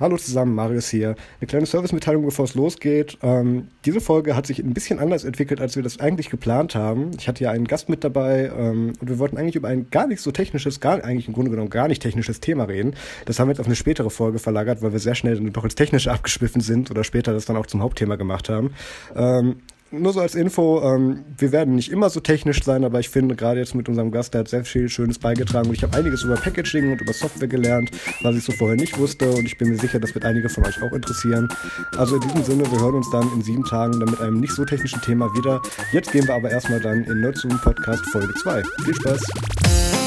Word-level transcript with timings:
Hallo 0.00 0.16
zusammen, 0.16 0.54
Marius 0.54 0.88
hier. 0.90 1.16
Eine 1.40 1.48
kleine 1.48 1.66
Servicemitteilung, 1.66 2.24
bevor 2.24 2.44
es 2.44 2.54
losgeht. 2.54 3.18
Ähm, 3.20 3.66
diese 3.84 4.00
Folge 4.00 4.36
hat 4.36 4.46
sich 4.46 4.60
ein 4.60 4.72
bisschen 4.72 5.00
anders 5.00 5.24
entwickelt, 5.24 5.60
als 5.60 5.74
wir 5.74 5.82
das 5.82 5.98
eigentlich 5.98 6.30
geplant 6.30 6.76
haben. 6.76 7.10
Ich 7.18 7.26
hatte 7.26 7.42
ja 7.42 7.50
einen 7.50 7.66
Gast 7.66 7.88
mit 7.88 8.04
dabei 8.04 8.48
ähm, 8.56 8.92
und 9.00 9.08
wir 9.08 9.18
wollten 9.18 9.36
eigentlich 9.36 9.56
über 9.56 9.66
ein 9.66 9.90
gar 9.90 10.06
nicht 10.06 10.22
so 10.22 10.30
technisches, 10.30 10.78
gar 10.78 11.02
eigentlich 11.02 11.26
im 11.26 11.34
Grunde 11.34 11.50
genommen 11.50 11.68
gar 11.68 11.88
nicht 11.88 12.00
technisches 12.00 12.38
Thema 12.38 12.64
reden. 12.64 12.94
Das 13.24 13.40
haben 13.40 13.48
wir 13.48 13.54
jetzt 13.54 13.60
auf 13.60 13.66
eine 13.66 13.74
spätere 13.74 14.08
Folge 14.08 14.38
verlagert, 14.38 14.82
weil 14.82 14.92
wir 14.92 15.00
sehr 15.00 15.16
schnell 15.16 15.34
dann 15.34 15.52
doch 15.52 15.64
ins 15.64 15.74
Technische 15.74 16.12
abgeschwiffen 16.12 16.60
sind 16.60 16.92
oder 16.92 17.02
später 17.02 17.32
das 17.32 17.46
dann 17.46 17.56
auch 17.56 17.66
zum 17.66 17.82
Hauptthema 17.82 18.14
gemacht 18.14 18.48
haben. 18.48 18.74
Ähm, 19.16 19.56
nur 19.90 20.12
so 20.12 20.20
als 20.20 20.34
Info, 20.34 20.82
ähm, 20.82 21.24
wir 21.36 21.52
werden 21.52 21.74
nicht 21.74 21.90
immer 21.90 22.10
so 22.10 22.20
technisch 22.20 22.62
sein, 22.62 22.84
aber 22.84 23.00
ich 23.00 23.08
finde 23.08 23.36
gerade 23.36 23.60
jetzt 23.60 23.74
mit 23.74 23.88
unserem 23.88 24.10
Gast, 24.10 24.34
der 24.34 24.40
hat 24.40 24.48
sehr 24.48 24.64
viel 24.64 24.88
Schönes 24.88 25.18
beigetragen 25.18 25.68
und 25.68 25.74
ich 25.74 25.82
habe 25.82 25.96
einiges 25.96 26.22
über 26.22 26.34
Packaging 26.36 26.92
und 26.92 27.00
über 27.00 27.12
Software 27.12 27.48
gelernt, 27.48 27.90
was 28.22 28.36
ich 28.36 28.44
so 28.44 28.52
vorher 28.52 28.76
nicht 28.76 28.98
wusste 28.98 29.30
und 29.30 29.46
ich 29.46 29.56
bin 29.56 29.68
mir 29.70 29.78
sicher, 29.78 29.98
das 29.98 30.14
wird 30.14 30.24
einige 30.24 30.48
von 30.48 30.66
euch 30.66 30.82
auch 30.82 30.92
interessieren. 30.92 31.48
Also 31.96 32.16
in 32.16 32.22
diesem 32.22 32.44
Sinne, 32.44 32.70
wir 32.70 32.80
hören 32.80 32.96
uns 32.96 33.10
dann 33.10 33.30
in 33.32 33.42
sieben 33.42 33.64
Tagen 33.64 33.98
dann 33.98 34.10
mit 34.10 34.20
einem 34.20 34.40
nicht 34.40 34.52
so 34.52 34.64
technischen 34.64 35.00
Thema 35.00 35.32
wieder. 35.34 35.62
Jetzt 35.92 36.12
gehen 36.12 36.26
wir 36.26 36.34
aber 36.34 36.50
erstmal 36.50 36.80
dann 36.80 37.04
in 37.04 37.20
Nerdzoom 37.20 37.58
Podcast 37.60 38.04
Folge 38.06 38.34
2. 38.34 38.62
Viel 38.84 38.94
Spaß! 38.94 39.97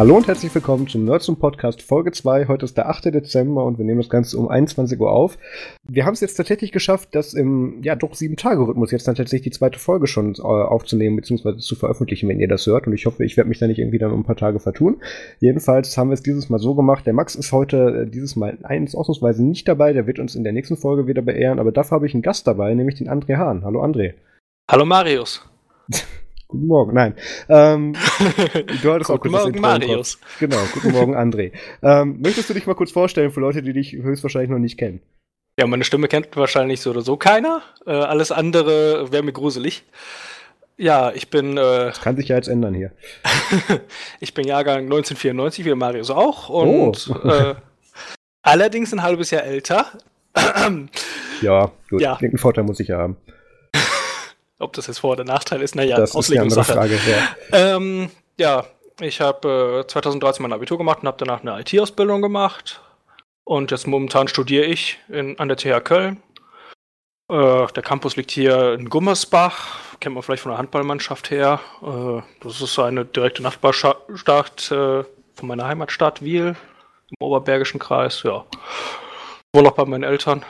Hallo 0.00 0.16
und 0.16 0.26
herzlich 0.26 0.54
willkommen 0.54 0.88
zum 0.88 1.04
Nerds 1.04 1.28
und 1.28 1.40
Podcast 1.40 1.82
Folge 1.82 2.10
2. 2.10 2.48
Heute 2.48 2.64
ist 2.64 2.74
der 2.74 2.88
8. 2.88 3.04
Dezember 3.12 3.66
und 3.66 3.76
wir 3.76 3.84
nehmen 3.84 4.00
das 4.00 4.08
Ganze 4.08 4.38
um 4.38 4.48
21 4.48 4.98
Uhr 4.98 5.12
auf. 5.12 5.36
Wir 5.86 6.06
haben 6.06 6.14
es 6.14 6.22
jetzt 6.22 6.36
tatsächlich 6.36 6.72
geschafft, 6.72 7.10
das 7.12 7.34
im, 7.34 7.82
ja, 7.82 7.96
doch 7.96 8.14
sieben 8.14 8.36
Tage 8.36 8.66
Rhythmus 8.66 8.92
jetzt 8.92 9.06
dann 9.06 9.14
tatsächlich 9.14 9.52
die 9.52 9.58
zweite 9.58 9.78
Folge 9.78 10.06
schon 10.06 10.36
äh, 10.36 10.40
aufzunehmen 10.40 11.16
bzw. 11.16 11.58
zu 11.58 11.74
veröffentlichen, 11.74 12.30
wenn 12.30 12.40
ihr 12.40 12.48
das 12.48 12.66
hört. 12.66 12.86
Und 12.86 12.94
ich 12.94 13.04
hoffe, 13.04 13.26
ich 13.26 13.36
werde 13.36 13.50
mich 13.50 13.58
da 13.58 13.66
nicht 13.66 13.78
irgendwie 13.78 13.98
dann 13.98 14.10
um 14.10 14.20
ein 14.20 14.24
paar 14.24 14.36
Tage 14.36 14.58
vertun. 14.58 15.02
Jedenfalls 15.38 15.98
haben 15.98 16.08
wir 16.08 16.14
es 16.14 16.22
dieses 16.22 16.48
Mal 16.48 16.60
so 16.60 16.74
gemacht. 16.74 17.04
Der 17.04 17.12
Max 17.12 17.34
ist 17.34 17.52
heute 17.52 18.06
äh, 18.06 18.10
dieses 18.10 18.36
Mal 18.36 18.56
eins 18.62 18.94
ausnahmsweise 18.94 19.44
nicht 19.44 19.68
dabei. 19.68 19.92
Der 19.92 20.06
wird 20.06 20.18
uns 20.18 20.34
in 20.34 20.44
der 20.44 20.54
nächsten 20.54 20.78
Folge 20.78 21.08
wieder 21.08 21.20
beehren. 21.20 21.58
Aber 21.58 21.72
dafür 21.72 21.96
habe 21.96 22.06
ich 22.06 22.14
einen 22.14 22.22
Gast 22.22 22.46
dabei, 22.46 22.72
nämlich 22.72 22.96
den 22.96 23.10
André 23.10 23.36
Hahn. 23.36 23.66
Hallo 23.66 23.84
André. 23.84 24.14
Hallo 24.70 24.86
Marius. 24.86 25.44
Guten 26.50 26.66
Morgen, 26.66 26.94
nein. 26.94 27.14
Ähm, 27.48 27.94
du 28.82 28.92
hattest 28.92 29.10
auch 29.10 29.20
kurz 29.20 29.30
Morgen, 29.30 29.60
Marius. 29.60 30.18
Genau, 30.40 30.58
guten 30.74 30.90
Morgen, 30.90 31.14
André. 31.14 31.52
Ähm, 31.80 32.20
möchtest 32.20 32.50
du 32.50 32.54
dich 32.54 32.66
mal 32.66 32.74
kurz 32.74 32.90
vorstellen 32.90 33.30
für 33.30 33.38
Leute, 33.38 33.62
die 33.62 33.72
dich 33.72 33.92
höchstwahrscheinlich 33.92 34.50
noch 34.50 34.58
nicht 34.58 34.76
kennen? 34.76 35.00
Ja, 35.60 35.68
meine 35.68 35.84
Stimme 35.84 36.08
kennt 36.08 36.36
wahrscheinlich 36.36 36.80
so 36.80 36.90
oder 36.90 37.02
so 37.02 37.16
keiner. 37.16 37.62
Äh, 37.86 37.92
alles 37.92 38.32
andere 38.32 39.12
wäre 39.12 39.22
mir 39.22 39.32
gruselig. 39.32 39.84
Ja, 40.76 41.12
ich 41.12 41.30
bin. 41.30 41.56
Äh, 41.56 41.86
das 41.86 42.00
kann 42.00 42.16
sich 42.16 42.26
ja 42.28 42.36
jetzt 42.36 42.48
ändern 42.48 42.74
hier. 42.74 42.90
ich 44.20 44.34
bin 44.34 44.44
Jahrgang 44.44 44.84
1994, 44.84 45.64
wie 45.64 45.74
Marius 45.74 46.10
auch. 46.10 46.48
Und 46.48 47.14
oh. 47.24 47.28
äh, 47.28 47.54
allerdings 48.42 48.92
ein 48.92 49.04
halbes 49.04 49.30
Jahr 49.30 49.44
älter. 49.44 49.86
ja, 51.42 51.70
gut. 51.90 52.00
Ja. 52.00 52.14
Irgendeinen 52.14 52.38
Vorteil 52.38 52.64
muss 52.64 52.80
ich 52.80 52.88
ja 52.88 52.98
haben. 52.98 53.18
Ob 54.60 54.72
das 54.74 54.86
jetzt 54.86 54.98
Vor- 54.98 55.12
oder 55.12 55.24
Nachteil 55.24 55.62
ist, 55.62 55.74
naja, 55.74 55.96
das 55.96 56.14
ist 56.14 56.30
eine 56.30 56.42
andere 56.42 56.64
Frage. 56.64 56.98
Ja, 57.08 57.76
ähm, 57.76 58.10
ja 58.38 58.64
ich 59.00 59.20
habe 59.20 59.82
äh, 59.84 59.86
2013 59.86 60.42
mein 60.42 60.52
Abitur 60.52 60.78
gemacht 60.78 60.98
und 61.02 61.08
habe 61.08 61.16
danach 61.18 61.40
eine 61.40 61.60
IT-Ausbildung 61.60 62.22
gemacht. 62.22 62.80
Und 63.44 63.70
jetzt 63.70 63.86
momentan 63.86 64.28
studiere 64.28 64.66
ich 64.66 64.98
in, 65.08 65.38
an 65.38 65.48
der 65.48 65.56
TH 65.56 65.82
Köln. 65.82 66.22
Äh, 67.30 67.66
der 67.68 67.82
Campus 67.82 68.16
liegt 68.16 68.30
hier 68.30 68.74
in 68.74 68.88
Gummersbach, 68.90 69.78
kennt 70.00 70.14
man 70.14 70.22
vielleicht 70.22 70.42
von 70.42 70.50
der 70.50 70.58
Handballmannschaft 70.58 71.30
her. 71.30 71.60
Äh, 71.82 72.22
das 72.42 72.60
ist 72.60 72.78
eine 72.78 73.04
direkte 73.04 73.42
Nachbarstadt 73.42 74.70
äh, 74.70 75.04
von 75.34 75.48
meiner 75.48 75.66
Heimatstadt 75.66 76.22
Wiel 76.22 76.56
im 77.08 77.16
Oberbergischen 77.26 77.80
Kreis. 77.80 78.22
Ja, 78.24 78.44
wohne 79.52 79.68
noch 79.68 79.74
bei 79.74 79.84
meinen 79.84 80.04
Eltern. 80.04 80.44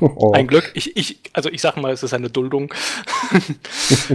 Oh. 0.00 0.32
Ein 0.32 0.46
Glück. 0.46 0.70
Ich, 0.74 0.96
ich, 0.96 1.20
also 1.32 1.50
ich 1.50 1.60
sag 1.60 1.76
mal, 1.76 1.92
es 1.92 2.02
ist 2.02 2.14
eine 2.14 2.30
Duldung. 2.30 2.72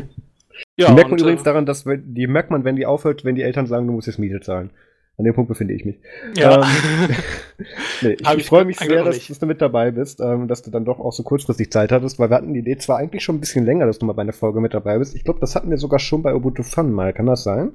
ja, 0.77 0.87
die 0.87 0.93
merkt 0.93 1.09
man 1.09 1.19
übrigens 1.19 1.41
äh, 1.41 1.45
daran, 1.45 1.65
dass 1.65 1.83
die 1.85 2.27
merkt 2.27 2.51
man, 2.51 2.63
wenn 2.63 2.75
die 2.75 2.85
aufhört, 2.85 3.25
wenn 3.25 3.35
die 3.35 3.41
Eltern 3.41 3.67
sagen, 3.67 3.87
du 3.87 3.93
musst 3.93 4.07
jetzt 4.07 4.19
Miete 4.19 4.39
zahlen. 4.39 4.69
An 5.17 5.25
dem 5.25 5.33
Punkt 5.33 5.49
befinde 5.49 5.73
ich 5.73 5.83
mich. 5.83 5.95
Ja. 6.35 6.61
Ähm, 6.61 7.15
nee, 8.01 8.17
ich, 8.19 8.29
ich 8.37 8.45
freue 8.45 8.65
mich 8.65 8.77
sehr, 8.77 9.03
dass, 9.03 9.27
dass, 9.27 9.39
du 9.39 9.47
mit 9.47 9.61
dabei 9.61 9.89
bist, 9.89 10.19
ähm, 10.21 10.47
dass 10.47 10.61
du 10.61 10.69
dann 10.69 10.85
doch 10.85 10.99
auch 10.99 11.11
so 11.11 11.23
kurzfristig 11.23 11.71
Zeit 11.71 11.91
hattest, 11.91 12.19
weil 12.19 12.29
wir 12.29 12.35
hatten 12.35 12.53
die 12.53 12.59
Idee 12.59 12.77
zwar 12.77 12.97
eigentlich 12.97 13.23
schon 13.23 13.37
ein 13.37 13.39
bisschen 13.39 13.65
länger, 13.65 13.87
dass 13.87 13.97
du 13.97 14.05
mal 14.05 14.13
bei 14.13 14.21
einer 14.21 14.33
Folge 14.33 14.61
mit 14.61 14.75
dabei 14.75 14.99
bist. 14.99 15.15
Ich 15.15 15.23
glaube, 15.23 15.39
das 15.39 15.55
hatten 15.55 15.71
wir 15.71 15.77
sogar 15.77 15.97
schon 15.97 16.21
bei 16.21 16.35
Ubuntu 16.35 16.61
Fun 16.61 16.91
mal. 16.91 17.13
Kann 17.13 17.25
das 17.25 17.43
sein? 17.43 17.71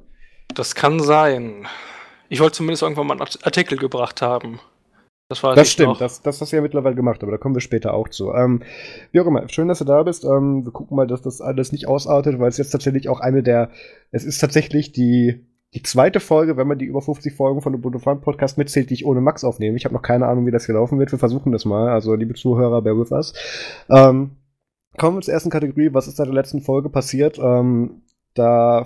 Das 0.55 0.73
kann 0.73 1.01
sein. 1.01 1.67
Ich 2.29 2.39
wollte 2.39 2.55
zumindest 2.55 2.81
irgendwann 2.81 3.07
mal 3.07 3.19
einen 3.19 3.27
Artikel 3.43 3.77
gebracht 3.77 4.21
haben. 4.21 4.61
Das, 5.33 5.43
war 5.43 5.55
das 5.55 5.69
stimmt, 5.71 5.99
das, 5.99 6.21
das 6.21 6.39
hast 6.39 6.51
du 6.51 6.55
ja 6.55 6.61
mittlerweile 6.61 6.95
gemacht, 6.95 7.23
aber 7.23 7.31
da 7.31 7.37
kommen 7.39 7.55
wir 7.55 7.61
später 7.61 7.93
auch 7.95 8.07
zu. 8.09 8.31
Ähm, 8.33 8.61
wie 9.11 9.19
auch 9.19 9.25
immer, 9.25 9.49
schön, 9.49 9.67
dass 9.67 9.79
du 9.79 9.85
da 9.85 10.03
bist. 10.03 10.25
Ähm, 10.25 10.63
wir 10.63 10.71
gucken 10.71 10.95
mal, 10.95 11.07
dass 11.07 11.23
das 11.23 11.41
alles 11.41 11.71
nicht 11.71 11.87
ausartet, 11.87 12.39
weil 12.39 12.49
es 12.49 12.57
jetzt 12.57 12.69
tatsächlich 12.69 13.09
auch 13.09 13.19
eine 13.19 13.41
der, 13.41 13.71
es 14.11 14.23
ist 14.23 14.37
tatsächlich 14.37 14.91
die, 14.91 15.43
die 15.73 15.81
zweite 15.81 16.19
Folge, 16.19 16.55
wenn 16.55 16.67
man 16.67 16.77
die 16.77 16.85
über 16.85 17.01
50 17.01 17.33
Folgen 17.33 17.61
von 17.61 17.73
Ubuntu 17.73 17.97
Fun 17.97 18.21
Podcast 18.21 18.59
mitzählt, 18.59 18.91
die 18.91 18.93
ich 18.93 19.05
ohne 19.05 19.21
Max 19.21 19.43
aufnehme. 19.43 19.75
Ich 19.75 19.85
habe 19.85 19.95
noch 19.95 20.03
keine 20.03 20.27
Ahnung, 20.27 20.45
wie 20.45 20.51
das 20.51 20.67
hier 20.67 20.75
laufen 20.75 20.99
wird. 20.99 21.11
Wir 21.11 21.17
versuchen 21.17 21.51
das 21.51 21.65
mal. 21.65 21.89
Also, 21.89 22.13
liebe 22.13 22.35
Zuhörer, 22.35 22.83
bear 22.83 22.99
with 22.99 23.11
us. 23.11 23.33
Ähm, 23.89 24.31
kommen 24.97 25.17
wir 25.17 25.21
zur 25.21 25.33
ersten 25.33 25.49
Kategorie. 25.49 25.89
Was 25.91 26.07
ist 26.07 26.17
seit 26.17 26.27
der 26.27 26.35
letzten 26.35 26.61
Folge 26.61 26.89
passiert? 26.89 27.39
Ähm, 27.39 28.03
da, 28.35 28.85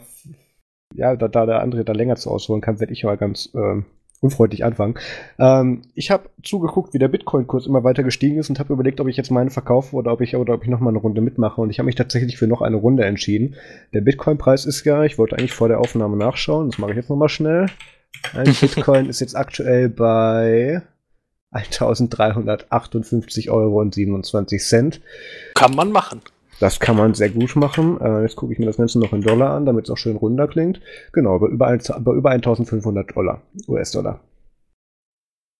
ja, 0.96 1.18
da, 1.18 1.28
da 1.28 1.46
der 1.46 1.62
andere 1.62 1.84
da 1.84 1.92
länger 1.92 2.16
zu 2.16 2.32
ausholen 2.32 2.62
kann, 2.62 2.80
werde 2.80 2.94
ich 2.94 3.04
mal 3.04 3.18
ganz 3.18 3.50
ähm, 3.54 3.86
unfreundlich 4.22 4.66
anfangen. 4.66 4.96
Ähm, 5.40 5.84
ich 5.94 6.12
habe 6.12 6.30
zugeguckt, 6.44 6.94
wie 6.94 7.00
der 7.00 7.08
Bitcoin-Kurs 7.08 7.68
immer 7.68 7.84
weiter 7.84 8.04
gestiegen 8.04 8.38
ist 8.38 8.50
und 8.50 8.60
habe 8.60 8.74
überlegt, 8.74 9.00
ob 9.00 9.08
ich 9.08 9.18
jetzt 9.18 9.32
meine 9.32 9.50
verkaufe 9.50 9.96
oder 9.96 10.12
ob 10.12 10.22
ich 10.22 10.36
oder 10.36 10.54
ob 10.54 10.64
ich 10.64 10.70
noch 10.70 10.80
mal 10.80 10.90
eine 10.90 11.00
Runde 11.00 11.22
mitmache. 11.22 11.62
Und 11.62 11.70
ich 11.70 11.80
habe 11.80 11.86
mich 11.86 11.96
tatsächlich 11.96 12.38
für 12.38 12.48
noch 12.48 12.62
eine 12.62 12.78
Runde 12.78 13.06
entschieden. 13.06 13.56
Der 13.94 14.02
Bitcoin-Preis 14.02 14.66
ist 14.66 14.84
ja, 14.86 15.04
ich 15.04 15.18
wollte 15.18 15.38
eigentlich 15.38 15.54
vor 15.54 15.68
der 15.68 15.80
Aufnahme 15.80 16.18
nachschauen, 16.18 16.70
das 16.70 16.80
mache 16.80 16.92
ich 16.92 16.98
jetzt 16.98 17.10
noch 17.10 17.18
mal 17.18 17.30
schnell. 17.30 17.68
Ein 18.34 18.54
Bitcoin 18.62 19.08
ist 19.08 19.20
jetzt 19.20 19.36
aktuell 19.36 19.90
bei 19.90 20.82
1358 21.52 23.50
Euro 23.50 23.82
und 23.82 23.94
27 23.94 24.62
Cent. 24.64 25.02
Kann 25.54 25.76
man 25.76 25.92
machen. 25.92 26.22
Das 26.60 26.80
kann 26.80 26.98
man 26.98 27.14
sehr 27.14 27.30
gut 27.30 27.56
machen. 27.56 28.00
Äh, 28.02 28.24
jetzt 28.24 28.36
gucke 28.36 28.54
ich 28.54 28.60
mir 28.60 28.66
das 28.66 28.78
Ganze 28.78 29.00
noch 29.00 29.14
in 29.14 29.22
Dollar 29.22 29.52
an, 29.52 29.66
damit 29.66 29.86
es 29.86 29.92
auch 29.92 29.98
schön 29.98 30.16
runter 30.16 30.48
klingt. 30.48 30.82
Genau, 31.14 31.38
bei 31.40 31.48
über, 31.48 31.68
ein, 31.68 31.82
bei 32.00 32.14
über 32.14 32.32
1500 32.32 33.16
Dollar, 33.16 33.42
US-Dollar. 33.68 34.22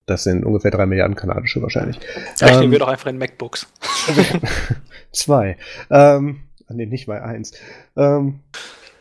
Das 0.08 0.24
sind 0.24 0.46
ungefähr 0.46 0.72
3 0.72 0.86
Milliarden 0.86 1.16
kanadische 1.16 1.62
wahrscheinlich. 1.62 2.00
Rechnen 2.42 2.64
ähm, 2.64 2.72
wir 2.72 2.80
doch 2.80 2.88
einfach 2.88 3.10
in 3.10 3.18
MacBooks. 3.18 3.68
zwei. 5.12 5.58
Ähm, 5.90 6.42
nee, 6.70 6.86
nicht 6.86 7.08
mal 7.08 7.22
eins. 7.22 7.52
Ähm, 7.96 8.40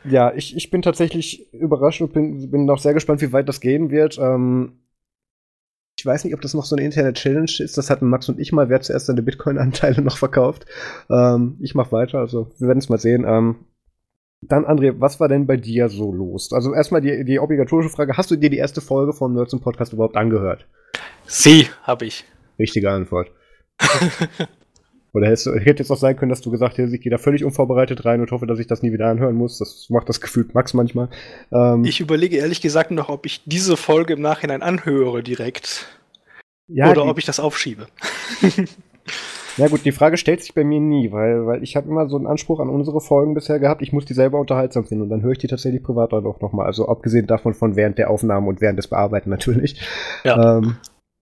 ja, 0.05 0.33
ich, 0.35 0.56
ich 0.56 0.71
bin 0.71 0.83
tatsächlich 0.83 1.53
überrascht 1.53 2.01
und 2.01 2.12
bin, 2.12 2.51
bin 2.51 2.65
noch 2.65 2.79
sehr 2.79 2.95
gespannt, 2.95 3.23
wie 3.23 3.33
weit 3.33 3.49
das 3.49 3.61
gehen 3.61 3.91
wird. 3.91 4.19
Ähm, 4.19 4.73
weiß 6.06 6.25
nicht, 6.25 6.34
ob 6.34 6.41
das 6.41 6.55
noch 6.55 6.65
so 6.65 6.77
eine 6.77 6.84
interne 6.84 7.12
Challenge 7.12 7.50
ist. 7.59 7.77
Das 7.77 7.91
hatten 7.91 8.09
Max 8.09 8.28
und 8.28 8.39
ich 8.39 8.53
mal. 8.53 8.69
Wer 8.69 8.81
zuerst 8.81 9.06
seine 9.06 9.22
Bitcoin-Anteile 9.22 10.00
noch 10.03 10.17
verkauft. 10.17 10.67
Ähm, 11.11 11.56
ich 11.61 11.75
mache 11.75 11.93
weiter, 11.93 12.19
also 12.19 12.50
wir 12.59 12.69
werden 12.69 12.78
es 12.78 12.89
mal 12.89 12.99
sehen. 12.99 13.25
Ähm, 13.27 13.56
dann, 14.43 14.65
André, 14.65 14.94
was 14.99 15.19
war 15.19 15.28
denn 15.28 15.47
bei 15.47 15.56
dir 15.56 15.89
so 15.89 16.12
los? 16.12 16.53
Also 16.53 16.75
erstmal 16.75 17.00
die, 17.00 17.25
die 17.25 17.41
obligatorische 17.41 17.91
Frage: 17.91 18.17
Hast 18.17 18.31
du 18.31 18.37
dir 18.37 18.50
die 18.50 18.59
erste 18.59 18.81
Folge 18.81 19.12
vom 19.12 19.34
Nerds 19.34 19.53
im 19.53 19.61
Podcast 19.61 19.93
überhaupt 19.93 20.17
angehört? 20.17 20.67
Sie, 21.27 21.69
habe 21.83 22.06
ich. 22.06 22.25
Richtige 22.59 22.91
Antwort. 22.91 23.31
Oder 25.17 25.29
hätte, 25.29 25.55
hätte 25.55 25.82
jetzt 25.82 25.91
auch 25.91 25.97
sein 25.97 26.14
können, 26.14 26.29
dass 26.29 26.43
du 26.43 26.50
gesagt 26.50 26.76
hättest, 26.76 26.94
ich 26.94 27.00
gehe 27.00 27.11
da 27.11 27.17
völlig 27.17 27.43
unvorbereitet 27.43 28.05
rein 28.05 28.20
und 28.20 28.31
hoffe, 28.32 28.47
dass 28.47 28.58
ich 28.58 28.67
das 28.67 28.82
nie 28.82 28.93
wieder 28.93 29.06
anhören 29.06 29.35
muss. 29.35 29.58
Das 29.58 29.87
macht 29.88 30.11
das 30.11 30.20
Gefühl 30.20 30.47
Max 30.53 30.75
manchmal. 30.75 31.08
Ähm, 31.50 31.87
ich 31.87 32.00
überlege 32.00 32.37
ehrlich 32.37 32.61
gesagt 32.61 32.91
noch, 32.91 33.08
ob 33.08 33.25
ich 33.25 33.43
diese 33.47 33.79
Folge 33.79 34.12
im 34.12 34.20
Nachhinein 34.20 34.61
anhöre 34.61 35.23
direkt. 35.23 35.87
Ja, 36.69 36.91
oder 36.91 37.03
die, 37.03 37.09
ob 37.09 37.19
ich 37.19 37.25
das 37.25 37.41
aufschiebe. 37.41 37.87
Ja 39.57 39.69
gut, 39.69 39.87
die 39.87 39.93
Frage 39.93 40.19
stellt 40.19 40.43
sich 40.43 40.53
bei 40.53 40.65
mir 40.65 40.81
nie, 40.81 41.13
weil, 41.13 41.47
weil 41.47 41.63
ich 41.63 41.77
habe 41.77 41.89
immer 41.89 42.09
so 42.09 42.17
einen 42.17 42.27
Anspruch 42.27 42.61
an 42.61 42.69
unsere 42.69 43.01
Folgen 43.01 43.33
bisher 43.33 43.59
gehabt, 43.59 43.81
ich 43.81 43.93
muss 43.93 44.05
die 44.05 44.13
selber 44.13 44.39
unterhaltsam 44.39 44.85
finden 44.85 45.05
und 45.05 45.09
dann 45.09 45.23
höre 45.23 45.33
ich 45.33 45.39
die 45.39 45.47
tatsächlich 45.47 45.83
privat 45.83 46.13
auch 46.13 46.41
nochmal. 46.41 46.67
Also 46.67 46.89
abgesehen 46.89 47.27
davon 47.27 47.55
von 47.55 47.75
während 47.75 47.97
der 47.97 48.11
Aufnahmen 48.11 48.49
und 48.49 48.61
während 48.61 48.79
des 48.79 48.89
Bearbeiten 48.89 49.31
natürlich. 49.31 49.81
Ja. 50.25 50.59
Ähm, 50.59 50.77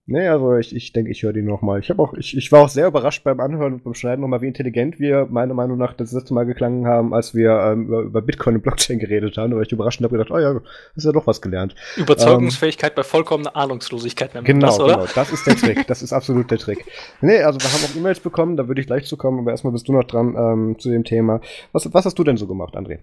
Nee, 0.07 0.27
also 0.27 0.55
ich, 0.55 0.75
ich 0.75 0.93
denke, 0.93 1.09
ich 1.09 1.23
höre 1.23 1.33
die 1.33 1.41
nochmal. 1.41 1.79
Ich, 1.79 1.97
auch, 1.97 2.13
ich, 2.13 2.37
ich 2.37 2.51
war 2.51 2.61
auch 2.61 2.69
sehr 2.69 2.87
überrascht 2.87 3.23
beim 3.23 3.39
Anhören 3.39 3.73
und 3.73 3.83
beim 3.83 3.95
Schneiden 3.95 4.21
nochmal, 4.21 4.41
wie 4.41 4.47
intelligent 4.47 4.99
wir 4.99 5.25
meiner 5.31 5.55
Meinung 5.55 5.79
nach 5.79 5.93
das 5.93 6.11
letzte 6.11 6.35
Mal 6.35 6.45
geklangen 6.45 6.85
haben, 6.85 7.11
als 7.11 7.33
wir 7.33 7.49
ähm, 7.49 7.87
über, 7.87 8.01
über, 8.01 8.21
Bitcoin 8.21 8.55
und 8.55 8.61
Blockchain 8.61 8.99
geredet 8.99 9.37
haben. 9.37 9.49
Da 9.49 9.55
war 9.55 9.63
ich 9.63 9.71
überrascht 9.71 9.99
und 9.99 10.03
habe 10.03 10.17
gedacht, 10.17 10.29
oh 10.29 10.37
ja, 10.37 10.61
hast 10.95 11.05
ja 11.05 11.11
doch 11.11 11.25
was 11.25 11.41
gelernt. 11.41 11.73
Überzeugungsfähigkeit 11.95 12.91
ähm, 12.91 12.95
bei 12.97 13.03
vollkommener 13.03 13.55
Ahnungslosigkeit. 13.55 14.31
Genau, 14.43 14.67
das, 14.67 14.77
genau, 14.77 15.05
das 15.15 15.33
ist 15.33 15.47
der 15.47 15.55
Trick. 15.55 15.87
Das 15.87 16.03
ist 16.03 16.13
absolut 16.13 16.51
der 16.51 16.59
Trick. 16.59 16.85
Nee, 17.21 17.39
also 17.39 17.59
wir 17.59 17.67
haben 17.67 17.83
auch 17.83 17.95
E-Mails 17.95 18.19
bekommen, 18.19 18.57
da 18.57 18.67
würde 18.67 18.81
ich 18.81 18.87
gleich 18.87 19.05
zu 19.05 19.17
kommen, 19.17 19.39
aber 19.39 19.51
erstmal 19.51 19.73
bist 19.73 19.87
du 19.87 19.93
noch 19.93 20.03
dran 20.03 20.35
ähm, 20.37 20.75
zu 20.77 20.91
dem 20.91 21.03
Thema. 21.03 21.41
Was, 21.71 21.91
was 21.91 22.05
hast 22.05 22.19
du 22.19 22.23
denn 22.23 22.37
so 22.37 22.45
gemacht, 22.45 22.75
André? 22.75 22.99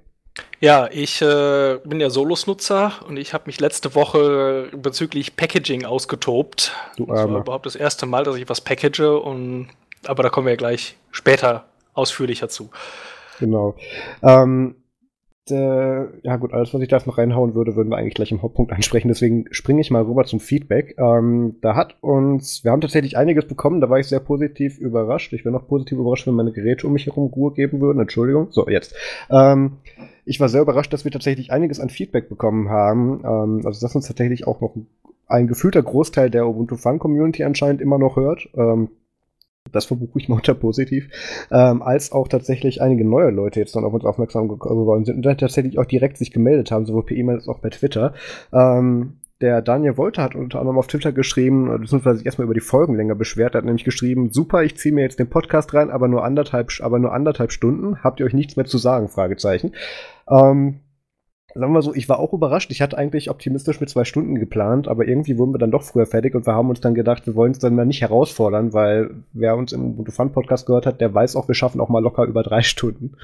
Ja, 0.61 0.89
ich 0.91 1.21
äh, 1.21 1.79
bin 1.85 2.01
ja 2.01 2.09
Solos-Nutzer 2.09 3.01
und 3.09 3.17
ich 3.17 3.35
habe 3.35 3.45
mich 3.47 3.61
letzte 3.61 3.95
Woche 3.95 4.69
bezüglich 4.77 5.37
Packaging 5.37 5.85
ausgetobt. 5.85 6.73
Du 6.97 7.07
das 7.07 7.29
war 7.29 7.41
überhaupt 7.41 7.67
das 7.67 7.75
erste 7.75 8.07
Mal, 8.07 8.25
dass 8.25 8.37
ich 8.37 8.49
was 8.49 8.61
package 8.61 9.01
und 9.01 9.69
aber 10.07 10.23
da 10.23 10.31
kommen 10.31 10.47
wir 10.47 10.53
ja 10.53 10.57
gleich 10.57 10.97
später 11.11 11.65
ausführlicher 11.95 12.49
zu. 12.49 12.71
Genau. 13.41 13.75
Ähm, 14.23 14.77
äh, 15.51 16.05
ja 16.23 16.37
gut, 16.37 16.53
alles, 16.53 16.73
was 16.73 16.81
ich 16.81 16.89
da 16.89 16.99
noch 17.05 17.19
reinhauen 17.19 17.55
würde, 17.55 17.75
würden 17.75 17.91
wir 17.91 17.97
eigentlich 17.97 18.15
gleich 18.15 18.31
im 18.31 18.43
Hauptpunkt 18.43 18.73
ansprechen. 18.73 19.09
Deswegen 19.09 19.47
springe 19.51 19.81
ich 19.81 19.91
mal 19.91 20.03
rüber 20.03 20.25
zum 20.25 20.41
Feedback. 20.41 20.97
Ähm, 20.99 21.57
da 21.61 21.75
hat 21.75 21.97
uns, 22.01 22.63
wir 22.63 22.71
haben 22.71 22.81
tatsächlich 22.81 23.17
einiges 23.17 23.47
bekommen, 23.47 23.81
da 23.81 23.91
war 23.91 23.99
ich 23.99 24.07
sehr 24.07 24.21
positiv 24.21 24.79
überrascht. 24.79 25.33
Ich 25.33 25.45
wäre 25.45 25.53
noch 25.53 25.67
positiv 25.67 25.99
überrascht, 25.99 26.27
wenn 26.27 26.35
meine 26.35 26.53
Geräte 26.53 26.87
um 26.87 26.93
mich 26.93 27.07
herum 27.07 27.33
Ruhe 27.33 27.53
geben 27.53 27.81
würden. 27.81 28.01
Entschuldigung. 28.01 28.49
So, 28.51 28.69
jetzt. 28.69 28.95
Ähm, 29.31 29.79
ich 30.25 30.41
war 30.41 30.49
sehr 30.49 30.63
überrascht, 30.63 30.93
dass 30.93 31.05
wir 31.05 31.11
tatsächlich 31.11 31.53
einiges 31.53 31.81
an 31.81 31.91
Feedback 31.91 32.29
bekommen 32.29 32.69
haben. 32.69 33.21
Ähm, 33.25 33.67
also, 33.67 33.81
dass 33.81 33.95
uns 33.95 34.07
tatsächlich 34.07 34.47
auch 34.47 34.61
noch 34.61 34.75
ein 35.27 35.47
gefühlter 35.47 35.83
Großteil 35.83 36.31
der 36.31 36.47
Ubuntu 36.47 36.77
Fun 36.77 36.99
Community 36.99 37.45
anscheinend 37.45 37.81
immer 37.81 37.99
noch 37.99 38.17
hört. 38.17 38.49
Ähm, 38.57 38.89
das 39.71 39.85
verbuche 39.87 40.19
ich 40.19 40.29
mal 40.29 40.37
unter 40.37 40.55
positiv, 40.55 41.09
ähm, 41.51 41.83
als 41.83 42.13
auch 42.13 42.29
tatsächlich 42.29 42.83
einige 42.83 43.05
neue 43.05 43.31
Leute 43.31 43.61
jetzt 43.61 43.77
dann 43.77 43.85
auf 43.85 43.95
uns 43.95 44.05
aufmerksam 44.05 44.49
geworden 44.49 45.05
sind 45.05 45.17
und 45.17 45.23
dann 45.23 45.39
tatsächlich 45.39 45.79
auch 45.79 45.87
direkt 45.87 46.19
sich 46.19 46.33
gemeldet 46.33 46.71
haben, 46.71 46.85
sowohl 46.85 47.05
per 47.05 47.17
E-Mail 47.17 47.37
als 47.37 47.49
auch 47.49 47.61
bei 47.61 47.71
Twitter. 47.71 48.13
Ähm, 48.53 49.19
der 49.41 49.61
Daniel 49.61 49.97
Wolter 49.97 50.23
hat 50.23 50.37
unter 50.37 50.61
anderem 50.61 50.79
auf 50.79 50.87
Twitter 50.87 51.11
geschrieben, 51.13 51.69
beziehungsweise 51.81 52.19
sich 52.19 52.27
erstmal 52.27 52.45
über 52.45 52.55
die 52.55 52.61
Folgenlänge 52.61 53.17
beschwert, 53.17 53.55
er 53.55 53.59
hat 53.59 53.65
nämlich 53.65 53.85
geschrieben, 53.85 54.31
super, 54.31 54.63
ich 54.63 54.77
ziehe 54.77 54.95
mir 54.95 55.03
jetzt 55.03 55.19
den 55.19 55.31
Podcast 55.31 55.75
rein, 55.75 55.91
aber 55.91 56.07
nur 56.07 56.25
anderthalb, 56.25 56.71
aber 56.81 57.01
nur 57.01 57.13
anderthalb 57.13 57.51
Stunden, 57.51 58.03
habt 58.05 58.21
ihr 58.21 58.27
euch 58.27 58.35
nichts 58.35 58.57
mehr 58.57 58.67
zu 58.67 58.79
sagen? 58.79 59.09
Fragezeichen. 59.09 59.73
Ähm, 60.31 60.81
sagen 61.55 61.73
wir 61.73 61.83
so, 61.83 61.95
ich 61.95 62.09
war 62.09 62.19
auch 62.19 62.33
überrascht. 62.33 62.71
Ich 62.71 62.81
hatte 62.83 62.97
eigentlich 62.99 63.31
optimistisch 63.31 63.81
mit 63.81 63.91
zwei 63.91 64.05
Stunden 64.05 64.37
geplant, 64.37 64.89
aber 64.89 65.07
irgendwie 65.07 65.39
wurden 65.39 65.53
wir 65.53 65.59
dann 65.59 65.71
doch 65.71 65.83
früher 65.83 66.07
fertig 66.07 66.35
und 66.35 66.47
wir 66.47 66.55
haben 66.55 66.71
uns 66.71 66.81
dann 66.81 66.95
gedacht, 66.95 67.27
wir 67.27 67.35
wollen 67.35 67.53
es 67.53 67.59
dann 67.59 67.75
mal 67.75 67.87
nicht 67.87 68.01
herausfordern, 68.01 68.73
weil 68.73 69.11
wer 69.33 69.57
uns 69.57 69.73
im 69.73 69.85
Ubuntu 69.85 70.13
Fun 70.13 70.33
Podcast 70.33 70.67
gehört 70.67 70.87
hat, 70.87 71.01
der 71.01 71.13
weiß 71.13 71.37
auch, 71.37 71.49
wir 71.49 71.55
schaffen 71.55 71.81
auch 71.81 71.89
mal 71.89 72.03
locker 72.03 72.25
über 72.25 72.43
drei 72.43 72.63
Stunden. 72.63 73.17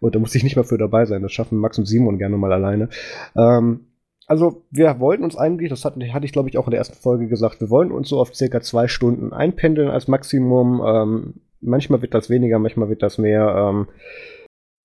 Und 0.00 0.14
da 0.14 0.18
muss 0.18 0.34
ich 0.34 0.44
nicht 0.44 0.56
mal 0.56 0.64
für 0.64 0.78
dabei 0.78 1.06
sein. 1.06 1.22
Das 1.22 1.32
schaffen 1.32 1.58
Max 1.58 1.78
und 1.78 1.86
Simon 1.86 2.18
gerne 2.18 2.36
mal 2.36 2.52
alleine. 2.52 2.88
Ähm, 3.36 3.80
also 4.26 4.62
wir 4.70 5.00
wollten 5.00 5.24
uns 5.24 5.36
eigentlich, 5.36 5.70
das 5.70 5.84
hatte, 5.84 6.00
hatte 6.12 6.26
ich 6.26 6.32
glaube 6.32 6.48
ich 6.50 6.58
auch 6.58 6.66
in 6.66 6.72
der 6.72 6.78
ersten 6.78 7.00
Folge 7.00 7.28
gesagt, 7.28 7.60
wir 7.60 7.70
wollen 7.70 7.90
uns 7.90 8.08
so 8.08 8.20
auf 8.20 8.34
circa 8.34 8.60
zwei 8.60 8.86
Stunden 8.86 9.32
einpendeln 9.32 9.88
als 9.88 10.06
Maximum. 10.06 10.82
Ähm, 10.86 11.34
manchmal 11.60 12.02
wird 12.02 12.14
das 12.14 12.28
weniger, 12.30 12.58
manchmal 12.58 12.88
wird 12.88 13.02
das 13.02 13.18
mehr. 13.18 13.54
Ähm, 13.56 13.88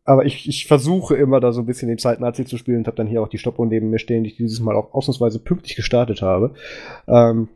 aber 0.06 0.26
ich, 0.26 0.48
ich 0.48 0.68
versuche 0.68 1.16
immer 1.16 1.40
da 1.40 1.52
so 1.52 1.62
ein 1.62 1.66
bisschen 1.66 1.88
den 1.88 1.98
Zeitnazi 1.98 2.46
zu 2.46 2.58
spielen 2.58 2.80
und 2.80 2.88
habe 2.88 2.98
dann 2.98 3.08
hier 3.08 3.22
auch 3.22 3.30
die 3.30 3.38
Stoppuhr 3.38 3.66
neben 3.66 3.90
mir 3.90 4.00
stehen, 4.00 4.24
die 4.24 4.32
ich 4.32 4.38
dieses 4.38 4.60
Mal 4.60 4.76
auch 4.76 4.94
ausnahmsweise 4.94 5.40
pünktlich 5.40 5.76
gestartet 5.76 6.22
habe. 6.22 6.54
Ähm, 7.08 7.48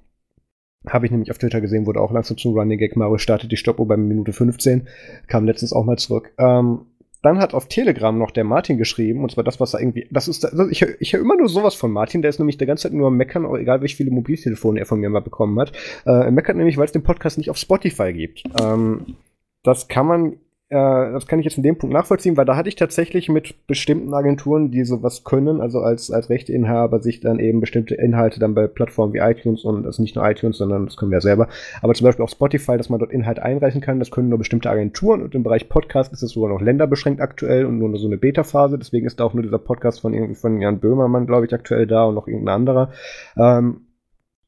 habe 0.88 1.06
ich 1.06 1.12
nämlich 1.12 1.32
auf 1.32 1.38
Twitter 1.38 1.60
gesehen, 1.60 1.86
wurde 1.86 2.00
auch 2.00 2.12
langsam 2.12 2.38
zum 2.38 2.54
Running 2.54 2.78
Gag. 2.78 2.96
Mario 2.96 3.18
startet 3.18 3.52
die 3.52 3.58
Stoppuhr 3.58 3.88
bei 3.88 3.98
Minute 3.98 4.32
15, 4.32 4.88
kam 5.28 5.46
letztens 5.46 5.74
auch 5.74 5.84
mal 5.84 5.98
zurück. 5.98 6.34
Ähm, 6.38 6.86
dann 7.24 7.40
hat 7.40 7.54
auf 7.54 7.68
Telegram 7.68 8.18
noch 8.18 8.32
der 8.32 8.44
Martin 8.44 8.78
geschrieben, 8.78 9.24
und 9.24 9.32
zwar 9.32 9.44
das, 9.44 9.60
was 9.60 9.74
er 9.74 9.82
irgendwie, 9.82 10.08
das 10.12 10.28
ist, 10.28 10.46
also 10.46 10.70
ich, 10.70 10.84
ich 10.84 11.14
höre 11.14 11.20
immer 11.20 11.36
nur 11.36 11.50
sowas 11.50 11.76
von 11.76 11.92
Martin, 11.92 12.22
der 12.22 12.30
ist 12.30 12.40
nämlich 12.40 12.58
der 12.58 12.68
ganze 12.68 12.84
Zeit 12.84 12.94
nur 12.94 13.08
am 13.08 13.18
Meckern, 13.18 13.44
egal 13.56 13.82
wie 13.82 13.90
viele 13.90 14.12
Mobiltelefone 14.12 14.80
er 14.80 14.86
von 14.86 15.00
mir 15.00 15.10
mal 15.10 15.20
bekommen 15.20 15.60
hat. 15.60 15.72
Äh, 16.06 16.12
er 16.12 16.32
meckert 16.32 16.56
nämlich, 16.56 16.78
weil 16.78 16.86
es 16.86 16.92
den 16.92 17.04
Podcast 17.04 17.38
nicht 17.38 17.50
auf 17.50 17.58
Spotify 17.58 18.14
gibt. 18.14 18.44
Ähm, 18.62 19.18
das 19.64 19.88
kann 19.88 20.06
man 20.06 20.38
äh, 20.70 21.12
das 21.14 21.28
kann 21.28 21.40
ich 21.40 21.46
jetzt 21.46 21.58
in 21.58 21.64
dem 21.64 21.78
Punkt 21.78 21.94
nachvollziehen, 21.94 22.36
weil 22.36 22.44
da 22.44 22.58
hatte 22.58 22.68
ich 22.68 22.76
tatsächlich 22.76 23.30
mit 23.30 23.68
bestimmten 23.68 24.14
Agenturen, 24.14 24.70
die 24.70 24.84
sowas 24.84 25.24
können, 25.24 25.62
also 25.62 25.80
als, 25.80 26.12
als 26.12 26.30
Rechteinhaber 26.30 27.02
sich 27.02 27.22
dann 27.22 27.40
eben 27.40 27.62
bestimmte 27.62 27.96
Inhalte 27.96 28.40
dann 28.40 28.54
bei 28.54 28.68
Plattformen 28.68 29.14
wie 29.14 29.20
iTunes 29.20 29.64
und 29.64 29.86
also 29.86 30.02
nicht 30.02 30.18
nur 30.18 30.30
iTunes, 30.30 30.58
sondern 30.58 30.86
das 30.86 30.98
können 30.98 31.12
wir 31.12 31.18
ja 31.18 31.22
selber, 31.22 31.48
aber 31.82 31.94
zum 31.94 32.06
Beispiel 32.06 32.24
auf 32.24 32.32
Spotify, 32.32 32.76
dass 32.76 32.90
man 32.90 33.00
dort 33.00 33.14
Inhalte 33.14 33.44
einreichen 33.44 33.80
kann, 33.80 34.00
das 34.00 34.12
können 34.12 34.28
nur 34.28 34.40
bestimmte 34.40 34.70
Agenturen 34.70 35.22
und 35.22 35.34
im 35.36 35.44
Bereich 35.44 35.70
Podcast 35.70 36.12
ist 36.12 36.22
es 36.22 36.32
sogar 36.32 36.50
noch 36.50 36.62
länderbeschränkt 36.62 37.22
aktuell 37.22 37.66
und 37.66 37.80
nur 37.80 37.98
so 37.98 38.08
eine 38.08 38.18
Beta-Phase, 38.18 38.78
deswegen 38.78 39.08
ist 39.08 39.22
da 39.22 39.24
auch 39.24 39.34
nur 39.34 39.44
dieser 39.44 39.60
Podcast 39.60 40.02
von 40.02 40.14
irgendwie 40.14 40.36
von 40.36 40.60
Jan 40.60 40.80
Böhmermann, 40.80 41.28
glaube 41.28 41.46
ich, 41.46 41.54
aktuell 41.54 41.88
da 41.88 42.04
und 42.04 42.16
noch 42.16 42.28
irgendein 42.28 42.56
anderer. 42.56 42.92
Ähm, 43.38 43.87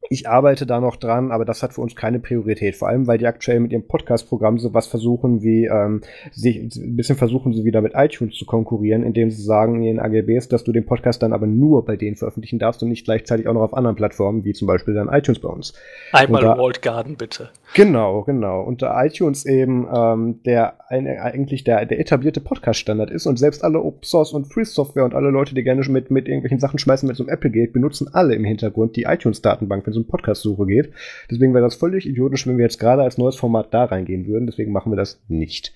ich 0.10 0.28
arbeite 0.28 0.66
da 0.66 0.80
noch 0.80 0.96
dran, 0.96 1.32
aber 1.32 1.46
das 1.46 1.62
hat 1.62 1.74
für 1.74 1.82
uns 1.82 1.96
keine 1.96 2.20
Priorität. 2.20 2.76
Vor 2.76 2.88
allem, 2.88 3.06
weil 3.06 3.20
die 3.20 3.28
aktuell 3.28 3.60
mit 3.60 3.72
ihrem 3.72 3.88
Podcast-Programm 3.88 4.58
sowas 4.58 4.88
versuchen, 4.88 5.44
wie 5.44 5.66
ähm, 5.66 6.02
sich 6.32 6.58
ein 6.58 6.96
bisschen 6.96 7.16
versuchen 7.16 7.54
sie 7.54 7.64
wieder 7.64 7.82
mit 7.82 7.94
iTunes 7.96 8.36
zu 8.36 8.46
konkurrieren, 8.46 9.04
indem 9.04 9.30
sie 9.30 9.44
sagen 9.44 9.76
in 9.76 9.84
ihren 9.84 10.00
AGBs, 10.00 10.48
dass 10.48 10.64
du 10.64 10.72
den 10.72 10.86
Podcast 10.86 11.22
dann 11.22 11.32
aber 11.32 11.46
nur 11.46 11.86
bei 11.86 11.96
denen 11.96 12.16
veröffentlichen 12.16 12.58
darfst 12.58 12.82
und 12.82 12.90
nicht 12.90 13.06
gleichzeitig 13.06 13.48
auch 13.48 13.54
noch 13.54 13.62
auf 13.62 13.74
anderen 13.76 13.96
Plattformen, 13.96 14.44
wie 14.44 14.54
zum 14.54 14.68
Beispiel 14.68 14.96
dann 14.96 15.10
iTunes 15.10 15.40
bei 15.40 15.50
uns. 15.50 15.74
Einmal 16.12 16.42
da, 16.42 16.58
Walled 16.58 16.82
Garden, 16.82 17.16
bitte. 17.16 17.50
Genau, 17.76 18.24
genau. 18.24 18.64
Und 18.64 18.82
da 18.82 19.06
iTunes 19.06 19.46
eben 19.46 19.88
ähm, 19.94 20.40
der 20.44 20.74
eigentlich 20.90 21.64
der, 21.64 21.86
der 21.86 22.00
etablierte 22.00 22.42
Podcast-Standard 22.42 23.12
ist 23.12 23.28
und 23.28 23.38
selbst 23.38 23.64
alle 23.64 23.80
Open 23.80 24.04
Source 24.04 24.34
und 24.34 24.52
Free 24.52 24.64
Software 24.64 25.06
und 25.06 25.14
alle 25.14 25.30
Leute, 25.30 25.54
die 25.54 25.62
gerne 25.62 25.80
mit, 25.88 26.10
mit 26.10 26.28
irgendwelchen 26.28 26.60
Sachen 26.60 26.80
schmeißen, 26.80 27.08
mit 27.08 27.16
so 27.16 27.24
einem 27.24 27.32
Apple 27.32 27.52
geht, 27.52 27.74
benutzen 27.74 28.10
alle 28.12 28.34
im 28.34 28.44
Hintergrund 28.44 28.96
die 28.96 29.04
iTunes-Datenbank, 29.04 29.86
wenn 29.86 29.94
um 30.00 30.08
Podcast-Suche 30.08 30.66
geht. 30.66 30.94
Deswegen 31.30 31.54
wäre 31.54 31.64
das 31.64 31.76
völlig 31.76 32.08
idiotisch, 32.08 32.48
wenn 32.48 32.58
wir 32.58 32.66
jetzt 32.66 32.80
gerade 32.80 33.04
als 33.04 33.18
neues 33.18 33.36
Format 33.36 33.74
da 33.74 33.86
reingehen 33.86 34.28
würden. 34.28 34.46
Deswegen 34.46 34.72
machen 34.72 34.92
wir 34.92 34.98
das 34.98 35.22
nicht. 35.28 35.74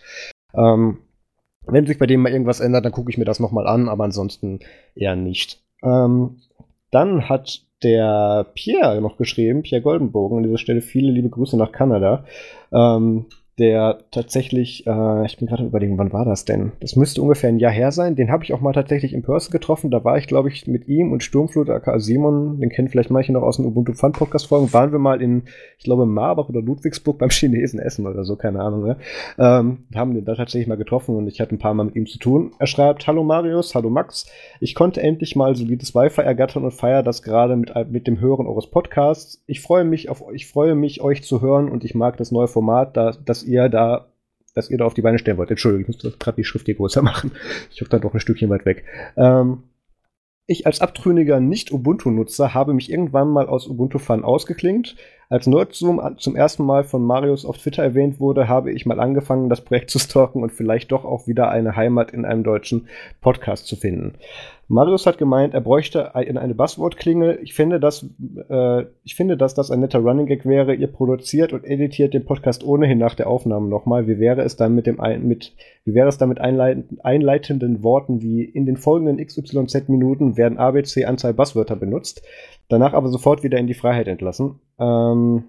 Ähm, 0.54 1.00
wenn 1.66 1.86
sich 1.86 1.98
bei 1.98 2.08
dem 2.08 2.22
mal 2.22 2.32
irgendwas 2.32 2.60
ändert, 2.60 2.86
dann 2.86 2.92
gucke 2.92 3.10
ich 3.10 3.18
mir 3.18 3.26
das 3.26 3.40
nochmal 3.40 3.68
an, 3.68 3.88
aber 3.88 4.04
ansonsten 4.04 4.60
eher 4.96 5.16
nicht. 5.16 5.62
Ähm, 5.84 6.42
dann 6.92 7.30
hat 7.30 7.62
der 7.84 8.48
Pierre 8.54 9.02
noch 9.02 9.18
geschrieben, 9.18 9.64
Pierre 9.64 9.82
Goldenbogen, 9.82 10.38
an 10.38 10.44
dieser 10.44 10.58
Stelle 10.58 10.82
viele 10.82 11.12
liebe 11.12 11.30
Grüße 11.30 11.58
nach 11.58 11.72
Kanada. 11.72 12.26
Ähm, 12.72 13.26
der 13.60 14.00
tatsächlich, 14.10 14.88
äh, 14.88 15.26
ich 15.26 15.38
bin 15.38 15.48
gerade 15.48 15.64
überlegen, 15.64 15.98
wann 16.00 16.12
war 16.12 16.26
das 16.26 16.44
denn? 16.44 16.72
Das 16.80 16.96
müsste 16.96 17.22
ungefähr 17.22 17.50
ein 17.50 17.60
Jahr 17.60 17.72
her 17.72 17.92
sein. 17.92 18.16
Den 18.16 18.32
habe 18.32 18.44
ich 18.44 18.52
auch 18.54 18.62
mal 18.62 18.74
tatsächlich 18.74 19.14
in 19.14 19.22
Person 19.22 19.52
getroffen. 19.52 19.92
Da 19.92 20.04
war 20.04 20.18
ich, 20.18 20.26
glaube 20.26 20.50
ich, 20.50 20.66
mit 20.66 20.88
ihm 20.88 21.12
und 21.12 21.24
Sturmflut, 21.24 21.70
aka 21.70 22.00
Simon, 22.00 22.60
den 22.60 22.70
kennen 22.70 22.88
vielleicht 22.88 23.12
manche 23.12 23.32
noch 23.32 23.44
aus 23.44 23.58
den 23.58 23.66
Ubuntu 23.68 23.94
Fun 23.94 24.12
Podcast 24.12 24.48
Folgen, 24.48 24.74
waren 24.74 24.92
wir 24.92 24.98
mal 24.98 25.22
in, 25.22 25.44
ich 25.78 25.84
glaube, 25.84 26.08
Marbach 26.08 26.50
oder 26.50 26.62
Ludwigsburg 26.62 27.20
beim 27.20 27.30
Chinesen 27.32 27.80
essen 27.80 28.08
oder 28.08 28.24
so, 28.24 28.36
keine 28.36 28.60
Ahnung. 28.62 28.84
Ne? 28.84 28.98
Ähm, 29.38 29.84
haben 29.96 30.16
den 30.16 30.26
da 30.26 30.34
tatsächlich 30.34 30.68
mal 30.68 30.78
getroffen 30.78 31.16
und 31.16 31.28
ich 31.28 31.40
hatte 31.40 31.54
ein 31.54 31.60
paar 31.60 31.76
Mal 31.76 31.84
mit 31.84 31.96
ihm 31.96 32.08
zu 32.08 32.18
tun. 32.18 32.54
Er 32.58 32.68
schreibt, 32.68 33.06
hallo 33.06 33.24
Marius, 33.24 33.76
hallo 33.76 33.92
Max. 33.92 34.26
Ich 34.62 34.74
konnte 34.74 35.02
endlich 35.02 35.36
mal 35.36 35.56
solides 35.56 35.94
Wi-Fi 35.94 36.22
ergattern 36.22 36.64
und 36.64 36.72
feiere 36.72 37.04
das 37.04 37.22
gerade 37.22 37.56
mit, 37.56 37.72
mit 37.92 38.08
dem 38.08 38.20
Hören 38.20 38.48
eures 38.48 38.66
Podcasts. 38.66 39.44
Ich 39.46 39.62
freue 39.62 39.84
mich 39.84 40.10
auf, 40.10 40.24
ich 40.34 40.48
freue 40.48 40.74
mich, 40.74 41.02
euch 41.02 41.24
zu 41.24 41.42
hören 41.42 41.70
und 41.70 41.84
ich 41.84 41.94
mag 41.94 42.18
das 42.18 42.32
neue 42.32 42.48
Format, 42.48 42.98
da, 42.98 43.12
das 43.26 43.43
ihr 43.44 43.70
da, 43.70 44.08
dass 44.56 44.70
ihr 44.70 44.78
da 44.78 44.86
auf 44.86 44.94
die 44.94 45.02
Beine 45.02 45.20
stellen 45.20 45.38
wollt. 45.38 45.50
Entschuldigung, 45.50 45.90
ich 45.90 46.04
muss 46.04 46.20
gerade 46.20 46.36
die 46.36 46.44
Schrift 46.44 46.66
hier 46.66 46.76
größer 46.76 47.02
machen. 47.02 47.32
Ich 47.72 47.82
hoffe, 47.82 47.90
da 47.90 48.00
doch 48.00 48.14
ein 48.14 48.20
Stückchen 48.20 48.50
weit 48.50 48.66
weg. 48.66 48.86
Ähm, 49.18 49.64
ich 50.46 50.68
als 50.68 50.82
abtrünniger 50.82 51.40
Nicht-Ubuntu-Nutzer 51.40 52.54
habe 52.54 52.74
mich 52.74 52.92
irgendwann 52.92 53.30
mal 53.30 53.48
aus 53.48 53.66
Ubuntu 53.66 53.98
Fun 53.98 54.26
ausgeklingt. 54.26 54.98
Als 55.30 55.48
Nerdzoom 55.48 56.02
zum 56.18 56.36
ersten 56.36 56.66
Mal 56.66 56.84
von 56.84 57.02
Marius 57.02 57.46
auf 57.46 57.58
Twitter 57.58 57.82
erwähnt 57.82 58.20
wurde, 58.20 58.50
habe 58.50 58.72
ich 58.72 58.86
mal 58.86 59.00
angefangen, 59.00 59.50
das 59.50 59.62
Projekt 59.62 59.90
zu 59.90 60.00
stalken 60.00 60.44
und 60.44 60.52
vielleicht 60.52 60.92
doch 60.92 61.06
auch 61.06 61.28
wieder 61.28 61.50
eine 61.50 61.78
Heimat 61.78 62.12
in 62.12 62.26
einem 62.26 62.44
deutschen 62.44 62.90
Podcast 63.22 63.68
zu 63.68 63.78
finden. 63.78 64.16
Marius 64.70 65.06
hat 65.06 65.18
gemeint, 65.18 65.54
er 65.54 65.62
bräuchte 65.62 66.16
eine 66.16 66.56
Buzzword-Klingel. 66.56 67.40
Ich 67.44 67.54
finde, 67.54 67.80
dass, 67.80 68.06
äh, 68.50 68.86
ich 69.04 69.16
finde, 69.16 69.36
dass 69.36 69.54
das 69.54 69.72
ein 69.72 69.82
netter 69.82 70.00
Running 70.00 70.26
Gag 70.26 70.46
wäre. 70.46 70.74
Ihr 70.74 70.88
produziert 70.88 71.52
und 71.52 71.66
editiert 71.66 72.14
den 72.14 72.26
Podcast 72.26 72.64
ohnehin 72.64 72.98
nach 72.98 73.14
der 73.16 73.28
Aufnahme 73.28 73.68
nochmal. 73.68 74.08
Wie 74.08 74.20
wäre 74.20 74.42
es 74.42 74.56
dann 74.56 74.74
mit 74.74 74.88
dem 74.88 75.00
ein, 75.00 75.28
mit, 75.28 75.54
wie 75.84 75.94
wäre 75.94 76.08
es 76.08 76.18
dann 76.18 76.30
mit 76.30 76.40
einleitenden, 76.40 77.00
einleitenden 77.02 77.84
Worten 77.84 78.22
wie 78.22 78.44
in 78.44 78.66
den 78.66 78.78
folgenden 78.78 79.24
XYZ 79.24 79.90
Minuten 79.90 80.38
werden 80.38 80.58
ABC 80.58 81.06
Anzahl 81.06 81.34
Buzzwörter 81.34 81.76
benutzt, 81.76 82.24
danach 82.70 82.94
aber 82.94 83.10
sofort 83.10 83.44
wieder 83.44 83.58
in 83.58 83.68
die 83.68 83.74
Freiheit 83.74 84.08
entlassen. 84.08 84.60
Ähm, 84.80 85.44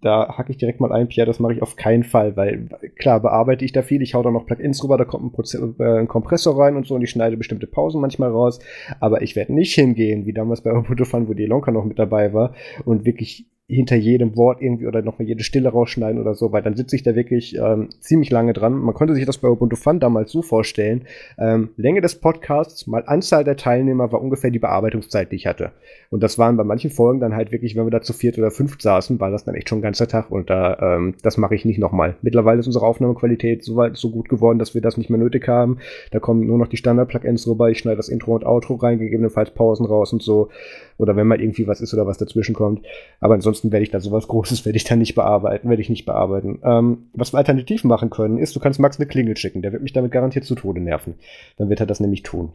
da 0.00 0.36
hacke 0.36 0.50
ich 0.50 0.58
direkt 0.58 0.80
mal 0.80 0.92
ein, 0.92 1.08
Pierre, 1.08 1.26
das 1.26 1.40
mache 1.40 1.54
ich 1.54 1.62
auf 1.62 1.76
keinen 1.76 2.04
Fall, 2.04 2.36
weil 2.36 2.68
klar, 2.98 3.20
bearbeite 3.20 3.64
ich 3.64 3.72
da 3.72 3.82
viel, 3.82 4.02
ich 4.02 4.14
hau 4.14 4.22
da 4.22 4.30
noch 4.30 4.46
Plugins 4.46 4.82
rüber, 4.82 4.98
da 4.98 5.04
kommt 5.04 5.24
ein, 5.24 5.32
Proze 5.32 5.74
äh, 5.78 5.98
ein 6.00 6.08
Kompressor 6.08 6.58
rein 6.58 6.76
und 6.76 6.86
so 6.86 6.94
und 6.94 7.02
ich 7.02 7.10
schneide 7.10 7.36
bestimmte 7.36 7.66
Pausen 7.66 8.00
manchmal 8.00 8.30
raus, 8.30 8.58
aber 9.00 9.22
ich 9.22 9.36
werde 9.36 9.54
nicht 9.54 9.74
hingehen, 9.74 10.26
wie 10.26 10.32
damals 10.32 10.62
bei 10.62 10.72
Ubuntu 10.72 11.04
Fun, 11.04 11.28
wo 11.28 11.34
die 11.34 11.46
Lonka 11.46 11.70
noch 11.70 11.84
mit 11.84 11.98
dabei 11.98 12.32
war 12.32 12.54
und 12.84 13.04
wirklich 13.04 13.46
hinter 13.68 13.96
jedem 13.96 14.36
Wort 14.36 14.62
irgendwie 14.62 14.86
oder 14.86 15.02
nochmal 15.02 15.26
jede 15.26 15.42
Stille 15.42 15.68
rausschneiden 15.68 16.20
oder 16.20 16.34
so, 16.34 16.52
weil 16.52 16.62
dann 16.62 16.76
sitze 16.76 16.94
ich 16.94 17.02
da 17.02 17.16
wirklich 17.16 17.56
ähm, 17.56 17.88
ziemlich 17.98 18.30
lange 18.30 18.52
dran. 18.52 18.74
Man 18.74 18.94
konnte 18.94 19.14
sich 19.14 19.26
das 19.26 19.38
bei 19.38 19.48
Ubuntu 19.48 19.74
Fun 19.74 19.98
damals 19.98 20.30
so 20.30 20.40
vorstellen. 20.40 21.04
Ähm, 21.36 21.70
Länge 21.76 22.00
des 22.00 22.14
Podcasts 22.14 22.86
mal 22.86 23.02
Anzahl 23.06 23.42
der 23.42 23.56
Teilnehmer 23.56 24.12
war 24.12 24.22
ungefähr 24.22 24.52
die 24.52 24.60
Bearbeitungszeit, 24.60 25.32
die 25.32 25.36
ich 25.36 25.48
hatte. 25.48 25.72
Und 26.10 26.22
das 26.22 26.38
waren 26.38 26.56
bei 26.56 26.62
manchen 26.62 26.90
Folgen 26.90 27.18
dann 27.18 27.34
halt 27.34 27.50
wirklich, 27.50 27.74
wenn 27.74 27.84
wir 27.84 27.90
da 27.90 28.02
zu 28.02 28.12
viert 28.12 28.38
oder 28.38 28.52
fünft 28.52 28.82
saßen, 28.82 29.18
war 29.18 29.32
das 29.32 29.44
dann 29.44 29.56
echt 29.56 29.68
schon 29.68 29.78
ein 29.78 29.82
ganzer 29.82 30.06
Tag 30.06 30.30
und 30.30 30.48
da, 30.48 30.96
ähm, 30.96 31.14
das 31.22 31.36
mache 31.36 31.56
ich 31.56 31.64
nicht 31.64 31.78
nochmal. 31.78 32.14
Mittlerweile 32.22 32.60
ist 32.60 32.68
unsere 32.68 32.86
Aufnahmequalität 32.86 33.64
so 33.64 33.74
weit 33.74 33.96
so 33.96 34.10
gut 34.10 34.28
geworden, 34.28 34.60
dass 34.60 34.74
wir 34.74 34.80
das 34.80 34.96
nicht 34.96 35.10
mehr 35.10 35.18
nötig 35.18 35.48
haben. 35.48 35.78
Da 36.12 36.20
kommen 36.20 36.46
nur 36.46 36.58
noch 36.58 36.68
die 36.68 36.76
Standard-Plugins 36.76 37.48
rüber. 37.48 37.68
Ich 37.68 37.78
schneide 37.78 37.96
das 37.96 38.08
Intro 38.08 38.36
und 38.36 38.46
Outro 38.46 38.76
rein, 38.76 39.00
gegebenenfalls 39.00 39.50
Pausen 39.50 39.86
raus 39.86 40.12
und 40.12 40.22
so. 40.22 40.50
Oder 40.98 41.16
wenn 41.16 41.26
mal 41.26 41.40
irgendwie 41.40 41.66
was 41.66 41.80
ist 41.80 41.92
oder 41.92 42.06
was 42.06 42.18
dazwischen 42.18 42.54
kommt. 42.54 42.84
Aber 43.20 43.34
ansonsten 43.34 43.72
werde 43.72 43.84
ich 43.84 43.90
da 43.90 44.00
sowas 44.00 44.28
Großes, 44.28 44.64
werde 44.64 44.76
ich 44.76 44.84
da 44.84 44.96
nicht 44.96 45.14
bearbeiten, 45.14 45.68
werde 45.68 45.82
ich 45.82 45.90
nicht 45.90 46.06
bearbeiten. 46.06 46.60
Ähm, 46.62 47.10
was 47.12 47.32
wir 47.32 47.38
alternativ 47.38 47.84
machen 47.84 48.10
können, 48.10 48.38
ist, 48.38 48.56
du 48.56 48.60
kannst 48.60 48.80
Max 48.80 48.98
eine 48.98 49.06
Klingel 49.06 49.36
schicken. 49.36 49.62
Der 49.62 49.72
wird 49.72 49.82
mich 49.82 49.92
damit 49.92 50.12
garantiert 50.12 50.44
zu 50.44 50.54
Tode 50.54 50.80
nerven. 50.80 51.14
Dann 51.56 51.68
wird 51.68 51.80
er 51.80 51.86
das 51.86 52.00
nämlich 52.00 52.22
tun. 52.22 52.52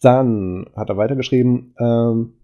Dann 0.00 0.66
hat 0.76 0.90
er 0.90 0.96
weitergeschrieben, 0.96 1.74
ähm, 1.78 2.34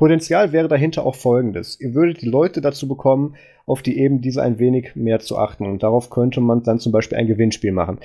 Potenzial 0.00 0.52
wäre 0.52 0.66
dahinter 0.66 1.04
auch 1.04 1.14
folgendes. 1.14 1.78
Ihr 1.78 1.94
würdet 1.94 2.22
die 2.22 2.28
Leute 2.28 2.62
dazu 2.62 2.88
bekommen, 2.88 3.34
auf 3.66 3.82
die 3.82 3.98
eben 3.98 4.22
diese 4.22 4.42
ein 4.42 4.58
wenig 4.58 4.96
mehr 4.96 5.20
zu 5.20 5.36
achten. 5.36 5.66
Und 5.66 5.82
darauf 5.82 6.08
könnte 6.08 6.40
man 6.40 6.62
dann 6.62 6.78
zum 6.78 6.90
Beispiel 6.90 7.18
ein 7.18 7.26
Gewinnspiel 7.26 7.72
machen. 7.72 7.98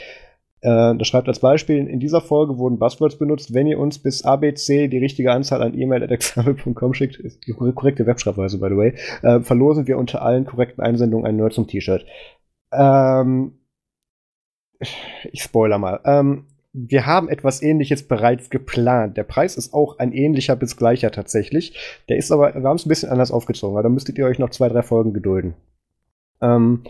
Äh, 0.65 0.95
das 0.97 1.07
schreibt 1.07 1.27
als 1.27 1.39
Beispiel, 1.39 1.87
in 1.87 1.99
dieser 1.99 2.21
Folge 2.21 2.57
wurden 2.57 2.79
Buzzwords 2.79 3.19
benutzt. 3.19 3.53
Wenn 3.53 3.67
ihr 3.67 3.77
uns 3.77 3.99
bis 3.99 4.25
ABC 4.25 4.87
die 4.87 4.97
richtige 4.97 5.31
Anzahl 5.31 5.61
an 5.61 5.79
E-Mail.example.com 5.79 6.95
schickt, 6.95 7.17
ist 7.17 7.45
die 7.45 7.53
korrekte 7.53 8.07
Webschreibweise, 8.07 8.57
by 8.57 8.69
the 8.69 8.75
way, 8.75 8.93
äh, 9.21 9.41
verlosen 9.41 9.85
wir 9.85 9.99
unter 9.99 10.23
allen 10.23 10.45
korrekten 10.45 10.83
Einsendungen 10.83 11.27
ein 11.27 11.35
Nerd 11.35 11.53
zum 11.53 11.67
T-Shirt. 11.67 12.03
Ähm, 12.71 13.59
ich 15.31 15.43
spoiler 15.43 15.77
mal. 15.77 15.99
Ähm, 16.03 16.45
wir 16.73 17.05
haben 17.05 17.29
etwas 17.29 17.61
ähnliches 17.61 18.07
bereits 18.07 18.49
geplant. 18.49 19.17
Der 19.17 19.23
Preis 19.23 19.57
ist 19.57 19.71
auch 19.71 19.99
ein 19.99 20.13
ähnlicher 20.13 20.55
bis 20.55 20.75
gleicher 20.77 21.11
tatsächlich. 21.11 21.77
Der 22.09 22.17
ist 22.17 22.31
aber, 22.31 22.55
wir 22.55 22.63
haben 22.63 22.75
es 22.75 22.87
ein 22.87 22.89
bisschen 22.89 23.11
anders 23.11 23.31
aufgezogen, 23.31 23.75
aber 23.75 23.83
da 23.83 23.89
müsstet 23.89 24.17
ihr 24.17 24.25
euch 24.25 24.39
noch 24.39 24.49
zwei, 24.49 24.67
drei 24.67 24.81
Folgen 24.81 25.13
gedulden. 25.13 25.53
Ähm, 26.41 26.81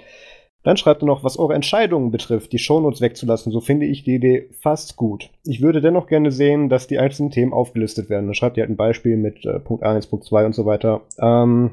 dann 0.66 0.78
schreibt 0.78 1.04
er 1.04 1.06
noch, 1.06 1.24
was 1.24 1.38
eure 1.38 1.54
Entscheidungen 1.54 2.10
betrifft, 2.10 2.52
die 2.52 2.58
Shownotes 2.58 3.00
wegzulassen, 3.00 3.52
so 3.52 3.62
finde 3.62 3.86
ich 3.86 4.04
die 4.04 4.16
Idee 4.16 4.50
fast 4.60 4.96
gut. 4.96 5.30
Ich 5.44 5.62
würde 5.62 5.80
dennoch 5.80 6.08
gerne 6.08 6.32
sehen, 6.32 6.70
dass 6.70 6.88
die 6.88 6.98
einzelnen 6.98 7.30
Themen 7.30 7.54
aufgelistet 7.54 8.10
werden. 8.10 8.26
Dann 8.26 8.34
schreibt 8.34 8.58
ihr 8.58 8.64
halt 8.64 8.72
ein 8.72 8.76
Beispiel 8.76 9.16
mit 9.16 9.46
äh, 9.46 9.60
Punkt 9.60 9.84
1, 9.84 10.08
Punkt 10.08 10.26
2 10.26 10.48
und 10.48 10.56
so 10.56 10.66
weiter. 10.66 11.02
Ähm, 11.20 11.70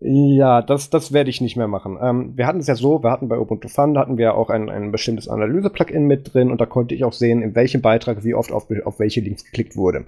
ja, 0.00 0.62
das, 0.62 0.88
das 0.88 1.12
werde 1.12 1.28
ich 1.28 1.42
nicht 1.42 1.56
mehr 1.56 1.68
machen. 1.68 1.98
Ähm, 2.00 2.32
wir 2.34 2.46
hatten 2.46 2.60
es 2.60 2.66
ja 2.66 2.74
so, 2.76 3.02
wir 3.02 3.10
hatten 3.10 3.28
bei 3.28 3.38
Ubuntu 3.38 3.68
Fun, 3.68 3.98
hatten 3.98 4.16
wir 4.16 4.34
auch 4.34 4.48
ein, 4.48 4.70
ein 4.70 4.90
bestimmtes 4.90 5.28
Analyse-Plugin 5.28 6.06
mit 6.06 6.32
drin 6.32 6.50
und 6.50 6.62
da 6.62 6.66
konnte 6.66 6.94
ich 6.94 7.04
auch 7.04 7.12
sehen, 7.12 7.42
in 7.42 7.54
welchem 7.54 7.82
Beitrag 7.82 8.24
wie 8.24 8.34
oft 8.34 8.52
auf, 8.52 8.68
auf 8.84 8.98
welche 8.98 9.20
Links 9.20 9.44
geklickt 9.44 9.76
wurde. 9.76 10.06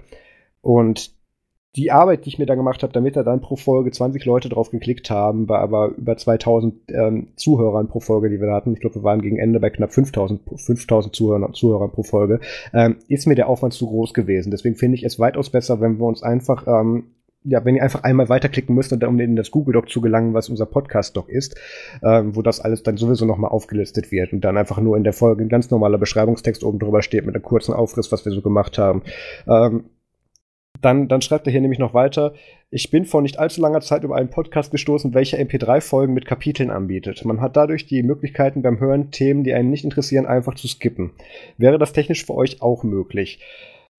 Und 0.61 1.11
die 1.75 1.91
Arbeit, 1.91 2.25
die 2.25 2.29
ich 2.29 2.39
mir 2.39 2.47
da 2.47 2.55
gemacht 2.55 2.81
habe, 2.81 2.93
damit 2.93 3.15
da 3.15 3.23
dann 3.23 3.41
pro 3.41 3.55
Folge 3.55 3.91
20 3.91 4.25
Leute 4.25 4.49
drauf 4.49 4.71
geklickt 4.71 5.09
haben, 5.11 5.45
bei 5.45 5.59
aber 5.59 5.89
über 5.97 6.17
2000 6.17 6.73
ähm, 6.89 7.27
Zuhörern 7.35 7.87
pro 7.87 7.99
Folge, 7.99 8.29
die 8.29 8.39
wir 8.39 8.47
da 8.47 8.55
hatten, 8.55 8.73
ich 8.73 8.79
glaube, 8.79 8.95
wir 8.95 9.03
waren 9.03 9.21
gegen 9.21 9.37
Ende 9.37 9.59
bei 9.59 9.69
knapp 9.69 9.93
5000, 9.93 10.41
5000 10.55 11.15
Zuhörern, 11.15 11.53
Zuhörern 11.53 11.91
pro 11.91 12.03
Folge, 12.03 12.39
ähm, 12.73 12.97
ist 13.07 13.27
mir 13.27 13.35
der 13.35 13.49
Aufwand 13.49 13.73
zu 13.73 13.87
groß 13.87 14.13
gewesen. 14.13 14.49
Deswegen 14.49 14.75
finde 14.75 14.95
ich 14.95 15.03
es 15.03 15.19
weitaus 15.19 15.51
besser, 15.51 15.79
wenn 15.79 15.99
wir 15.99 16.05
uns 16.05 16.23
einfach 16.23 16.65
ähm, 16.67 17.11
ja, 17.43 17.63
wenn 17.63 17.75
ihr 17.75 17.83
einfach 17.83 18.03
einmal 18.03 18.27
weiterklicken 18.27 18.75
müsst, 18.75 18.91
um 18.91 19.19
in 19.19 19.35
das 19.35 19.51
Google 19.51 19.73
Doc 19.73 19.89
zu 19.89 20.01
gelangen, 20.01 20.33
was 20.33 20.49
unser 20.49 20.65
Podcast 20.65 21.15
Doc 21.15 21.29
ist, 21.29 21.55
ähm, 22.03 22.35
wo 22.35 22.41
das 22.41 22.59
alles 22.59 22.83
dann 22.83 22.97
sowieso 22.97 23.25
nochmal 23.25 23.51
aufgelistet 23.51 24.11
wird 24.11 24.33
und 24.33 24.41
dann 24.41 24.57
einfach 24.57 24.79
nur 24.81 24.97
in 24.97 25.05
der 25.05 25.13
Folge 25.13 25.43
ein 25.43 25.49
ganz 25.49 25.69
normaler 25.71 25.97
Beschreibungstext 25.97 26.63
oben 26.63 26.79
drüber 26.79 27.01
steht 27.01 27.25
mit 27.25 27.35
einem 27.35 27.43
kurzen 27.43 27.73
Aufriss, 27.73 28.11
was 28.11 28.25
wir 28.25 28.33
so 28.33 28.41
gemacht 28.41 28.77
haben. 28.77 29.03
Ähm, 29.47 29.85
dann, 30.81 31.07
dann 31.07 31.21
schreibt 31.21 31.47
er 31.47 31.51
hier 31.51 31.61
nämlich 31.61 31.79
noch 31.79 31.93
weiter, 31.93 32.33
ich 32.71 32.91
bin 32.91 33.05
vor 33.05 33.21
nicht 33.21 33.39
allzu 33.39 33.61
langer 33.61 33.81
Zeit 33.81 34.03
über 34.03 34.15
einen 34.15 34.29
Podcast 34.29 34.71
gestoßen, 34.71 35.13
welcher 35.13 35.37
MP3-Folgen 35.39 36.13
mit 36.13 36.25
Kapiteln 36.25 36.69
anbietet. 36.69 37.25
Man 37.25 37.41
hat 37.41 37.57
dadurch 37.57 37.87
die 37.87 38.03
Möglichkeiten 38.03 38.61
beim 38.61 38.79
Hören, 38.79 39.11
Themen, 39.11 39.43
die 39.43 39.53
einen 39.53 39.69
nicht 39.69 39.83
interessieren, 39.83 40.25
einfach 40.25 40.55
zu 40.55 40.67
skippen. 40.67 41.11
Wäre 41.57 41.79
das 41.79 41.93
technisch 41.93 42.25
für 42.25 42.35
euch 42.35 42.61
auch 42.61 42.83
möglich? 42.83 43.39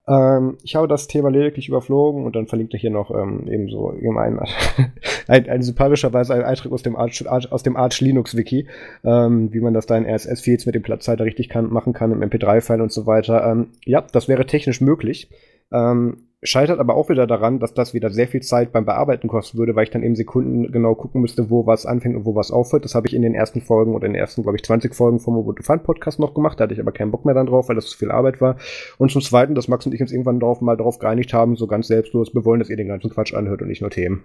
Ähm, 0.09 0.57
ich 0.63 0.77
habe 0.77 0.89
das 0.89 1.09
Thema 1.09 1.31
lediglich 1.31 1.69
überflogen 1.69 2.25
und 2.25 2.35
dann 2.35 2.47
verlinkt 2.47 2.73
er 2.75 2.81
hier 2.81 2.91
noch 2.91 3.11
ähm, 3.11 3.47
ebenso 3.49 3.91
ein, 3.91 4.39
ein, 5.29 5.49
ein 5.49 5.63
sympathischerweise 5.63 6.35
ein 6.35 6.43
Eintrag 6.43 6.73
aus 6.73 6.83
dem 6.83 6.97
Arch, 6.97 7.25
aus 7.27 7.63
dem 7.63 7.77
Arch 7.77 8.01
Linux 8.01 8.37
Wiki, 8.37 8.67
ähm, 9.05 9.53
wie 9.53 9.61
man 9.61 9.75
das 9.75 9.87
da 9.87 9.97
in 9.97 10.07
RSS-Feeds 10.07 10.67
mit 10.67 10.75
dem 10.75 10.83
Platzhalter 10.83 11.25
richtig 11.25 11.49
kann, 11.49 11.73
machen 11.73 11.93
kann 11.93 12.13
im 12.13 12.23
MP3-File 12.23 12.81
und 12.81 12.93
so 12.93 13.07
weiter. 13.07 13.45
Ähm, 13.51 13.69
ja, 13.85 14.01
das 14.01 14.29
wäre 14.29 14.47
technisch 14.47 14.81
möglich. 14.81 15.29
Ähm, 15.73 16.30
scheitert 16.43 16.81
aber 16.81 16.95
auch 16.95 17.09
wieder 17.11 17.27
daran, 17.27 17.59
dass 17.59 17.75
das 17.75 17.93
wieder 17.93 18.11
sehr 18.11 18.29
viel 18.29 18.41
Zeit 18.41 18.73
beim 18.73 18.87
Bearbeiten 18.87 19.29
kosten 19.29 19.59
würde, 19.59 19.77
weil 19.77 19.85
ich 19.85 19.91
dann 19.91 20.03
eben 20.03 20.17
Sekunden 20.17 20.73
genau 20.73 20.95
gucken 20.95 21.21
müsste, 21.21 21.51
wo 21.51 21.67
was 21.67 21.87
anfängt 21.87 22.17
und 22.17 22.25
wo 22.25 22.35
was 22.35 22.51
aufhört. 22.51 22.85
Das 22.85 22.95
habe 22.95 23.07
ich 23.07 23.15
in 23.15 23.23
den 23.23 23.35
ersten 23.35 23.61
Folgen 23.61 23.95
oder 23.95 24.07
in 24.07 24.15
den 24.15 24.21
ersten, 24.21 24.43
glaube 24.43 24.57
ich, 24.57 24.65
20 24.65 24.95
Folgen 24.95 25.21
vom 25.21 25.37
Ubuntu 25.37 25.63
Fun 25.63 25.83
Podcast 25.83 26.19
noch 26.19 26.35
gemacht. 26.35 26.59
Da 26.59 26.65
hatte 26.65 26.75
ich 26.75 26.81
aber 26.81 26.93
keinen 26.93 27.11
Bock 27.11 27.25
mehr 27.25 27.35
dann 27.35 27.47
drauf, 27.47 27.69
weil 27.69 27.77
das 27.77 27.87
zu 27.87 27.99
viel 27.99 28.11
Arbeit 28.11 28.41
war. 28.41 28.57
Und 28.97 29.11
zum 29.11 29.21
Zweiten, 29.21 29.55
dass 29.55 29.69
Max 29.69 29.85
und 29.85 29.95
ich 29.95 30.01
uns 30.01 30.13
irgendwann 30.13 30.41
drauf, 30.41 30.61
mal 30.61 30.77
darauf 30.77 30.99
geeinigt 30.99 31.35
haben, 31.35 31.57
so 31.57 31.67
ganz 31.67 31.89
selbstlos, 31.89 32.35
wir 32.35 32.45
wollen, 32.45 32.61
dass 32.61 32.71
ihr 32.71 32.77
den 32.77 32.89
ganzen 32.89 33.11
Quatsch 33.11 33.35
anhört 33.35 33.61
und 33.61 33.69
nicht 33.69 33.83
nur 33.83 33.91
Themen. 33.91 34.25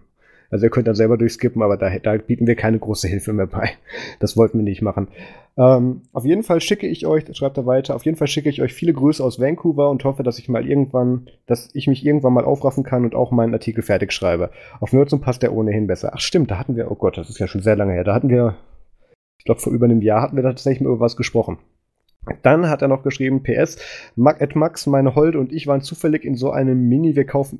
Also 0.50 0.66
ihr 0.66 0.70
könnt 0.70 0.88
dann 0.88 0.96
selber 0.96 1.18
durchskippen, 1.18 1.62
aber 1.62 1.78
da, 1.78 1.98
da 2.00 2.18
bieten 2.18 2.48
wir 2.48 2.56
keine 2.56 2.80
große 2.80 3.08
Hilfe 3.08 3.34
mehr 3.34 3.48
bei. 3.48 3.72
Das 4.20 4.38
wollten 4.38 4.60
wir 4.60 4.64
nicht 4.64 4.82
machen. 4.82 5.08
Ähm, 5.58 6.02
auf 6.12 6.26
jeden 6.26 6.44
Fall 6.44 6.60
schicke 6.60 6.88
ich 6.88 7.06
euch, 7.06 7.24
schreibt 7.36 7.58
er 7.58 7.66
weiter, 7.66 7.96
auf 7.96 8.04
jeden 8.06 8.18
Fall 8.18 8.28
schicke 8.28 8.50
ich 8.50 8.62
euch 8.62 8.74
viele 8.74 8.94
Grüße 8.94 9.24
aus 9.24 9.40
Vancouver 9.40 9.90
und 9.90 10.04
hoffe, 10.04 10.24
dass 10.24 10.38
ich 10.38 10.50
mal 10.50 10.68
irgendwann, 10.68 11.30
dass 11.46 11.70
ich 11.74 11.88
mich 11.88 12.06
irgendwann 12.06 12.34
mal 12.34 12.44
aufraffen 12.44 12.84
kann 12.84 13.06
und 13.06 13.16
auch 13.16 13.32
meinen 13.32 13.54
Artikel 13.54 13.82
fertig 13.82 14.12
schreibe. 14.12 14.50
Auf 14.82 14.92
Nerdsum 14.92 15.22
passt 15.22 15.44
der 15.44 15.54
ohnehin 15.54 15.88
besser. 15.88 16.12
Ach 16.14 16.20
stimmt, 16.20 16.52
da 16.52 16.60
hatten 16.60 16.76
wir, 16.76 16.92
oh 16.92 16.96
Gott, 16.96 17.18
das 17.18 17.30
ist 17.30 17.40
ja 17.40 17.48
schon 17.48 17.62
sehr 17.62 17.78
lange 17.78 17.94
her, 17.94 18.04
da 18.04 18.14
hatten 18.14 18.30
wir, 18.30 18.58
ich 19.38 19.46
glaube 19.46 19.62
vor 19.62 19.72
über 19.72 19.86
einem 19.86 20.02
Jahr 20.02 20.22
hatten 20.22 20.36
wir 20.36 20.44
da 20.44 20.50
tatsächlich 20.50 20.82
mal 20.82 20.90
über 20.90 21.00
was 21.00 21.16
gesprochen. 21.16 21.58
Dann 22.42 22.70
hat 22.70 22.82
er 22.82 22.88
noch 22.88 23.04
geschrieben, 23.04 23.44
PS, 23.44 23.78
at 24.18 24.56
Max, 24.56 24.88
meine 24.88 25.16
Holde 25.16 25.40
und 25.40 25.52
ich 25.52 25.68
waren 25.68 25.82
zufällig 25.82 26.24
in 26.24 26.36
so 26.36 26.52
einem 26.52 26.88
Mini, 26.88 27.16
wir 27.16 27.26
kaufen, 27.26 27.60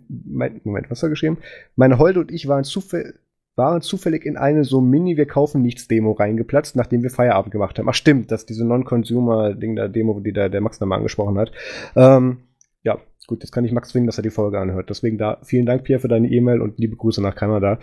Moment, 0.64 0.90
was 0.90 1.00
hat 1.00 1.08
er 1.08 1.10
geschrieben? 1.12 1.38
Meine 1.76 1.98
Holde 1.98 2.20
und 2.20 2.32
ich 2.32 2.48
waren 2.48 2.64
zufällig, 2.64 3.16
waren 3.56 3.82
zufällig 3.82 4.26
in 4.26 4.38
eine 4.38 4.64
so 4.64 4.82
Mini 4.82 5.18
Wir 5.18 5.28
kaufen 5.28 5.62
nichts 5.62 5.88
Demo 5.88 6.12
reingeplatzt, 6.12 6.76
nachdem 6.76 7.04
wir 7.04 7.10
Feierabend 7.10 7.52
gemacht 7.52 7.80
haben. 7.80 7.88
Ach 7.90 7.94
stimmt, 7.94 8.32
das 8.32 8.42
ist 8.42 8.50
diese 8.50 8.66
Non-Consumer-Ding 8.66 9.76
der 9.76 9.90
Demo, 9.90 10.20
die 10.20 10.34
da 10.34 10.50
der 10.50 10.62
Max 10.62 10.80
nochmal 10.80 10.98
angesprochen 10.98 11.38
hat. 11.38 11.52
Ähm, 11.96 12.40
ja, 12.84 12.98
gut, 13.28 13.42
jetzt 13.44 13.52
kann 13.52 13.66
ich 13.66 13.72
Max 13.72 13.90
zwingen, 13.90 14.08
dass 14.08 14.18
er 14.18 14.24
die 14.24 14.30
Folge 14.30 14.60
anhört. 14.60 14.90
Deswegen 14.90 15.18
da 15.18 15.40
vielen 15.44 15.66
Dank, 15.66 15.84
Pierre, 15.84 16.02
für 16.02 16.08
deine 16.08 16.30
E-Mail 16.30 16.62
und 16.62 16.78
liebe 16.78 16.96
Grüße 16.96 17.22
nach 17.22 17.36
Kanada. 17.36 17.80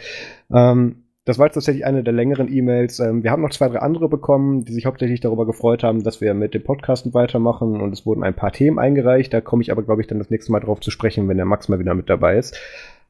Ähm, 0.53 1.02
das 1.25 1.39
war 1.39 1.47
jetzt 1.47 1.55
tatsächlich 1.55 1.85
eine 1.87 2.03
der 2.03 2.13
längeren 2.13 2.53
E-Mails. 2.53 2.99
Ähm, 2.99 3.23
wir 3.23 3.31
haben 3.31 3.43
noch 3.43 3.51
zwei, 3.51 3.69
drei 3.69 3.79
andere 3.79 4.09
bekommen, 4.09 4.65
die 4.65 4.73
sich 4.73 4.87
hauptsächlich 4.87 5.21
darüber 5.21 5.47
gefreut 5.47 5.85
haben, 5.85 6.03
dass 6.03 6.21
wir 6.21 6.35
mit 6.35 6.53
dem 6.55 6.65
Podcasten 6.65 7.15
weitermachen 7.15 7.81
und 7.81 7.93
es 7.93 8.05
wurden 8.05 8.25
ein 8.25 8.35
paar 8.35 8.53
Themen 8.53 8.79
eingereicht. 8.79 9.33
Da 9.33 9.41
komme 9.41 9.63
ich 9.63 9.71
aber, 9.71 9.83
glaube 9.83 10.01
ich, 10.01 10.09
dann 10.09 10.19
das 10.19 10.31
nächste 10.31 10.51
Mal 10.51 10.61
drauf 10.61 10.81
zu 10.81 10.91
sprechen, 10.91 11.29
wenn 11.29 11.37
der 11.37 11.47
Max 11.47 11.69
mal 11.69 11.79
wieder 11.79 11.95
mit 11.95 12.11
dabei 12.11 12.39
ist. 12.39 12.59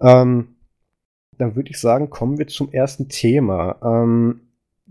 Ähm, 0.00 0.48
dann 1.38 1.56
würde 1.56 1.70
ich 1.70 1.80
sagen, 1.80 2.10
kommen 2.10 2.38
wir 2.38 2.46
zum 2.48 2.70
ersten 2.70 3.08
Thema. 3.08 3.76
Ähm, 3.82 4.40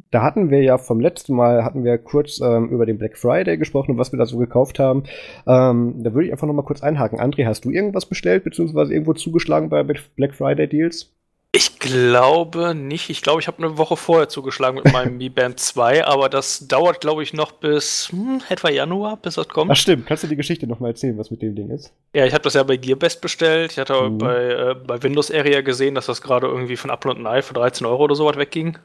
da 0.09 0.23
hatten 0.23 0.49
wir 0.49 0.63
ja 0.63 0.79
vom 0.79 0.99
letzten 0.99 1.35
Mal 1.35 1.63
hatten 1.63 1.83
wir 1.83 1.99
kurz 1.99 2.41
ähm, 2.41 2.69
über 2.69 2.87
den 2.87 2.97
Black 2.97 3.17
Friday 3.17 3.57
gesprochen 3.57 3.91
und 3.91 3.97
was 3.99 4.11
wir 4.11 4.17
da 4.17 4.25
so 4.25 4.39
gekauft 4.39 4.79
haben. 4.79 5.03
Ähm, 5.45 6.03
da 6.03 6.13
würde 6.13 6.25
ich 6.25 6.31
einfach 6.31 6.47
noch 6.47 6.55
mal 6.55 6.63
kurz 6.63 6.81
einhaken. 6.81 7.19
André, 7.19 7.45
hast 7.45 7.65
du 7.65 7.69
irgendwas 7.69 8.07
bestellt 8.07 8.43
beziehungsweise 8.43 8.93
irgendwo 8.93 9.13
zugeschlagen 9.13 9.69
bei 9.69 9.83
Black 9.83 10.33
Friday 10.33 10.67
Deals? 10.67 11.13
Ich 11.53 11.79
glaube 11.79 12.73
nicht. 12.73 13.09
Ich 13.09 13.21
glaube, 13.21 13.41
ich 13.41 13.47
habe 13.47 13.57
eine 13.57 13.77
Woche 13.77 13.97
vorher 13.97 14.29
zugeschlagen 14.29 14.79
mit 14.81 14.93
meinem 14.93 15.17
Mi 15.17 15.27
Band 15.27 15.59
2, 15.59 16.05
aber 16.05 16.29
das 16.29 16.67
dauert, 16.67 17.01
glaube 17.01 17.23
ich, 17.23 17.33
noch 17.33 17.51
bis 17.51 18.07
hm, 18.09 18.41
etwa 18.47 18.69
Januar, 18.69 19.17
bis 19.17 19.35
das 19.35 19.49
kommt. 19.49 19.69
Ach 19.69 19.75
stimmt, 19.75 20.05
kannst 20.05 20.23
du 20.23 20.27
die 20.27 20.37
Geschichte 20.37 20.65
noch 20.65 20.79
mal 20.79 20.87
erzählen, 20.89 21.17
was 21.17 21.29
mit 21.29 21.41
dem 21.41 21.55
Ding 21.55 21.69
ist? 21.69 21.91
Ja, 22.13 22.25
ich 22.25 22.33
habe 22.33 22.43
das 22.43 22.53
ja 22.53 22.63
bei 22.63 22.77
Gearbest 22.77 23.19
bestellt. 23.19 23.73
Ich 23.73 23.79
hatte 23.79 24.09
mhm. 24.09 24.17
bei, 24.17 24.35
äh, 24.35 24.75
bei 24.75 25.03
Windows 25.03 25.29
Area 25.29 25.59
gesehen, 25.59 25.95
dass 25.95 26.05
das 26.05 26.21
gerade 26.21 26.47
irgendwie 26.47 26.77
von 26.77 26.89
Upload 26.89 27.19
und 27.19 27.25
Eye 27.25 27.41
für 27.41 27.53
13 27.53 27.85
Euro 27.85 28.05
oder 28.05 28.15
so 28.15 28.25
was 28.25 28.37
wegging 28.37 28.77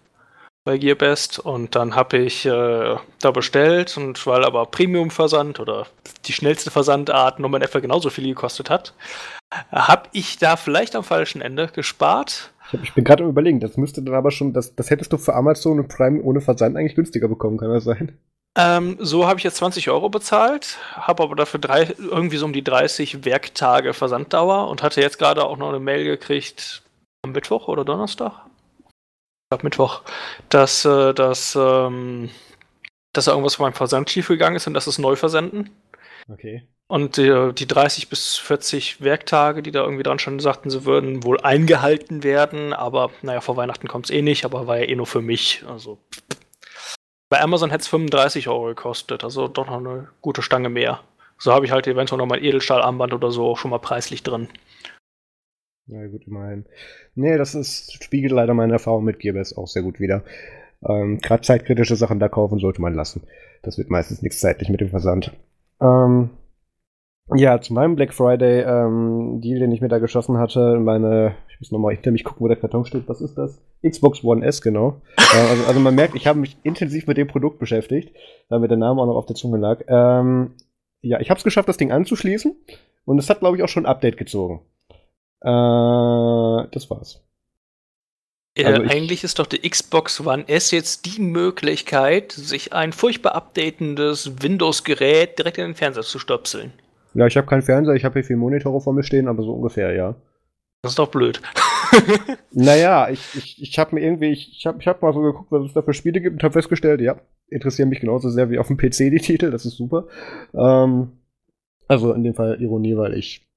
bei 0.65 0.79
Gearbest 0.79 1.39
und 1.39 1.77
dann 1.77 1.95
habe 1.95 2.19
ich 2.19 2.45
äh, 2.45 2.97
da 3.21 3.31
bestellt 3.31 3.97
und 3.97 4.27
weil 4.27 4.45
aber 4.45 4.67
Premium-Versand 4.67 5.61
oder 5.61 5.87
die 6.27 6.33
schnellste 6.33 6.73
Versandart 6.73 7.39
nochmal 7.39 7.63
etwa 7.63 7.79
genauso 7.79 8.11
viel 8.11 8.27
gekostet 8.27 8.69
hat, 8.69 8.93
habe 9.71 10.09
ich 10.13 10.39
da 10.39 10.57
vielleicht 10.57 10.97
am 10.97 11.05
falschen 11.05 11.41
Ende 11.41 11.69
gespart 11.69 12.51
ich, 12.73 12.95
bin 12.95 13.05
gerade 13.05 13.25
am 13.25 13.31
überlegen, 13.31 13.61
das 13.61 13.77
müsste 13.77 14.03
dann 14.03 14.15
aber 14.15 14.31
schon, 14.31 14.53
das, 14.53 14.75
das 14.75 14.91
hättest 14.91 15.13
du 15.13 15.19
für 15.19 15.35
Amazon 15.35 15.79
und 15.79 15.89
Prime 15.89 16.23
ohne 16.23 16.41
Versand 16.41 16.77
eigentlich 16.77 16.95
günstiger 16.95 17.29
bekommen, 17.29 17.59
kann 17.59 17.71
das 17.71 17.85
sein? 17.85 18.19
Ähm, 18.57 18.97
so 19.01 19.27
habe 19.27 19.39
ich 19.39 19.45
jetzt 19.45 19.59
20 19.59 19.91
Euro 19.91 20.09
bezahlt, 20.09 20.79
habe 20.95 21.23
aber 21.23 21.37
dafür 21.37 21.61
drei, 21.61 21.95
irgendwie 21.99 22.39
so 22.39 22.47
um 22.47 22.55
die 22.55 22.65
30 22.65 23.25
Werktage 23.25 23.93
Versanddauer 23.93 24.69
und 24.69 24.83
hatte 24.83 25.03
jetzt 25.03 25.19
gerade 25.19 25.45
auch 25.45 25.59
noch 25.59 25.69
eine 25.69 25.81
Mail 25.81 26.05
gekriegt 26.05 26.83
am 27.23 27.33
Mittwoch 27.33 27.69
oder 27.69 27.85
Donnerstag. 27.85 28.33
Ich 28.81 29.51
glaube 29.51 29.65
Mittwoch, 29.65 30.03
dass, 30.49 30.87
äh, 30.87 31.13
dass, 31.13 31.55
ähm, 31.55 32.31
dass 33.13 33.27
da 33.27 33.33
irgendwas 33.33 33.57
von 33.57 33.65
meinem 33.65 33.75
Versand 33.75 34.09
schief 34.09 34.29
gegangen 34.29 34.57
ist 34.57 34.67
und 34.67 34.75
dass 34.75 34.87
es 34.87 34.99
neu 34.99 35.17
versenden. 35.17 35.71
Okay. 36.29 36.67
Und 36.89 37.17
die, 37.17 37.53
die 37.53 37.67
30 37.67 38.09
bis 38.09 38.37
40 38.37 39.01
Werktage, 39.01 39.63
die 39.63 39.73
da 39.73 39.83
irgendwie 39.83 40.05
dran 40.05 40.21
standen, 40.21 40.39
sagten, 40.39 40.71
sie 40.71 40.85
würden 40.85 41.25
wohl 41.25 41.41
eingehalten 41.41 42.23
werden, 42.23 42.73
aber 42.73 43.11
naja, 43.23 43.41
vor 43.41 43.57
Weihnachten 43.57 43.89
kommt 43.89 44.07
es 44.07 44.11
eh 44.11 44.23
nicht, 44.23 44.45
aber 44.45 44.69
war 44.69 44.79
ja 44.79 44.85
eh 44.85 44.95
nur 44.95 45.07
für 45.07 45.21
mich. 45.21 45.65
Also 45.69 45.99
bei 47.29 47.41
Amazon 47.41 47.71
hätte 47.71 47.83
es 47.83 47.89
35 47.89 48.49
Euro 48.49 48.67
gekostet, 48.67 49.25
also 49.25 49.49
doch 49.49 49.67
noch 49.67 49.79
eine 49.79 50.09
gute 50.21 50.43
Stange 50.43 50.69
mehr. 50.69 51.01
So 51.39 51.53
habe 51.53 51.67
ich 51.67 51.73
halt 51.73 51.89
eventuell 51.89 52.19
noch 52.19 52.27
mein 52.27 52.43
Edelstahlarmband 52.43 53.13
oder 53.13 53.33
so 53.33 53.47
auch 53.47 53.59
schon 53.59 53.73
mal 53.73 53.79
preislich 53.79 54.23
drin. 54.23 54.49
Ja, 55.87 56.07
gut, 56.07 56.27
immerhin. 56.27 56.67
Nee, 57.15 57.37
das 57.37 57.55
ist, 57.55 58.03
spiegelt 58.03 58.33
leider 58.33 58.55
meine 58.55 58.75
Erfahrung 58.75 59.05
mit 59.05 59.19
Gearbest 59.19 59.59
auch 59.59 59.67
sehr 59.67 59.83
gut 59.83 60.01
wieder. 60.01 60.25
Ähm, 60.89 61.19
Gerade 61.19 61.43
zeitkritische 61.43 61.97
Sachen 61.97 62.21
da 62.21 62.29
kaufen 62.29 62.59
sollte 62.59 62.81
man 62.81 62.95
lassen. 62.95 63.27
Das 63.63 63.77
wird 63.77 63.91
meistens 63.91 64.23
nichts 64.23 64.41
zeitlich 64.41 64.69
mit 64.69 64.81
dem 64.81 64.91
Versand. 64.91 65.33
Ähm, 65.81 66.31
ja, 67.35 67.61
zu 67.61 67.75
meinem 67.75 67.97
Black 67.97 68.15
Friday 68.15 68.61
ähm, 68.63 69.41
Deal, 69.41 69.59
den 69.59 69.73
ich 69.73 69.81
mir 69.81 69.89
da 69.89 69.99
geschossen 69.99 70.39
hatte, 70.39 70.79
meine, 70.79 71.35
ich 71.49 71.59
muss 71.59 71.73
nochmal 71.73 71.95
hinter 71.95 72.13
mich 72.13 72.23
gucken, 72.23 72.43
wo 72.43 72.49
der 72.49 72.57
Karton 72.57 72.85
steht. 72.85 73.09
Was 73.09 73.21
ist 73.21 73.35
das? 73.35 73.61
Xbox 73.85 74.23
One 74.23 74.47
S, 74.47 74.63
genau. 74.63 75.03
äh, 75.17 75.51
also, 75.51 75.65
also, 75.65 75.81
man 75.81 75.95
merkt, 75.95 76.15
ich 76.15 76.27
habe 76.29 76.39
mich 76.39 76.57
intensiv 76.63 77.07
mit 77.09 77.17
dem 77.17 77.27
Produkt 77.27 77.59
beschäftigt, 77.59 78.15
da 78.49 78.59
mir 78.59 78.69
der 78.69 78.77
Name 78.77 79.03
auch 79.03 79.07
noch 79.07 79.17
auf 79.17 79.27
der 79.27 79.35
Zunge 79.35 79.59
lag. 79.59 79.83
Ähm, 79.89 80.55
ja, 81.01 81.21
ich 81.21 81.31
habe 81.31 81.39
es 81.39 81.45
geschafft, 81.45 81.69
das 81.69 81.77
Ding 81.77 81.91
anzuschließen 81.91 82.55
und 83.05 83.19
es 83.19 83.29
hat, 83.29 83.41
glaube 83.41 83.57
ich, 83.57 83.63
auch 83.63 83.69
schon 83.69 83.87
ein 83.87 83.91
Update 83.91 84.19
gezogen. 84.19 84.61
Äh, 85.41 85.49
das 86.71 86.89
war's. 86.91 87.25
Äh, 88.55 88.65
also 88.65 88.83
eigentlich 88.83 89.25
ist 89.25 89.39
doch 89.39 89.47
die 89.47 89.69
Xbox 89.69 90.25
One 90.25 90.49
S 90.49 90.71
jetzt 90.71 91.07
die 91.07 91.21
Möglichkeit, 91.21 92.33
sich 92.33 92.73
ein 92.73 92.93
furchtbar 92.93 93.35
updatendes 93.35 94.43
Windows-Gerät 94.43 95.39
direkt 95.39 95.59
in 95.59 95.65
den 95.65 95.75
Fernseher 95.75 96.05
zu 96.05 96.19
stöpseln. 96.19 96.73
Ja, 97.17 97.27
ich 97.27 97.37
habe 97.37 97.47
keinen 97.47 97.63
Fernseher, 97.63 97.95
ich 97.95 98.05
habe 98.05 98.15
hier 98.15 98.25
vier 98.25 98.37
Monitore 98.37 98.81
vor 98.81 98.93
mir 98.93 99.03
stehen, 99.03 99.27
aber 99.27 99.43
so 99.43 99.53
ungefähr, 99.53 99.95
ja. 99.95 100.15
Das 100.83 100.93
ist 100.93 100.99
doch 100.99 101.11
blöd. 101.11 101.41
naja, 102.53 103.09
ich, 103.09 103.35
ich, 103.35 103.63
ich 103.63 103.79
habe 103.79 103.95
mir 103.95 104.03
irgendwie, 104.03 104.31
ich, 104.33 104.53
ich 104.53 104.67
habe 104.67 104.79
ich 104.81 104.87
hab 104.87 105.01
mal 105.01 105.15
so 105.15 105.23
geguckt, 105.23 105.51
was 105.51 105.65
es 105.65 105.73
da 105.73 105.81
für 105.81 105.95
Spiele 105.95 106.21
gibt 106.21 106.35
und 106.35 106.43
habe 106.43 106.53
festgestellt, 106.53 107.01
ja, 107.01 107.17
interessieren 107.49 107.89
mich 107.89 108.01
genauso 108.01 108.29
sehr 108.29 108.51
wie 108.51 108.59
auf 108.59 108.67
dem 108.67 108.77
PC 108.77 109.11
die 109.11 109.19
Titel, 109.19 109.51
das 109.51 109.65
ist 109.65 109.77
super. 109.77 110.09
Ähm, 110.55 111.13
also 111.89 112.13
in 112.13 112.23
dem 112.23 112.35
Fall 112.35 112.61
Ironie, 112.61 112.97
weil 112.97 113.15
ich 113.15 113.49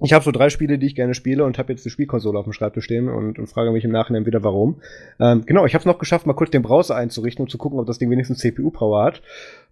ich 0.00 0.12
habe 0.12 0.24
so 0.24 0.32
drei 0.32 0.48
Spiele, 0.48 0.78
die 0.78 0.86
ich 0.86 0.94
gerne 0.94 1.14
spiele 1.14 1.44
und 1.44 1.58
habe 1.58 1.72
jetzt 1.72 1.84
die 1.84 1.90
Spielkonsole 1.90 2.38
auf 2.38 2.44
dem 2.44 2.52
Schreibtisch 2.52 2.84
stehen 2.84 3.08
und, 3.08 3.38
und 3.38 3.46
frage 3.46 3.70
mich 3.70 3.84
im 3.84 3.92
Nachhinein 3.92 4.26
wieder, 4.26 4.42
warum. 4.42 4.80
Ähm, 5.20 5.44
genau, 5.46 5.64
ich 5.64 5.74
habe 5.74 5.82
es 5.82 5.86
noch 5.86 5.98
geschafft, 5.98 6.26
mal 6.26 6.32
kurz 6.34 6.50
den 6.50 6.62
Browser 6.62 6.96
einzurichten, 6.96 7.44
um 7.44 7.48
zu 7.48 7.58
gucken, 7.58 7.78
ob 7.78 7.86
das 7.86 7.98
Ding 7.98 8.10
wenigstens 8.10 8.38
CPU-Power 8.38 9.04
hat. 9.04 9.22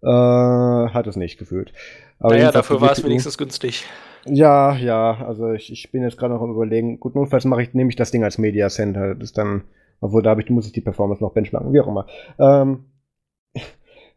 Äh, 0.02 0.92
hat 0.92 1.06
es 1.06 1.16
nicht 1.16 1.38
gefühlt. 1.38 1.72
Aber 2.18 2.34
naja, 2.34 2.52
dafür 2.52 2.80
war 2.80 2.92
es 2.92 3.02
wenigstens 3.02 3.38
günstig. 3.38 3.86
Ja, 4.26 4.76
ja, 4.76 5.24
also 5.26 5.52
ich, 5.52 5.72
ich 5.72 5.90
bin 5.90 6.02
jetzt 6.02 6.18
gerade 6.18 6.34
noch 6.34 6.42
am 6.42 6.50
überlegen. 6.50 7.00
Gut, 7.00 7.14
notfalls 7.14 7.44
mache 7.44 7.62
ich, 7.62 7.74
nehme 7.74 7.88
ich 7.88 7.96
das 7.96 8.10
Ding 8.10 8.22
als 8.22 8.38
Media 8.38 8.68
Center. 8.68 9.14
Das 9.14 9.30
ist 9.30 9.38
dann, 9.38 9.64
obwohl 10.00 10.22
da 10.22 10.36
ich, 10.38 10.50
muss 10.50 10.66
ich 10.66 10.72
die 10.72 10.82
Performance 10.82 11.22
noch 11.22 11.32
benchmarken, 11.32 11.72
wie 11.72 11.80
auch 11.80 11.88
immer. 11.88 12.06
Ähm, 12.38 12.84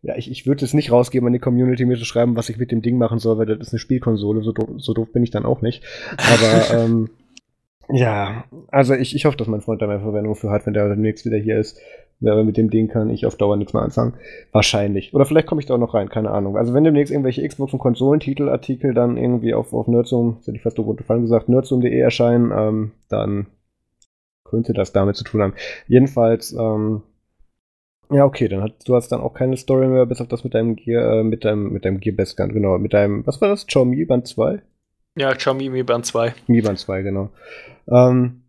ja, 0.03 0.17
ich, 0.17 0.29
ich 0.29 0.45
würde 0.45 0.65
es 0.65 0.74
nicht 0.74 0.91
rausgeben 0.91 1.27
an 1.27 1.33
die 1.33 1.39
Community, 1.39 1.86
mir 1.86 1.98
zu 1.98 2.03
schreiben, 2.03 2.36
was 2.36 2.50
ich 2.50 2.57
mit 2.57 2.72
dem 2.72 2.81
Ding 2.81 2.98
machen 2.98 3.19
soll, 3.19 3.38
weil 3.38 3.45
das 3.45 3.60
ist 3.60 3.74
eine 3.74 3.79
Spielkonsole, 3.79 4.43
so 4.43 4.51
doof, 4.51 4.69
so 4.77 4.93
doof 4.93 5.12
bin 5.13 5.24
ich 5.24 5.31
dann 5.31 5.45
auch 5.45 5.62
nicht. 5.62 5.81
Aber 6.17 6.77
ähm, 6.83 7.10
ja, 7.89 8.43
also 8.67 8.93
ich, 8.93 9.15
ich 9.15 9.25
hoffe, 9.25 9.38
dass 9.38 9.48
mein 9.48 9.62
Freund 9.62 9.81
da 9.81 9.88
mehr 9.88 10.01
Verwendung 10.01 10.36
für 10.36 10.50
hat, 10.50 10.65
wenn 10.65 10.74
der 10.74 10.89
demnächst 10.89 11.25
wieder 11.25 11.38
hier 11.38 11.57
ist. 11.57 11.79
Wer 12.19 12.41
mit 12.43 12.57
dem 12.57 12.69
Ding 12.69 12.89
kann 12.89 13.10
ich 13.10 13.25
auf 13.25 13.38
Dauer 13.38 13.55
nichts 13.55 13.74
mehr 13.74 13.81
anfangen. 13.81 14.13
Wahrscheinlich. 14.51 15.13
Oder 15.13 15.25
vielleicht 15.25 15.48
komme 15.48 15.60
ich 15.60 15.67
da 15.67 15.74
auch 15.74 15.79
noch 15.79 15.93
rein, 15.93 16.10
keine 16.10 16.31
Ahnung. 16.31 16.57
Also 16.57 16.74
wenn 16.74 16.83
demnächst 16.83 17.12
irgendwelche 17.12 17.45
Xbox- 17.48 17.74
und 17.74 17.79
Konsolentitelartikel 17.79 18.93
dann 18.93 19.17
irgendwie 19.17 19.53
auf, 19.53 19.74
auf 19.74 19.88
Nerdsum, 19.88 20.36
das 20.38 20.48
hätte 20.48 20.57
ich 20.57 20.63
fast 20.63 20.77
so 20.77 20.83
runterfallen 20.83 21.24
gesagt, 21.24 21.50
nerdsum.de 21.50 21.98
erscheinen, 21.98 22.51
ähm, 22.55 22.91
dann 23.10 23.48
könnte 24.43 24.74
das 24.74 24.93
damit 24.93 25.15
zu 25.15 25.24
tun 25.24 25.41
haben. 25.41 25.53
Jedenfalls, 25.88 26.53
ähm, 26.53 27.03
ja, 28.10 28.25
okay, 28.25 28.48
dann 28.48 28.62
hat, 28.62 28.88
du 28.88 28.95
hast 28.95 29.10
dann 29.10 29.22
auch 29.22 29.33
keine 29.33 29.57
Story 29.57 29.88
mehr, 29.88 30.05
bis 30.05 30.22
auf 30.22 30.27
das 30.27 30.44
mit 30.44 30.53
deinem 30.53 30.75
Gear, 30.75 31.20
äh, 31.20 31.24
mit 31.24 31.46
deinem, 31.46 31.72
mit 31.72 31.85
deinem 31.85 32.00
Gear 32.00 32.16
Best 32.16 32.37
Gun, 32.37 32.53
genau, 32.53 32.77
mit 32.77 32.94
deinem, 32.94 33.25
was 33.25 33.42
war 33.42 33.50
das? 33.50 33.66
Xiaomi 33.68 34.05
Band 34.05 34.27
2? 34.27 34.61
Ja, 35.16 35.33
Xiaomi 35.33 35.70
Mi 35.70 35.83
Band 35.83 36.05
2. 36.05 36.33
Mi 36.48 36.61
Band 36.61 36.79
2, 36.79 37.03
genau. 37.03 37.29
Ähm, 37.87 38.44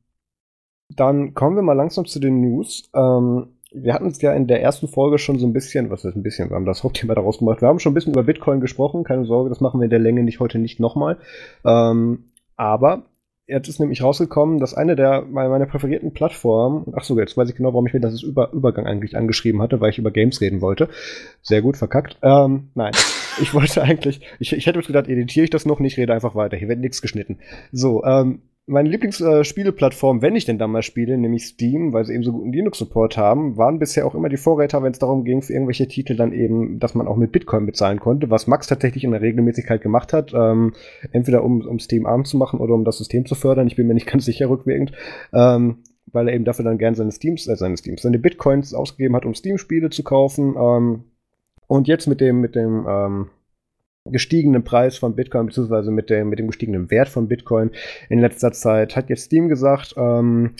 dann 0.88 1.34
kommen 1.34 1.56
wir 1.56 1.62
mal 1.62 1.74
langsam 1.74 2.06
zu 2.06 2.20
den 2.20 2.40
News. 2.40 2.88
Ähm, 2.94 3.48
wir 3.72 3.92
hatten 3.92 4.06
es 4.06 4.22
ja 4.22 4.32
in 4.32 4.46
der 4.46 4.62
ersten 4.62 4.88
Folge 4.88 5.18
schon 5.18 5.38
so 5.38 5.46
ein 5.46 5.52
bisschen, 5.52 5.90
was 5.90 6.04
ist 6.04 6.14
ein 6.14 6.22
bisschen, 6.22 6.48
wir 6.48 6.54
haben 6.54 6.64
das 6.64 6.82
Hauptthema 6.84 7.14
daraus 7.14 7.38
gemacht. 7.38 7.60
Wir 7.60 7.68
haben 7.68 7.80
schon 7.80 7.92
ein 7.92 7.94
bisschen 7.94 8.12
über 8.12 8.22
Bitcoin 8.22 8.60
gesprochen, 8.60 9.04
keine 9.04 9.26
Sorge, 9.26 9.50
das 9.50 9.60
machen 9.60 9.80
wir 9.80 9.84
in 9.84 9.90
der 9.90 9.98
Länge 9.98 10.22
nicht 10.22 10.40
heute 10.40 10.58
nicht 10.58 10.80
nochmal. 10.80 11.18
Ähm, 11.64 12.24
aber 12.56 13.02
Jetzt 13.46 13.68
ist 13.68 13.78
nämlich 13.78 14.02
rausgekommen, 14.02 14.58
dass 14.58 14.72
eine 14.72 14.96
der 14.96 15.22
meiner 15.22 15.66
präferierten 15.66 16.14
Plattformen, 16.14 16.94
ach 16.96 17.04
so, 17.04 17.18
jetzt 17.18 17.36
weiß 17.36 17.50
ich 17.50 17.56
genau, 17.56 17.74
warum 17.74 17.86
ich 17.86 17.92
mir 17.92 18.00
das 18.00 18.22
Über 18.22 18.52
Übergang 18.52 18.86
eigentlich 18.86 19.18
angeschrieben 19.18 19.60
hatte, 19.60 19.82
weil 19.82 19.90
ich 19.90 19.98
über 19.98 20.10
Games 20.10 20.40
reden 20.40 20.62
wollte. 20.62 20.88
Sehr 21.42 21.60
gut, 21.60 21.76
verkackt. 21.76 22.16
Ähm, 22.22 22.70
nein, 22.74 22.92
ich 23.42 23.52
wollte 23.52 23.82
eigentlich, 23.82 24.22
ich, 24.38 24.54
ich 24.54 24.66
hätte 24.66 24.80
gedacht, 24.80 25.08
editiere 25.08 25.44
ich 25.44 25.50
das 25.50 25.66
noch 25.66 25.78
nicht, 25.78 25.98
rede 25.98 26.14
einfach 26.14 26.34
weiter. 26.34 26.56
Hier 26.56 26.68
wird 26.68 26.80
nichts 26.80 27.02
geschnitten. 27.02 27.38
So, 27.70 28.02
ähm, 28.04 28.40
meine 28.66 28.88
Lieblingsspieleplattform, 28.88 30.18
äh, 30.18 30.22
wenn 30.22 30.36
ich 30.36 30.46
denn 30.46 30.58
da 30.58 30.66
mal 30.66 30.82
spiele, 30.82 31.18
nämlich 31.18 31.46
Steam, 31.46 31.92
weil 31.92 32.04
sie 32.04 32.14
eben 32.14 32.22
so 32.22 32.32
guten 32.32 32.52
Linux-Support 32.52 33.16
haben, 33.16 33.56
waren 33.56 33.78
bisher 33.78 34.06
auch 34.06 34.14
immer 34.14 34.28
die 34.28 34.36
Vorräter, 34.36 34.82
wenn 34.82 34.92
es 34.92 34.98
darum 34.98 35.24
ging, 35.24 35.42
für 35.42 35.52
irgendwelche 35.52 35.86
Titel 35.86 36.16
dann 36.16 36.32
eben, 36.32 36.78
dass 36.78 36.94
man 36.94 37.06
auch 37.06 37.16
mit 37.16 37.32
Bitcoin 37.32 37.66
bezahlen 37.66 38.00
konnte, 38.00 38.30
was 38.30 38.46
Max 38.46 38.66
tatsächlich 38.66 39.04
in 39.04 39.10
der 39.10 39.20
Regelmäßigkeit 39.20 39.82
gemacht 39.82 40.12
hat, 40.12 40.32
ähm, 40.34 40.72
entweder 41.12 41.44
um, 41.44 41.60
um 41.66 41.78
Steam 41.78 42.06
arm 42.06 42.24
zu 42.24 42.36
machen 42.38 42.60
oder 42.60 42.74
um 42.74 42.84
das 42.84 42.98
System 42.98 43.26
zu 43.26 43.34
fördern, 43.34 43.66
ich 43.66 43.76
bin 43.76 43.86
mir 43.86 43.94
nicht 43.94 44.06
ganz 44.10 44.24
sicher 44.24 44.48
rückwirkend, 44.48 44.92
ähm, 45.32 45.78
weil 46.06 46.28
er 46.28 46.34
eben 46.34 46.44
dafür 46.44 46.64
dann 46.64 46.78
gern 46.78 46.94
seine 46.94 47.12
Steams, 47.12 47.46
äh, 47.46 47.56
seine 47.56 47.76
Steams, 47.76 48.02
seine 48.02 48.18
Bitcoins 48.18 48.72
ausgegeben 48.72 49.16
hat, 49.16 49.26
um 49.26 49.34
Steam-Spiele 49.34 49.90
zu 49.90 50.02
kaufen, 50.02 50.54
ähm, 50.56 51.04
und 51.66 51.88
jetzt 51.88 52.06
mit 52.06 52.20
dem, 52.20 52.40
mit 52.40 52.54
dem, 52.54 52.86
ähm, 52.88 53.30
gestiegenen 54.10 54.64
Preis 54.64 54.98
von 54.98 55.16
Bitcoin, 55.16 55.46
beziehungsweise 55.46 55.90
mit 55.90 56.10
dem, 56.10 56.28
mit 56.28 56.38
dem 56.38 56.48
gestiegenen 56.48 56.90
Wert 56.90 57.08
von 57.08 57.26
Bitcoin 57.26 57.70
in 58.10 58.20
letzter 58.20 58.52
Zeit, 58.52 58.96
hat 58.96 59.08
jetzt 59.08 59.24
Steam 59.24 59.48
gesagt, 59.48 59.94
ähm, 59.96 60.54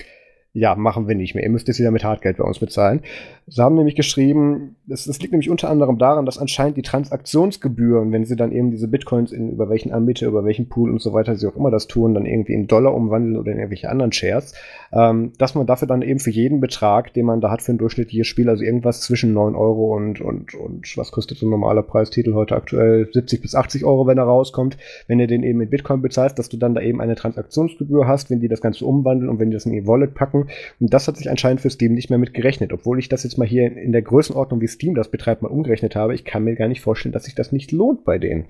ja, 0.56 0.76
machen 0.76 1.08
wir 1.08 1.16
nicht 1.16 1.34
mehr. 1.34 1.42
Ihr 1.42 1.50
müsst 1.50 1.66
jetzt 1.66 1.80
wieder 1.80 1.90
mit 1.90 2.04
Hartgeld 2.04 2.36
bei 2.36 2.44
uns 2.44 2.60
bezahlen. 2.60 3.00
Sie 3.48 3.60
haben 3.60 3.74
nämlich 3.74 3.96
geschrieben, 3.96 4.76
das, 4.86 5.04
das 5.04 5.20
liegt 5.20 5.32
nämlich 5.32 5.50
unter 5.50 5.68
anderem 5.68 5.98
daran, 5.98 6.26
dass 6.26 6.38
anscheinend 6.38 6.76
die 6.76 6.82
Transaktionsgebühren, 6.82 8.12
wenn 8.12 8.24
sie 8.24 8.36
dann 8.36 8.52
eben 8.52 8.70
diese 8.70 8.86
Bitcoins 8.86 9.32
in 9.32 9.50
über 9.50 9.68
welchen 9.68 9.92
Anbieter, 9.92 10.28
über 10.28 10.44
welchen 10.44 10.68
Pool 10.68 10.90
und 10.90 11.02
so 11.02 11.12
weiter 11.12 11.34
sie 11.34 11.48
auch 11.48 11.56
immer 11.56 11.72
das 11.72 11.88
tun, 11.88 12.14
dann 12.14 12.24
irgendwie 12.24 12.54
in 12.54 12.68
Dollar 12.68 12.94
umwandeln 12.94 13.36
oder 13.36 13.50
in 13.50 13.58
irgendwelche 13.58 13.90
anderen 13.90 14.12
Shares, 14.12 14.54
ähm, 14.92 15.32
dass 15.38 15.56
man 15.56 15.66
dafür 15.66 15.88
dann 15.88 16.02
eben 16.02 16.20
für 16.20 16.30
jeden 16.30 16.60
Betrag, 16.60 17.12
den 17.14 17.26
man 17.26 17.40
da 17.40 17.50
hat 17.50 17.60
für 17.60 17.72
ein 17.72 17.78
durchschnittliches 17.78 18.28
Spiel, 18.28 18.48
also 18.48 18.62
irgendwas 18.62 19.00
zwischen 19.00 19.32
9 19.34 19.56
Euro 19.56 19.96
und, 19.96 20.20
und, 20.20 20.54
und 20.54 20.96
was 20.96 21.10
kostet 21.10 21.36
so 21.36 21.46
ein 21.46 21.50
normaler 21.50 21.82
Preistitel 21.82 22.34
heute 22.34 22.54
aktuell? 22.54 23.10
70 23.12 23.42
bis 23.42 23.56
80 23.56 23.84
Euro, 23.84 24.06
wenn 24.06 24.18
er 24.18 24.24
rauskommt, 24.24 24.78
wenn 25.08 25.18
ihr 25.18 25.26
den 25.26 25.42
eben 25.42 25.60
in 25.60 25.68
Bitcoin 25.68 26.00
bezahlst, 26.00 26.38
dass 26.38 26.48
du 26.48 26.56
dann 26.56 26.74
da 26.74 26.80
eben 26.80 27.00
eine 27.00 27.16
Transaktionsgebühr 27.16 28.06
hast, 28.06 28.30
wenn 28.30 28.38
die 28.38 28.48
das 28.48 28.60
Ganze 28.60 28.86
umwandeln 28.86 29.28
und 29.28 29.40
wenn 29.40 29.50
die 29.50 29.56
das 29.56 29.66
in 29.66 29.72
ihr 29.74 29.88
Wallet 29.88 30.14
packen. 30.14 30.43
Und 30.80 30.92
das 30.92 31.09
hat 31.09 31.16
sich 31.16 31.30
anscheinend 31.30 31.61
für 31.61 31.70
Steam 31.70 31.94
nicht 31.94 32.11
mehr 32.11 32.18
mit 32.18 32.35
gerechnet, 32.35 32.72
obwohl 32.72 32.98
ich 32.98 33.09
das 33.09 33.24
jetzt 33.24 33.38
mal 33.38 33.46
hier 33.46 33.76
in 33.76 33.92
der 33.92 34.02
Größenordnung, 34.02 34.61
wie 34.61 34.68
Steam 34.68 34.94
das 34.94 35.11
betreibt, 35.11 35.42
mal 35.42 35.48
umgerechnet 35.48 35.96
habe, 35.96 36.14
ich 36.14 36.24
kann 36.24 36.44
mir 36.44 36.57
gar 36.57 36.68
nicht 36.68 36.80
vorstellen, 36.80 37.12
dass 37.12 37.24
sich 37.24 37.35
das 37.35 37.52
nicht 37.52 37.72
lohnt 37.72 38.04
bei 38.04 38.18
denen. 38.18 38.46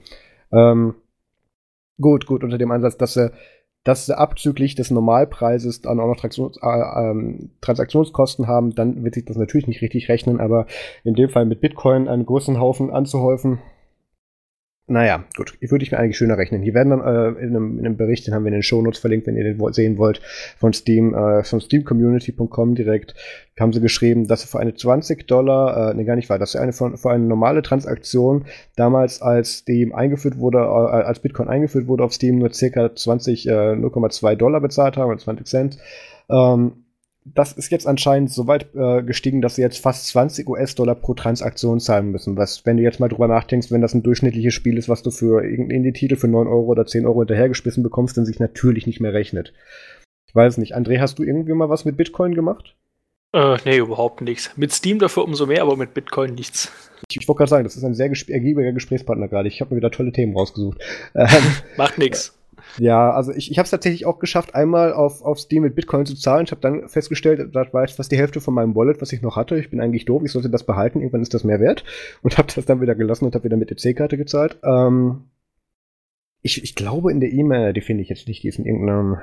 Ähm, 0.53 0.95
gut, 2.01 2.27
gut, 2.27 2.45
unter 2.45 2.59
dem 2.59 2.71
Ansatz, 2.71 2.97
dass 2.97 3.15
sie, 3.15 3.31
dass 3.85 4.07
sie 4.07 4.17
abzüglich 4.17 4.75
des 4.75 4.91
Normalpreises 4.91 5.83
dann 5.83 6.01
auch 6.01 6.07
noch 6.07 6.17
Transaktions, 6.17 6.59
äh, 6.63 7.11
ähm, 7.11 7.51
Transaktionskosten 7.61 8.47
haben, 8.47 8.75
dann 8.75 9.05
wird 9.05 9.15
sich 9.15 9.25
das 9.25 9.37
natürlich 9.37 9.67
nicht 9.67 9.83
richtig 9.83 10.09
rechnen, 10.09 10.41
aber 10.41 10.67
in 11.05 11.15
dem 11.15 11.29
Fall 11.29 11.45
mit 11.45 11.61
Bitcoin 11.61 12.09
einen 12.09 12.27
großen 12.27 12.59
Haufen 12.59 12.91
anzuhäufen, 12.91 13.59
naja, 14.87 15.25
gut, 15.35 15.57
würde 15.63 15.83
ich 15.83 15.93
mir 15.93 15.99
eigentlich 15.99 16.19
schöner 16.19 16.37
rechnen. 16.37 16.61
Hier 16.61 16.75
werden 16.75 16.91
dann 16.91 17.01
äh, 17.01 17.29
in, 17.41 17.57
einem, 17.57 17.79
in, 17.79 17.87
einem, 17.87 17.97
Bericht, 17.97 18.27
den 18.27 18.35
haben 18.35 18.45
wir 18.45 18.49
in 18.49 18.55
den 18.55 18.63
Shownotes 18.63 19.01
verlinkt, 19.01 19.27
wenn 19.27 19.37
ihr 19.37 19.45
den 19.45 19.73
sehen 19.73 19.97
wollt, 19.97 20.21
von 20.59 20.75
Steam, 20.75 21.15
äh, 21.15 21.43
von 21.43 21.63
steamcommunity.com 21.63 22.75
direkt, 22.75 23.15
haben 23.59 23.73
sie 23.73 23.81
geschrieben, 23.81 24.27
dass 24.29 24.43
sie 24.43 24.49
für 24.49 24.61
eine 24.61 24.75
20 24.75 25.27
Dollar, 25.27 25.93
äh, 25.93 25.95
nee, 25.95 26.05
gar 26.05 26.17
nicht 26.17 26.29
wahr, 26.29 26.39
dass 26.39 26.53
sie 26.53 26.61
eine 26.61 26.75
für, 26.75 26.99
für 26.99 27.11
eine 27.11 27.25
normale 27.25 27.63
Transaktion 27.63 28.45
damals, 28.77 29.23
als 29.23 29.61
Steam 29.61 29.95
eingeführt 29.95 30.37
wurde, 30.37 30.59
äh, 30.59 30.61
als 30.61 31.21
Bitcoin 31.21 31.49
eingeführt 31.49 31.87
wurde 31.87 32.05
auf 32.05 32.13
Steam, 32.13 32.37
nur 32.37 32.53
circa 32.53 32.95
20, 32.95 33.49
äh, 33.49 33.53
0,2 33.53 34.37
Dollar 34.37 34.61
bezahlt 34.61 34.99
haben, 34.99 35.09
oder 35.09 35.19
20 35.19 35.47
Cent. 35.47 35.79
Ähm, 36.29 36.84
das 37.25 37.53
ist 37.53 37.71
jetzt 37.71 37.87
anscheinend 37.87 38.31
so 38.31 38.47
weit 38.47 38.75
äh, 38.75 39.03
gestiegen, 39.03 39.41
dass 39.41 39.57
sie 39.57 39.63
jetzt 39.63 39.79
fast 39.79 40.07
20 40.09 40.47
US-Dollar 40.49 40.95
pro 40.95 41.15
Transaktion 41.15 41.81
zahlen 41.81 42.11
müssen. 42.11 42.37
Was, 42.37 42.67
wenn 42.67 42.77
du 42.77 42.83
jetzt 42.83 43.01
mal 43.01 43.09
drüber 43.09 43.29
nachdenkst, 43.29 43.71
wenn 43.71 43.81
das 43.81 43.95
ein 43.95 44.03
durchschnittliches 44.03 44.53
Spiel 44.53 44.77
ist, 44.77 44.91
was 44.91 45.03
du 45.03 45.11
für 45.11 45.43
irgendeinen 45.43 45.85
Indie-Titel 45.85 46.17
für 46.17 46.29
9 46.29 46.47
Euro 46.47 46.67
oder 46.67 46.85
10 46.85 47.07
Euro 47.07 47.21
hinterhergeschmissen 47.21 47.83
bekommst, 47.83 48.17
dann 48.19 48.27
sich 48.27 48.41
natürlich 48.41 48.87
nicht 48.87 49.01
mehr 49.01 49.15
rechnet. 49.15 49.55
Ich 50.29 50.35
weiß 50.35 50.59
nicht. 50.59 50.77
André, 50.77 51.01
hast 51.01 51.19
du 51.19 51.23
irgendwie 51.23 51.55
mal 51.55 51.71
was 51.71 51.87
mit 51.87 51.97
Bitcoin 51.97 52.35
gemacht? 52.35 52.77
Äh, 53.33 53.57
nee, 53.65 53.79
überhaupt 53.79 54.21
nichts. 54.21 54.51
Mit 54.57 54.73
Steam 54.73 54.99
dafür 54.99 55.25
umso 55.25 55.47
mehr, 55.47 55.63
aber 55.63 55.77
mit 55.77 55.95
Bitcoin 55.95 56.35
nichts. 56.35 56.71
Ich, 57.09 57.17
ich 57.21 57.29
wollte 57.29 57.39
gerade 57.39 57.51
sagen, 57.51 57.65
das 57.65 57.77
ist 57.77 57.85
ein 57.85 57.95
sehr 57.95 58.11
ergiebiger 58.29 58.73
Gesprächspartner 58.73 59.29
gerade. 59.29 59.49
Ich 59.49 59.61
habe 59.61 59.75
mir 59.75 59.79
wieder 59.79 59.91
tolle 59.91 60.13
Themen 60.13 60.37
rausgesucht. 60.37 60.79
Macht 61.77 61.99
nichts. 61.99 62.37
Ja, 62.79 63.13
also 63.13 63.33
ich, 63.33 63.51
ich 63.51 63.59
habe 63.59 63.65
es 63.65 63.71
tatsächlich 63.71 64.07
auch 64.07 64.19
geschafft, 64.19 64.55
einmal 64.55 64.93
auf, 64.93 65.23
auf 65.23 65.39
Steam 65.39 65.63
mit 65.63 65.75
Bitcoin 65.75 66.07
zu 66.07 66.15
zahlen. 66.15 66.45
Ich 66.45 66.51
habe 66.51 66.61
dann 66.61 66.89
festgestellt, 66.89 67.55
das 67.55 67.73
war 67.73 67.83
jetzt 67.83 67.97
fast 67.97 68.11
die 68.11 68.19
Hälfte 68.19 68.41
von 68.41 68.55
meinem 68.55 68.75
Wallet, 68.75 69.01
was 69.01 69.13
ich 69.13 69.23
noch 69.23 69.37
hatte. 69.37 69.59
Ich 69.59 69.71
bin 69.71 69.81
eigentlich 69.81 70.05
doof, 70.05 70.23
ich 70.25 70.33
sollte 70.33 70.51
das 70.51 70.65
behalten, 70.65 71.01
irgendwann 71.01 71.23
ist 71.23 71.35
das 71.35 71.45
mehr 71.45 71.61
wert. 71.61 71.85
Und 72.23 72.39
habe 72.39 72.53
das 72.55 72.65
dann 72.65 72.81
wieder 72.81 72.95
gelassen 72.95 73.25
und 73.25 73.35
habe 73.35 73.45
wieder 73.45 73.57
mit 73.57 73.71
EC-Karte 73.71 74.17
gezahlt. 74.17 74.59
Ähm, 74.65 75.25
ich, 76.43 76.63
ich 76.63 76.75
glaube 76.75 77.11
in 77.11 77.21
der 77.21 77.33
E-Mail, 77.33 77.73
die 77.73 77.81
finde 77.81 78.03
ich 78.03 78.09
jetzt 78.09 78.29
nicht, 78.29 78.43
die 78.43 78.49
ist 78.49 78.59
in 78.59 78.67
irgendeinem... 78.67 79.19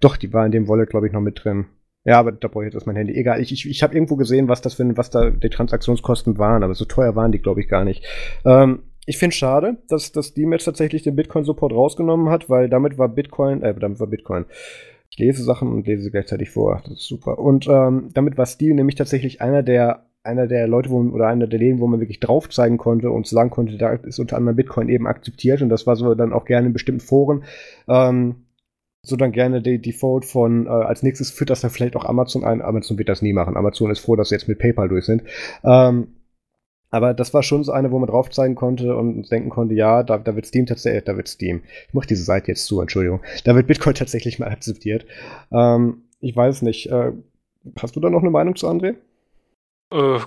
Doch, 0.00 0.16
die 0.16 0.32
war 0.32 0.46
in 0.46 0.52
dem 0.52 0.68
Wallet, 0.68 0.90
glaube 0.90 1.08
ich, 1.08 1.12
noch 1.12 1.20
mit 1.20 1.42
drin. 1.42 1.66
Ja, 2.04 2.18
aber 2.18 2.32
da 2.32 2.48
brauche 2.48 2.66
ich 2.66 2.72
jetzt 2.72 2.86
mein 2.86 2.96
Handy. 2.96 3.14
Egal, 3.14 3.40
ich, 3.40 3.52
ich, 3.52 3.68
ich 3.68 3.82
habe 3.82 3.94
irgendwo 3.94 4.16
gesehen, 4.16 4.48
was 4.48 4.60
das 4.60 4.74
für 4.74 4.96
was 4.96 5.10
da 5.10 5.30
die 5.30 5.50
Transaktionskosten 5.50 6.38
waren, 6.38 6.62
aber 6.62 6.74
so 6.74 6.84
teuer 6.84 7.16
waren 7.16 7.32
die, 7.32 7.40
glaube 7.40 7.60
ich, 7.60 7.68
gar 7.68 7.84
nicht. 7.84 8.04
Ähm, 8.44 8.82
ich 9.08 9.16
finde 9.16 9.34
schade, 9.34 9.78
dass, 9.88 10.12
dass 10.12 10.34
jetzt 10.36 10.64
tatsächlich 10.66 11.02
den 11.02 11.16
Bitcoin-Support 11.16 11.72
rausgenommen 11.72 12.28
hat, 12.28 12.50
weil 12.50 12.68
damit 12.68 12.98
war 12.98 13.08
Bitcoin, 13.08 13.62
äh, 13.62 13.74
damit 13.74 14.00
war 14.00 14.06
Bitcoin. 14.06 14.44
Ich 15.10 15.18
lese 15.18 15.42
Sachen 15.42 15.72
und 15.72 15.86
lese 15.86 16.02
sie 16.02 16.10
gleichzeitig 16.10 16.50
vor. 16.50 16.82
Das 16.84 16.98
ist 16.98 17.08
super. 17.08 17.38
Und 17.38 17.66
ähm, 17.68 18.10
damit 18.12 18.36
war 18.36 18.44
Steam 18.44 18.76
nämlich 18.76 18.96
tatsächlich 18.96 19.40
einer 19.40 19.62
der 19.62 20.04
einer 20.24 20.46
der 20.46 20.68
Leute, 20.68 20.90
wo, 20.90 21.00
oder 21.00 21.28
einer 21.28 21.46
der 21.46 21.58
Läden, 21.58 21.80
wo 21.80 21.86
man 21.86 22.00
wirklich 22.00 22.20
drauf 22.20 22.50
zeigen 22.50 22.76
konnte 22.76 23.10
und 23.10 23.26
sagen 23.26 23.48
konnte, 23.48 23.78
da 23.78 23.92
ist 23.94 24.18
unter 24.18 24.36
anderem 24.36 24.56
Bitcoin 24.56 24.90
eben 24.90 25.06
akzeptiert 25.06 25.62
und 25.62 25.70
das 25.70 25.86
war 25.86 25.96
so 25.96 26.14
dann 26.14 26.34
auch 26.34 26.44
gerne 26.44 26.66
in 26.66 26.74
bestimmten 26.74 27.00
Foren. 27.00 27.44
Ähm, 27.88 28.44
so 29.02 29.16
dann 29.16 29.32
gerne 29.32 29.62
die 29.62 29.80
Default 29.80 30.26
von 30.26 30.66
äh, 30.66 30.68
als 30.68 31.02
nächstes 31.02 31.30
führt 31.30 31.48
das 31.48 31.62
dann 31.62 31.70
vielleicht 31.70 31.96
auch 31.96 32.04
Amazon 32.04 32.44
ein. 32.44 32.60
Amazon 32.60 32.98
wird 32.98 33.08
das 33.08 33.22
nie 33.22 33.32
machen. 33.32 33.56
Amazon 33.56 33.90
ist 33.90 34.00
froh, 34.00 34.16
dass 34.16 34.28
sie 34.28 34.34
jetzt 34.34 34.48
mit 34.48 34.58
PayPal 34.58 34.90
durch 34.90 35.06
sind. 35.06 35.22
Ähm, 35.64 36.17
aber 36.90 37.14
das 37.14 37.34
war 37.34 37.42
schon 37.42 37.64
so 37.64 37.72
eine, 37.72 37.90
wo 37.90 37.98
man 37.98 38.08
drauf 38.08 38.30
zeigen 38.30 38.54
konnte 38.54 38.96
und 38.96 39.30
denken 39.30 39.50
konnte, 39.50 39.74
ja, 39.74 40.02
da, 40.02 40.18
da 40.18 40.34
wird 40.34 40.46
Steam 40.46 40.66
tatsächlich, 40.66 41.04
da 41.04 41.16
wird 41.16 41.28
Steam. 41.28 41.62
Ich 41.88 41.94
mache 41.94 42.06
diese 42.06 42.24
Seite 42.24 42.48
jetzt 42.48 42.64
zu, 42.66 42.80
Entschuldigung. 42.80 43.20
Da 43.44 43.54
wird 43.54 43.66
Bitcoin 43.66 43.94
tatsächlich 43.94 44.38
mal 44.38 44.48
akzeptiert. 44.48 45.06
Ähm, 45.52 46.02
ich 46.20 46.34
weiß 46.34 46.62
nicht. 46.62 46.90
Äh, 46.90 47.12
hast 47.78 47.96
du 47.96 48.00
da 48.00 48.10
noch 48.10 48.22
eine 48.22 48.30
Meinung 48.30 48.56
zu, 48.56 48.68
André? 48.68 48.94
Äh, 49.92 50.18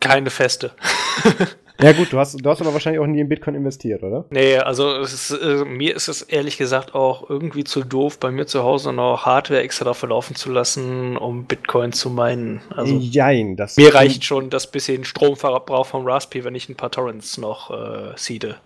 keine 0.00 0.30
feste. 0.30 0.72
Ja 1.82 1.92
gut, 1.92 2.12
du 2.12 2.18
hast, 2.18 2.42
du 2.42 2.48
hast 2.48 2.60
aber 2.62 2.72
wahrscheinlich 2.72 3.00
auch 3.00 3.06
nie 3.06 3.20
in 3.20 3.28
Bitcoin 3.28 3.54
investiert, 3.54 4.02
oder? 4.02 4.24
Nee, 4.30 4.56
also 4.56 4.96
ist, 4.96 5.30
äh, 5.30 5.64
mir 5.64 5.94
ist 5.94 6.08
es 6.08 6.22
ehrlich 6.22 6.56
gesagt 6.56 6.94
auch 6.94 7.28
irgendwie 7.28 7.64
zu 7.64 7.84
doof, 7.84 8.18
bei 8.18 8.30
mir 8.30 8.46
zu 8.46 8.62
Hause 8.62 8.92
noch 8.94 9.26
Hardware 9.26 9.60
extra 9.60 9.84
dafür 9.84 10.08
laufen 10.08 10.34
zu 10.34 10.50
lassen, 10.50 11.18
um 11.18 11.44
Bitcoin 11.44 11.92
zu 11.92 12.08
meinen. 12.08 12.62
Also 12.70 12.96
Jein, 12.96 13.56
das 13.56 13.76
mir 13.76 13.94
reicht 13.94 14.24
schon 14.24 14.48
das 14.48 14.70
bisschen 14.70 15.04
Stromverbrauch 15.04 15.86
vom 15.86 16.06
Raspberry, 16.06 16.44
wenn 16.44 16.54
ich 16.54 16.68
ein 16.68 16.76
paar 16.76 16.90
Torrents 16.90 17.36
noch 17.36 17.70
äh, 17.70 18.12
seede. 18.16 18.56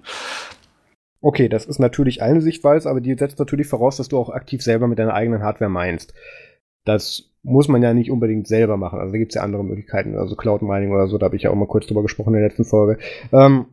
Okay, 1.20 1.48
das 1.48 1.66
ist 1.66 1.80
natürlich 1.80 2.22
eine 2.22 2.40
Sichtweise, 2.40 2.88
aber 2.88 3.00
die 3.00 3.14
setzt 3.14 3.38
natürlich 3.40 3.66
voraus, 3.66 3.96
dass 3.96 4.08
du 4.08 4.18
auch 4.18 4.30
aktiv 4.30 4.62
selber 4.62 4.86
mit 4.86 4.98
deiner 4.98 5.14
eigenen 5.14 5.42
Hardware 5.42 5.70
meinst. 5.70 6.14
Das 6.84 7.29
muss 7.42 7.68
man 7.68 7.82
ja 7.82 7.94
nicht 7.94 8.10
unbedingt 8.10 8.46
selber 8.46 8.76
machen. 8.76 8.98
Also 8.98 9.12
da 9.12 9.18
gibt 9.18 9.32
es 9.32 9.36
ja 9.36 9.42
andere 9.42 9.64
Möglichkeiten, 9.64 10.16
also 10.16 10.36
Cloud 10.36 10.62
Mining 10.62 10.92
oder 10.92 11.06
so, 11.08 11.18
da 11.18 11.26
habe 11.26 11.36
ich 11.36 11.42
ja 11.42 11.50
auch 11.50 11.54
mal 11.54 11.66
kurz 11.66 11.86
drüber 11.86 12.02
gesprochen 12.02 12.34
in 12.34 12.40
der 12.40 12.48
letzten 12.48 12.64
Folge. 12.64 12.98
Ähm, 13.32 13.66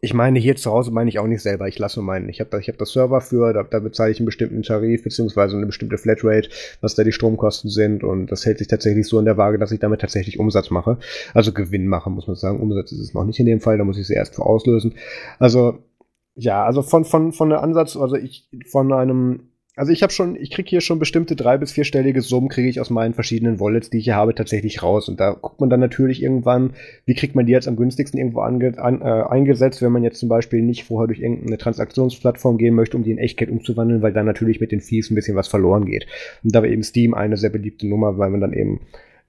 ich 0.00 0.14
meine, 0.14 0.38
hier 0.38 0.56
zu 0.56 0.70
Hause 0.70 0.90
meine 0.92 1.08
ich 1.08 1.18
auch 1.18 1.26
nicht 1.26 1.42
selber. 1.42 1.66
Ich 1.68 1.78
lasse 1.78 2.02
meinen. 2.02 2.28
Ich 2.28 2.40
habe 2.40 2.50
da, 2.50 2.58
hab 2.58 2.78
das 2.78 2.92
Server 2.92 3.20
für, 3.20 3.52
da, 3.52 3.62
da 3.62 3.80
bezahle 3.80 4.12
ich 4.12 4.18
einen 4.18 4.26
bestimmten 4.26 4.62
Tarif, 4.62 5.02
beziehungsweise 5.02 5.56
eine 5.56 5.66
bestimmte 5.66 5.98
Flatrate, 5.98 6.48
was 6.80 6.94
da 6.94 7.02
die 7.02 7.12
Stromkosten 7.12 7.70
sind. 7.70 8.04
Und 8.04 8.30
das 8.30 8.44
hält 8.44 8.58
sich 8.58 8.68
tatsächlich 8.68 9.06
so 9.06 9.18
in 9.18 9.24
der 9.24 9.36
Waage, 9.36 9.58
dass 9.58 9.72
ich 9.72 9.80
damit 9.80 10.00
tatsächlich 10.00 10.38
Umsatz 10.38 10.70
mache. 10.70 10.98
Also 11.34 11.52
Gewinn 11.52 11.88
mache, 11.88 12.10
muss 12.10 12.26
man 12.26 12.36
sagen. 12.36 12.60
Umsatz 12.60 12.92
ist 12.92 13.00
es 13.00 13.14
noch 13.14 13.24
nicht 13.24 13.40
in 13.40 13.46
dem 13.46 13.60
Fall, 13.60 13.78
da 13.78 13.84
muss 13.84 13.98
ich 13.98 14.06
sie 14.06 14.14
erst 14.14 14.34
für 14.34 14.44
auslösen. 14.44 14.94
Also, 15.38 15.78
ja, 16.34 16.64
also 16.64 16.82
von, 16.82 17.04
von, 17.04 17.32
von 17.32 17.48
der 17.48 17.62
Ansatz, 17.62 17.96
also 17.96 18.16
ich, 18.16 18.48
von 18.70 18.92
einem 18.92 19.48
also 19.76 19.92
ich 19.92 20.02
habe 20.02 20.12
schon, 20.12 20.36
ich 20.36 20.50
kriege 20.50 20.70
hier 20.70 20.80
schon 20.80 20.98
bestimmte 20.98 21.36
drei- 21.36 21.58
bis 21.58 21.70
vierstellige 21.70 22.22
Summen, 22.22 22.48
kriege 22.48 22.68
ich 22.68 22.80
aus 22.80 22.88
meinen 22.88 23.12
verschiedenen 23.12 23.60
Wallets, 23.60 23.90
die 23.90 23.98
ich 23.98 24.04
hier 24.04 24.16
habe, 24.16 24.34
tatsächlich 24.34 24.82
raus. 24.82 25.06
Und 25.10 25.20
da 25.20 25.32
guckt 25.32 25.60
man 25.60 25.68
dann 25.68 25.80
natürlich 25.80 26.22
irgendwann, 26.22 26.70
wie 27.04 27.14
kriegt 27.14 27.34
man 27.34 27.44
die 27.44 27.52
jetzt 27.52 27.68
am 27.68 27.76
günstigsten 27.76 28.18
irgendwo 28.18 28.40
ange, 28.40 28.78
an, 28.78 29.02
äh, 29.02 29.04
eingesetzt, 29.04 29.82
wenn 29.82 29.92
man 29.92 30.02
jetzt 30.02 30.18
zum 30.18 30.30
Beispiel 30.30 30.62
nicht 30.62 30.84
vorher 30.84 31.06
durch 31.06 31.20
irgendeine 31.20 31.58
Transaktionsplattform 31.58 32.56
gehen 32.56 32.74
möchte, 32.74 32.96
um 32.96 33.04
die 33.04 33.10
in 33.10 33.18
Echtgeld 33.18 33.50
umzuwandeln, 33.50 34.00
weil 34.00 34.14
dann 34.14 34.24
natürlich 34.24 34.60
mit 34.60 34.72
den 34.72 34.80
Fees 34.80 35.10
ein 35.10 35.14
bisschen 35.14 35.36
was 35.36 35.48
verloren 35.48 35.84
geht. 35.84 36.06
Und 36.42 36.54
da 36.54 36.62
war 36.62 36.68
eben 36.68 36.82
Steam 36.82 37.12
eine 37.12 37.36
sehr 37.36 37.50
beliebte 37.50 37.86
Nummer, 37.86 38.16
weil 38.16 38.30
man 38.30 38.40
dann 38.40 38.54
eben 38.54 38.80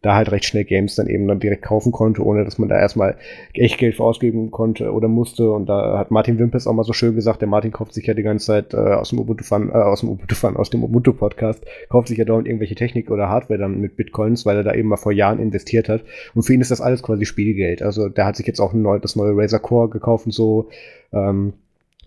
da 0.08 0.16
halt 0.16 0.32
recht 0.32 0.46
schnell 0.46 0.64
Games 0.64 0.96
dann 0.96 1.08
eben 1.08 1.28
dann 1.28 1.40
direkt 1.40 1.64
kaufen 1.64 1.92
konnte, 1.92 2.24
ohne 2.24 2.46
dass 2.46 2.58
man 2.58 2.70
da 2.70 2.80
erstmal 2.80 3.18
echt 3.54 3.78
Geld 3.78 3.96
für 3.96 4.04
ausgeben 4.04 4.52
konnte 4.52 4.94
oder 4.94 5.10
musste. 5.10 5.52
Und 5.52 5.68
da 5.68 5.98
hat 6.00 6.12
Martin 6.12 6.40
Wimpers 6.40 6.66
auch 6.66 6.74
mal 6.74 6.86
so 6.86 6.94
schön 6.94 7.14
gesagt, 7.14 7.42
der 7.42 7.50
Martin 7.50 7.74
kauft 7.74 7.94
sich 7.94 8.08
ja 8.08 8.14
die 8.14 8.24
ganze 8.24 8.46
Zeit 8.46 8.74
äh, 8.74 8.78
aus 8.78 9.10
dem 9.10 9.20
Ubuntu 9.20 9.44
Fun, 9.44 9.70
äh, 9.70 9.74
aus 9.74 10.00
dem 10.00 10.10
Ubuntu 10.10 10.36
Fun, 10.36 10.56
aus 10.56 10.70
dem 10.70 10.84
Ubuntu 10.84 11.12
Podcast, 11.12 11.66
kauft 11.90 12.08
sich 12.08 12.18
ja 12.18 12.24
dauernd 12.24 12.48
irgendwelche 12.48 12.76
Technik 12.76 13.12
oder 13.12 13.28
Hardware 13.28 13.60
dann 13.60 13.82
mit 13.82 13.98
Bitcoins, 13.98 14.46
weil 14.46 14.56
er 14.56 14.64
da 14.64 14.74
eben 14.74 14.88
mal 14.88 14.96
vor 14.96 15.12
Jahren 15.12 15.40
investiert 15.40 15.90
hat. 15.90 16.06
Und 16.34 16.44
für 16.44 16.54
ihn 16.54 16.62
ist 16.62 16.72
das 16.72 16.80
alles 16.80 17.04
quasi 17.04 17.26
Spielgeld. 17.26 17.82
Also 17.82 18.08
der 18.08 18.26
hat 18.26 18.38
sich 18.38 18.48
jetzt 18.48 18.62
auch 18.62 18.72
neu, 18.74 19.00
das 19.00 19.18
neue 19.18 19.36
Razer 19.36 19.60
Core 19.60 19.90
gekauft 19.90 20.26
und 20.26 20.32
so. 20.32 20.70
Ähm, 21.12 21.54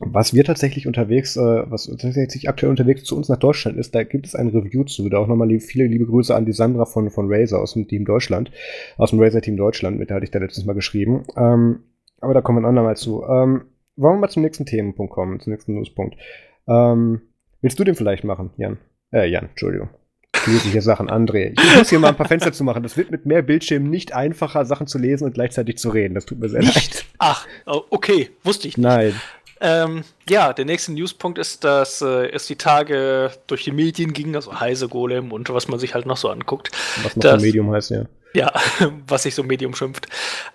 was 0.00 0.34
wir 0.34 0.44
tatsächlich 0.44 0.86
unterwegs, 0.86 1.36
äh, 1.36 1.70
was 1.70 1.86
tatsächlich 1.86 2.48
aktuell 2.48 2.70
unterwegs 2.70 3.04
zu 3.04 3.16
uns 3.16 3.28
nach 3.28 3.36
Deutschland 3.36 3.78
ist, 3.78 3.94
da 3.94 4.02
gibt 4.02 4.26
es 4.26 4.34
ein 4.34 4.48
Review 4.48 4.84
zu. 4.84 5.08
Da 5.08 5.18
auch 5.18 5.26
nochmal 5.26 5.60
viele 5.60 5.86
liebe 5.86 6.06
Grüße 6.06 6.34
an 6.34 6.46
die 6.46 6.52
Sandra 6.52 6.86
von, 6.86 7.10
von 7.10 7.26
Razer 7.28 7.60
aus 7.60 7.74
dem 7.74 7.86
Team 7.86 8.04
Deutschland, 8.04 8.50
aus 8.96 9.10
dem 9.10 9.20
Razer 9.20 9.42
Team 9.42 9.56
Deutschland, 9.56 9.98
mit 9.98 10.08
der 10.08 10.16
hatte 10.16 10.24
ich 10.24 10.30
da 10.30 10.38
letztes 10.38 10.64
Mal 10.64 10.72
geschrieben. 10.72 11.24
Ähm, 11.36 11.80
aber 12.20 12.34
da 12.34 12.40
kommen 12.40 12.58
wir 12.58 12.62
ein 12.62 12.70
andermal 12.70 12.96
zu. 12.96 13.22
Ähm, 13.24 13.62
wollen 13.96 14.16
wir 14.16 14.20
mal 14.20 14.28
zum 14.28 14.42
nächsten 14.42 14.66
Themenpunkt 14.66 15.12
kommen, 15.12 15.40
zum 15.40 15.52
nächsten 15.52 15.74
Newspunkt. 15.74 16.16
Ähm, 16.66 17.20
willst 17.60 17.78
du 17.78 17.84
den 17.84 17.94
vielleicht 17.94 18.24
machen, 18.24 18.50
Jan? 18.56 18.78
Äh, 19.12 19.28
Jan, 19.28 19.50
Entschuldigung. 19.50 19.90
Hier 20.46 20.80
Sachen, 20.80 21.10
André. 21.10 21.52
Ich 21.52 21.76
muss 21.76 21.90
hier 21.90 21.98
mal 21.98 22.08
ein 22.08 22.16
paar 22.16 22.28
Fenster 22.28 22.52
zu 22.52 22.64
machen. 22.64 22.82
Das 22.82 22.96
wird 22.96 23.10
mit 23.10 23.26
mehr 23.26 23.42
Bildschirmen 23.42 23.90
nicht 23.90 24.14
einfacher, 24.14 24.64
Sachen 24.64 24.86
zu 24.86 24.98
lesen 24.98 25.24
und 25.24 25.34
gleichzeitig 25.34 25.76
zu 25.76 25.90
reden. 25.90 26.14
Das 26.14 26.24
tut 26.24 26.38
mir 26.40 26.48
sehr 26.48 26.60
nicht? 26.60 26.74
leid. 26.74 27.04
Ach, 27.18 27.46
oh, 27.66 27.82
okay, 27.90 28.30
wusste 28.42 28.66
ich 28.66 28.78
nicht. 28.78 28.84
Nein. 28.84 29.12
Ähm, 29.60 30.04
ja, 30.28 30.52
der 30.52 30.64
nächste 30.64 30.92
Newspunkt 30.92 31.38
ist, 31.38 31.64
dass 31.64 32.00
äh, 32.00 32.30
es 32.30 32.46
die 32.46 32.56
Tage 32.56 33.30
durch 33.46 33.64
die 33.64 33.72
Medien 33.72 34.12
ging, 34.12 34.34
also 34.34 34.58
Heise, 34.58 34.88
Golem 34.88 35.32
und 35.32 35.52
was 35.52 35.68
man 35.68 35.78
sich 35.78 35.94
halt 35.94 36.06
noch 36.06 36.16
so 36.16 36.30
anguckt. 36.30 36.70
Was 37.02 37.14
noch 37.16 37.22
dass, 37.22 37.42
Medium 37.42 37.70
heißt, 37.70 37.90
ja. 37.90 38.04
Ja, 38.32 38.52
was 39.06 39.24
sich 39.24 39.34
so 39.34 39.42
Medium 39.42 39.74
schimpft. 39.74 40.06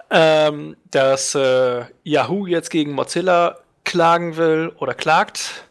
Ähm, 0.09 0.75
dass 0.89 1.35
äh, 1.35 1.83
Yahoo 2.03 2.47
jetzt 2.47 2.69
gegen 2.69 2.93
Mozilla 2.93 3.59
klagen 3.83 4.37
will 4.37 4.71
oder 4.79 4.95
klagt. 4.95 5.65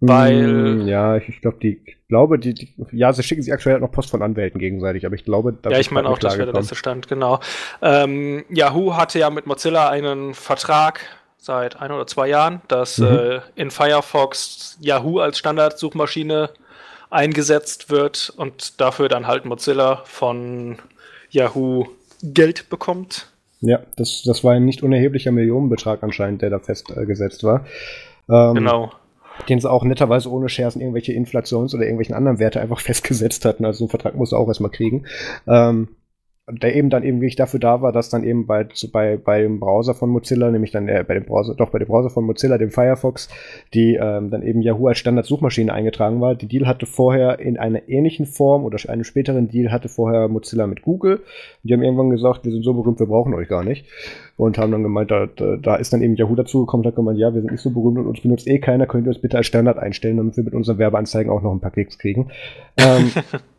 Weil. 0.00 0.46
Mm, 0.46 0.88
ja, 0.88 1.16
ich, 1.16 1.28
ich 1.28 1.40
glaube, 1.40 1.58
die 1.62 1.80
ich 2.04 2.08
glaube, 2.08 2.38
die, 2.38 2.54
die, 2.54 2.74
ja, 2.92 3.12
sie 3.12 3.22
schicken 3.22 3.42
sich 3.42 3.52
aktuell 3.52 3.74
halt 3.74 3.82
noch 3.82 3.90
Post 3.90 4.10
von 4.10 4.22
Anwälten 4.22 4.60
gegenseitig, 4.60 5.06
aber 5.06 5.14
ich 5.14 5.24
glaube, 5.24 5.52
da 5.52 5.70
Ja, 5.70 5.78
ich 5.78 5.90
meine 5.90 6.08
auch, 6.08 6.18
das 6.18 6.36
wäre 6.36 6.52
der 6.52 6.60
letzte 6.60 6.74
Stand, 6.74 7.08
genau. 7.08 7.40
Ähm, 7.80 8.44
Yahoo 8.50 8.94
hatte 8.94 9.18
ja 9.18 9.30
mit 9.30 9.46
Mozilla 9.46 9.88
einen 9.88 10.34
Vertrag 10.34 11.00
seit 11.44 11.80
ein 11.80 11.92
oder 11.92 12.06
zwei 12.06 12.28
Jahren, 12.28 12.62
dass 12.68 12.98
mhm. 12.98 13.06
äh, 13.06 13.40
in 13.54 13.70
Firefox 13.70 14.78
Yahoo 14.80 15.18
als 15.18 15.38
Standardsuchmaschine 15.38 16.50
eingesetzt 17.10 17.90
wird 17.90 18.32
und 18.36 18.80
dafür 18.80 19.08
dann 19.08 19.26
halt 19.26 19.44
Mozilla 19.44 20.02
von 20.04 20.78
Yahoo 21.30 21.86
Geld 22.22 22.70
bekommt. 22.70 23.28
Ja, 23.60 23.80
das, 23.96 24.22
das 24.24 24.42
war 24.42 24.54
ein 24.54 24.64
nicht 24.64 24.82
unerheblicher 24.82 25.32
Millionenbetrag 25.32 26.02
anscheinend, 26.02 26.42
der 26.42 26.50
da 26.50 26.58
festgesetzt 26.58 27.44
war. 27.44 27.66
Ähm, 28.28 28.54
genau. 28.54 28.92
Den 29.48 29.60
sie 29.60 29.70
auch 29.70 29.84
netterweise 29.84 30.30
ohne 30.30 30.48
Scherzen 30.48 30.80
irgendwelche 30.80 31.12
Inflations- 31.12 31.74
oder 31.74 31.84
irgendwelchen 31.84 32.14
anderen 32.14 32.38
Werte 32.38 32.60
einfach 32.60 32.80
festgesetzt 32.80 33.44
hatten. 33.44 33.64
Also 33.64 33.78
so 33.78 33.84
einen 33.84 33.90
Vertrag 33.90 34.14
muss 34.16 34.32
er 34.32 34.38
auch 34.38 34.48
erstmal 34.48 34.70
kriegen. 34.70 35.06
Ähm, 35.46 35.88
der 36.46 36.76
eben 36.76 36.90
dann 36.90 37.04
eben 37.04 37.22
wirklich 37.22 37.36
dafür 37.36 37.58
da 37.58 37.80
war, 37.80 37.90
dass 37.90 38.10
dann 38.10 38.22
eben 38.22 38.46
bei, 38.46 38.66
bei, 38.92 39.16
bei 39.16 39.40
dem 39.40 39.60
Browser 39.60 39.94
von 39.94 40.10
Mozilla, 40.10 40.50
nämlich 40.50 40.72
dann 40.72 40.88
äh, 40.88 41.02
bei 41.06 41.14
dem 41.14 41.24
Browser, 41.24 41.54
doch 41.54 41.70
bei 41.70 41.78
dem 41.78 41.88
Browser 41.88 42.10
von 42.10 42.24
Mozilla, 42.24 42.58
dem 42.58 42.70
Firefox, 42.70 43.30
die 43.72 43.94
ähm, 43.94 44.30
dann 44.30 44.42
eben 44.42 44.60
Yahoo 44.60 44.88
als 44.88 44.98
Standard-Suchmaschine 44.98 45.72
eingetragen 45.72 46.20
war. 46.20 46.34
Die 46.34 46.46
Deal 46.46 46.66
hatte 46.66 46.84
vorher 46.84 47.38
in 47.40 47.56
einer 47.56 47.88
ähnlichen 47.88 48.26
Form 48.26 48.64
oder 48.64 48.78
einem 48.90 49.04
späteren 49.04 49.48
Deal 49.48 49.72
hatte 49.72 49.88
vorher 49.88 50.28
Mozilla 50.28 50.66
mit 50.66 50.82
Google. 50.82 51.20
Die 51.62 51.72
haben 51.72 51.82
irgendwann 51.82 52.10
gesagt, 52.10 52.44
wir 52.44 52.52
sind 52.52 52.62
so 52.62 52.74
berühmt, 52.74 53.00
wir 53.00 53.06
brauchen 53.06 53.32
euch 53.32 53.48
gar 53.48 53.64
nicht. 53.64 53.86
Und 54.36 54.58
haben 54.58 54.72
dann 54.72 54.82
gemeint, 54.82 55.10
da, 55.10 55.26
da 55.26 55.76
ist 55.76 55.94
dann 55.94 56.02
eben 56.02 56.16
Yahoo 56.16 56.34
dazugekommen, 56.34 56.86
hat 56.86 56.96
gemeint, 56.96 57.18
ja, 57.18 57.32
wir 57.32 57.40
sind 57.40 57.52
nicht 57.52 57.62
so 57.62 57.70
berühmt 57.70 57.96
und 57.96 58.06
uns 58.06 58.20
benutzt 58.20 58.48
eh 58.48 58.58
keiner, 58.58 58.86
könnt 58.86 59.06
ihr 59.06 59.10
uns 59.10 59.20
bitte 59.20 59.38
als 59.38 59.46
Standard 59.46 59.78
einstellen, 59.78 60.18
damit 60.18 60.36
wir 60.36 60.44
mit 60.44 60.54
unseren 60.54 60.76
Werbeanzeigen 60.76 61.32
auch 61.32 61.40
noch 61.40 61.52
ein 61.52 61.60
paar 61.60 61.70
Klicks 61.70 61.98
kriegen. 61.98 62.30
ähm, 62.76 63.12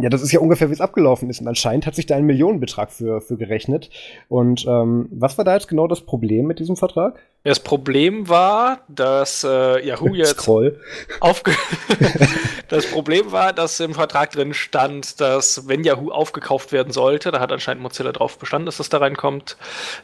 Ja, 0.00 0.08
das 0.08 0.22
ist 0.22 0.32
ja 0.32 0.40
ungefähr, 0.40 0.68
wie 0.68 0.74
es 0.74 0.80
abgelaufen 0.80 1.28
ist. 1.28 1.40
Und 1.40 1.48
anscheinend 1.48 1.86
hat 1.86 1.94
sich 1.94 2.06
da 2.06 2.14
ein 2.14 2.24
Millionenbetrag 2.24 2.92
für, 2.92 3.20
für 3.20 3.36
gerechnet. 3.36 3.90
Und 4.28 4.64
ähm, 4.66 5.08
was 5.10 5.38
war 5.38 5.44
da 5.44 5.54
jetzt 5.54 5.68
genau 5.68 5.88
das 5.88 6.02
Problem 6.02 6.46
mit 6.46 6.60
diesem 6.60 6.76
Vertrag? 6.76 7.18
Das 7.42 7.60
Problem 7.60 8.28
war, 8.28 8.80
dass 8.88 9.44
äh, 9.44 9.84
Yahoo 9.84 10.08
jetzt 10.14 10.40
Scroll. 10.40 10.80
aufge 11.20 11.52
Das 12.68 12.86
Problem 12.86 13.32
war, 13.32 13.54
dass 13.54 13.80
im 13.80 13.94
Vertrag 13.94 14.30
drin 14.32 14.52
stand, 14.52 15.20
dass 15.20 15.66
wenn 15.68 15.84
Yahoo 15.84 16.10
aufgekauft 16.10 16.70
werden 16.70 16.92
sollte, 16.92 17.30
da 17.30 17.40
hat 17.40 17.50
anscheinend 17.50 17.82
Mozilla 17.82 18.12
drauf 18.12 18.38
bestanden, 18.38 18.66
dass 18.66 18.76
das 18.76 18.90
da 18.90 18.98
reinkommt, 18.98 19.56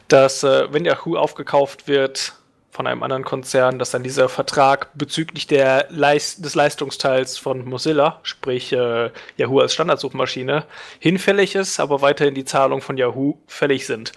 dass 0.07 0.43
äh, 0.43 0.73
wenn 0.73 0.83
Yahoo 0.83 1.15
aufgekauft 1.15 1.87
wird, 1.87 2.33
von 2.75 2.87
einem 2.87 3.03
anderen 3.03 3.23
Konzern, 3.23 3.79
dass 3.79 3.91
dann 3.91 4.03
dieser 4.03 4.27
Vertrag 4.27 4.89
bezüglich 4.95 5.47
der 5.47 5.87
Leist 5.89 6.43
des 6.43 6.55
Leistungsteils 6.55 7.37
von 7.37 7.63
Mozilla, 7.63 8.19
sprich 8.23 8.73
äh, 8.73 9.11
Yahoo 9.37 9.59
als 9.59 9.73
Standardsuchmaschine, 9.73 10.65
hinfällig 10.99 11.55
ist, 11.55 11.79
aber 11.79 12.01
weiterhin 12.01 12.35
die 12.35 12.43
Zahlungen 12.43 12.81
von 12.81 12.97
Yahoo 12.97 13.37
fällig 13.47 13.85
sind. 13.85 14.11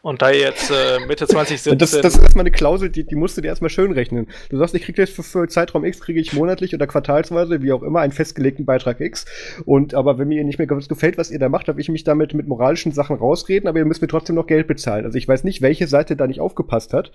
Und 0.00 0.22
da 0.22 0.30
jetzt 0.30 0.70
äh, 0.70 1.00
Mitte 1.06 1.26
2017. 1.28 1.76
Das, 1.76 1.90
das 1.90 2.14
ist 2.14 2.22
erstmal 2.22 2.44
eine 2.44 2.50
Klausel, 2.50 2.88
die, 2.88 3.04
die 3.04 3.14
musst 3.14 3.36
du 3.36 3.42
dir 3.42 3.48
erstmal 3.48 3.68
schön 3.68 3.92
rechnen. 3.92 4.28
Du 4.48 4.56
sagst, 4.56 4.74
ich 4.74 4.84
kriege 4.84 5.02
jetzt 5.02 5.14
für, 5.14 5.22
für 5.22 5.46
Zeitraum 5.48 5.84
X, 5.84 6.00
kriege 6.00 6.18
ich 6.18 6.32
monatlich 6.32 6.74
oder 6.74 6.86
quartalsweise, 6.86 7.62
wie 7.62 7.72
auch 7.72 7.82
immer, 7.82 8.00
einen 8.00 8.12
festgelegten 8.12 8.64
Beitrag 8.64 9.00
X. 9.00 9.26
Und 9.66 9.92
aber 9.92 10.18
wenn 10.18 10.28
mir 10.28 10.42
nicht 10.44 10.58
mehr 10.58 10.66
gefällt, 10.66 11.18
was 11.18 11.30
ihr 11.30 11.38
da 11.38 11.50
macht, 11.50 11.68
darf 11.68 11.76
ich 11.76 11.90
mich 11.90 12.04
damit 12.04 12.32
mit 12.32 12.46
moralischen 12.46 12.92
Sachen 12.92 13.16
rausreden, 13.16 13.68
aber 13.68 13.80
ihr 13.80 13.84
müsst 13.84 14.00
mir 14.00 14.08
trotzdem 14.08 14.36
noch 14.36 14.46
Geld 14.46 14.66
bezahlen. 14.66 15.04
Also 15.04 15.18
ich 15.18 15.28
weiß 15.28 15.44
nicht, 15.44 15.60
welche 15.60 15.88
Seite 15.88 16.16
da 16.16 16.26
nicht 16.26 16.40
aufgepasst 16.40 16.94
hat. 16.94 17.12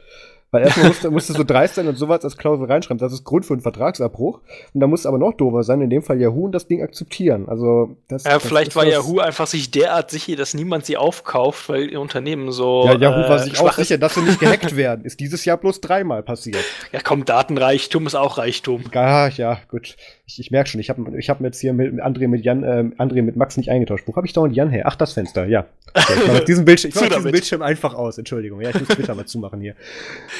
Weil 0.53 0.65
erstmal 0.65 0.89
musste, 0.89 1.09
musste 1.09 1.33
so 1.33 1.43
dreist 1.43 1.73
sein 1.73 1.87
und 1.87 1.97
sowas 1.97 2.23
als 2.23 2.37
Klausel 2.37 2.67
reinschreiben. 2.67 2.99
Das 2.99 3.11
ist 3.11 3.23
Grund 3.23 3.43
für 3.43 3.53
einen 3.53 3.63
Vertragsabbruch. 3.63 4.39
Und 4.71 4.79
da 4.79 4.85
muss 4.85 5.07
aber 5.07 5.17
noch 5.17 5.33
dover 5.33 5.63
sein, 5.63 5.81
in 5.81 5.89
dem 5.89 6.03
Fall 6.03 6.21
Yahoo 6.21 6.45
und 6.45 6.51
das 6.51 6.67
Ding 6.67 6.83
akzeptieren. 6.83 7.49
Also 7.49 7.97
das, 8.07 8.23
ja, 8.23 8.33
das 8.33 8.45
vielleicht 8.45 8.75
war 8.75 8.85
Yahoo 8.85 9.17
einfach 9.17 9.47
sich 9.47 9.71
derart 9.71 10.11
sicher, 10.11 10.35
dass 10.35 10.53
niemand 10.53 10.85
sie 10.85 10.95
aufkauft, 10.95 11.69
weil 11.69 11.89
ihr 11.89 11.99
Unternehmen 11.99 12.51
so. 12.51 12.85
Ja, 12.85 12.95
Yahoo 12.95 13.21
äh, 13.21 13.29
war 13.29 13.39
sich 13.39 13.59
auch 13.59 13.73
sicher, 13.73 13.97
dass 13.97 14.13
sie 14.13 14.21
nicht 14.21 14.39
gehackt 14.39 14.75
werden. 14.75 15.05
Ist 15.05 15.19
dieses 15.19 15.43
Jahr 15.43 15.57
bloß 15.57 15.81
dreimal 15.81 16.21
passiert. 16.21 16.63
Ja, 16.91 16.99
komm, 17.03 17.25
Datenreichtum 17.25 18.05
ist 18.05 18.13
auch 18.13 18.37
Reichtum. 18.37 18.83
Ja, 18.93 19.29
ja, 19.29 19.59
gut. 19.69 19.95
Ich, 20.27 20.39
ich 20.39 20.51
merke 20.51 20.69
schon, 20.69 20.79
ich 20.79 20.91
habe 20.91 21.17
ich 21.17 21.31
hab 21.31 21.41
mir 21.41 21.47
jetzt 21.47 21.61
hier 21.61 21.73
mit 21.73 21.95
André 21.95 22.27
mit 22.27 22.45
Jan, 22.45 22.63
äh, 22.63 23.01
André 23.01 23.23
mit 23.23 23.37
Max 23.37 23.57
nicht 23.57 23.71
eingetauscht. 23.71 24.07
Wo 24.07 24.15
habe 24.15 24.27
ich 24.27 24.33
dauernd 24.33 24.55
Jan 24.55 24.69
her? 24.69 24.83
Ach, 24.85 24.95
das 24.95 25.13
Fenster, 25.13 25.47
ja. 25.47 25.65
Okay, 25.95 26.13
ich 26.21 26.27
mache 26.27 26.45
diesen, 26.45 26.65
Bildschirm, 26.65 26.89
ich 26.89 26.95
mach 26.95 27.07
diesen 27.07 27.31
Bildschirm 27.31 27.61
einfach 27.61 27.93
aus, 27.93 28.17
Entschuldigung. 28.17 28.61
Ja, 28.61 28.69
ich 28.69 28.79
muss 28.79 28.87
Twitter 28.89 29.13
mal 29.15 29.25
zumachen 29.25 29.61
hier. 29.61 29.75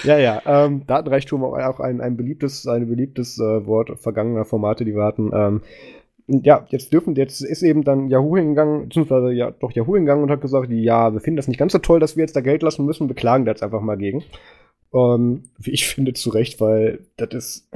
Ja, 0.04 0.18
ja. 0.18 0.42
Ähm, 0.46 0.86
Datenreichtum 0.86 1.44
auch 1.44 1.80
ein, 1.80 2.02
ein 2.02 2.18
beliebtes, 2.18 2.68
ein 2.68 2.88
beliebtes 2.88 3.40
äh, 3.40 3.66
Wort 3.66 4.00
vergangener 4.00 4.46
Formate, 4.46 4.86
die 4.86 4.96
wir 4.96 5.04
hatten. 5.04 5.32
Ähm, 5.34 5.62
ja, 6.28 6.66
jetzt 6.70 6.94
dürfen, 6.94 7.16
jetzt 7.16 7.42
ist 7.42 7.64
eben 7.64 7.84
dann 7.84 8.10
Yahoo 8.10 8.38
hingegangen, 8.38 8.88
beziehungsweise 8.88 9.32
ja, 9.34 9.52
doch 9.52 9.72
Yahoo 9.72 9.96
hingegangen 9.96 10.24
und 10.24 10.32
hat 10.32 10.42
gesagt, 10.42 10.70
ja, 10.72 11.12
wir 11.14 11.20
finden 11.20 11.38
das 11.38 11.48
nicht 11.48 11.58
ganz 11.58 11.74
so 11.74 11.80
toll, 11.80 12.00
dass 12.00 12.16
wir 12.16 12.24
jetzt 12.24 12.36
da 12.36 12.42
Geld 12.42 12.64
lassen 12.64 12.86
müssen, 12.86 13.10
wir 13.10 13.16
klagen 13.16 13.46
da 13.46 13.52
jetzt 13.52 13.64
einfach 13.64 13.82
mal 13.82 13.98
gegen. 13.98 14.24
Ähm, 14.94 15.44
wie 15.58 15.72
ich 15.72 15.88
finde, 15.94 16.14
zu 16.14 16.30
Recht, 16.30 16.62
weil 16.62 17.00
das 17.18 17.30
ist. 17.34 17.70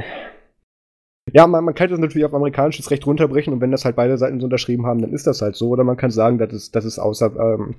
Ja, 1.33 1.45
man, 1.45 1.65
man 1.65 1.75
kann 1.75 1.89
das 1.89 1.99
natürlich 1.99 2.25
auf 2.25 2.33
amerikanisches 2.33 2.89
Recht 2.89 3.05
runterbrechen 3.05 3.51
und 3.51 3.59
wenn 3.59 3.71
das 3.71 3.83
halt 3.83 3.97
beide 3.97 4.17
Seiten 4.17 4.39
so 4.39 4.45
unterschrieben 4.45 4.85
haben, 4.85 5.01
dann 5.01 5.11
ist 5.11 5.27
das 5.27 5.41
halt 5.41 5.57
so. 5.57 5.67
Oder 5.69 5.83
man 5.83 5.97
kann 5.97 6.09
sagen, 6.09 6.37
das 6.37 6.53
ist, 6.53 6.75
das 6.75 6.85
ist 6.85 6.99
außer, 6.99 7.35
ähm, 7.35 7.75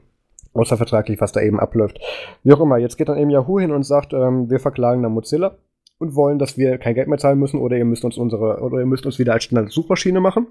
außervertraglich, 0.58 1.20
was 1.20 1.32
da 1.32 1.40
eben 1.40 1.60
abläuft. 1.60 2.00
Wie 2.42 2.52
auch 2.52 2.60
immer, 2.60 2.78
jetzt 2.78 2.96
geht 2.96 3.08
dann 3.08 3.18
eben 3.18 3.30
Yahoo 3.30 3.60
hin 3.60 3.72
und 3.72 3.84
sagt, 3.84 4.12
ähm, 4.12 4.50
wir 4.50 4.60
verklagen 4.60 5.02
dann 5.02 5.12
Mozilla 5.12 5.56
und 5.98 6.14
wollen, 6.14 6.38
dass 6.38 6.56
wir 6.56 6.78
kein 6.78 6.94
Geld 6.94 7.08
mehr 7.08 7.18
zahlen 7.18 7.38
müssen 7.38 7.60
oder 7.60 7.76
ihr 7.76 7.84
müsst 7.84 8.04
uns 8.04 8.18
unsere, 8.18 8.60
oder 8.60 8.78
ihr 8.78 8.86
müsst 8.86 9.06
uns 9.06 9.18
wieder 9.18 9.32
als 9.32 9.44
Standard-Suchmaschine 9.44 10.20
machen. 10.20 10.46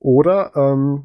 Oder, 0.00 0.52
ähm, 0.54 1.04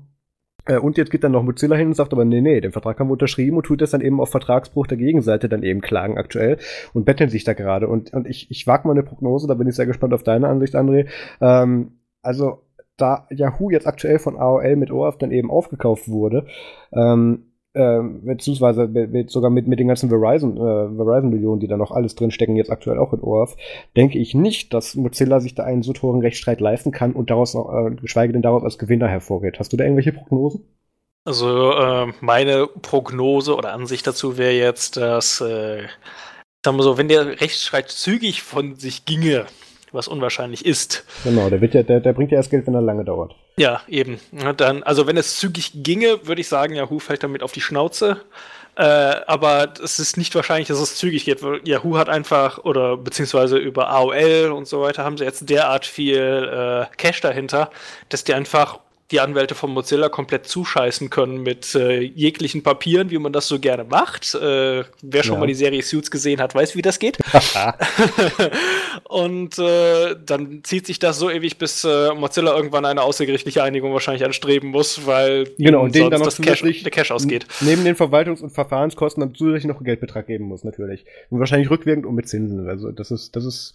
äh, 0.66 0.78
und 0.78 0.98
jetzt 0.98 1.12
geht 1.12 1.24
dann 1.24 1.32
noch 1.32 1.44
Mozilla 1.44 1.76
hin 1.76 1.88
und 1.88 1.96
sagt 1.96 2.12
aber, 2.12 2.26
nee, 2.26 2.42
nee, 2.42 2.60
den 2.62 2.72
Vertrag 2.72 3.00
haben 3.00 3.08
wir 3.08 3.14
unterschrieben 3.14 3.58
und 3.58 3.64
tut 3.64 3.82
das 3.82 3.92
dann 3.92 4.02
eben 4.02 4.20
auf 4.20 4.30
Vertragsbruch 4.32 4.88
der 4.88 4.98
Gegenseite 4.98 5.48
dann 5.48 5.64
eben 5.64 5.82
klagen 5.82 6.18
aktuell 6.18 6.58
und 6.94 7.06
betteln 7.06 7.30
sich 7.30 7.44
da 7.44 7.54
gerade. 7.54 7.88
Und, 7.88 8.14
und 8.14 8.28
ich, 8.28 8.50
ich 8.52 8.68
wage 8.68 8.88
mal 8.88 8.94
eine 8.94 9.04
Prognose, 9.04 9.48
da 9.48 9.54
bin 9.54 9.68
ich 9.68 9.76
sehr 9.76 9.86
gespannt 9.86 10.14
auf 10.14 10.24
deine 10.24 10.48
Ansicht, 10.48 10.76
André. 10.76 11.08
Ähm, 11.40 12.00
also, 12.22 12.64
da 12.98 13.28
Yahoo 13.30 13.70
jetzt 13.70 13.88
aktuell 13.88 14.20
von 14.20 14.38
AOL 14.38 14.76
mit 14.76 14.92
OAF 14.92 15.18
dann 15.18 15.32
eben 15.32 15.50
aufgekauft 15.50 16.10
wurde, 16.10 16.46
ähm, 16.92 17.49
äh, 17.80 18.02
beziehungsweise 18.02 18.88
mit, 18.88 19.32
sogar 19.32 19.50
mit, 19.50 19.68
mit 19.68 19.80
den 19.80 19.88
ganzen 19.88 20.10
Verizon, 20.10 20.58
äh, 20.58 20.96
Verizon-Millionen, 20.96 21.60
die 21.60 21.68
da 21.68 21.78
noch 21.78 21.92
alles 21.92 22.16
drinstecken, 22.16 22.58
jetzt 22.58 22.72
aktuell 22.72 23.00
auch 23.00 23.14
in 23.14 23.22
ORF, 23.22 23.56
denke 23.96 24.20
ich 24.20 24.36
nicht, 24.36 24.74
dass 24.74 24.96
Mozilla 24.96 25.40
sich 25.40 25.56
da 25.56 25.64
einen 25.64 25.82
so 25.82 25.94
teuren 25.94 26.22
Rechtsstreit 26.22 26.60
leisten 26.60 26.92
kann 26.92 27.14
und 27.14 27.30
daraus, 27.30 27.56
äh, 27.56 27.92
geschweige 28.02 28.34
denn 28.34 28.42
daraus 28.42 28.64
als 28.64 28.78
Gewinner 28.78 29.08
hervorgeht. 29.08 29.60
Hast 29.60 29.72
du 29.72 29.78
da 29.78 29.86
irgendwelche 29.86 30.12
Prognosen? 30.12 30.66
Also 31.26 31.72
äh, 31.72 32.12
meine 32.22 32.68
Prognose 32.68 33.56
oder 33.56 33.74
Ansicht 33.74 34.06
dazu 34.08 34.38
wäre 34.38 34.54
jetzt, 34.54 34.98
dass, 34.98 35.42
äh, 35.42 35.84
sagen 36.66 36.78
wir 36.78 36.84
so, 36.84 36.98
wenn 36.98 37.08
der 37.08 37.40
Rechtsstreit 37.40 37.90
zügig 37.90 38.42
von 38.42 38.76
sich 38.76 39.06
ginge, 39.06 39.46
was 39.92 40.08
unwahrscheinlich 40.08 40.66
ist. 40.66 41.06
Genau, 41.24 41.50
der, 41.50 41.60
ja, 41.60 41.84
der, 41.84 42.00
der 42.00 42.14
bringt 42.14 42.32
ja 42.32 42.38
erst 42.38 42.50
Geld, 42.50 42.68
wenn 42.68 42.76
er 42.76 42.82
lange 42.82 43.04
dauert. 43.04 43.36
Ja, 43.58 43.82
eben. 43.88 44.20
Dann, 44.58 44.84
also 44.84 45.08
wenn 45.08 45.18
es 45.18 45.38
zügig 45.38 45.72
ginge, 45.84 46.28
würde 46.28 46.42
ich 46.42 46.48
sagen, 46.48 46.76
Yahoo 46.76 47.00
fällt 47.00 47.24
damit 47.24 47.44
auf 47.44 47.52
die 47.52 47.62
Schnauze. 47.62 48.22
Äh, 48.76 48.84
aber 49.28 49.74
es 49.84 50.00
ist 50.00 50.16
nicht 50.16 50.34
wahrscheinlich, 50.36 50.70
dass 50.70 50.80
es 50.80 50.96
zügig 50.96 51.26
geht, 51.26 51.44
weil 51.44 51.60
Yahoo 51.68 51.98
hat 51.98 52.08
einfach, 52.08 52.60
oder 52.60 52.96
beziehungsweise 52.96 53.58
über 53.58 53.90
AOL 53.90 54.54
und 54.56 54.68
so 54.68 54.82
weiter, 54.82 55.04
haben 55.04 55.18
sie 55.18 55.26
jetzt 55.26 55.50
derart 55.50 55.86
viel 55.86 56.18
äh, 56.18 56.96
Cash 56.96 57.20
dahinter, 57.20 57.72
dass 58.08 58.24
die 58.24 58.34
einfach 58.34 58.80
die 59.12 59.20
Anwälte 59.20 59.56
von 59.56 59.72
Mozilla 59.72 60.08
komplett 60.10 60.46
zuscheißen 60.46 61.10
können 61.10 61.42
mit 61.42 61.74
äh, 61.74 62.00
jeglichen 62.00 62.62
Papieren, 62.62 63.10
wie 63.10 63.18
man 63.18 63.34
das 63.34 63.48
so 63.48 63.60
gerne 63.60 63.84
macht. 63.84 64.36
Äh, 64.36 64.84
wer 65.02 65.24
schon 65.24 65.36
ja. 65.36 65.40
mal 65.40 65.48
die 65.48 65.56
Serie 65.56 65.82
Suits 65.82 66.12
gesehen 66.12 66.40
hat, 66.40 66.54
weiß, 66.54 66.76
wie 66.76 66.84
das 66.84 67.00
geht. 67.00 67.18
und 69.06 69.58
äh, 69.58 70.16
dann 70.24 70.64
zieht 70.64 70.86
sich 70.86 71.00
das 71.00 71.18
so 71.18 71.32
ewig, 71.32 71.58
bis 71.58 71.84
äh, 71.84 72.14
Mozilla 72.14 72.56
irgendwann 72.56 72.86
eine 72.86 73.02
außergerichtliche 73.02 73.64
Einigung 73.64 73.94
wahrscheinlich 73.94 74.26
anstreben 74.26 74.70
muss, 74.70 75.08
weil 75.08 75.46
genau, 75.58 75.84
und 75.84 75.96
denen 75.96 76.12
dann 76.12 76.20
noch 76.20 76.28
das 76.28 76.40
Cash, 76.40 76.62
der 76.62 76.92
Cash 76.92 77.12
ausgeht. 77.12 77.48
Neben 77.62 77.84
den 77.84 77.96
Verwaltungs- 77.96 78.42
und 78.44 78.52
Verfahrenskosten 78.52 79.22
dann 79.22 79.34
zusätzlich 79.34 79.66
noch 79.66 79.78
einen 79.78 79.86
Geldbetrag 79.86 80.28
geben 80.28 80.46
muss, 80.46 80.64
natürlich. 80.64 81.06
Und 81.32 81.40
wahrscheinlich 81.40 81.72
rückwirkend 81.72 82.06
und 82.06 82.14
mit 82.14 82.30
Zinsen. 82.30 82.70
Also 82.70 82.92
das 82.92 83.10
ist, 83.10 83.36
das 83.36 83.46
ist 83.46 83.74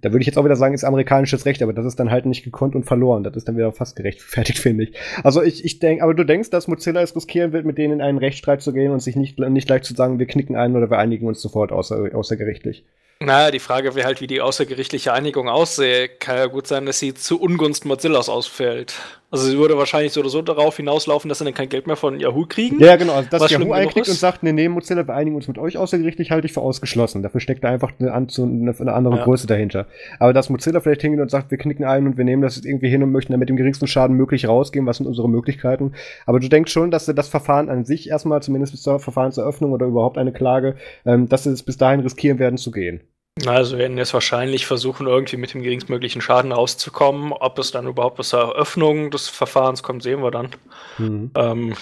da 0.00 0.12
würde 0.12 0.20
ich 0.20 0.26
jetzt 0.26 0.36
auch 0.38 0.44
wieder 0.44 0.56
sagen, 0.56 0.74
ist 0.74 0.84
amerikanisches 0.84 1.46
Recht, 1.46 1.62
aber 1.62 1.72
das 1.72 1.84
ist 1.86 2.00
dann 2.00 2.10
halt 2.10 2.26
nicht 2.26 2.44
gekonnt 2.44 2.74
und 2.74 2.84
verloren. 2.84 3.22
Das 3.24 3.36
ist 3.36 3.48
dann 3.48 3.56
wieder 3.56 3.72
fast 3.72 3.96
gerechtfertigt, 3.96 4.58
finde 4.60 4.84
ich. 4.84 4.94
Also 5.22 5.42
ich, 5.42 5.64
ich 5.64 5.78
denke, 5.78 6.02
aber 6.02 6.14
du 6.14 6.24
denkst, 6.24 6.50
dass 6.50 6.68
Mozilla 6.68 7.02
es 7.02 7.14
riskieren 7.14 7.52
wird, 7.52 7.66
mit 7.66 7.78
denen 7.78 7.94
in 7.94 8.00
einen 8.00 8.18
Rechtsstreit 8.18 8.62
zu 8.62 8.72
gehen 8.72 8.92
und 8.92 9.00
sich 9.00 9.16
nicht, 9.16 9.38
nicht 9.38 9.68
leicht 9.68 9.84
zu 9.84 9.94
sagen, 9.94 10.18
wir 10.18 10.26
knicken 10.26 10.56
ein 10.56 10.76
oder 10.76 10.90
wir 10.90 10.98
einigen 10.98 11.26
uns 11.26 11.40
sofort 11.40 11.72
außer, 11.72 12.14
außergerichtlich. 12.14 12.84
Naja, 13.20 13.50
die 13.50 13.58
Frage 13.58 13.94
wäre 13.94 14.06
halt, 14.06 14.20
wie 14.20 14.26
die 14.26 14.40
außergerichtliche 14.40 15.12
Einigung 15.12 15.48
aussehe. 15.48 16.08
Kann 16.08 16.36
ja 16.36 16.46
gut 16.46 16.66
sein, 16.66 16.84
dass 16.84 16.98
sie 16.98 17.14
zu 17.14 17.40
Ungunsten 17.40 17.88
Mozillas 17.88 18.28
ausfällt. 18.28 18.94
Also 19.34 19.50
sie 19.50 19.58
würde 19.58 19.76
wahrscheinlich 19.76 20.12
so 20.12 20.20
oder 20.20 20.28
so 20.28 20.42
darauf 20.42 20.76
hinauslaufen, 20.76 21.28
dass 21.28 21.38
sie 21.38 21.44
dann 21.44 21.54
kein 21.54 21.68
Geld 21.68 21.88
mehr 21.88 21.96
von 21.96 22.20
Yahoo 22.20 22.46
kriegen. 22.46 22.78
Ja, 22.78 22.94
genau. 22.94 23.14
Also, 23.14 23.30
dass 23.30 23.50
Yahoo 23.50 23.72
einkriegt 23.72 24.08
und 24.08 24.14
sagt, 24.14 24.44
nee, 24.44 24.52
nee, 24.52 24.68
Mozilla, 24.68 25.08
wir 25.08 25.14
einigen 25.14 25.34
uns 25.34 25.48
mit 25.48 25.58
euch 25.58 25.76
außergerichtlich, 25.76 26.30
halte 26.30 26.46
ich 26.46 26.52
für 26.52 26.60
ausgeschlossen. 26.60 27.24
Dafür 27.24 27.40
steckt 27.40 27.64
da 27.64 27.68
einfach 27.68 27.90
eine, 27.98 28.12
eine, 28.12 28.74
eine 28.78 28.92
andere 28.92 29.16
ja. 29.16 29.24
Größe 29.24 29.48
dahinter. 29.48 29.88
Aber 30.20 30.32
dass 30.32 30.50
Mozilla 30.50 30.78
vielleicht 30.78 31.00
hingeht 31.00 31.20
und 31.20 31.32
sagt, 31.32 31.50
wir 31.50 31.58
knicken 31.58 31.84
ein 31.84 32.06
und 32.06 32.16
wir 32.16 32.24
nehmen 32.24 32.42
das 32.42 32.54
jetzt 32.54 32.64
irgendwie 32.64 32.88
hin 32.88 33.02
und 33.02 33.10
möchten 33.10 33.32
dann 33.32 33.40
mit 33.40 33.48
dem 33.48 33.56
geringsten 33.56 33.88
Schaden 33.88 34.16
möglich 34.16 34.46
rausgehen, 34.46 34.86
was 34.86 34.98
sind 34.98 35.06
unsere 35.06 35.28
Möglichkeiten. 35.28 35.94
Aber 36.26 36.38
du 36.38 36.48
denkst 36.48 36.70
schon, 36.70 36.92
dass 36.92 37.06
sie 37.06 37.14
das 37.14 37.26
Verfahren 37.26 37.68
an 37.68 37.84
sich 37.84 38.08
erstmal, 38.08 38.40
zumindest 38.40 38.72
bis 38.72 38.82
zur 38.82 39.00
Verfahrenseröffnung 39.00 39.72
oder 39.72 39.86
überhaupt 39.86 40.16
eine 40.16 40.32
Klage, 40.32 40.76
ähm, 41.04 41.28
dass 41.28 41.42
sie 41.42 41.50
es 41.50 41.64
bis 41.64 41.76
dahin 41.76 41.98
riskieren 41.98 42.38
werden 42.38 42.56
zu 42.56 42.70
gehen. 42.70 43.00
Also 43.46 43.78
werden 43.78 43.98
jetzt 43.98 44.14
wahrscheinlich 44.14 44.64
versuchen, 44.64 45.08
irgendwie 45.08 45.36
mit 45.36 45.54
dem 45.54 45.62
geringstmöglichen 45.62 46.22
Schaden 46.22 46.52
rauszukommen. 46.52 47.32
Ob 47.32 47.58
es 47.58 47.72
dann 47.72 47.88
überhaupt 47.88 48.16
bis 48.16 48.28
zur 48.28 48.40
Eröffnung 48.40 49.10
des 49.10 49.28
Verfahrens 49.28 49.82
kommt, 49.82 50.04
sehen 50.04 50.22
wir 50.22 50.30
dann. 50.30 50.50
Mhm. 50.98 51.30
Ähm, 51.34 51.74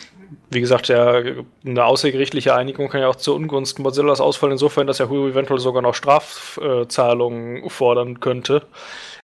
wie 0.51 0.61
gesagt, 0.61 0.89
ja, 0.89 1.23
eine 1.65 1.85
außergerichtliche 1.85 2.55
Einigung 2.55 2.89
kann 2.89 3.03
ja 3.03 3.09
auch 3.09 3.17
zu 3.17 3.35
Ungunsten 3.35 3.83
Mozillas 3.83 4.21
ausfallen, 4.21 4.53
insofern, 4.53 4.87
dass 4.87 4.99
Yahoo 4.99 5.29
eventuell 5.29 5.61
sogar 5.61 5.83
noch 5.83 5.95
Strafzahlungen 5.95 7.69
fordern 7.69 8.21
könnte. 8.21 8.67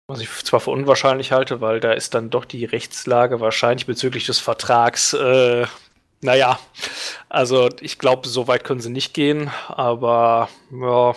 Was 0.09 0.21
ich 0.21 0.31
zwar 0.31 0.61
für 0.61 0.71
unwahrscheinlich 0.71 1.33
halte, 1.33 1.61
weil 1.61 1.81
da 1.81 1.93
ist 1.93 2.15
dann 2.15 2.31
doch 2.31 2.45
die 2.47 2.65
Rechtslage 2.65 3.41
wahrscheinlich 3.41 3.87
bezüglich 3.87 4.25
des 4.25 4.39
Vertrags, 4.39 5.13
äh, 5.13 5.67
naja, 6.23 6.59
also 7.29 7.69
ich 7.81 7.99
glaube, 7.99 8.29
so 8.29 8.49
weit 8.49 8.65
können 8.65 8.81
sie 8.81 8.91
nicht 8.91 9.13
gehen, 9.13 9.51
aber 9.69 10.49
ja, 10.73 11.15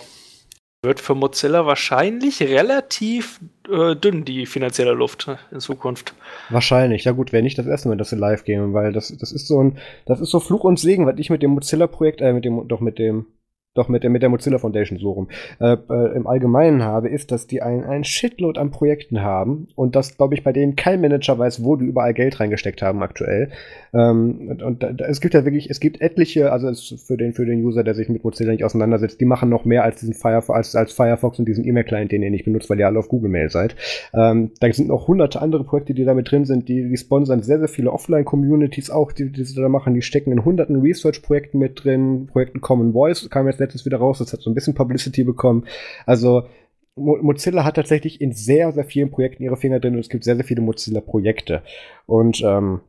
wird 0.82 1.00
für 1.00 1.14
Mozilla 1.14 1.66
wahrscheinlich 1.66 2.42
relativ 2.42 3.40
äh, 3.70 3.94
dünn, 3.94 4.24
die 4.24 4.46
finanzielle 4.46 4.92
Luft 4.92 5.28
ne, 5.28 5.38
in 5.50 5.60
Zukunft. 5.60 6.14
Wahrscheinlich. 6.48 7.04
Ja 7.04 7.12
gut, 7.12 7.32
wäre 7.32 7.42
nicht 7.42 7.58
das 7.58 7.66
erste 7.66 7.88
Mal, 7.88 7.98
dass 7.98 8.10
sie 8.10 8.16
live 8.16 8.44
gehen, 8.44 8.72
weil 8.72 8.92
das, 8.92 9.14
das 9.16 9.32
ist 9.32 9.46
so 9.46 9.62
ein, 9.62 9.78
das 10.06 10.20
ist 10.20 10.30
so 10.30 10.40
Fluch 10.40 10.64
und 10.64 10.78
Segen, 10.78 11.06
was 11.06 11.18
ich 11.18 11.28
mit 11.28 11.42
dem 11.42 11.50
Mozilla-Projekt, 11.50 12.22
äh, 12.22 12.32
mit 12.32 12.46
dem, 12.46 12.66
doch 12.66 12.80
mit 12.80 12.98
dem, 12.98 13.26
doch 13.74 13.88
mit 13.88 14.02
der, 14.02 14.10
mit 14.10 14.22
der 14.22 14.28
Mozilla 14.28 14.58
Foundation 14.58 14.98
so 14.98 15.12
rum, 15.12 15.28
äh, 15.60 15.76
äh, 15.88 16.16
im 16.16 16.26
Allgemeinen 16.26 16.82
habe, 16.82 17.08
ist, 17.08 17.30
dass 17.30 17.46
die 17.46 17.62
ein, 17.62 17.84
ein 17.84 18.02
Shitload 18.02 18.58
an 18.58 18.72
Projekten 18.72 19.22
haben 19.22 19.68
und 19.76 19.94
dass, 19.94 20.16
glaube 20.16 20.34
ich, 20.34 20.42
bei 20.42 20.52
denen 20.52 20.74
kein 20.74 21.00
Manager 21.00 21.38
weiß, 21.38 21.62
wo 21.62 21.76
die 21.76 21.84
überall 21.84 22.12
Geld 22.12 22.40
reingesteckt 22.40 22.82
haben 22.82 23.00
aktuell. 23.00 23.50
Ähm, 23.94 24.48
und, 24.50 24.62
und 24.64 24.82
da, 24.82 25.06
es 25.06 25.20
gibt 25.20 25.34
ja 25.34 25.44
wirklich, 25.44 25.70
es 25.70 25.78
gibt 25.78 26.00
etliche, 26.00 26.50
also 26.50 26.72
für 26.96 27.16
den, 27.16 27.32
für 27.32 27.46
den 27.46 27.64
User, 27.64 27.84
der 27.84 27.94
sich 27.94 28.08
mit 28.08 28.24
Mozilla 28.24 28.50
nicht 28.50 28.64
auseinandersetzt, 28.64 29.20
die 29.20 29.24
machen 29.24 29.48
noch 29.48 29.64
mehr 29.64 29.84
als 29.84 30.00
diesen 30.00 30.14
Firefox, 30.14 30.56
als, 30.56 30.74
als 30.74 30.92
Firefox 30.92 31.38
und 31.38 31.46
diesen 31.46 31.64
E-Mail-Client, 31.64 32.10
den 32.10 32.22
ihr 32.22 32.30
nicht 32.30 32.46
benutzt, 32.46 32.68
weil 32.70 32.80
ihr 32.80 32.88
alle 32.88 32.98
auf 32.98 33.08
Google 33.08 33.30
Mail 33.30 33.50
seid. 33.50 33.76
Ähm, 34.12 34.50
da 34.58 34.72
sind 34.72 34.88
noch 34.88 35.06
hunderte 35.06 35.40
andere 35.40 35.62
Projekte, 35.62 35.94
die 35.94 36.04
damit 36.04 36.28
drin 36.28 36.44
sind, 36.44 36.68
die, 36.68 36.88
die 36.88 36.96
sponsern 36.96 37.42
sehr, 37.42 37.60
sehr 37.60 37.68
viele 37.68 37.92
Offline-Communities 37.92 38.90
auch, 38.90 39.12
die, 39.12 39.30
die 39.30 39.44
sie 39.44 39.60
da 39.60 39.68
machen, 39.68 39.94
die 39.94 40.02
stecken 40.02 40.32
in 40.32 40.44
hunderten 40.44 40.80
Research-Projekten 40.80 41.58
mit 41.58 41.84
drin, 41.84 42.26
Projekten 42.26 42.60
Common 42.60 42.92
Voice, 42.92 43.30
kam 43.30 43.46
jetzt 43.46 43.59
letztens 43.60 43.84
wieder 43.84 43.98
raus. 43.98 44.18
Das 44.18 44.32
hat 44.32 44.40
so 44.40 44.50
ein 44.50 44.54
bisschen 44.54 44.74
Publicity 44.74 45.24
bekommen. 45.24 45.66
Also 46.06 46.44
Mozilla 46.96 47.64
hat 47.64 47.76
tatsächlich 47.76 48.20
in 48.20 48.32
sehr, 48.32 48.72
sehr 48.72 48.84
vielen 48.84 49.10
Projekten 49.10 49.42
ihre 49.42 49.56
Finger 49.56 49.80
drin 49.80 49.94
und 49.94 50.00
es 50.00 50.08
gibt 50.08 50.24
sehr, 50.24 50.36
sehr 50.36 50.44
viele 50.44 50.60
Mozilla-Projekte. 50.60 51.62
Und 52.06 52.42
ähm, 52.44 52.80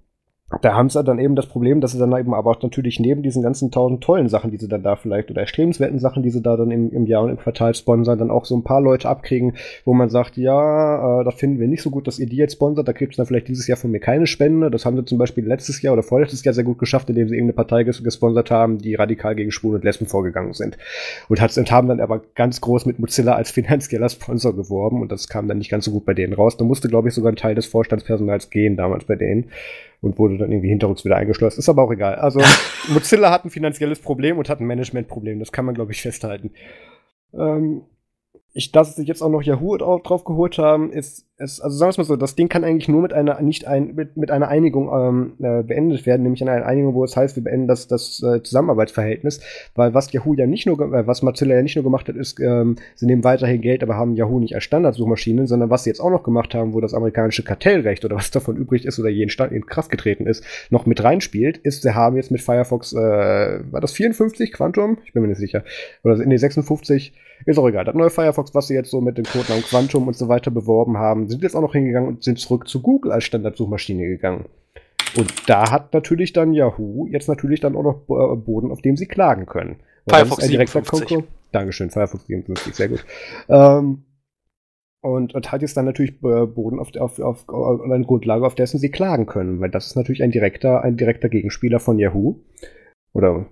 da 0.61 0.73
haben 0.73 0.89
sie 0.89 1.03
dann 1.03 1.19
eben 1.19 1.35
das 1.35 1.45
Problem, 1.45 1.79
dass 1.79 1.93
sie 1.93 1.99
dann 1.99 2.15
eben 2.17 2.33
aber 2.33 2.51
auch 2.51 2.61
natürlich 2.61 2.99
neben 2.99 3.23
diesen 3.23 3.41
ganzen 3.41 3.71
tausend 3.71 4.03
tollen 4.03 4.27
Sachen, 4.27 4.51
die 4.51 4.57
sie 4.57 4.67
dann 4.67 4.83
da 4.83 4.95
vielleicht 4.95 5.31
oder 5.31 5.41
erstrebenswerten 5.41 5.99
Sachen, 5.99 6.23
die 6.23 6.29
sie 6.29 6.41
da 6.41 6.57
dann 6.57 6.71
im, 6.71 6.91
im 6.91 7.05
Jahr 7.05 7.23
und 7.23 7.29
im 7.29 7.37
Quartal 7.37 7.73
sponsern, 7.73 8.19
dann 8.19 8.31
auch 8.31 8.45
so 8.45 8.55
ein 8.55 8.63
paar 8.63 8.81
Leute 8.81 9.07
abkriegen, 9.07 9.53
wo 9.85 9.93
man 9.93 10.09
sagt, 10.09 10.37
ja, 10.37 11.21
äh, 11.21 11.23
da 11.23 11.31
finden 11.31 11.59
wir 11.59 11.67
nicht 11.67 11.81
so 11.81 11.89
gut, 11.89 12.07
dass 12.07 12.19
ihr 12.19 12.27
die 12.27 12.35
jetzt 12.35 12.53
sponsert, 12.53 12.87
da 12.87 12.93
kriegt 12.93 13.13
es 13.13 13.17
dann 13.17 13.25
vielleicht 13.25 13.47
dieses 13.47 13.67
Jahr 13.67 13.77
von 13.77 13.91
mir 13.91 13.99
keine 13.99 14.27
Spende. 14.27 14.69
Das 14.69 14.85
haben 14.85 14.97
sie 14.97 15.05
zum 15.05 15.17
Beispiel 15.17 15.45
letztes 15.45 15.81
Jahr 15.81 15.93
oder 15.93 16.03
vorletztes 16.03 16.43
Jahr 16.43 16.53
sehr 16.53 16.63
gut 16.63 16.79
geschafft, 16.79 17.09
indem 17.09 17.29
sie 17.29 17.35
irgendeine 17.35 17.55
Partei 17.55 17.83
ges 17.83 18.03
gesponsert 18.03 18.51
haben, 18.51 18.77
die 18.77 18.95
radikal 18.95 19.35
gegen 19.35 19.51
Schwulen 19.51 19.75
und 19.75 19.83
Lesben 19.85 20.07
vorgegangen 20.07 20.53
sind. 20.53 20.77
Und, 21.29 21.39
hat, 21.39 21.57
und 21.57 21.71
haben 21.71 21.87
dann 21.87 22.01
aber 22.01 22.21
ganz 22.35 22.59
groß 22.59 22.85
mit 22.85 22.99
Mozilla 22.99 23.35
als 23.35 23.51
finanzieller 23.61 24.09
Sponsor 24.09 24.55
geworben 24.55 25.01
und 25.01 25.11
das 25.11 25.29
kam 25.29 25.47
dann 25.47 25.59
nicht 25.59 25.71
ganz 25.71 25.85
so 25.85 25.91
gut 25.91 26.05
bei 26.05 26.13
denen 26.13 26.33
raus. 26.33 26.57
Da 26.57 26.65
musste, 26.65 26.89
glaube 26.89 27.07
ich, 27.07 27.13
sogar 27.13 27.31
ein 27.31 27.37
Teil 27.37 27.55
des 27.55 27.67
Vorstandspersonals 27.67 28.49
gehen 28.49 28.75
damals 28.75 29.05
bei 29.05 29.15
denen 29.15 29.45
und 30.01 30.17
wurde 30.17 30.37
dann 30.37 30.51
irgendwie 30.51 30.69
hinterrücks 30.69 31.05
wieder 31.05 31.15
eingeschleust. 31.15 31.57
Ist 31.57 31.69
aber 31.69 31.83
auch 31.83 31.91
egal. 31.91 32.15
Also 32.15 32.41
Mozilla 32.89 33.31
hat 33.31 33.45
ein 33.45 33.51
finanzielles 33.51 33.99
Problem 33.99 34.37
und 34.37 34.49
hat 34.49 34.59
ein 34.59 34.65
Managementproblem. 34.65 35.39
Das 35.39 35.51
kann 35.51 35.65
man, 35.65 35.75
glaube 35.75 35.91
ich, 35.91 36.01
festhalten. 36.01 36.51
Ähm, 37.33 37.83
ich, 38.53 38.71
dass 38.71 38.95
sie 38.95 39.05
jetzt 39.05 39.21
auch 39.21 39.29
noch 39.29 39.43
Yahoo 39.43 39.77
drauf 39.77 40.23
geholt 40.23 40.57
haben, 40.57 40.91
ist, 40.91 41.25
ist 41.41 41.61
also 41.61 41.77
sagen 41.77 41.89
wir 41.89 41.91
es 41.91 41.97
mal 41.97 42.03
so, 42.03 42.15
das 42.15 42.35
Ding 42.35 42.47
kann 42.47 42.63
eigentlich 42.63 42.87
nur 42.87 43.01
mit 43.01 43.13
einer 43.13 43.41
nicht 43.41 43.67
ein, 43.67 43.95
mit, 43.95 44.17
mit 44.17 44.31
einer 44.31 44.47
Einigung 44.47 44.89
ähm, 44.93 45.33
äh, 45.39 45.63
beendet 45.63 46.05
werden, 46.05 46.23
nämlich 46.23 46.41
einer 46.41 46.65
Einigung, 46.65 46.93
wo 46.93 47.03
es 47.03 47.15
heißt, 47.15 47.35
wir 47.35 47.43
beenden 47.43 47.67
das, 47.67 47.87
das 47.87 48.21
äh, 48.23 48.41
Zusammenarbeitsverhältnis, 48.41 49.41
weil 49.75 49.93
was 49.93 50.11
Yahoo 50.11 50.33
ja 50.33 50.47
nicht 50.47 50.65
nur, 50.65 50.79
äh, 50.79 51.07
was 51.07 51.21
Mozilla 51.21 51.55
ja 51.55 51.61
nicht 51.61 51.75
nur 51.75 51.83
gemacht 51.83 52.07
hat, 52.07 52.15
ist, 52.15 52.39
ähm, 52.39 52.75
sie 52.95 53.05
nehmen 53.05 53.23
weiterhin 53.23 53.61
Geld, 53.61 53.83
aber 53.83 53.95
haben 53.95 54.15
Yahoo 54.15 54.39
nicht 54.39 54.55
als 54.55 54.63
Standardsuchmaschine, 54.63 55.47
sondern 55.47 55.69
was 55.69 55.83
sie 55.83 55.89
jetzt 55.89 55.99
auch 55.99 56.11
noch 56.11 56.23
gemacht 56.23 56.53
haben, 56.53 56.73
wo 56.73 56.81
das 56.81 56.93
amerikanische 56.93 57.43
Kartellrecht 57.43 58.05
oder 58.05 58.15
was 58.15 58.31
davon 58.31 58.55
übrig 58.55 58.85
ist 58.85 58.99
oder 58.99 59.09
jeden 59.09 59.29
Stand 59.29 59.51
in 59.51 59.65
Kraft 59.65 59.89
getreten 59.89 60.27
ist, 60.27 60.43
noch 60.69 60.85
mit 60.85 61.03
reinspielt, 61.03 61.57
ist, 61.57 61.81
sie 61.81 61.95
haben 61.95 62.15
jetzt 62.15 62.31
mit 62.31 62.41
Firefox, 62.41 62.93
äh, 62.93 62.97
war 62.97 63.81
das 63.81 63.93
54 63.93 64.53
Quantum? 64.53 64.97
Ich 65.05 65.13
bin 65.13 65.21
mir 65.21 65.29
nicht 65.29 65.39
sicher. 65.39 65.63
Oder 66.03 66.21
in 66.21 66.29
die 66.29 66.37
56 66.37 67.13
ist 67.45 67.57
auch 67.57 67.67
egal. 67.67 67.85
Das 67.85 67.95
neue 67.95 68.09
Firefox, 68.09 68.53
was 68.53 68.67
sie 68.67 68.75
jetzt 68.75 68.91
so 68.91 69.01
mit 69.01 69.17
dem 69.17 69.25
Codenamen 69.25 69.63
Quantum 69.63 70.07
und 70.07 70.15
so 70.15 70.27
weiter 70.27 70.51
beworben 70.51 70.97
haben, 70.97 71.27
sind 71.31 71.43
jetzt 71.43 71.55
auch 71.55 71.61
noch 71.61 71.73
hingegangen 71.73 72.09
und 72.09 72.23
sind 72.23 72.39
zurück 72.39 72.67
zu 72.67 72.81
Google 72.81 73.11
als 73.11 73.23
Standardsuchmaschine 73.23 74.07
gegangen. 74.07 74.45
Und 75.17 75.49
da 75.49 75.71
hat 75.71 75.93
natürlich 75.93 76.33
dann 76.33 76.53
Yahoo 76.53 77.07
jetzt 77.07 77.27
natürlich 77.27 77.59
dann 77.59 77.75
auch 77.75 77.83
noch 77.83 78.01
äh, 78.09 78.35
Boden, 78.35 78.71
auf 78.71 78.81
dem 78.81 78.95
sie 78.95 79.07
klagen 79.07 79.45
können. 79.45 79.77
Weil 80.05 80.25
Firefox 80.25 80.45
57. 80.45 81.23
Dankeschön, 81.51 81.89
Firefox 81.89 82.25
57, 82.27 82.75
sehr 82.75 82.87
gut. 82.89 83.05
Ähm, 83.49 84.03
und, 85.01 85.33
und 85.33 85.51
hat 85.51 85.61
jetzt 85.61 85.75
dann 85.75 85.85
natürlich 85.85 86.11
äh, 86.23 86.45
Boden 86.45 86.79
auf, 86.79 86.95
auf, 86.95 87.19
auf, 87.19 87.49
auf 87.49 87.81
eine 87.81 88.05
Grundlage, 88.05 88.45
auf 88.45 88.55
dessen 88.55 88.79
sie 88.79 88.91
klagen 88.91 89.25
können, 89.25 89.59
weil 89.59 89.71
das 89.71 89.87
ist 89.87 89.95
natürlich 89.95 90.23
ein 90.23 90.31
direkter, 90.31 90.83
ein 90.83 90.95
direkter 90.95 91.27
Gegenspieler 91.27 91.79
von 91.79 91.97
Yahoo. 91.97 92.39
Oder 93.13 93.47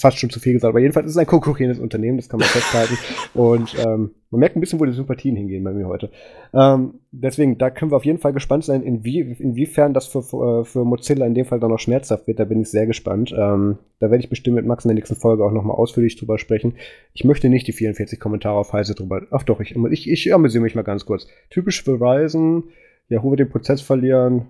fast 0.00 0.18
schon 0.18 0.30
zu 0.30 0.40
viel 0.40 0.52
gesagt, 0.54 0.70
aber 0.70 0.80
jedenfalls 0.80 1.06
ist 1.06 1.12
es 1.12 1.18
ein 1.18 1.26
konkurrierendes 1.26 1.78
Unternehmen, 1.78 2.18
das 2.18 2.28
kann 2.28 2.40
man 2.40 2.48
festhalten. 2.48 2.96
Und 3.34 3.74
ähm, 3.78 4.12
man 4.30 4.40
merkt 4.40 4.56
ein 4.56 4.60
bisschen, 4.60 4.78
wo 4.78 4.84
die 4.84 4.92
Sympathien 4.92 5.36
hingehen 5.36 5.64
bei 5.64 5.72
mir 5.72 5.86
heute. 5.86 6.10
Ähm, 6.52 7.00
deswegen, 7.10 7.58
da 7.58 7.70
können 7.70 7.90
wir 7.90 7.96
auf 7.96 8.04
jeden 8.04 8.18
Fall 8.18 8.32
gespannt 8.32 8.64
sein, 8.64 8.82
inwie, 8.82 9.20
inwiefern 9.38 9.94
das 9.94 10.06
für, 10.06 10.22
für, 10.22 10.64
für 10.64 10.84
Mozilla 10.84 11.26
in 11.26 11.34
dem 11.34 11.46
Fall 11.46 11.60
dann 11.60 11.70
noch 11.70 11.78
schmerzhaft 11.78 12.26
wird. 12.26 12.38
Da 12.38 12.44
bin 12.44 12.60
ich 12.60 12.70
sehr 12.70 12.86
gespannt. 12.86 13.32
Ähm, 13.36 13.78
da 14.00 14.10
werde 14.10 14.22
ich 14.22 14.30
bestimmt 14.30 14.56
mit 14.56 14.66
Max 14.66 14.84
in 14.84 14.88
der 14.88 14.96
nächsten 14.96 15.16
Folge 15.16 15.44
auch 15.44 15.52
nochmal 15.52 15.76
ausführlich 15.76 16.16
drüber 16.16 16.38
sprechen. 16.38 16.74
Ich 17.14 17.24
möchte 17.24 17.48
nicht 17.48 17.66
die 17.66 17.72
44 17.72 18.20
Kommentare 18.20 18.58
auf 18.58 18.72
Heise 18.72 18.94
drüber. 18.94 19.22
Ach 19.30 19.42
doch, 19.42 19.60
ich, 19.60 19.74
ich, 19.74 20.10
ich 20.10 20.34
amüsiere 20.34 20.62
mich 20.62 20.74
mal 20.74 20.82
ganz 20.82 21.06
kurz. 21.06 21.26
Typisch 21.50 21.82
für 21.82 22.00
Ryzen. 22.00 22.64
Yahoo 23.08 23.30
wird 23.30 23.40
den 23.40 23.50
Prozess 23.50 23.80
verlieren. 23.80 24.48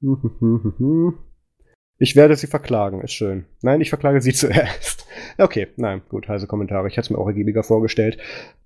Hm, 0.00 0.18
hm, 0.22 0.30
hm, 0.38 0.62
hm, 0.62 0.74
hm. 0.78 1.14
Ich 1.98 2.14
werde 2.14 2.36
sie 2.36 2.46
verklagen, 2.46 3.00
ist 3.00 3.12
schön. 3.12 3.46
Nein, 3.62 3.80
ich 3.80 3.88
verklage 3.88 4.20
sie 4.20 4.32
zuerst. 4.34 5.06
Okay, 5.38 5.68
nein, 5.76 6.02
gut, 6.08 6.28
heiße 6.28 6.46
Kommentare. 6.46 6.88
Ich 6.88 6.98
hatte 6.98 7.06
es 7.06 7.10
mir 7.10 7.18
auch 7.18 7.26
ergiebiger 7.26 7.62
vorgestellt. 7.62 8.18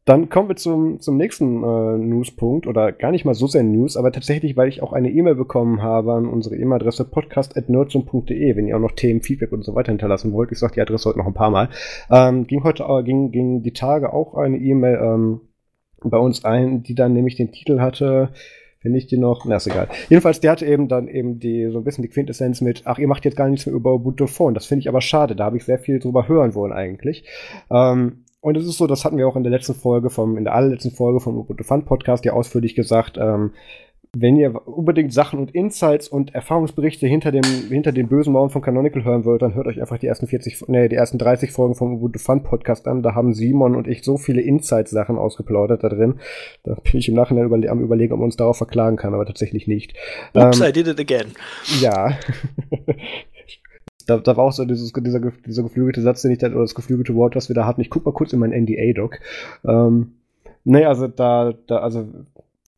Dann 0.04 0.28
kommen 0.28 0.48
wir 0.48 0.56
zum, 0.56 1.00
zum 1.00 1.16
nächsten 1.16 1.62
äh, 1.62 1.98
Newspunkt, 1.98 2.66
oder 2.66 2.90
gar 2.90 3.12
nicht 3.12 3.24
mal 3.24 3.34
so 3.34 3.46
sehr 3.46 3.62
News, 3.62 3.96
aber 3.96 4.10
tatsächlich, 4.10 4.56
weil 4.56 4.68
ich 4.68 4.82
auch 4.82 4.92
eine 4.92 5.10
E-Mail 5.10 5.36
bekommen 5.36 5.82
habe 5.82 6.14
an 6.14 6.26
unsere 6.26 6.56
E-Mail-Adresse 6.56 7.04
podcast.nerdsum.de, 7.04 8.56
wenn 8.56 8.66
ihr 8.66 8.76
auch 8.76 8.80
noch 8.80 8.92
Themen, 8.92 9.20
Feedback 9.20 9.52
und 9.52 9.62
so 9.62 9.74
weiter 9.74 9.92
hinterlassen 9.92 10.32
wollt. 10.32 10.50
Ich 10.50 10.58
sage 10.58 10.74
die 10.74 10.80
Adresse 10.80 11.08
heute 11.08 11.18
noch 11.18 11.26
ein 11.26 11.34
paar 11.34 11.50
Mal. 11.50 11.68
Ähm, 12.10 12.46
ging 12.48 12.64
heute, 12.64 12.84
äh, 12.84 13.02
ging, 13.04 13.30
ging 13.30 13.62
die 13.62 13.72
Tage 13.72 14.12
auch 14.12 14.34
eine 14.34 14.56
E-Mail 14.56 14.98
ähm, 15.00 15.40
bei 16.02 16.18
uns 16.18 16.44
ein, 16.44 16.82
die 16.82 16.94
dann 16.94 17.12
nämlich 17.12 17.36
den 17.36 17.52
Titel 17.52 17.80
hatte, 17.80 18.30
Finde 18.80 18.98
ich 18.98 19.06
die 19.06 19.18
noch? 19.18 19.44
Na, 19.44 19.56
ist 19.56 19.66
egal. 19.66 19.88
Jedenfalls, 20.08 20.40
der 20.40 20.52
hatte 20.52 20.64
eben 20.64 20.88
dann 20.88 21.06
eben 21.06 21.38
die, 21.38 21.68
so 21.70 21.78
ein 21.78 21.84
bisschen 21.84 22.02
die 22.02 22.08
Quintessenz 22.08 22.62
mit, 22.62 22.82
ach, 22.86 22.98
ihr 22.98 23.08
macht 23.08 23.26
jetzt 23.26 23.36
gar 23.36 23.48
nichts 23.48 23.66
mehr 23.66 23.74
über 23.74 23.92
Ubuntu 23.92 24.26
Phone. 24.26 24.54
Das 24.54 24.64
finde 24.64 24.80
ich 24.80 24.88
aber 24.88 25.02
schade. 25.02 25.36
Da 25.36 25.44
habe 25.44 25.58
ich 25.58 25.64
sehr 25.64 25.78
viel 25.78 25.98
drüber 25.98 26.28
hören 26.28 26.54
wollen 26.54 26.72
eigentlich. 26.72 27.24
Ähm, 27.70 28.24
und 28.40 28.56
es 28.56 28.66
ist 28.66 28.78
so, 28.78 28.86
das 28.86 29.04
hatten 29.04 29.18
wir 29.18 29.28
auch 29.28 29.36
in 29.36 29.42
der 29.42 29.52
letzten 29.52 29.74
Folge 29.74 30.08
vom, 30.08 30.38
in 30.38 30.44
der 30.44 30.54
allerletzten 30.54 30.92
Folge 30.92 31.20
vom 31.20 31.36
Ubuntu 31.36 31.62
Fun 31.62 31.84
Podcast 31.84 32.24
ja 32.24 32.32
ausführlich 32.32 32.74
gesagt, 32.74 33.18
ähm, 33.18 33.52
wenn 34.12 34.36
ihr 34.36 34.66
unbedingt 34.66 35.12
Sachen 35.12 35.38
und 35.38 35.54
Insights 35.54 36.08
und 36.08 36.34
Erfahrungsberichte 36.34 37.06
hinter 37.06 37.30
dem, 37.30 37.44
hinter 37.44 37.92
den 37.92 38.08
bösen 38.08 38.32
Mauern 38.32 38.50
von 38.50 38.60
Canonical 38.60 39.04
hören 39.04 39.24
wollt, 39.24 39.40
dann 39.40 39.54
hört 39.54 39.68
euch 39.68 39.80
einfach 39.80 39.98
die 39.98 40.08
ersten 40.08 40.26
40, 40.26 40.64
nee, 40.66 40.88
die 40.88 40.96
ersten 40.96 41.16
30 41.16 41.52
Folgen 41.52 41.76
vom 41.76 41.94
Ubuntu 41.94 42.18
Fun 42.18 42.42
Podcast 42.42 42.88
an. 42.88 43.02
Da 43.02 43.14
haben 43.14 43.34
Simon 43.34 43.76
und 43.76 43.86
ich 43.86 44.02
so 44.02 44.16
viele 44.16 44.40
Insights-Sachen 44.40 45.16
ausgeplaudert 45.16 45.84
da 45.84 45.88
drin. 45.88 46.14
Da 46.64 46.74
bin 46.74 46.98
ich 46.98 47.08
im 47.08 47.14
Nachhinein 47.14 47.44
überle 47.44 47.70
am 47.70 47.80
überlegen, 47.80 48.12
ob 48.12 48.18
man 48.18 48.26
uns 48.26 48.36
darauf 48.36 48.56
verklagen 48.56 48.96
kann, 48.96 49.14
aber 49.14 49.26
tatsächlich 49.26 49.68
nicht. 49.68 49.94
Oops, 50.34 50.60
ähm, 50.60 50.66
I 50.66 50.72
did 50.72 50.88
it 50.88 50.98
again. 50.98 51.28
Ja. 51.80 52.18
da, 54.08 54.18
da 54.18 54.36
war 54.36 54.46
auch 54.46 54.52
so 54.52 54.64
dieses, 54.64 54.92
dieser, 54.92 55.20
dieser 55.20 55.62
geflügelte 55.62 56.02
Satz, 56.02 56.22
den 56.22 56.32
ich 56.32 56.38
da, 56.38 56.48
oder 56.48 56.62
das 56.62 56.74
geflügelte 56.74 57.14
Wort, 57.14 57.36
was 57.36 57.48
wir 57.48 57.54
da 57.54 57.64
hatten. 57.64 57.80
Ich 57.80 57.90
guck 57.90 58.04
mal 58.04 58.12
kurz 58.12 58.32
in 58.32 58.40
mein 58.40 58.50
NDA-Doc. 58.50 59.20
Ähm, 59.64 60.14
nee, 60.64 60.84
also 60.84 61.06
da, 61.06 61.54
da, 61.68 61.76
also 61.78 62.08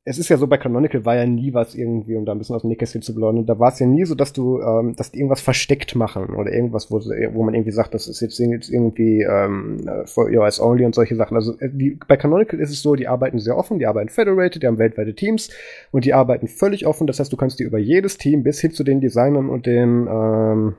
es 0.04 0.18
ist 0.18 0.28
ja 0.28 0.36
so, 0.36 0.48
bei 0.48 0.58
Canonical 0.58 1.04
war 1.04 1.14
ja 1.14 1.26
nie 1.26 1.54
was 1.54 1.76
irgendwie, 1.76 2.16
um 2.16 2.24
da 2.24 2.32
ein 2.32 2.38
bisschen 2.38 2.56
aus 2.56 2.62
dem 2.62 2.70
Nähkästchen 2.70 3.02
zu 3.02 3.14
blauen, 3.14 3.46
da 3.46 3.58
war 3.60 3.72
es 3.72 3.78
ja 3.78 3.86
nie 3.86 4.04
so, 4.04 4.16
dass 4.16 4.32
du, 4.32 4.60
ähm, 4.60 4.96
dass 4.96 5.12
die 5.12 5.18
irgendwas 5.18 5.40
versteckt 5.40 5.94
machen 5.94 6.34
oder 6.34 6.52
irgendwas, 6.52 6.90
wo, 6.90 6.96
wo 6.98 7.42
man 7.44 7.54
irgendwie 7.54 7.70
sagt, 7.70 7.94
das 7.94 8.08
ist 8.08 8.20
jetzt, 8.20 8.40
irgendwie 8.40 9.22
ähm, 9.22 9.88
for 10.06 10.28
iOS 10.28 10.60
only 10.60 10.84
und 10.84 10.94
solche 10.94 11.14
Sachen. 11.14 11.36
Also 11.36 11.56
äh, 11.60 11.68
die, 11.72 11.98
bei 12.08 12.16
Canonical 12.16 12.58
ist 12.58 12.70
es 12.70 12.82
so, 12.82 12.96
die 12.96 13.06
arbeiten 13.06 13.38
sehr 13.38 13.56
offen, 13.56 13.78
die 13.78 13.86
arbeiten 13.86 14.08
federated, 14.08 14.62
die 14.62 14.66
haben 14.66 14.78
weltweite 14.78 15.14
Teams 15.14 15.50
und 15.92 16.04
die 16.04 16.14
arbeiten 16.14 16.48
völlig 16.48 16.84
offen. 16.84 17.06
Das 17.06 17.20
heißt, 17.20 17.32
du 17.32 17.36
kannst 17.36 17.60
dir 17.60 17.66
über 17.66 17.78
jedes 17.78 18.18
Team 18.18 18.42
bis 18.42 18.60
hin 18.60 18.72
zu 18.72 18.82
den 18.82 19.00
Designern 19.00 19.48
und 19.48 19.66
den 19.66 20.08
ähm, 20.10 20.74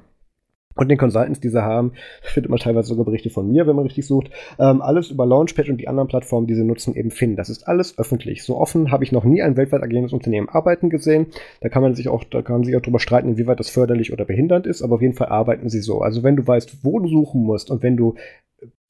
und 0.76 0.90
den 0.90 0.98
Consultants, 0.98 1.40
die 1.40 1.50
sie 1.50 1.64
haben, 1.64 1.94
findet 2.22 2.50
man 2.50 2.60
teilweise 2.60 2.88
sogar 2.88 3.06
Berichte 3.06 3.30
von 3.30 3.48
mir, 3.48 3.68
wenn 3.68 3.76
man 3.76 3.86
richtig 3.86 4.08
sucht, 4.08 4.30
ähm, 4.60 4.82
alles 4.82 5.12
über 5.12 5.26
Launchpad 5.26 5.70
und 5.70 5.78
die 5.78 5.88
anderen 5.88 6.08
Plattformen, 6.08 6.48
die 6.48 6.56
sie 6.56 6.64
nutzen, 6.64 6.96
eben 6.96 7.12
finden. 7.12 7.36
Das 7.36 7.50
ist 7.50 7.68
alles 7.68 7.98
öffentlich. 7.98 8.44
So 8.44 8.58
offen 8.58 8.92
habe 8.92 9.04
ich 9.04 9.12
noch 9.12 9.24
nie 9.24 9.42
ein 9.42 9.58
weltweit 9.58 9.84
agierendes 9.84 10.14
Unternehmen 10.14 10.50
arbeiten 10.50 10.90
gesehen. 10.90 11.28
Da 11.62 11.70
kann 11.70 11.82
man 11.82 11.96
sich 11.96 12.10
auch, 12.10 12.24
da 12.24 12.42
kann 12.42 12.58
man 12.58 12.64
sich 12.64 12.76
auch 12.76 12.82
drüber 12.82 13.00
streiten, 13.00 13.30
inwieweit 13.30 13.60
das 13.60 13.70
förderlich 13.70 14.12
oder 14.14 14.26
behindernd 14.26 14.68
ist, 14.68 14.82
aber 14.82 14.96
auf 14.96 15.02
jeden 15.02 15.14
Fall 15.14 15.28
arbeiten 15.28 15.70
sie 15.70 15.82
so. 15.82 16.02
Also 16.02 16.24
wenn 16.24 16.36
du 16.36 16.46
weißt, 16.46 16.84
wo 16.84 17.00
du 17.00 17.08
suchen 17.08 17.44
musst 17.44 17.70
und 17.70 17.84
wenn 17.84 17.98
du 17.98 18.16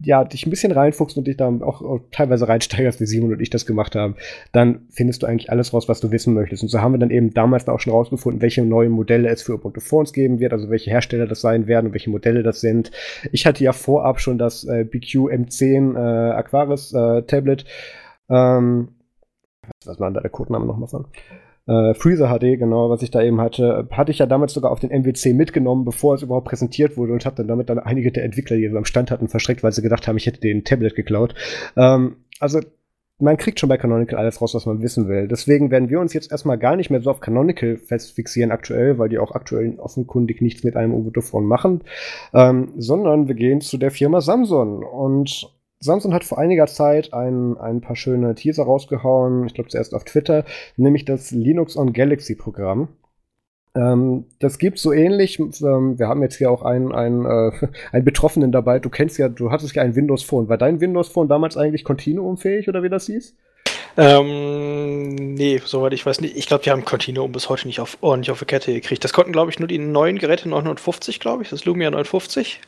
ja, 0.03 0.23
dich 0.23 0.45
ein 0.45 0.49
bisschen 0.49 0.71
reinfuchst 0.71 1.17
und 1.17 1.27
dich 1.27 1.37
da 1.37 1.47
auch, 1.47 1.81
auch, 1.81 1.99
teilweise 2.11 2.47
reinsteigerst, 2.47 2.99
wie 2.99 3.05
Simon 3.05 3.33
und 3.33 3.41
ich 3.41 3.49
das 3.49 3.65
gemacht 3.65 3.95
haben, 3.95 4.15
dann 4.51 4.87
findest 4.89 5.23
du 5.23 5.27
eigentlich 5.27 5.51
alles 5.51 5.73
raus, 5.73 5.87
was 5.87 5.99
du 5.99 6.11
wissen 6.11 6.33
möchtest. 6.33 6.63
Und 6.63 6.69
so 6.69 6.81
haben 6.81 6.93
wir 6.93 6.99
dann 6.99 7.11
eben 7.11 7.33
damals 7.33 7.67
auch 7.67 7.79
schon 7.79 7.93
rausgefunden, 7.93 8.41
welche 8.41 8.63
neuen 8.63 8.91
Modelle 8.91 9.29
es 9.29 9.41
für 9.41 9.53
Ubuntu 9.55 9.79
Phones 9.79 10.13
geben 10.13 10.39
wird, 10.39 10.53
also 10.53 10.69
welche 10.69 10.91
Hersteller 10.91 11.27
das 11.27 11.41
sein 11.41 11.67
werden 11.67 11.87
und 11.87 11.93
welche 11.93 12.09
Modelle 12.09 12.43
das 12.43 12.61
sind. 12.61 12.91
Ich 13.31 13.45
hatte 13.45 13.63
ja 13.63 13.73
vorab 13.73 14.19
schon 14.19 14.37
das 14.37 14.65
äh, 14.65 14.83
BQ 14.83 15.29
M10 15.31 15.95
äh, 15.95 16.31
Aquaris 16.33 16.93
äh, 16.93 17.23
Tablet. 17.23 17.65
Ähm, 18.29 18.89
was 19.85 19.99
war 19.99 20.09
denn 20.09 20.15
da 20.15 20.21
der 20.21 20.29
Codename 20.29 20.65
nochmal 20.65 20.89
von? 20.89 21.05
Äh, 21.65 21.93
Freezer 21.93 22.27
HD, 22.27 22.59
genau, 22.59 22.89
was 22.89 23.01
ich 23.01 23.11
da 23.11 23.21
eben 23.21 23.39
hatte, 23.39 23.87
hatte 23.91 24.11
ich 24.11 24.19
ja 24.19 24.25
damals 24.25 24.53
sogar 24.53 24.71
auf 24.71 24.79
den 24.79 24.91
MWC 24.91 25.33
mitgenommen, 25.33 25.85
bevor 25.85 26.15
es 26.15 26.21
überhaupt 26.21 26.47
präsentiert 26.47 26.97
wurde 26.97 27.13
und 27.13 27.25
habe 27.25 27.37
dann 27.37 27.47
damit 27.47 27.69
dann 27.69 27.79
einige 27.79 28.11
der 28.11 28.25
Entwickler, 28.25 28.57
die 28.57 28.69
so 28.69 28.77
am 28.77 28.85
Stand 28.85 29.11
hatten, 29.11 29.29
verschreckt, 29.29 29.63
weil 29.63 29.71
sie 29.71 29.81
gedacht 29.81 30.07
haben, 30.07 30.17
ich 30.17 30.25
hätte 30.25 30.41
den 30.41 30.63
Tablet 30.65 30.95
geklaut. 30.95 31.35
Ähm, 31.77 32.17
also 32.39 32.59
man 33.19 33.37
kriegt 33.37 33.59
schon 33.59 33.69
bei 33.69 33.77
Canonical 33.77 34.19
alles 34.19 34.41
raus, 34.41 34.53
was 34.53 34.65
man 34.65 34.81
wissen 34.81 35.07
will. 35.07 35.27
Deswegen 35.27 35.71
werden 35.71 35.89
wir 35.89 35.99
uns 35.99 36.13
jetzt 36.13 36.31
erstmal 36.31 36.57
gar 36.57 36.75
nicht 36.75 36.89
mehr 36.89 37.01
so 37.01 37.09
auf 37.09 37.21
Canonical 37.21 37.77
festfixieren 37.77 38.51
aktuell, 38.51 38.97
weil 38.97 39.09
die 39.09 39.19
auch 39.19 39.31
aktuell 39.31 39.75
offenkundig 39.77 40.41
nichts 40.41 40.63
mit 40.63 40.75
einem 40.75 40.93
Ubuntu-Phone 40.93 41.45
machen, 41.45 41.81
ähm, 42.33 42.73
sondern 42.77 43.27
wir 43.27 43.35
gehen 43.35 43.61
zu 43.61 43.77
der 43.77 43.91
Firma 43.91 44.19
Samsung. 44.19 44.83
Und 44.83 45.49
Samsung 45.83 46.13
hat 46.13 46.23
vor 46.23 46.37
einiger 46.37 46.67
Zeit 46.67 47.13
ein, 47.13 47.57
ein 47.57 47.81
paar 47.81 47.95
schöne 47.95 48.35
Teaser 48.35 48.63
rausgehauen, 48.63 49.45
ich 49.45 49.53
glaube 49.53 49.69
zuerst 49.69 49.93
auf 49.93 50.03
Twitter, 50.03 50.45
nämlich 50.77 51.05
das 51.05 51.31
Linux 51.31 51.77
on 51.77 51.93
Galaxy 51.93 52.35
Programm. 52.35 52.89
Ähm, 53.75 54.25
das 54.39 54.59
gibt 54.59 54.77
so 54.77 54.93
ähnlich. 54.93 55.39
Ähm, 55.39 55.97
wir 55.97 56.07
haben 56.07 56.21
jetzt 56.21 56.37
hier 56.37 56.51
auch 56.51 56.61
einen, 56.61 56.91
einen, 56.93 57.25
äh, 57.25 57.51
einen 57.91 58.05
Betroffenen 58.05 58.51
dabei. 58.51 58.79
Du 58.79 58.89
kennst 58.89 59.17
ja, 59.17 59.29
du 59.29 59.51
hattest 59.51 59.75
ja 59.75 59.81
ein 59.81 59.95
Windows 59.95 60.23
Phone. 60.23 60.47
War 60.47 60.57
dein 60.57 60.79
Windows 60.79 61.09
Phone 61.09 61.27
damals 61.27 61.57
eigentlich 61.57 61.83
kontinuumfähig 61.83 62.69
oder 62.69 62.83
wie 62.83 62.89
das 62.89 63.07
hieß? 63.07 63.35
Ähm, 63.95 65.13
nee, 65.35 65.61
soweit 65.63 65.93
ich 65.93 66.05
weiß 66.05 66.21
nicht. 66.21 66.35
Ich 66.35 66.47
glaube, 66.47 66.63
die 66.63 66.71
haben 66.71 66.85
Continuum 66.85 67.31
bis 67.31 67.49
heute 67.49 67.67
nicht 67.67 67.79
auf, 67.79 67.97
ordentlich 68.01 68.31
auf 68.31 68.39
die 68.39 68.45
Kette 68.45 68.73
gekriegt. 68.73 69.03
Das 69.03 69.13
konnten, 69.13 69.31
glaube 69.31 69.51
ich, 69.51 69.59
nur 69.59 69.67
die 69.67 69.77
neuen 69.77 70.17
Geräte 70.17 70.49
950, 70.49 71.19
glaube 71.19 71.43
ich. 71.43 71.49
Das 71.49 71.65
Lumia 71.65 71.91
950. 71.91 72.59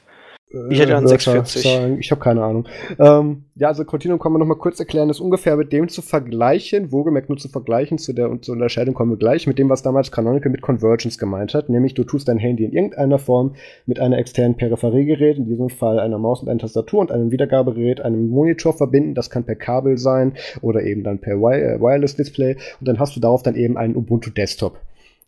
Ich 0.70 0.80
hätte 0.80 0.91
dann 0.91 1.08
640. 1.08 1.64
Sagen. 1.64 1.98
Ich 2.00 2.12
habe 2.12 2.22
keine 2.22 2.43
Ahnung. 2.43 2.68
Ähm, 3.00 3.46
ja, 3.56 3.68
also 3.68 3.84
Continuum 3.84 4.20
kann 4.20 4.32
man 4.32 4.39
noch 4.39 4.46
mal 4.46 4.56
kurz 4.56 4.80
erklären, 4.80 5.08
das 5.08 5.18
ist 5.18 5.22
ungefähr 5.22 5.58
mit 5.58 5.74
dem 5.74 5.89
zu 5.89 6.02
vergleichen, 6.02 6.91
wohlgemerkt 6.91 7.30
nur 7.30 7.38
zu 7.38 7.50
vergleichen, 7.50 7.98
zu 7.98 8.14
der 8.14 8.41
zur 8.41 8.54
Unterscheidung 8.54 8.93
kommen 8.93 9.12
wir 9.12 9.18
gleich, 9.18 9.48
mit 9.48 9.58
dem, 9.58 9.70
was 9.70 9.82
damals 9.82 10.12
Canonical 10.12 10.52
mit 10.52 10.62
Convergence 10.62 11.18
gemeint 11.18 11.56
hat, 11.56 11.68
nämlich 11.68 11.96
du 11.96 12.04
tust 12.04 12.28
dein 12.28 12.38
Handy 12.38 12.64
in 12.64 12.74
irgendeiner 12.74 13.18
Form 13.18 13.56
mit 13.88 14.00
einer 14.00 14.18
externen 14.20 14.56
Peripheriegerät, 14.56 15.38
in 15.38 15.46
diesem 15.46 15.70
Fall 15.70 16.00
einer 16.00 16.20
Maus 16.20 16.41
und 16.41 16.48
einer 16.48 16.60
Tastatur 16.60 17.02
und 17.02 17.12
einem 17.12 17.32
Wiedergabegerät, 17.32 18.02
einem 18.02 18.30
Monitor 18.30 18.74
verbinden, 18.74 19.16
das 19.16 19.32
kann 19.32 19.46
per 19.46 19.56
Kabel 19.56 19.98
sein 19.98 20.34
oder 20.62 20.84
eben 20.84 21.04
dann 21.04 21.20
per 21.20 21.34
äh, 21.34 21.82
Wireless 21.82 22.16
Display 22.16 22.56
und 22.80 22.88
dann 22.88 23.00
hast 23.00 23.16
du 23.16 23.20
darauf 23.20 23.41
dann 23.41 23.56
eben 23.56 23.78
einen 23.78 23.96
Ubuntu 23.96 24.30
Desktop. 24.30 24.80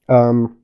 Ähm, 0.07 0.56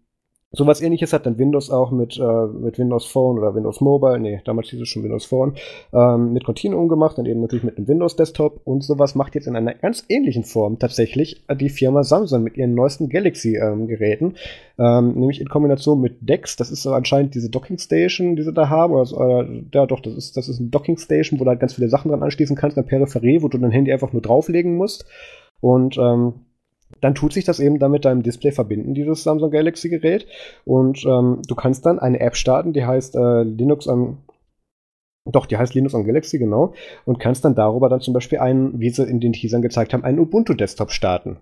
Sowas 0.55 0.81
ähnliches 0.81 1.13
hat 1.13 1.25
dann 1.25 1.39
Windows 1.39 1.71
auch 1.71 1.89
mit, 1.89 2.15
äh, 2.19 2.45
mit 2.45 2.77
Windows 2.77 3.07
Phone 3.07 3.39
oder 3.39 3.55
Windows 3.55 3.81
Mobile, 3.81 4.19
nee, 4.19 4.39
damals 4.45 4.69
hieß 4.69 4.81
es 4.81 4.87
schon 4.87 5.01
Windows 5.01 5.25
Phone, 5.25 5.55
ähm, 5.91 6.31
mit 6.31 6.43
Continuum 6.43 6.87
gemacht, 6.89 7.17
dann 7.17 7.25
eben 7.25 7.41
natürlich 7.41 7.63
mit 7.63 7.77
einem 7.77 7.87
Windows 7.87 8.15
Desktop. 8.15 8.61
Und 8.63 8.83
sowas 8.83 9.15
macht 9.15 9.33
jetzt 9.33 9.47
in 9.47 9.55
einer 9.55 9.73
ganz 9.73 10.05
ähnlichen 10.09 10.43
Form 10.43 10.77
tatsächlich 10.77 11.43
die 11.59 11.69
Firma 11.69 12.03
Samsung 12.03 12.43
mit 12.43 12.55
ihren 12.55 12.75
neuesten 12.75 13.09
Galaxy-Geräten, 13.09 14.35
ähm, 14.77 14.85
ähm, 14.85 15.19
nämlich 15.19 15.41
in 15.41 15.49
Kombination 15.49 15.99
mit 15.99 16.17
DeX, 16.21 16.55
das 16.55 16.69
ist 16.69 16.83
so 16.83 16.93
anscheinend 16.93 17.33
diese 17.33 17.49
Docking 17.49 17.79
Station, 17.79 18.35
die 18.35 18.43
sie 18.43 18.53
da 18.53 18.69
haben, 18.69 18.93
oder, 18.93 19.05
so, 19.05 19.17
oder 19.17 19.49
ja 19.73 19.87
doch, 19.87 20.01
das 20.01 20.13
ist, 20.13 20.37
das 20.37 20.49
ist 20.49 20.59
ein 20.59 20.69
Docking 20.69 20.97
Station, 20.97 21.39
wo 21.39 21.45
du 21.45 21.49
halt 21.49 21.61
ganz 21.61 21.73
viele 21.73 21.89
Sachen 21.89 22.09
dran 22.09 22.21
anschließen 22.21 22.55
kannst, 22.55 22.77
eine 22.77 22.85
Peripherie, 22.85 23.41
wo 23.41 23.47
du 23.47 23.57
dein 23.57 23.71
Handy 23.71 23.91
einfach 23.91 24.13
nur 24.13 24.21
drauflegen 24.21 24.77
musst. 24.77 25.05
Und 25.61 25.97
ähm, 25.97 26.33
dann 27.01 27.15
tut 27.15 27.33
sich 27.33 27.45
das 27.45 27.59
eben 27.59 27.79
dann 27.79 27.91
mit 27.91 28.05
deinem 28.05 28.23
Display 28.23 28.51
verbinden, 28.51 28.93
dieses 28.93 29.23
Samsung 29.23 29.51
Galaxy 29.51 29.89
Gerät. 29.89 30.25
Und 30.65 31.03
ähm, 31.05 31.41
du 31.47 31.55
kannst 31.55 31.85
dann 31.85 31.99
eine 31.99 32.19
App 32.19 32.35
starten, 32.35 32.73
die 32.73 32.85
heißt 32.85 33.15
äh, 33.15 33.43
Linux 33.43 33.87
am 33.87 34.19
doch, 35.25 35.45
die 35.45 35.57
heißt 35.57 35.73
Linux 35.73 35.93
on 35.93 36.05
Galaxy, 36.05 36.37
genau. 36.37 36.73
Und 37.05 37.19
kannst 37.19 37.45
dann 37.45 37.55
darüber 37.55 37.87
dann 37.87 38.01
zum 38.01 38.13
Beispiel 38.13 38.39
einen, 38.39 38.79
wie 38.79 38.89
sie 38.89 39.03
in 39.03 39.21
den 39.21 39.31
Teasern 39.31 39.61
gezeigt 39.61 39.93
haben, 39.93 40.03
einen 40.03 40.19
Ubuntu-Desktop 40.19 40.91
starten. 40.91 41.37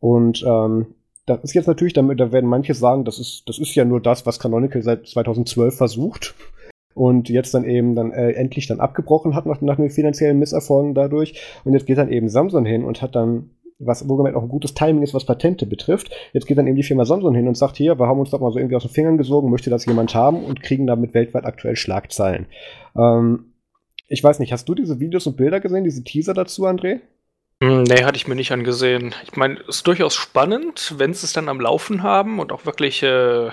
Und 0.00 0.44
ähm, 0.46 0.94
das 1.24 1.42
ist 1.42 1.54
jetzt 1.54 1.66
natürlich, 1.66 1.94
damit, 1.94 2.20
da 2.20 2.30
werden 2.30 2.48
manche 2.48 2.74
sagen, 2.74 3.04
das 3.04 3.18
ist, 3.18 3.44
das 3.46 3.58
ist 3.58 3.74
ja 3.74 3.84
nur 3.84 4.00
das, 4.00 4.26
was 4.26 4.38
Canonical 4.38 4.82
seit 4.82 5.06
2012 5.06 5.74
versucht. 5.74 6.34
Und 6.94 7.28
jetzt 7.28 7.52
dann 7.52 7.64
eben 7.64 7.94
dann 7.94 8.12
äh, 8.12 8.32
endlich 8.32 8.66
dann 8.66 8.80
abgebrochen 8.80 9.34
hat 9.34 9.44
nach, 9.44 9.60
nach 9.60 9.76
den 9.76 9.90
finanziellen 9.90 10.38
Misserfolgen 10.38 10.94
dadurch. 10.94 11.40
Und 11.64 11.72
jetzt 11.72 11.86
geht 11.86 11.98
dann 11.98 12.10
eben 12.10 12.28
Samsung 12.28 12.64
hin 12.64 12.84
und 12.84 13.02
hat 13.02 13.14
dann 13.14 13.50
was 13.78 14.08
wohlgemerkt 14.08 14.36
auch 14.36 14.42
ein 14.42 14.48
gutes 14.48 14.74
Timing 14.74 15.02
ist, 15.02 15.14
was 15.14 15.26
Patente 15.26 15.66
betrifft. 15.66 16.10
Jetzt 16.32 16.46
geht 16.46 16.56
dann 16.56 16.66
eben 16.66 16.76
die 16.76 16.82
Firma 16.82 17.04
Samsung 17.04 17.34
hin 17.34 17.48
und 17.48 17.56
sagt, 17.56 17.76
hier, 17.76 17.98
wir 17.98 18.06
haben 18.06 18.18
uns 18.18 18.30
doch 18.30 18.40
mal 18.40 18.52
so 18.52 18.58
irgendwie 18.58 18.76
aus 18.76 18.82
den 18.82 18.90
Fingern 18.90 19.18
gesogen, 19.18 19.50
möchte 19.50 19.70
das 19.70 19.86
jemand 19.86 20.14
haben 20.14 20.44
und 20.44 20.62
kriegen 20.62 20.86
damit 20.86 21.14
weltweit 21.14 21.44
aktuell 21.44 21.76
Schlagzeilen. 21.76 22.46
Ähm, 22.96 23.52
ich 24.08 24.22
weiß 24.22 24.38
nicht, 24.38 24.52
hast 24.52 24.68
du 24.68 24.74
diese 24.74 25.00
Videos 25.00 25.26
und 25.26 25.36
Bilder 25.36 25.60
gesehen, 25.60 25.84
diese 25.84 26.04
Teaser 26.04 26.32
dazu, 26.32 26.66
André? 26.66 27.00
Hm, 27.62 27.82
nee, 27.82 28.04
hatte 28.04 28.16
ich 28.16 28.28
mir 28.28 28.34
nicht 28.34 28.52
angesehen. 28.52 29.14
Ich 29.24 29.36
meine, 29.36 29.60
es 29.68 29.76
ist 29.76 29.86
durchaus 29.86 30.14
spannend, 30.14 30.94
wenn 30.98 31.12
sie 31.12 31.26
es 31.26 31.32
dann 31.32 31.48
am 31.48 31.60
Laufen 31.60 32.02
haben 32.02 32.38
und 32.38 32.52
auch 32.52 32.66
wirklich 32.66 33.02
äh, 33.02 33.50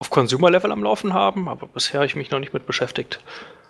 auf 0.00 0.10
Consumer-Level 0.10 0.72
am 0.72 0.82
Laufen 0.82 1.14
haben, 1.14 1.48
aber 1.48 1.66
bisher 1.66 2.00
habe 2.00 2.06
ich 2.06 2.16
mich 2.16 2.30
noch 2.30 2.40
nicht 2.40 2.52
mit 2.52 2.66
beschäftigt. 2.66 3.20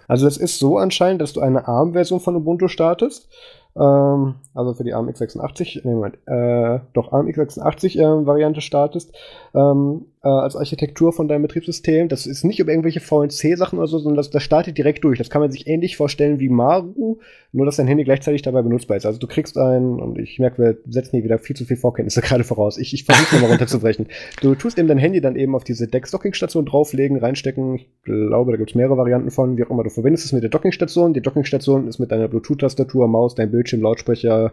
Also 0.08 0.26
es 0.26 0.36
ist 0.36 0.58
so 0.58 0.78
anscheinend, 0.78 1.20
dass 1.22 1.32
du 1.32 1.40
eine 1.40 1.66
ARM-Version 1.66 2.20
von 2.20 2.36
Ubuntu 2.36 2.68
startest 2.68 3.28
ähm, 3.76 4.34
also 4.54 4.74
für 4.74 4.84
die 4.84 4.94
ARM 4.94 5.08
x86, 5.08 5.80
nee, 5.84 5.94
Moment, 5.94 6.18
äh, 6.26 6.80
doch 6.92 7.12
ARM 7.12 7.26
x86 7.26 7.98
äh, 7.98 8.26
Variante 8.26 8.60
startest, 8.60 9.12
ähm, 9.54 10.06
äh, 10.24 10.28
als 10.28 10.56
Architektur 10.56 11.12
von 11.12 11.28
deinem 11.28 11.42
Betriebssystem. 11.42 12.08
Das 12.08 12.26
ist 12.26 12.44
nicht 12.44 12.58
über 12.58 12.72
irgendwelche 12.72 13.00
VNC-Sachen 13.00 13.78
oder 13.78 13.86
so, 13.86 13.98
sondern 13.98 14.16
das, 14.16 14.30
das 14.30 14.42
startet 14.42 14.78
direkt 14.78 15.04
durch. 15.04 15.18
Das 15.18 15.28
kann 15.28 15.42
man 15.42 15.52
sich 15.52 15.66
ähnlich 15.66 15.96
vorstellen 15.96 16.40
wie 16.40 16.48
Maru, 16.48 17.18
nur 17.52 17.66
dass 17.66 17.76
dein 17.76 17.86
Handy 17.86 18.04
gleichzeitig 18.04 18.42
dabei 18.42 18.62
benutzbar 18.62 18.96
ist. 18.96 19.04
Also 19.04 19.18
du 19.18 19.26
kriegst 19.26 19.58
ein, 19.58 20.00
und 20.00 20.18
ich 20.18 20.38
merke, 20.38 20.62
wir 20.62 20.78
setzen 20.88 21.16
hier 21.16 21.24
wieder 21.24 21.38
viel 21.38 21.54
zu 21.54 21.66
viel 21.66 21.76
Vorkenntnisse 21.76 22.20
gerade 22.22 22.42
voraus. 22.42 22.78
Ich, 22.78 22.94
ich 22.94 23.04
versuche 23.04 23.36
mal 23.40 23.50
runterzubrechen. 23.50 24.06
Du 24.40 24.54
tust 24.54 24.78
eben 24.78 24.88
dein 24.88 24.98
Handy 24.98 25.20
dann 25.20 25.36
eben 25.36 25.54
auf 25.54 25.64
diese 25.64 25.86
Deck-Docking-Station 25.86 26.64
drauflegen, 26.64 27.18
reinstecken. 27.18 27.74
Ich 27.74 27.88
glaube, 28.04 28.52
da 28.52 28.56
gibt 28.56 28.70
es 28.70 28.74
mehrere 28.74 28.96
Varianten 28.96 29.30
von, 29.30 29.58
wie 29.58 29.64
auch 29.64 29.70
immer. 29.70 29.84
Du 29.84 29.90
verbindest 29.90 30.24
es 30.24 30.32
mit 30.32 30.42
der 30.42 30.50
Docking-Station. 30.50 31.12
Die 31.12 31.20
Docking-Station 31.20 31.86
ist 31.86 31.98
mit 31.98 32.10
deiner 32.10 32.28
Bluetooth-Tastatur, 32.28 33.08
Maus, 33.08 33.34
dein 33.34 33.50
Bildschirm, 33.50 33.82
Lautsprecher, 33.82 34.52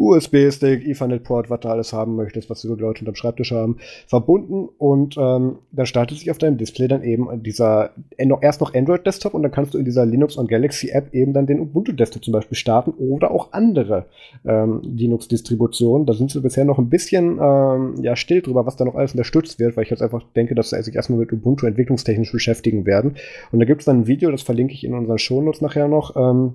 USB-Stick, 0.00 0.86
Ethernet-Port, 0.86 1.50
was 1.50 1.60
du 1.60 1.68
alles 1.68 1.92
haben 1.92 2.16
möchtest, 2.16 2.48
was 2.48 2.62
die 2.62 2.68
Leute 2.68 3.00
unterm 3.00 3.14
Schreibtisch 3.14 3.52
haben, 3.52 3.76
verbunden 4.06 4.68
und 4.78 5.16
ähm, 5.18 5.58
dann 5.72 5.86
startet 5.86 6.18
sich 6.18 6.30
auf 6.30 6.38
deinem 6.38 6.56
Display 6.56 6.88
dann 6.88 7.02
eben 7.02 7.42
dieser 7.42 7.90
erst 8.16 8.60
noch 8.60 8.74
Android-Desktop 8.74 9.34
und 9.34 9.42
dann 9.42 9.52
kannst 9.52 9.74
du 9.74 9.78
in 9.78 9.84
dieser 9.84 10.06
Linux 10.06 10.36
und 10.36 10.48
Galaxy-App 10.48 11.12
eben 11.12 11.32
dann 11.32 11.46
den 11.46 11.60
Ubuntu-Desktop 11.60 12.24
zum 12.24 12.32
Beispiel 12.32 12.56
starten 12.56 12.92
oder 12.92 13.30
auch 13.30 13.52
andere 13.52 14.06
ähm, 14.46 14.80
Linux-Distributionen. 14.82 16.06
Da 16.06 16.14
sind 16.14 16.30
sie 16.30 16.40
bisher 16.40 16.64
noch 16.64 16.78
ein 16.78 16.88
bisschen 16.88 17.38
ähm, 17.40 17.94
ja, 18.02 18.16
still 18.16 18.40
drüber, 18.42 18.66
was 18.66 18.76
da 18.76 18.84
noch 18.84 18.94
alles 18.94 19.12
unterstützt 19.12 19.58
wird, 19.58 19.76
weil 19.76 19.84
ich 19.84 19.90
jetzt 19.90 20.02
einfach 20.02 20.22
denke, 20.34 20.54
dass 20.54 20.70
sie 20.70 20.82
sich 20.82 20.94
erstmal 20.94 21.20
mit 21.20 21.32
Ubuntu 21.32 21.66
entwicklungstechnisch 21.66 22.32
beschäftigen 22.32 22.86
werden. 22.86 23.16
Und 23.52 23.58
da 23.58 23.64
gibt 23.64 23.82
es 23.82 23.84
dann 23.84 24.00
ein 24.00 24.06
Video, 24.06 24.30
das 24.30 24.42
verlinke 24.42 24.74
ich 24.74 24.84
in 24.84 24.94
unseren 24.94 25.18
Shownotes 25.18 25.60
nachher 25.60 25.88
noch, 25.88 26.16
ähm, 26.16 26.54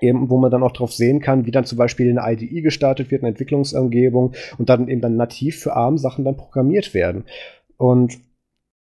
eben, 0.00 0.30
wo 0.30 0.38
man 0.38 0.50
dann 0.50 0.62
auch 0.62 0.72
drauf 0.72 0.92
sehen 0.92 1.20
kann, 1.20 1.46
wie 1.46 1.50
dann 1.50 1.64
zum 1.64 1.78
Beispiel 1.78 2.10
eine 2.10 2.32
IDE 2.32 2.62
gestartet 2.62 3.10
wird, 3.10 3.22
eine 3.22 3.30
Entwicklungsumgebung 3.30 4.32
und 4.58 4.68
dann 4.68 4.88
eben 4.88 5.00
dann 5.00 5.16
nativ 5.16 5.58
für 5.58 5.74
ARM-Sachen 5.74 6.24
dann 6.24 6.36
programmiert 6.36 6.94
werden. 6.94 7.24
Und 7.76 8.18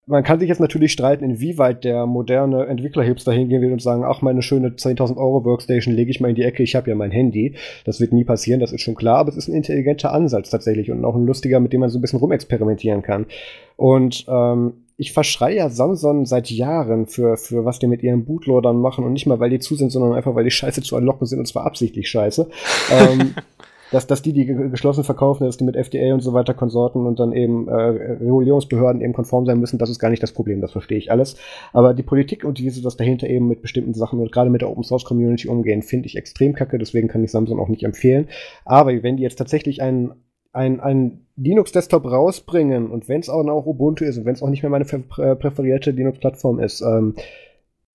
man 0.08 0.22
kann 0.22 0.38
sich 0.38 0.48
jetzt 0.48 0.60
natürlich 0.60 0.92
streiten, 0.92 1.24
inwieweit 1.24 1.82
der 1.82 2.06
moderne 2.06 2.66
Entwicklerhipster 2.66 3.32
hingehen 3.32 3.60
will 3.60 3.72
und 3.72 3.82
sagen, 3.82 4.04
ach, 4.04 4.22
meine 4.22 4.40
schöne 4.40 4.68
10.000 4.68 5.16
Euro 5.16 5.44
Workstation 5.44 5.94
lege 5.94 6.12
ich 6.12 6.20
mal 6.20 6.28
in 6.28 6.36
die 6.36 6.44
Ecke, 6.44 6.62
ich 6.62 6.76
habe 6.76 6.88
ja 6.88 6.94
mein 6.94 7.10
Handy. 7.10 7.56
Das 7.84 8.00
wird 8.00 8.12
nie 8.12 8.22
passieren, 8.22 8.60
das 8.60 8.72
ist 8.72 8.82
schon 8.82 8.94
klar, 8.94 9.18
aber 9.18 9.30
es 9.30 9.36
ist 9.36 9.48
ein 9.48 9.54
intelligenter 9.54 10.12
Ansatz 10.12 10.50
tatsächlich 10.50 10.92
und 10.92 11.04
auch 11.04 11.16
ein 11.16 11.26
lustiger, 11.26 11.58
mit 11.58 11.72
dem 11.72 11.80
man 11.80 11.90
so 11.90 11.98
ein 11.98 12.02
bisschen 12.02 12.20
rumexperimentieren 12.20 13.02
kann. 13.02 13.26
Und 13.74 14.24
ähm, 14.28 14.85
ich 14.96 15.12
verschreie 15.12 15.56
ja 15.56 15.68
Samsung 15.68 16.24
seit 16.24 16.50
Jahren 16.50 17.06
für, 17.06 17.36
für 17.36 17.64
was 17.64 17.78
die 17.78 17.86
mit 17.86 18.02
ihren 18.02 18.24
Bootloadern 18.24 18.80
machen 18.80 19.04
und 19.04 19.12
nicht 19.12 19.26
mal, 19.26 19.40
weil 19.40 19.50
die 19.50 19.58
zu 19.58 19.74
sind, 19.74 19.90
sondern 19.90 20.14
einfach, 20.14 20.34
weil 20.34 20.44
die 20.44 20.50
scheiße 20.50 20.82
zu 20.82 20.94
erlocken 20.94 21.26
sind 21.26 21.38
und 21.38 21.46
zwar 21.46 21.66
absichtlich 21.66 22.08
scheiße. 22.08 22.48
ähm, 22.92 23.34
dass, 23.92 24.06
dass 24.06 24.22
die, 24.22 24.32
die 24.32 24.46
geschlossen 24.46 25.04
verkaufen, 25.04 25.44
dass 25.44 25.58
die 25.58 25.64
mit 25.64 25.76
FDA 25.76 26.12
und 26.12 26.20
so 26.20 26.32
weiter 26.32 26.54
konsorten 26.54 27.06
und 27.06 27.20
dann 27.20 27.32
eben 27.32 27.68
äh, 27.68 27.72
Regulierungsbehörden 27.72 29.00
eben 29.00 29.12
konform 29.12 29.46
sein 29.46 29.60
müssen, 29.60 29.78
das 29.78 29.90
ist 29.90 29.98
gar 29.98 30.10
nicht 30.10 30.22
das 30.22 30.32
Problem, 30.32 30.60
das 30.60 30.72
verstehe 30.72 30.98
ich 30.98 31.10
alles. 31.10 31.36
Aber 31.72 31.94
die 31.94 32.02
Politik 32.02 32.44
und 32.44 32.58
wie 32.58 32.70
sie 32.70 32.82
das 32.82 32.96
dahinter 32.96 33.28
eben 33.28 33.46
mit 33.46 33.62
bestimmten 33.62 33.94
Sachen 33.94 34.18
und 34.18 34.32
gerade 34.32 34.50
mit 34.50 34.62
der 34.62 34.70
Open 34.70 34.82
Source 34.82 35.04
Community 35.04 35.46
umgehen, 35.46 35.82
finde 35.82 36.06
ich 36.06 36.16
extrem 36.16 36.54
kacke, 36.54 36.78
deswegen 36.78 37.06
kann 37.08 37.22
ich 37.22 37.30
Samsung 37.30 37.60
auch 37.60 37.68
nicht 37.68 37.84
empfehlen. 37.84 38.28
Aber 38.64 39.02
wenn 39.02 39.18
die 39.18 39.22
jetzt 39.22 39.36
tatsächlich 39.36 39.82
einen 39.82 40.14
ein, 40.52 41.25
ein 41.36 41.44
Linux-Desktop 41.44 42.04
rausbringen 42.04 42.90
und 42.90 43.08
wenn 43.08 43.20
es 43.20 43.28
auch 43.28 43.42
noch 43.42 43.66
Ubuntu 43.66 44.04
ist 44.04 44.18
und 44.18 44.24
wenn 44.24 44.34
es 44.34 44.42
auch 44.42 44.48
nicht 44.48 44.62
mehr 44.62 44.70
meine 44.70 44.84
äh, 44.84 45.36
präferierte 45.36 45.90
Linux-Plattform 45.90 46.60
ist, 46.60 46.80
ähm, 46.80 47.14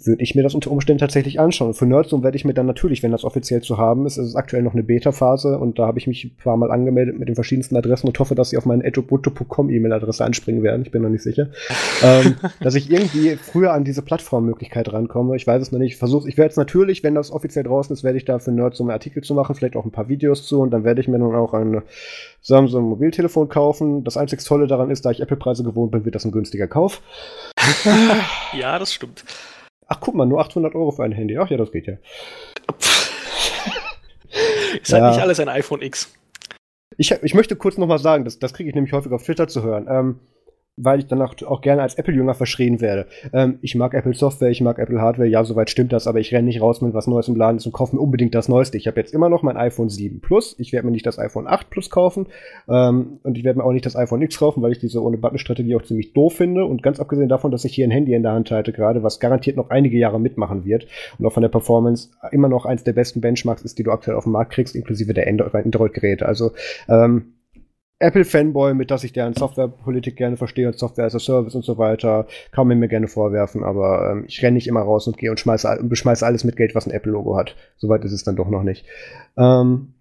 würde 0.06 0.24
ich 0.24 0.36
mir 0.36 0.43
das 0.43 0.56
unter 0.56 0.72
Umständen 0.72 0.99
tatsächlich 0.99 1.39
anschauen. 1.39 1.70
Und 1.70 1.74
für 1.74 1.86
Nerdzone 1.86 2.24
werde 2.24 2.38
ich 2.38 2.45
mir 2.45 2.54
dann 2.54 2.66
natürlich, 2.66 3.04
wenn 3.04 3.12
das 3.12 3.24
offiziell 3.24 3.62
zu 3.62 3.78
haben 3.78 4.06
ist, 4.06 4.18
es 4.18 4.28
ist 4.28 4.36
aktuell 4.36 4.64
noch 4.64 4.74
eine 4.74 4.84
Beta-Phase 4.84 5.58
und 5.58 5.80
da 5.80 5.88
habe 5.88 5.99
ich 5.99 6.08
mich 6.08 6.26
ein 6.26 6.36
paar 6.36 6.58
Mal 6.58 6.72
angemeldet 6.72 7.18
mit 7.20 7.28
den 7.28 7.36
verschiedensten 7.36 7.76
Adressen 7.76 8.08
und 8.08 8.20
hoffe, 8.20 8.36
dass 8.36 8.49
sie 8.49 8.58
auf 8.58 8.66
meine 8.66 8.84
edubuntu.com 8.84 9.70
E-Mail-Adresse 9.70 10.24
anspringen 10.24 10.64
werden. 10.64 10.84
Ich 10.84 10.91
bin 10.91 11.02
noch 11.02 11.10
nicht 11.10 11.24
sicher. 11.24 11.47
ähm, 12.04 12.36
dass 12.60 12.76
ich 12.76 12.91
irgendwie 12.91 13.36
früher 13.36 13.74
an 13.74 13.84
diese 13.84 14.02
Plattformmöglichkeit 14.02 14.91
rankomme. 14.91 15.36
Ich 15.36 15.47
weiß 15.47 15.62
es 15.62 15.72
noch 15.72 15.80
nicht. 15.80 15.93
Ich 15.93 15.97
versuche, 15.97 16.28
ich 16.28 16.38
werde 16.38 16.49
jetzt 16.49 16.58
natürlich, 16.58 17.04
wenn 17.04 17.16
das 17.16 17.32
offiziell 17.32 17.64
draußen 17.64 17.93
ist, 17.93 18.04
werde 18.04 18.18
ich 18.18 18.26
da 18.26 18.39
für 18.39 18.52
Nerdzone 18.52 18.93
Artikel 18.93 19.24
zu 19.24 19.34
machen, 19.34 19.56
vielleicht 19.56 19.76
auch 19.76 19.86
ein 19.86 19.91
paar 19.91 20.10
Videos 20.10 20.45
zu 20.45 20.62
und 20.62 20.72
dann 20.72 20.84
werde 20.84 21.02
ich 21.02 21.08
mir 21.08 21.20
dann 21.20 21.36
auch 21.36 21.54
ein 21.54 21.82
Samsung 22.41 22.89
Mobiltelefon 22.89 23.49
kaufen. 23.49 24.04
Das 24.04 24.18
einzig 24.18 24.43
Tolle 24.43 24.68
daran 24.68 24.89
ist, 24.89 25.06
da 25.06 25.12
ich 25.12 25.22
Apple-Preise 25.22 25.64
gewohnt 25.64 25.91
bin, 25.91 26.06
wird 26.06 26.16
das 26.16 26.26
ein 26.26 26.32
günstiger 26.32 26.68
Kauf. 26.68 27.02
ja, 28.54 28.80
das 28.80 28.93
stimmt. 28.93 29.24
Ach, 29.92 30.00
guck 30.00 30.16
mal, 30.16 30.26
nur 30.26 30.39
800 30.39 30.74
Euro 30.74 30.92
für 30.92 31.04
ein 31.04 31.12
Handy. 31.12 31.38
Ach 31.38 31.50
ja, 31.50 31.58
das 31.58 31.70
geht 31.70 31.86
ja. 31.86 31.96
ist 34.82 34.94
halt 34.94 35.04
ja. 35.04 35.10
nicht 35.10 35.20
alles 35.20 35.42
ein 35.42 35.50
iPhone 35.50 35.82
X. 35.82 36.14
Ich, 36.96 37.12
ich 37.12 37.34
möchte 37.34 37.58
kurz 37.58 37.78
noch 37.78 37.88
mal 37.88 38.00
sagen, 38.00 38.24
das, 38.24 38.39
das 38.39 38.54
kriege 38.54 38.70
ich 38.70 38.76
nämlich 38.76 38.94
häufig 38.94 39.12
auf 39.12 39.24
Twitter 39.24 39.50
zu 39.50 39.64
hören. 39.64 39.88
Ähm, 39.89 40.20
weil 40.78 40.99
ich 40.99 41.07
danach 41.07 41.36
auch 41.45 41.61
gerne 41.61 41.82
als 41.82 41.95
Apple-Jünger 41.95 42.34
verschrien 42.34 42.82
werde. 42.82 43.07
Ähm, 43.34 43.59
ich 43.61 43.76
mag 43.76 43.93
Apple 43.93 44.13
Software, 44.13 44.49
ich 44.49 44.61
mag 44.61 44.80
Apple 44.80 45.01
Hardware, 45.01 45.28
ja, 45.28 45.43
soweit 45.43 45.69
stimmt 45.69 45.93
das, 45.93 46.07
aber 46.07 46.19
ich 46.19 46.34
renne 46.34 46.47
nicht 46.47 46.61
raus, 46.61 46.82
wenn 46.82 46.93
was 46.93 47.07
Neues 47.07 47.28
im 47.28 47.36
Laden 47.36 47.57
ist 47.57 47.65
und 47.65 47.74
kaufe 47.74 47.95
mir 47.95 48.01
unbedingt 48.01 48.34
das 48.36 48.47
Neueste. 48.47 48.78
Ich 48.78 48.88
habe 48.88 48.99
jetzt 48.99 49.13
immer 49.13 49.30
noch 49.30 49.43
mein 49.43 49.57
iPhone 49.57 49.89
7 49.89 50.22
Plus, 50.22 50.55
ich 50.59 50.72
werde 50.72 50.86
mir 50.86 50.91
nicht 50.91 51.05
das 51.05 51.19
iPhone 51.19 51.47
8 51.47 51.69
Plus 51.69 51.89
kaufen 51.89 52.28
ähm, 52.69 53.19
und 53.24 53.38
ich 53.38 53.43
werde 53.43 53.59
mir 53.59 53.65
auch 53.65 53.74
nicht 53.74 53.86
das 53.86 53.95
iPhone 53.95 54.22
X 54.22 54.38
kaufen, 54.38 54.61
weil 54.61 54.72
ich 54.72 54.80
diese 54.80 55.03
ohne 55.03 55.17
Button-Strategie 55.17 55.76
auch 55.76 55.84
ziemlich 55.84 56.13
doof 56.13 56.36
finde 56.36 56.65
und 56.65 56.84
ganz 56.84 56.99
abgesehen 56.99 57.30
davon, 57.30 57.51
dass 57.51 57.65
ich 57.65 57.76
hier 57.76 57.88
ein 57.88 57.91
Handy 57.91 58.13
in 58.13 58.24
der 58.24 58.32
Hand 58.32 58.49
halte 58.51 58.72
gerade, 58.72 59.03
was 59.03 59.19
garantiert 59.19 59.57
noch 59.57 59.69
einige 59.69 59.97
Jahre 59.97 60.19
mitmachen 60.19 60.65
wird 60.65 60.88
und 61.19 61.26
auch 61.26 61.34
von 61.34 61.41
der 61.41 61.49
Performance 61.49 62.09
immer 62.32 62.47
noch 62.47 62.65
eins 62.65 62.84
der 62.84 62.93
besten 62.93 63.22
Benchmarks 63.22 63.63
ist, 63.63 63.78
die 63.78 63.84
du 63.84 63.91
aktuell 63.91 64.17
auf 64.17 64.24
dem 64.24 64.34
Markt 64.34 64.53
kriegst, 64.53 64.76
inklusive 64.76 65.13
der 65.13 65.28
Android-Geräte. 65.28 66.26
Also 66.26 66.51
ähm, 66.88 67.34
Apple-Fanboy, 68.02 68.74
mit 68.74 68.91
dass 68.91 69.04
ich 69.04 69.14
deren 69.14 69.34
Softwarepolitik 69.34 70.16
gerne 70.16 70.38
verstehe 70.38 70.68
und 70.68 70.78
Software 70.78 71.06
as 71.06 71.16
a 71.16 71.20
Service 71.20 71.56
und 71.56 71.64
so 71.64 71.78
weiter, 71.78 72.28
kann 72.52 72.68
man 72.68 72.80
mir 72.80 72.88
gerne 72.88 73.08
vorwerfen, 73.08 73.64
aber 73.64 74.12
ähm, 74.12 74.26
ich 74.28 74.41
renne 74.41 74.56
nicht 74.56 74.68
immer 74.68 74.82
raus 74.82 75.08
und 75.08 75.18
gehe 75.18 75.32
und 75.32 75.39
schmeiße 75.39 75.80
und 75.80 75.89
beschmeiße 75.89 76.26
alles 76.26 76.43
mit 76.43 76.56
Geld, 76.56 76.76
was 76.76 76.88
ein 76.88 76.91
Apple-Logo 76.91 77.38
hat. 77.38 77.56
Soweit 77.78 78.04
ist 78.04 78.12
es 78.12 78.24
dann 78.24 78.36
doch 78.36 78.49
noch 78.49 78.64
nicht. 78.64 78.86
Ähm, 79.38 79.93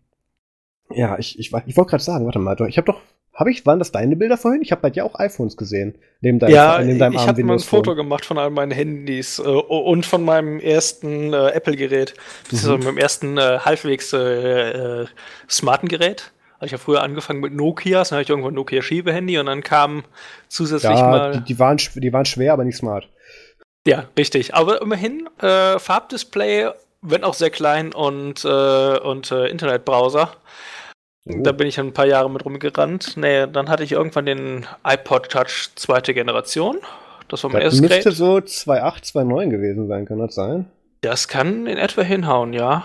ja, 0.93 1.19
ich, 1.19 1.39
ich, 1.39 1.53
ich 1.67 1.77
wollte 1.77 1.91
gerade 1.91 2.03
sagen, 2.03 2.25
warte 2.25 2.39
mal, 2.39 2.57
ich 2.69 2.77
habe 2.77 2.87
doch, 2.87 3.01
habe 3.33 3.51
ich, 3.51 3.65
waren 3.65 3.79
das 3.79 3.93
deine 3.93 4.17
Bilder 4.17 4.37
vorhin? 4.37 4.61
Ich 4.61 4.73
habe 4.73 4.83
bei 4.83 4.91
dir 4.91 5.05
auch 5.05 5.19
iPhones 5.19 5.57
gesehen. 5.57 5.95
Neben 6.21 6.39
deinem, 6.39 6.53
ja, 6.53 6.83
neben 6.83 6.99
deinem 6.99 7.15
ich 7.15 7.27
habe 7.27 7.43
mal 7.45 7.55
ein 7.55 7.59
Foto 7.61 7.95
gemacht 7.95 8.25
von 8.25 8.39
all 8.39 8.51
meinen 8.51 8.73
Handys 8.73 9.39
äh, 9.39 9.43
und 9.43 10.05
von 10.05 10.25
meinem 10.25 10.59
ersten 10.59 11.33
äh, 11.33 11.49
Apple-Gerät. 11.51 12.15
Das 12.51 12.65
mhm. 12.65 12.81
meinem 12.85 12.99
ersten 12.99 13.39
äh, 13.39 13.59
halbwegs 13.61 14.13
äh, 14.13 15.03
äh, 15.03 15.07
smarten 15.49 15.89
Gerät. 15.89 16.33
Also 16.61 16.67
ich 16.67 16.73
habe 16.75 16.83
früher 16.83 17.03
angefangen 17.03 17.41
mit 17.41 17.55
Nokias, 17.55 18.11
dann 18.11 18.19
hatte 18.19 18.25
ich 18.25 18.29
irgendwann 18.29 18.53
ein 18.53 18.57
Nokia 18.57 18.83
Schiebehandy 18.83 19.39
und 19.39 19.47
dann 19.47 19.63
kam 19.63 20.05
zusätzlich 20.49 20.99
ja, 20.99 21.07
mal. 21.07 21.33
Die, 21.33 21.41
die, 21.55 21.59
waren, 21.59 21.79
die 21.79 22.13
waren 22.13 22.27
schwer, 22.27 22.53
aber 22.53 22.65
nicht 22.65 22.77
smart. 22.77 23.09
Ja, 23.87 24.05
richtig. 24.19 24.55
Aber 24.55 24.83
immerhin 24.83 25.27
äh, 25.41 25.79
Farbdisplay, 25.79 26.69
wenn 27.01 27.25
auch 27.25 27.33
sehr 27.33 27.49
klein 27.49 27.95
und, 27.95 28.45
äh, 28.45 28.99
und 28.99 29.33
äh, 29.33 29.47
Internetbrowser. 29.47 30.37
Oh. 31.27 31.43
Da 31.43 31.53
bin 31.53 31.67
ich 31.67 31.81
ein 31.81 31.95
paar 31.95 32.07
Jahre 32.07 32.31
mit 32.31 32.45
rumgerannt. 32.45 33.17
Nee, 33.17 33.47
dann 33.47 33.71
hatte 33.71 33.83
ich 33.83 33.93
irgendwann 33.93 34.27
den 34.27 34.67
iPod 34.85 35.31
Touch 35.31 35.71
zweite 35.77 36.13
Generation. 36.13 36.77
Das 37.29 37.43
war 37.43 37.51
mein 37.51 37.63
das 37.63 37.81
erstes 37.81 37.81
müsste 37.81 38.03
Gerät. 38.03 38.17
so 38.17 38.71
2.8, 38.71 39.13
2.9 39.15 39.49
gewesen 39.49 39.89
sein, 39.89 40.05
kann 40.05 40.19
das 40.19 40.35
sein? 40.35 40.67
Das 41.01 41.27
kann 41.27 41.67
in 41.67 41.79
etwa 41.79 42.03
hinhauen, 42.03 42.53
ja. 42.53 42.85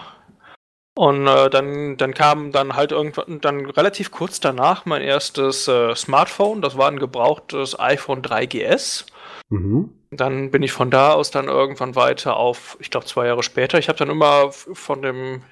Und 0.98 1.28
äh, 1.28 1.50
dann, 1.50 1.98
dann 1.98 2.14
kam 2.14 2.54
dann 2.54 2.76
halt 2.76 2.93
irgendwann, 2.93 3.41
dann 3.41 3.66
relativ 3.66 4.12
kurz 4.12 4.39
danach 4.39 4.86
mein 4.86 5.02
erstes 5.02 5.68
äh, 5.68 5.93
Smartphone. 5.93 6.62
Das 6.62 6.78
war 6.78 6.89
ein 6.89 7.00
gebrauchtes 7.00 7.78
iPhone 7.78 8.22
3GS. 8.22 9.06
Mhm. 9.50 9.89
Dann 10.12 10.52
bin 10.52 10.64
ich 10.64 10.72
von 10.72 10.89
da 10.89 11.12
aus 11.12 11.32
dann 11.32 11.50
irgendwann 11.50 11.96
weiter 11.96 12.38
auf, 12.38 12.78
ich 12.80 12.89
glaube, 12.89 13.06
zwei 13.06 13.28
Jahre 13.28 13.43
später. 13.43 13.78
Ich 13.78 13.89
habe 13.89 14.00
dann 14.00 14.10
immer 14.10 14.52
von 14.52 15.02
dem 15.02 15.43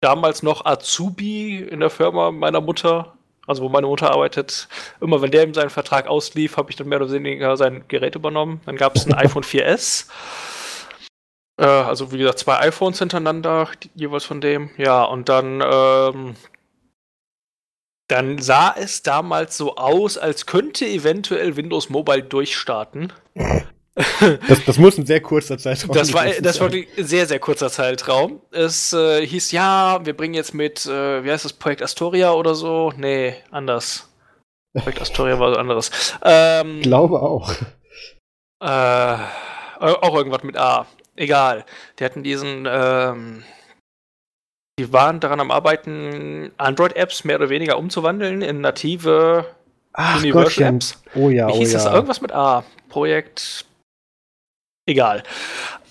damals 0.00 0.42
noch 0.42 0.66
Azubi 0.66 1.58
in 1.58 1.78
der 1.78 1.90
Firma 1.90 2.32
meiner 2.32 2.60
Mutter, 2.60 3.14
also 3.46 3.62
wo 3.62 3.68
meine 3.68 3.86
Mutter 3.86 4.10
arbeitet, 4.10 4.68
immer 5.00 5.22
wenn 5.22 5.30
der 5.30 5.44
ihm 5.44 5.54
seinen 5.54 5.70
Vertrag 5.70 6.08
auslief, 6.08 6.56
habe 6.56 6.70
ich 6.70 6.76
dann 6.76 6.88
mehr 6.88 7.00
oder 7.00 7.12
weniger 7.12 7.56
sein 7.56 7.84
Gerät 7.86 8.16
übernommen. 8.16 8.60
Dann 8.66 8.76
gab 8.76 8.96
es 8.96 9.06
ein 9.06 9.14
iPhone 9.14 9.44
4S. 9.44 10.08
Äh, 11.62 11.66
also 11.66 12.10
wie 12.10 12.18
gesagt, 12.18 12.40
zwei 12.40 12.58
iPhones 12.58 12.98
hintereinander, 12.98 13.68
jeweils 13.94 14.24
von 14.24 14.40
dem. 14.40 14.70
Ja, 14.76 15.04
und 15.04 15.28
dann, 15.28 15.62
ähm, 15.64 16.34
dann 18.08 18.38
sah 18.38 18.74
es 18.76 19.02
damals 19.04 19.56
so 19.56 19.76
aus, 19.76 20.18
als 20.18 20.46
könnte 20.46 20.86
eventuell 20.86 21.56
Windows 21.56 21.88
Mobile 21.88 22.24
durchstarten. 22.24 23.12
Das, 24.48 24.64
das 24.64 24.78
muss 24.78 24.96
ein 24.96 25.04
sehr 25.04 25.20
kurzer 25.20 25.58
Zeitraum 25.58 25.94
Das 25.94 26.14
war, 26.14 26.24
das 26.24 26.58
war 26.60 26.70
ein 26.70 26.86
sehr, 26.96 27.26
sehr 27.26 27.38
kurzer 27.38 27.68
Zeitraum. 27.68 28.40
Es 28.50 28.94
äh, 28.94 29.26
hieß, 29.26 29.52
ja, 29.52 30.00
wir 30.02 30.16
bringen 30.16 30.32
jetzt 30.32 30.54
mit, 30.54 30.86
äh, 30.86 31.22
wie 31.22 31.30
heißt 31.30 31.44
das, 31.44 31.52
Projekt 31.52 31.82
Astoria 31.82 32.32
oder 32.32 32.54
so? 32.54 32.94
Nee, 32.96 33.34
anders. 33.50 34.10
Projekt 34.72 35.02
Astoria 35.02 35.38
war 35.38 35.50
was 35.50 35.58
anderes. 35.58 35.90
Ähm, 36.24 36.80
Glaube 36.80 37.20
auch. 37.20 37.52
Äh, 38.62 39.18
auch 39.78 40.16
irgendwas 40.16 40.42
mit 40.42 40.56
A 40.56 40.86
egal. 41.16 41.64
Die 41.98 42.04
hatten 42.04 42.22
diesen, 42.22 42.66
ähm, 42.68 43.42
die 44.78 44.92
waren 44.92 45.20
daran 45.20 45.40
am 45.40 45.50
Arbeiten, 45.50 46.52
Android-Apps 46.56 47.24
mehr 47.24 47.36
oder 47.36 47.50
weniger 47.50 47.78
umzuwandeln 47.78 48.42
in 48.42 48.60
native 48.60 49.46
Universal-Apps. 49.96 51.02
Oh 51.14 51.28
ja, 51.28 51.48
Wie 51.48 51.58
hieß 51.58 51.74
oh 51.74 51.78
ja. 51.78 51.84
das? 51.84 51.94
Irgendwas 51.94 52.20
mit 52.20 52.32
A. 52.32 52.64
Projekt. 52.88 53.66
Egal. 54.86 55.22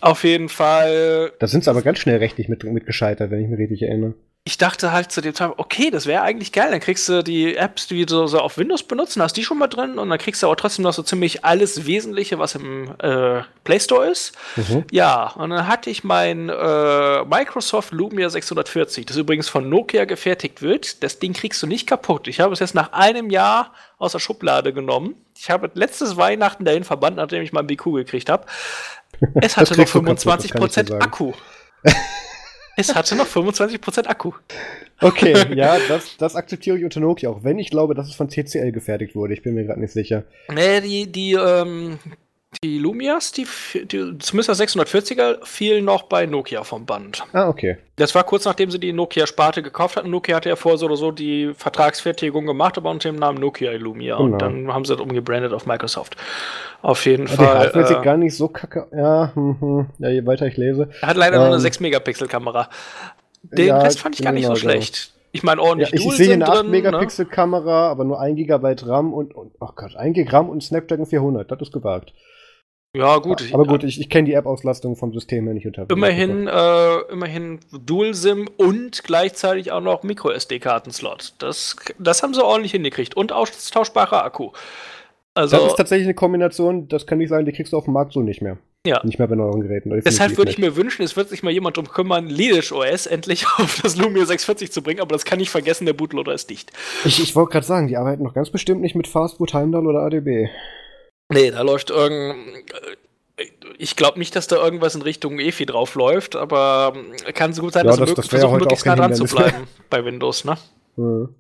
Auf 0.02 0.24
jeden 0.24 0.50
Fall. 0.50 1.32
Da 1.40 1.48
sind 1.48 1.64
sie 1.64 1.70
aber 1.70 1.82
ganz 1.82 2.00
schnell 2.00 2.18
rechtlich 2.18 2.50
mit, 2.50 2.64
mit 2.64 2.86
gescheitert, 2.86 3.32
wenn 3.32 3.42
ich 3.42 3.48
mich 3.48 3.60
richtig 3.60 3.84
erinnere 3.84 4.16
ich 4.44 4.58
dachte 4.58 4.92
halt 4.92 5.12
zu 5.12 5.22
dem 5.22 5.36
Zeitpunkt, 5.36 5.60
okay, 5.60 5.92
das 5.92 6.08
wäre 6.08 6.24
eigentlich 6.24 6.52
geil. 6.52 6.72
Dann 6.72 6.80
kriegst 6.80 7.08
du 7.08 7.24
die 7.24 7.56
Apps, 7.56 7.86
die 7.86 8.08
du 8.08 8.26
so 8.26 8.40
auf 8.40 8.58
Windows 8.58 8.82
benutzen, 8.82 9.22
hast 9.22 9.38
die 9.38 9.44
schon 9.44 9.60
mal 9.60 9.68
drin 9.68 10.00
und 10.00 10.10
dann 10.10 10.18
kriegst 10.18 10.42
du 10.42 10.48
aber 10.48 10.56
trotzdem 10.56 10.82
noch 10.82 10.94
so 10.94 11.04
ziemlich 11.04 11.46
alles 11.46 11.86
Wesentliche, 11.86 12.40
was 12.40 12.56
im 12.56 12.92
äh, 13.00 13.44
Play 13.64 13.80
Store 13.80 14.10
ist. 14.10 14.36
Mhm. 14.56 14.86
Ja, 14.90 15.28
und 15.34 15.52
dann 15.52 15.68
hatte 15.68 15.92
ich 15.92 16.04
mein 16.04 16.50
äh, 16.50 17.24
Microsoft 17.26 17.92
Lumia 17.92 18.32
640, 18.32 19.06
das 19.06 19.18
übrigens 19.18 19.48
von 19.48 19.70
Nokia 19.70 20.06
gefertigt 20.06 20.64
wird. 20.64 21.04
Das 21.04 21.20
Ding 21.20 21.34
kriegst 21.34 21.62
du 21.62 21.68
nicht 21.68 21.86
kaputt. 21.86 22.28
Ich 22.28 22.40
habe 22.40 22.52
es 22.52 22.60
jetzt 22.60 22.74
nach 22.74 22.94
einem 22.94 23.30
Jahr 23.30 23.74
aus 24.00 24.14
der 24.14 24.20
Schublade 24.20 24.74
genommen. 24.74 25.14
Ich 25.38 25.52
habe 25.52 25.70
letztes 25.76 26.18
Weihnachten 26.18 26.66
dahin 26.66 26.84
verbannt, 26.84 27.18
nachdem 27.18 27.44
ich 27.44 27.54
mein 27.54 27.68
BQ 27.68 27.94
gekriegt 27.94 28.30
habe. 28.30 28.48
Es 29.36 29.56
hatte 29.56 29.78
noch 29.78 29.86
25% 29.86 31.00
Akku. 31.00 31.34
Es 32.82 32.96
hatte 32.96 33.16
noch 33.16 33.28
25% 33.28 34.08
Akku. 34.08 34.32
Okay, 35.00 35.36
ja, 35.56 35.78
das, 35.88 36.18
das 36.18 36.36
akzeptiere 36.36 36.78
ich 36.78 36.84
unter 36.84 37.00
Nokia, 37.00 37.30
auch 37.30 37.44
wenn 37.44 37.60
ich 37.60 37.70
glaube, 37.70 37.94
dass 37.96 38.08
es 38.08 38.16
von 38.16 38.30
TCL 38.30 38.72
gefertigt 38.72 39.16
wurde. 39.16 39.34
Ich 39.34 39.44
bin 39.44 39.54
mir 39.54 39.66
gerade 39.66 39.80
nicht 39.80 39.94
sicher. 39.94 40.24
Nee, 40.52 40.82
die, 40.82 41.12
die, 41.12 41.34
ähm, 41.34 42.00
die 42.64 42.78
Lumias, 42.80 43.32
die, 43.32 43.48
die, 43.86 44.18
zumindest 44.20 44.50
das 44.50 44.60
640er, 44.60 45.38
fielen 45.44 45.86
noch 45.86 46.04
bei 46.04 46.26
Nokia 46.26 46.64
vom 46.64 46.86
Band. 46.86 47.24
Ah, 47.32 47.48
okay. 47.48 47.78
Das 47.96 48.14
war 48.14 48.24
kurz 48.24 48.46
nachdem 48.46 48.70
sie 48.70 48.80
die 48.80 48.92
Nokia-Sparte 48.92 49.64
gekauft 49.64 49.96
hatten. 49.96 50.10
Nokia 50.10 50.36
hatte 50.36 50.50
ja 50.50 50.58
vorher 50.58 50.78
so 50.78 50.86
oder 50.88 50.98
so 50.98 51.12
die 51.12 51.54
Vertragsfertigung 51.56 52.46
gemacht, 52.46 52.78
aber 52.78 52.92
unter 52.92 53.10
dem 53.10 53.16
Namen 53.16 53.40
Nokia 53.40 53.72
Lumia. 53.72 54.18
Genau. 54.18 54.26
Und 54.26 54.42
dann 54.42 54.74
haben 54.74 54.84
sie 54.84 54.94
das 54.94 55.02
umgebrandet 55.02 55.54
auf 55.54 55.66
Microsoft. 55.66 56.18
Auf 56.82 57.06
jeden 57.06 57.28
ja, 57.28 57.34
Fall. 57.34 57.46
Die 57.46 57.52
Hardware 57.52 57.86
äh, 57.86 57.88
sieht 57.88 58.04
gar 58.04 58.18
nicht 58.18 58.36
so 58.36 58.50
kacke. 58.50 58.88
Ja, 58.96 59.32
hm, 59.34 59.62
hm. 59.62 59.86
ja, 60.00 60.10
je 60.10 60.26
weiter 60.26 60.46
ich 60.46 60.58
lese. 60.58 60.90
Er 61.02 61.08
hat 61.08 61.18
leider 61.18 61.38
ähm, 61.38 61.44
nur 61.44 61.54
eine 61.54 61.64
6-Megapixel-Kamera. 61.64 62.70
Den 63.44 63.68
ja, 63.68 63.80
Rest 63.80 64.02
fand 64.02 64.20
ich 64.20 64.26
gar 64.26 64.34
nicht 64.34 64.46
so 64.46 64.54
genau, 64.54 64.60
schlecht. 64.60 65.14
Ich 65.32 65.44
meine, 65.44 65.62
ordentlich 65.62 65.90
ja, 65.92 65.96
Ich, 65.98 66.06
ich 66.06 66.14
sehe 66.18 66.34
eine 66.34 66.46
8-Megapixel-Kamera, 66.46 67.86
ne? 67.86 67.90
aber 67.90 68.04
nur 68.04 68.20
1 68.20 68.36
GB 68.36 68.76
RAM 68.84 69.14
und, 69.14 69.34
und, 69.34 69.54
oh 69.62 69.70
Gott, 69.74 69.96
1 69.96 70.16
GB 70.16 70.30
RAM 70.30 70.50
und 70.50 70.62
Snapdragon 70.62 71.06
400. 71.06 71.50
Das 71.50 71.62
ist 71.62 71.72
gewagt. 71.72 72.14
Ja, 72.96 73.18
gut. 73.20 73.54
Aber 73.54 73.66
gut, 73.66 73.84
ich, 73.84 74.02
ich 74.02 74.10
kenne 74.10 74.26
die 74.26 74.34
App-Auslastung 74.34 74.98
vom 74.98 75.14
System 75.14 75.46
her 75.46 75.54
nicht 75.54 75.66
unter. 75.66 75.90
Immerhin, 75.90 76.48
äh, 76.48 76.98
immerhin 77.10 77.60
Dual-SIM 77.72 78.50
und 78.58 79.04
gleichzeitig 79.04 79.72
auch 79.72 79.80
noch 79.80 80.04
Micro-SD-Karten-Slot. 80.04 81.36
Das, 81.38 81.78
das 82.00 82.22
haben 82.22 82.34
sie 82.34 82.44
ordentlich 82.44 82.74
hingekriegt. 82.74 83.16
Und 83.16 83.32
austauschbarer 83.32 84.26
Akku. 84.26 84.52
Also, 85.34 85.56
das 85.56 85.68
ist 85.68 85.76
tatsächlich 85.78 86.08
eine 86.08 86.16
Kombination, 86.16 86.90
das 86.90 87.08
kann 87.08 87.22
ich 87.22 87.30
sagen, 87.30 87.46
die 87.46 87.54
kriegst 87.54 87.72
du 87.72 87.78
auf 87.78 87.86
dem 87.86 87.94
Markt 87.94 88.12
so 88.12 88.22
nicht 88.22 88.42
mehr. 88.42 88.58
Ja. 88.86 89.00
Nicht 89.06 89.20
mehr 89.20 89.28
bei 89.28 89.36
neuen 89.36 89.62
Geräten. 89.62 90.02
Deshalb 90.04 90.38
würde 90.38 90.52
ich 90.52 90.58
mir 90.58 90.76
wünschen, 90.76 91.04
es 91.04 91.16
wird 91.16 91.30
sich 91.30 91.44
mal 91.44 91.52
jemand 91.52 91.78
darum 91.78 91.90
kümmern, 91.90 92.28
Lidisch 92.28 92.74
OS 92.74 93.06
endlich 93.06 93.46
auf 93.58 93.80
das 93.82 93.96
Lumia 93.96 94.26
640 94.26 94.72
zu 94.72 94.82
bringen, 94.82 95.00
aber 95.00 95.14
das 95.14 95.24
kann 95.24 95.40
ich 95.40 95.50
vergessen, 95.50 95.86
der 95.86 95.94
Bootloader 95.94 96.34
ist 96.34 96.50
dicht. 96.50 96.74
Ich, 97.06 97.22
ich 97.22 97.34
wollte 97.36 97.52
gerade 97.52 97.66
sagen, 97.66 97.88
die 97.88 97.96
arbeiten 97.96 98.24
noch 98.24 98.34
ganz 98.34 98.50
bestimmt 98.50 98.82
nicht 98.82 98.96
mit 98.96 99.08
Fastboot, 99.08 99.54
Heimdall 99.54 99.88
oder 99.88 100.02
ADB. 100.02 100.50
Nee, 101.32 101.52
da 101.52 101.62
läuft 101.62 101.90
irgendein. 101.90 102.64
ich 103.78 103.96
glaube 103.96 104.20
nicht, 104.20 104.36
dass 104.36 104.48
da 104.48 104.58
irgendwas 104.58 104.96
in 104.96 105.02
Richtung 105.02 105.40
EFI 105.40 105.66
draufläuft, 105.66 106.36
aber 106.36 106.94
ähm, 106.96 107.34
kann 107.34 107.54
so 107.54 107.62
gut 107.62 107.74
sein, 107.74 107.86
ja, 107.86 107.96
dass 107.96 108.14
das, 108.14 108.32
wir 108.32 108.40
versuchen, 108.40 108.60
möglichst 108.60 108.86
nah 108.86 108.96
dran 108.96 109.16
zu 109.16 109.26
bleiben 109.26 109.68
bei 109.90 110.04
Windows, 110.04 110.46
ne? 110.46 110.58
Mhm. 110.96 111.36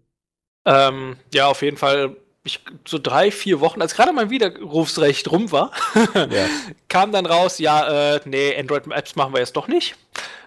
Ähm, 0.65 1.17
ja, 1.33 1.47
auf 1.47 1.61
jeden 1.61 1.77
Fall 1.77 2.15
ich, 2.43 2.59
so 2.87 2.97
drei, 2.97 3.29
vier 3.29 3.59
Wochen, 3.59 3.81
als 3.81 3.95
gerade 3.95 4.13
mein 4.13 4.31
Widerrufsrecht 4.31 5.31
rum 5.31 5.51
war, 5.51 5.71
ja. 6.15 6.47
kam 6.87 7.11
dann 7.11 7.25
raus, 7.25 7.59
ja, 7.59 8.15
äh, 8.15 8.19
nee, 8.25 8.57
Android-Apps 8.57 9.15
machen 9.15 9.33
wir 9.33 9.39
jetzt 9.39 9.55
doch 9.55 9.67
nicht. 9.67 9.95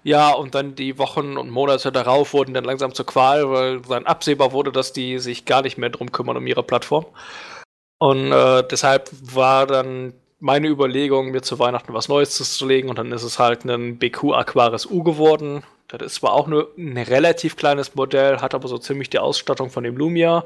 Ja, 0.02 0.32
und 0.32 0.54
dann 0.54 0.74
die 0.74 0.98
Wochen 0.98 1.36
und 1.36 1.50
Monate 1.50 1.92
darauf 1.92 2.32
wurden 2.32 2.52
dann 2.52 2.64
langsam 2.64 2.94
zur 2.94 3.06
Qual, 3.06 3.48
weil 3.50 3.80
dann 3.82 4.06
absehbar 4.06 4.52
wurde, 4.52 4.72
dass 4.72 4.92
die 4.92 5.18
sich 5.18 5.44
gar 5.44 5.62
nicht 5.62 5.78
mehr 5.78 5.88
drum 5.88 6.10
kümmern 6.10 6.36
um 6.36 6.46
ihre 6.46 6.62
Plattform. 6.62 7.06
Und 7.98 8.32
äh, 8.32 8.62
deshalb 8.68 9.10
war 9.22 9.66
dann 9.66 10.14
meine 10.40 10.68
Überlegung, 10.68 11.30
mir 11.30 11.42
zu 11.42 11.58
Weihnachten 11.58 11.94
was 11.94 12.08
Neues 12.08 12.30
zu 12.30 12.66
legen 12.66 12.90
und 12.90 12.98
dann 12.98 13.12
ist 13.12 13.22
es 13.22 13.38
halt 13.38 13.64
ein 13.64 13.98
BQ 13.98 14.32
Aquaris 14.34 14.84
U 14.86 15.02
geworden. 15.02 15.62
Das 15.88 16.02
ist 16.02 16.14
zwar 16.16 16.32
auch 16.32 16.46
nur 16.46 16.72
ein 16.76 16.98
relativ 16.98 17.56
kleines 17.56 17.94
Modell, 17.94 18.38
hat 18.38 18.54
aber 18.54 18.68
so 18.68 18.78
ziemlich 18.78 19.10
die 19.10 19.18
Ausstattung 19.18 19.70
von 19.70 19.84
dem 19.84 19.96
Lumia. 19.96 20.44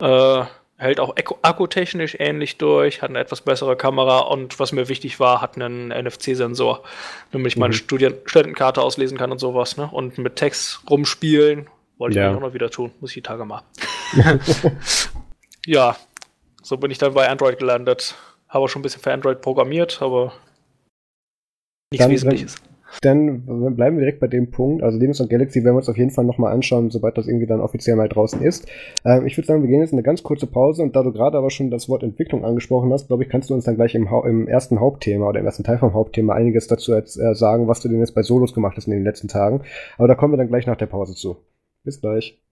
Äh, 0.00 0.44
hält 0.76 0.98
auch 0.98 1.14
akkutechnisch 1.42 2.16
ähnlich 2.18 2.58
durch, 2.58 3.02
hat 3.02 3.10
eine 3.10 3.20
etwas 3.20 3.42
bessere 3.42 3.76
Kamera 3.76 4.18
und 4.18 4.58
was 4.58 4.72
mir 4.72 4.88
wichtig 4.88 5.20
war, 5.20 5.40
hat 5.40 5.56
einen 5.56 5.88
NFC-Sensor, 5.88 6.82
damit 7.30 7.52
ich 7.52 7.56
meine 7.56 7.74
mhm. 7.74 7.78
Studien 7.78 8.14
Studentenkarte 8.24 8.82
auslesen 8.82 9.16
kann 9.16 9.30
und 9.30 9.38
sowas. 9.38 9.76
Ne? 9.76 9.88
Und 9.90 10.18
mit 10.18 10.36
Text 10.36 10.80
rumspielen 10.90 11.68
wollte 11.98 12.18
ja. 12.18 12.30
ich 12.30 12.36
auch 12.36 12.40
noch 12.40 12.54
wieder 12.54 12.70
tun, 12.70 12.90
muss 13.00 13.10
ich 13.10 13.14
die 13.14 13.22
Tage 13.22 13.44
mal. 13.44 13.62
ja, 15.66 15.96
so 16.62 16.76
bin 16.76 16.90
ich 16.90 16.98
dann 16.98 17.14
bei 17.14 17.28
Android 17.28 17.58
gelandet. 17.58 18.14
Habe 18.48 18.64
auch 18.64 18.68
schon 18.68 18.80
ein 18.80 18.82
bisschen 18.82 19.02
für 19.02 19.12
Android 19.12 19.40
programmiert, 19.40 20.00
aber 20.02 20.32
nichts 21.90 22.04
dann, 22.04 22.10
Wesentliches. 22.12 22.56
Dann 23.00 23.74
bleiben 23.74 23.96
wir 23.96 24.02
direkt 24.02 24.20
bei 24.20 24.26
dem 24.26 24.50
Punkt. 24.50 24.82
Also 24.82 24.98
Linux 24.98 25.20
und 25.20 25.30
Galaxy 25.30 25.64
werden 25.64 25.74
wir 25.74 25.78
uns 25.78 25.88
auf 25.88 25.96
jeden 25.96 26.10
Fall 26.10 26.26
nochmal 26.26 26.52
anschauen, 26.52 26.90
sobald 26.90 27.16
das 27.16 27.26
irgendwie 27.26 27.46
dann 27.46 27.60
offiziell 27.60 27.96
mal 27.96 28.08
draußen 28.08 28.42
ist. 28.42 28.68
Ähm, 29.04 29.26
ich 29.26 29.36
würde 29.38 29.46
sagen, 29.46 29.62
wir 29.62 29.68
gehen 29.70 29.80
jetzt 29.80 29.92
in 29.92 29.98
eine 29.98 30.02
ganz 30.04 30.22
kurze 30.22 30.46
Pause 30.46 30.82
und 30.82 30.94
da 30.94 31.02
du 31.02 31.12
gerade 31.12 31.38
aber 31.38 31.50
schon 31.50 31.70
das 31.70 31.88
Wort 31.88 32.02
Entwicklung 32.02 32.44
angesprochen 32.44 32.92
hast, 32.92 33.06
glaube 33.06 33.22
ich, 33.22 33.30
kannst 33.30 33.48
du 33.48 33.54
uns 33.54 33.64
dann 33.64 33.76
gleich 33.76 33.94
im, 33.94 34.08
im, 34.24 34.46
ersten 34.46 34.78
Hauptthema 34.78 35.26
oder 35.26 35.40
im 35.40 35.46
ersten 35.46 35.64
Teil 35.64 35.78
vom 35.78 35.94
Hauptthema 35.94 36.34
einiges 36.34 36.66
dazu 36.66 36.92
äh, 36.92 37.02
sagen, 37.06 37.66
was 37.66 37.80
du 37.80 37.88
denn 37.88 38.00
jetzt 38.00 38.14
bei 38.14 38.22
Solos 38.22 38.52
gemacht 38.52 38.76
hast 38.76 38.86
in 38.86 38.92
den 38.92 39.04
letzten 39.04 39.28
Tagen. 39.28 39.62
Aber 39.96 40.08
da 40.08 40.14
kommen 40.14 40.34
wir 40.34 40.38
dann 40.38 40.48
gleich 40.48 40.66
nach 40.66 40.76
der 40.76 40.86
Pause 40.86 41.14
zu. 41.14 41.36
Bis 41.84 42.00
gleich. 42.00 42.42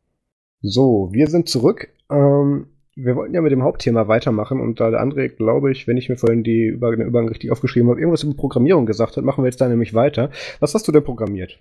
So, 0.62 1.10
wir 1.12 1.26
sind 1.26 1.48
zurück. 1.48 1.88
Ähm, 2.10 2.66
wir 3.04 3.16
wollten 3.16 3.34
ja 3.34 3.40
mit 3.40 3.52
dem 3.52 3.62
Hauptthema 3.62 4.08
weitermachen 4.08 4.60
und 4.60 4.80
da 4.80 4.90
der 4.90 5.02
André, 5.02 5.28
glaube 5.28 5.72
ich, 5.72 5.86
wenn 5.86 5.96
ich 5.96 6.08
mir 6.08 6.16
vorhin 6.16 6.42
die 6.42 6.66
Über 6.66 6.94
den 6.94 7.06
Übergang 7.06 7.28
richtig 7.28 7.50
aufgeschrieben 7.50 7.88
habe, 7.88 8.00
irgendwas 8.00 8.22
über 8.22 8.34
Programmierung 8.34 8.86
gesagt 8.86 9.16
hat, 9.16 9.24
machen 9.24 9.42
wir 9.42 9.48
jetzt 9.48 9.60
da 9.60 9.68
nämlich 9.68 9.94
weiter. 9.94 10.30
Was 10.60 10.74
hast 10.74 10.86
du 10.86 10.92
denn 10.92 11.04
programmiert? 11.04 11.58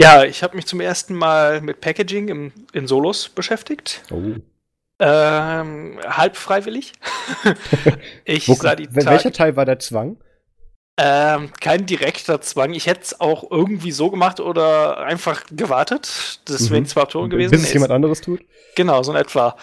Ja, 0.00 0.24
ich 0.24 0.42
habe 0.42 0.56
mich 0.56 0.66
zum 0.66 0.80
ersten 0.80 1.14
Mal 1.14 1.60
mit 1.60 1.80
Packaging 1.80 2.28
im, 2.28 2.52
in 2.72 2.86
Solos 2.86 3.28
beschäftigt. 3.28 4.02
Oh. 4.10 4.36
Ähm, 5.00 5.98
halb 6.04 6.36
freiwillig. 6.36 6.92
ich 8.24 8.48
Wo, 8.48 8.54
sah 8.54 8.74
die 8.74 8.88
Welcher 8.90 9.32
Teil 9.32 9.56
war 9.56 9.64
der 9.64 9.78
Zwang? 9.78 10.16
Ähm, 11.00 11.50
kein 11.60 11.86
direkter 11.86 12.40
Zwang. 12.40 12.74
Ich 12.74 12.86
hätte 12.86 13.02
es 13.02 13.20
auch 13.20 13.48
irgendwie 13.50 13.92
so 13.92 14.10
gemacht 14.10 14.40
oder 14.40 14.98
einfach 14.98 15.44
gewartet. 15.52 16.40
Das 16.46 16.70
wäre 16.70 16.80
mhm. 16.80 16.86
zwei 16.86 17.02
Optionen 17.02 17.30
gewesen. 17.30 17.52
Bis 17.52 17.62
es 17.62 17.72
jemand 17.72 17.92
anderes 17.92 18.20
tut? 18.20 18.40
Genau, 18.74 19.02
so 19.04 19.12
in 19.12 19.18
etwa. 19.18 19.56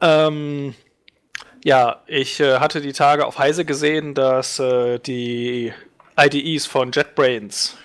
Ähm, 0.00 0.74
ja, 1.64 2.02
ich 2.06 2.40
äh, 2.40 2.58
hatte 2.58 2.80
die 2.80 2.92
Tage 2.92 3.26
auf 3.26 3.38
Heise 3.38 3.64
gesehen, 3.64 4.14
dass 4.14 4.58
äh, 4.58 4.98
die 4.98 5.72
IDEs 6.18 6.66
von 6.66 6.90
JetBrains 6.92 7.76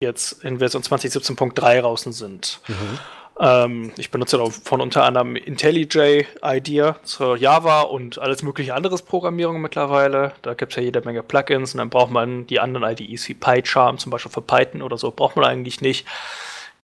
jetzt 0.00 0.44
in 0.44 0.58
Version 0.58 0.82
2017.3 0.82 1.80
draußen 1.80 2.12
sind. 2.12 2.60
Mhm. 2.66 2.98
Ähm, 3.38 3.92
ich 3.96 4.10
benutze 4.10 4.38
von 4.50 4.80
unter 4.80 5.04
anderem 5.04 5.36
IntelliJ 5.36 6.26
IDEA 6.44 6.96
zur 7.04 7.36
Java 7.36 7.82
und 7.82 8.18
alles 8.18 8.42
mögliche 8.42 8.74
anderes 8.74 9.02
Programmierung 9.02 9.60
mittlerweile. 9.60 10.32
Da 10.42 10.54
gibt 10.54 10.72
es 10.72 10.76
ja 10.76 10.82
jede 10.82 11.00
Menge 11.02 11.22
Plugins 11.22 11.74
und 11.74 11.78
dann 11.78 11.90
braucht 11.90 12.10
man 12.10 12.46
die 12.46 12.60
anderen 12.60 12.90
IDEs 12.90 13.28
wie 13.28 13.34
PyCharm, 13.34 13.98
zum 13.98 14.10
Beispiel 14.10 14.32
für 14.32 14.42
Python 14.42 14.82
oder 14.82 14.98
so, 14.98 15.10
braucht 15.10 15.36
man 15.36 15.46
eigentlich 15.46 15.80
nicht. 15.80 16.06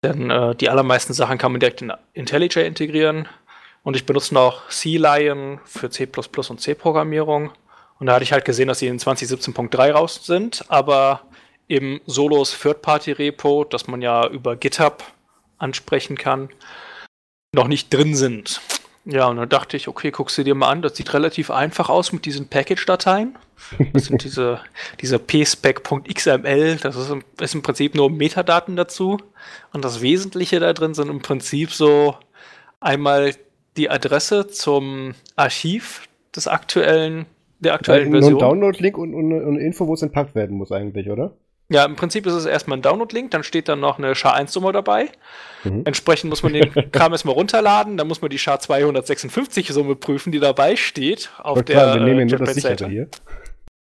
Denn 0.03 0.31
äh, 0.31 0.55
die 0.55 0.71
allermeisten 0.71 1.13
Sachen 1.13 1.39
kann 1.39 1.53
man 1.53 1.61
direkt 1.61 1.83
in 1.83 1.93
IntelliJ 2.15 2.61
integrieren. 2.61 3.29
Und 3.87 3.95
ich 3.95 4.05
benutze 4.05 4.35
noch 4.35 4.69
C-Lion 4.69 5.61
für 5.65 5.89
C 5.91 6.09
und 6.49 6.61
C-Programmierung. 6.61 7.53
Und 8.01 8.07
da 8.07 8.15
hatte 8.15 8.25
ich 8.25 8.33
halt 8.33 8.45
gesehen, 8.45 8.67
dass 8.67 8.81
sie 8.81 8.89
in 8.89 8.99
2017.3 8.99 9.93
raus 9.93 10.23
sind, 10.25 10.65
aber 10.67 11.23
im 11.69 12.01
Solos 12.05 12.59
Third-Party-Repo, 12.59 13.63
das 13.63 13.87
man 13.87 14.03
ja 14.03 14.27
über 14.27 14.57
GitHub 14.57 15.05
ansprechen 15.59 16.19
kann, 16.19 16.49
noch 17.53 17.69
nicht 17.69 17.95
drin 17.95 18.17
sind. 18.17 18.61
Ja, 19.05 19.29
und 19.29 19.37
dann 19.37 19.49
dachte 19.49 19.77
ich, 19.77 19.87
okay, 19.87 20.11
guckst 20.11 20.37
du 20.37 20.43
dir 20.43 20.57
mal 20.57 20.69
an, 20.69 20.83
das 20.83 20.97
sieht 20.97 21.15
relativ 21.15 21.53
einfach 21.53 21.89
aus 21.89 22.11
mit 22.11 22.25
diesen 22.25 22.49
Package-Dateien. 22.49 23.39
Das 23.93 24.07
sind 24.07 24.25
diese, 24.25 24.61
diese 25.01 25.21
pspec.xml, 25.21 26.77
das 26.79 26.97
ist 26.97 27.11
im, 27.11 27.23
ist 27.41 27.55
im 27.55 27.63
Prinzip 27.63 27.95
nur 27.95 28.11
Metadaten 28.11 28.75
dazu. 28.75 29.19
Und 29.73 29.85
das 29.85 30.01
Wesentliche 30.01 30.59
da 30.59 30.73
drin 30.73 30.95
sind 30.95 31.09
im 31.09 31.23
Prinzip 31.23 31.73
so 31.73 32.17
einmal 32.81 33.33
die 33.77 33.91
Adresse 33.91 34.47
zum 34.49 35.15
Archiv 35.37 36.09
des 36.35 36.49
aktuellen, 36.49 37.27
der 37.61 37.75
aktuellen 37.75 38.11
Version. 38.11 38.33
Nur 38.33 38.43
ein 38.43 38.49
Download-Link 38.49 38.99
und, 38.99 39.15
und, 39.15 39.33
und, 39.33 39.57
eine 39.57 39.61
Info, 39.61 39.87
wo 39.87 39.95
es 39.95 40.03
entpackt 40.03 40.35
werden 40.35 40.57
muss 40.57 40.73
eigentlich, 40.73 41.11
oder? 41.11 41.33
Ja, 41.69 41.85
im 41.85 41.97
Prinzip 41.97 42.27
ist 42.27 42.35
es 42.35 42.47
erstmal 42.47 42.79
ein 42.79 42.83
Download-Link, 42.83 43.33
dann 43.33 43.43
steht 43.43 43.69
dann 43.69 43.81
noch 43.81 43.99
eine 43.99 44.15
SHA-1-Nummer 44.15 44.73
dabei. 44.73 45.09
Mhm. 45.65 45.83
Entsprechend 45.85 46.31
muss 46.31 46.43
man 46.43 46.53
den 46.53 46.73
Kram 46.93 47.13
erstmal 47.13 47.35
runterladen, 47.35 47.97
dann 47.97 48.07
muss 48.07 48.23
man 48.23 48.31
die 48.31 48.39
SHA-256-Summe 48.39 49.97
prüfen, 49.97 50.31
die 50.31 50.39
dabei 50.39 50.77
steht 50.77 51.31
auf 51.39 51.63
der 51.65 51.77
klar, 51.77 51.95
wir 51.97 52.03
nehmen 52.03 52.29
äh, 52.29 52.37
nur 52.37 52.39
das 52.39 52.57
hier. 52.57 53.09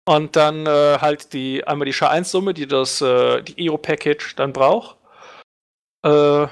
Und 0.07 0.37
dann 0.37 0.67
äh, 0.67 0.99
halt 1.01 1.33
die 1.35 1.65
einmal 1.65 1.87
die 1.87 1.93
SHA-1-Summe, 1.93 2.55
die 2.55 2.67
das 2.67 3.01
äh, 3.01 3.43
die 3.43 3.67
EO-Package 3.67 4.35
dann 4.35 4.53
braucht. 4.53 4.97
Äh, 6.03 6.47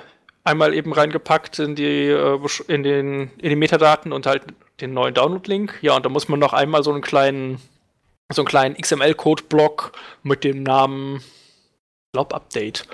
einmal 0.47 0.75
eben 0.75 0.93
reingepackt 0.93 1.59
in 1.59 1.75
die, 1.75 2.09
äh, 2.09 2.39
in 2.69 2.83
den, 2.83 3.31
in 3.39 3.51
die 3.51 3.57
Metadaten 3.57 4.13
und 4.13 4.27
halt 4.27 4.45
den 4.81 4.95
neuen 4.95 5.15
Download-Link. 5.15 5.79
Ja, 5.83 5.97
und 5.97 6.05
da 6.05 6.09
muss 6.09 6.29
man 6.29 6.39
noch 6.39 6.53
einmal 6.53 6.83
so 6.83 6.93
einen 6.93 7.03
kleinen, 7.03 7.61
so 8.33 8.43
einen 8.43 8.49
kleinen 8.49 8.77
XML-Code-Block 8.77 9.93
mit 10.23 10.45
dem 10.45 10.63
Namen 10.63 11.23
Blob 12.13 12.33
Update 12.33 12.87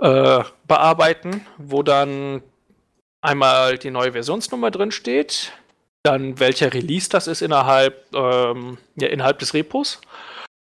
äh, 0.00 0.42
bearbeiten, 0.66 1.46
wo 1.58 1.82
dann 1.82 2.42
einmal 3.20 3.76
die 3.78 3.90
neue 3.90 4.12
Versionsnummer 4.12 4.70
drin 4.70 4.92
steht, 4.92 5.52
dann 6.02 6.38
welcher 6.38 6.72
Release 6.72 7.08
das 7.08 7.26
ist 7.26 7.42
innerhalb, 7.42 8.06
ähm, 8.14 8.78
ja, 8.94 9.08
innerhalb 9.08 9.40
des 9.40 9.54
Repos 9.54 10.00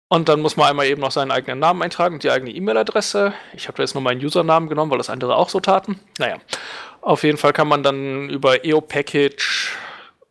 und 0.08 0.28
dann 0.28 0.40
muss 0.40 0.56
man 0.56 0.68
einmal 0.68 0.86
eben 0.86 1.00
noch 1.00 1.10
seinen 1.10 1.30
eigenen 1.30 1.58
Namen 1.58 1.82
eintragen 1.82 2.14
und 2.14 2.22
die 2.22 2.30
eigene 2.30 2.50
E-Mail-Adresse. 2.50 3.34
Ich 3.54 3.66
habe 3.68 3.76
da 3.76 3.82
jetzt 3.82 3.94
nur 3.94 4.02
meinen 4.02 4.24
Usernamen 4.24 4.68
genommen, 4.68 4.90
weil 4.90 4.98
das 4.98 5.10
andere 5.10 5.36
auch 5.36 5.48
so 5.48 5.60
taten. 5.60 6.00
Naja, 6.18 6.36
auf 7.00 7.22
jeden 7.22 7.38
Fall 7.38 7.52
kann 7.52 7.68
man 7.68 7.82
dann 7.82 8.28
über 8.30 8.64
EO-Package, 8.64 9.76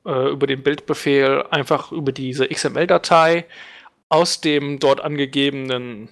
äh, 0.05 0.29
über 0.29 0.47
den 0.47 0.63
Bildbefehl, 0.63 1.45
einfach 1.51 1.91
über 1.91 2.11
diese 2.11 2.47
XML-Datei 2.47 3.45
aus 4.09 4.41
dem 4.41 4.79
dort 4.79 5.01
angegebenen 5.01 6.09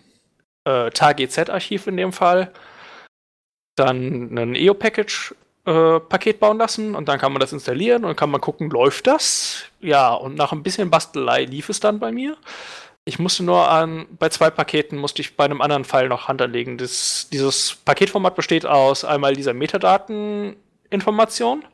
äh, 0.65 0.89
TAGZ-Archiv 0.89 1.87
in 1.87 1.97
dem 1.97 2.13
Fall 2.13 2.51
dann 3.75 4.37
ein 4.37 4.55
EO-Package 4.55 5.35
äh, 5.65 5.99
Paket 5.99 6.39
bauen 6.39 6.57
lassen 6.57 6.95
und 6.95 7.07
dann 7.07 7.19
kann 7.19 7.31
man 7.31 7.39
das 7.39 7.53
installieren 7.53 8.05
und 8.05 8.15
kann 8.15 8.31
man 8.31 8.41
gucken, 8.41 8.69
läuft 8.69 9.07
das? 9.07 9.65
Ja, 9.79 10.13
und 10.13 10.35
nach 10.35 10.51
ein 10.51 10.63
bisschen 10.63 10.89
Bastelei 10.89 11.45
lief 11.45 11.69
es 11.69 11.79
dann 11.79 11.99
bei 11.99 12.11
mir. 12.11 12.37
Ich 13.03 13.17
musste 13.17 13.43
nur 13.43 13.67
an, 13.69 14.05
bei 14.19 14.29
zwei 14.29 14.51
Paketen 14.51 14.97
musste 14.97 15.21
ich 15.21 15.35
bei 15.35 15.45
einem 15.45 15.61
anderen 15.61 15.85
Fall 15.85 16.07
noch 16.07 16.27
Hand 16.27 16.41
anlegen. 16.41 16.77
Das, 16.77 17.27
dieses 17.31 17.75
Paketformat 17.83 18.35
besteht 18.35 18.65
aus 18.65 19.03
einmal 19.03 19.33
dieser 19.33 19.53
Metadateninformation 19.53 21.65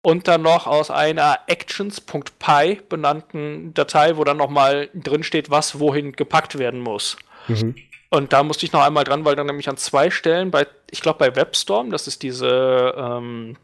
und 0.00 0.28
dann 0.28 0.42
noch 0.42 0.66
aus 0.66 0.90
einer 0.90 1.40
actions.py 1.46 2.80
benannten 2.88 3.74
Datei, 3.74 4.16
wo 4.16 4.24
dann 4.24 4.38
nochmal 4.38 4.88
drin 4.94 5.22
steht, 5.22 5.50
was 5.50 5.78
wohin 5.78 6.12
gepackt 6.12 6.58
werden 6.58 6.80
muss. 6.80 7.18
Mhm. 7.48 7.74
Und 8.10 8.32
da 8.32 8.42
musste 8.42 8.66
ich 8.66 8.72
noch 8.72 8.82
einmal 8.82 9.04
dran, 9.04 9.24
weil 9.24 9.36
dann 9.36 9.46
nämlich 9.46 9.68
an 9.68 9.76
zwei 9.76 10.10
Stellen 10.10 10.50
bei, 10.50 10.66
ich 10.90 11.00
glaube 11.00 11.18
bei 11.18 11.34
WebStorm, 11.34 11.90
das 11.90 12.06
ist 12.06 12.22
diese 12.22 12.94
ähm, 12.96 13.56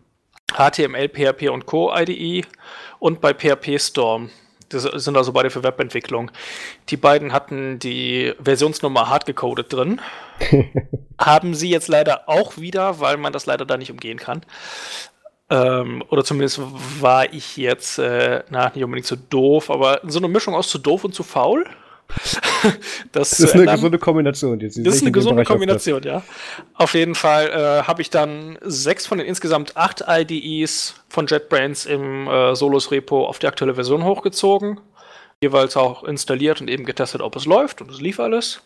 HTML, 0.54 1.09
PHP 1.09 1.50
und 1.50 1.66
Co. 1.66 1.94
IDE 1.94 2.46
und 2.98 3.20
bei 3.20 3.34
PHP 3.34 3.78
Storm, 3.78 4.30
das 4.69 4.83
sind 4.83 5.16
also 5.16 5.33
beide 5.33 5.51
für 5.51 5.62
Webentwicklung. 5.62 6.31
Die 6.89 6.97
beiden 6.97 7.33
hatten 7.33 7.79
die 7.79 8.35
Versionsnummer 8.43 9.09
hart 9.09 9.27
gecodet 9.27 9.73
drin. 9.73 10.01
Haben 11.19 11.55
sie 11.55 11.71
jetzt 11.71 11.89
leider 11.89 12.29
auch 12.29 12.59
wieder, 12.59 13.01
weil 13.01 13.16
man 13.16 13.33
das 13.33 13.47
leider 13.47 13.64
da 13.64 13.77
nicht 13.77 13.91
umgehen 13.91 14.19
kann. 14.19 14.43
Ähm, 15.51 16.05
oder 16.11 16.25
zumindest 16.25 16.61
war 17.01 17.33
ich 17.33 17.57
jetzt, 17.57 17.99
äh, 17.99 18.43
na, 18.51 18.71
nicht 18.75 18.85
unbedingt 18.85 19.07
zu 19.07 19.16
doof, 19.16 19.71
aber 19.71 20.01
so 20.05 20.19
eine 20.19 20.29
Mischung 20.29 20.55
aus 20.55 20.69
zu 20.69 20.79
doof 20.79 21.05
und 21.05 21.14
zu 21.14 21.23
faul. 21.23 21.64
das, 23.12 23.30
das 23.30 23.40
ist 23.40 23.54
eine 23.54 23.66
gesunde 23.66 23.98
Kombination. 23.98 24.59
Jetzt, 24.61 24.78
das 24.84 24.96
ist 24.96 25.02
eine 25.02 25.12
gesunde 25.12 25.44
Kombination, 25.44 26.02
ja. 26.02 26.22
Auf 26.74 26.94
jeden 26.94 27.14
Fall 27.14 27.48
äh, 27.48 27.86
habe 27.86 28.00
ich 28.00 28.11
dann 28.11 28.59
sechs 28.62 29.06
von 29.06 29.18
den 29.18 29.26
insgesamt 29.26 29.76
acht 29.76 30.04
IDEs 30.09 30.94
von 31.09 31.26
JetBrains 31.26 31.86
im 31.86 32.26
äh, 32.26 32.54
Solos-Repo 32.54 33.26
auf 33.26 33.38
die 33.38 33.46
aktuelle 33.46 33.74
Version 33.74 34.04
hochgezogen. 34.04 34.80
Jeweils 35.42 35.76
auch 35.76 36.02
installiert 36.04 36.61
und 36.61 36.68
eben 36.68 36.84
getestet, 36.84 37.20
ob 37.20 37.36
es 37.36 37.44
läuft 37.44 37.80
und 37.80 37.90
es 37.90 38.00
lief 38.00 38.18
alles. 38.18 38.62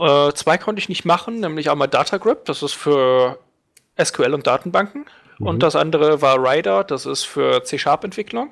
Äh, 0.00 0.32
zwei 0.32 0.58
konnte 0.58 0.80
ich 0.80 0.88
nicht 0.88 1.04
machen, 1.04 1.40
nämlich 1.40 1.70
einmal 1.70 1.88
DataGrip, 1.88 2.44
das 2.44 2.62
ist 2.62 2.74
für 2.74 3.38
SQL 4.02 4.34
und 4.34 4.46
Datenbanken. 4.46 5.06
Mhm. 5.38 5.46
Und 5.46 5.62
das 5.62 5.76
andere 5.76 6.22
war 6.22 6.36
Rider, 6.38 6.84
das 6.84 7.06
ist 7.06 7.24
für 7.24 7.64
C-Sharp-Entwicklung. 7.64 8.50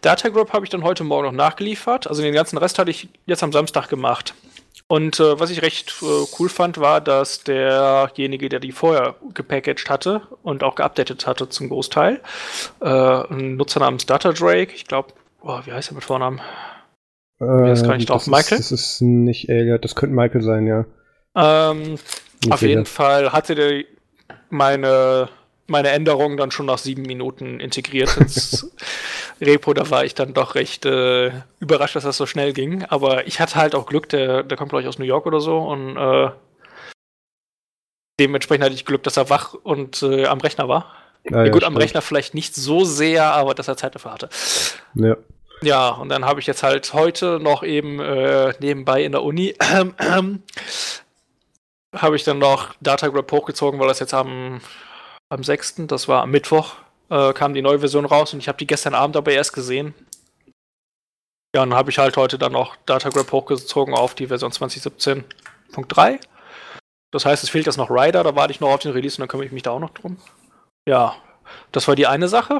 Datagroup 0.00 0.52
habe 0.52 0.64
ich 0.64 0.70
dann 0.70 0.84
heute 0.84 1.04
Morgen 1.04 1.26
noch 1.26 1.32
nachgeliefert. 1.32 2.06
Also 2.06 2.22
den 2.22 2.34
ganzen 2.34 2.58
Rest 2.58 2.78
hatte 2.78 2.90
ich 2.90 3.08
jetzt 3.26 3.42
am 3.42 3.52
Samstag 3.52 3.88
gemacht. 3.88 4.34
Und 4.86 5.20
äh, 5.20 5.38
was 5.38 5.50
ich 5.50 5.60
recht 5.60 5.96
äh, 6.00 6.26
cool 6.38 6.48
fand, 6.48 6.78
war, 6.78 7.00
dass 7.00 7.44
derjenige, 7.44 8.48
der 8.48 8.58
die 8.58 8.72
vorher 8.72 9.16
gepackaged 9.34 9.90
hatte 9.90 10.22
und 10.42 10.62
auch 10.64 10.76
geupdatet 10.76 11.26
hatte 11.26 11.48
zum 11.50 11.68
Großteil, 11.68 12.20
äh, 12.80 12.86
ein 12.86 13.56
Nutzer 13.56 13.80
namens 13.80 14.06
Datadrake, 14.06 14.72
ich 14.74 14.86
glaube, 14.86 15.12
oh, 15.42 15.60
wie 15.64 15.72
heißt 15.72 15.90
er 15.90 15.94
mit 15.94 16.04
Vornamen? 16.04 16.40
Äh, 17.40 17.72
ist 17.72 17.84
gar 17.84 17.96
nicht 17.96 18.08
drauf. 18.08 18.26
Michael? 18.26 18.58
Das 18.58 18.72
ist 18.72 19.02
nicht 19.02 19.50
Elliot, 19.50 19.84
das 19.84 19.94
könnte 19.94 20.16
Michael 20.16 20.42
sein, 20.42 20.66
ja. 20.66 20.86
Ähm, 21.34 21.96
auf 22.48 22.62
jeden 22.62 22.86
Fall 22.86 23.32
hatte 23.32 23.54
der 23.54 23.84
meine 24.48 25.28
meine 25.68 25.90
Änderungen 25.90 26.36
dann 26.36 26.50
schon 26.50 26.66
nach 26.66 26.78
sieben 26.78 27.02
Minuten 27.02 27.60
integriert 27.60 28.16
ins 28.16 28.70
Repo. 29.40 29.74
Da 29.74 29.88
war 29.90 30.04
ich 30.04 30.14
dann 30.14 30.34
doch 30.34 30.54
recht 30.54 30.84
äh, 30.86 31.30
überrascht, 31.60 31.94
dass 31.94 32.04
das 32.04 32.16
so 32.16 32.26
schnell 32.26 32.52
ging. 32.52 32.84
Aber 32.84 33.26
ich 33.26 33.40
hatte 33.40 33.56
halt 33.56 33.74
auch 33.74 33.86
Glück, 33.86 34.08
der, 34.08 34.42
der 34.42 34.56
kommt, 34.56 34.70
glaube 34.70 34.82
ich, 34.82 34.88
aus 34.88 34.98
New 34.98 35.04
York 35.04 35.26
oder 35.26 35.40
so. 35.40 35.58
Und 35.58 35.96
äh, 35.96 36.30
dementsprechend 38.18 38.64
hatte 38.64 38.74
ich 38.74 38.86
Glück, 38.86 39.02
dass 39.02 39.16
er 39.16 39.30
wach 39.30 39.54
und 39.54 40.02
äh, 40.02 40.26
am 40.26 40.40
Rechner 40.40 40.68
war. 40.68 40.94
Ah, 41.30 41.44
ja, 41.44 41.50
gut, 41.50 41.64
am 41.64 41.76
Rechner 41.76 42.00
vielleicht 42.00 42.34
nicht 42.34 42.54
so 42.54 42.84
sehr, 42.84 43.24
aber 43.24 43.54
dass 43.54 43.68
er 43.68 43.76
Zeit 43.76 43.94
dafür 43.94 44.12
hatte. 44.12 44.28
Ja. 44.94 45.16
Ja, 45.60 45.90
und 45.90 46.08
dann 46.08 46.24
habe 46.24 46.38
ich 46.38 46.46
jetzt 46.46 46.62
halt 46.62 46.94
heute 46.94 47.40
noch 47.40 47.64
eben 47.64 47.98
äh, 47.98 48.54
nebenbei 48.60 49.02
in 49.02 49.10
der 49.10 49.24
Uni 49.24 49.56
habe 51.96 52.16
ich 52.16 52.22
dann 52.22 52.38
noch 52.38 52.74
Datagraph 52.80 53.32
hochgezogen, 53.32 53.80
weil 53.80 53.88
das 53.88 53.98
jetzt 53.98 54.14
am 54.14 54.60
am 55.28 55.42
6., 55.42 55.86
das 55.86 56.08
war 56.08 56.22
am 56.22 56.30
Mittwoch, 56.30 56.76
äh, 57.10 57.32
kam 57.32 57.54
die 57.54 57.62
neue 57.62 57.80
Version 57.80 58.04
raus 58.04 58.32
und 58.32 58.40
ich 58.40 58.48
habe 58.48 58.58
die 58.58 58.66
gestern 58.66 58.94
Abend 58.94 59.16
aber 59.16 59.32
erst 59.32 59.52
gesehen. 59.52 59.94
Ja, 61.54 61.62
und 61.62 61.70
dann 61.70 61.78
habe 61.78 61.90
ich 61.90 61.98
halt 61.98 62.16
heute 62.16 62.38
dann 62.38 62.52
noch 62.52 62.76
Datagraph 62.86 63.32
hochgezogen 63.32 63.94
auf 63.94 64.14
die 64.14 64.26
Version 64.26 64.52
2017.3. 64.52 66.20
Das 67.10 67.24
heißt, 67.24 67.42
es 67.42 67.48
fehlt 67.48 67.66
jetzt 67.66 67.78
noch 67.78 67.90
Rider, 67.90 68.22
da 68.22 68.34
warte 68.36 68.52
ich 68.52 68.60
noch 68.60 68.70
auf 68.70 68.80
den 68.80 68.92
Release 68.92 69.16
und 69.16 69.20
dann 69.20 69.28
kümmere 69.28 69.46
ich 69.46 69.52
mich 69.52 69.62
da 69.62 69.70
auch 69.70 69.80
noch 69.80 69.90
drum. 69.90 70.18
Ja, 70.86 71.16
das 71.72 71.88
war 71.88 71.96
die 71.96 72.06
eine 72.06 72.28
Sache. 72.28 72.58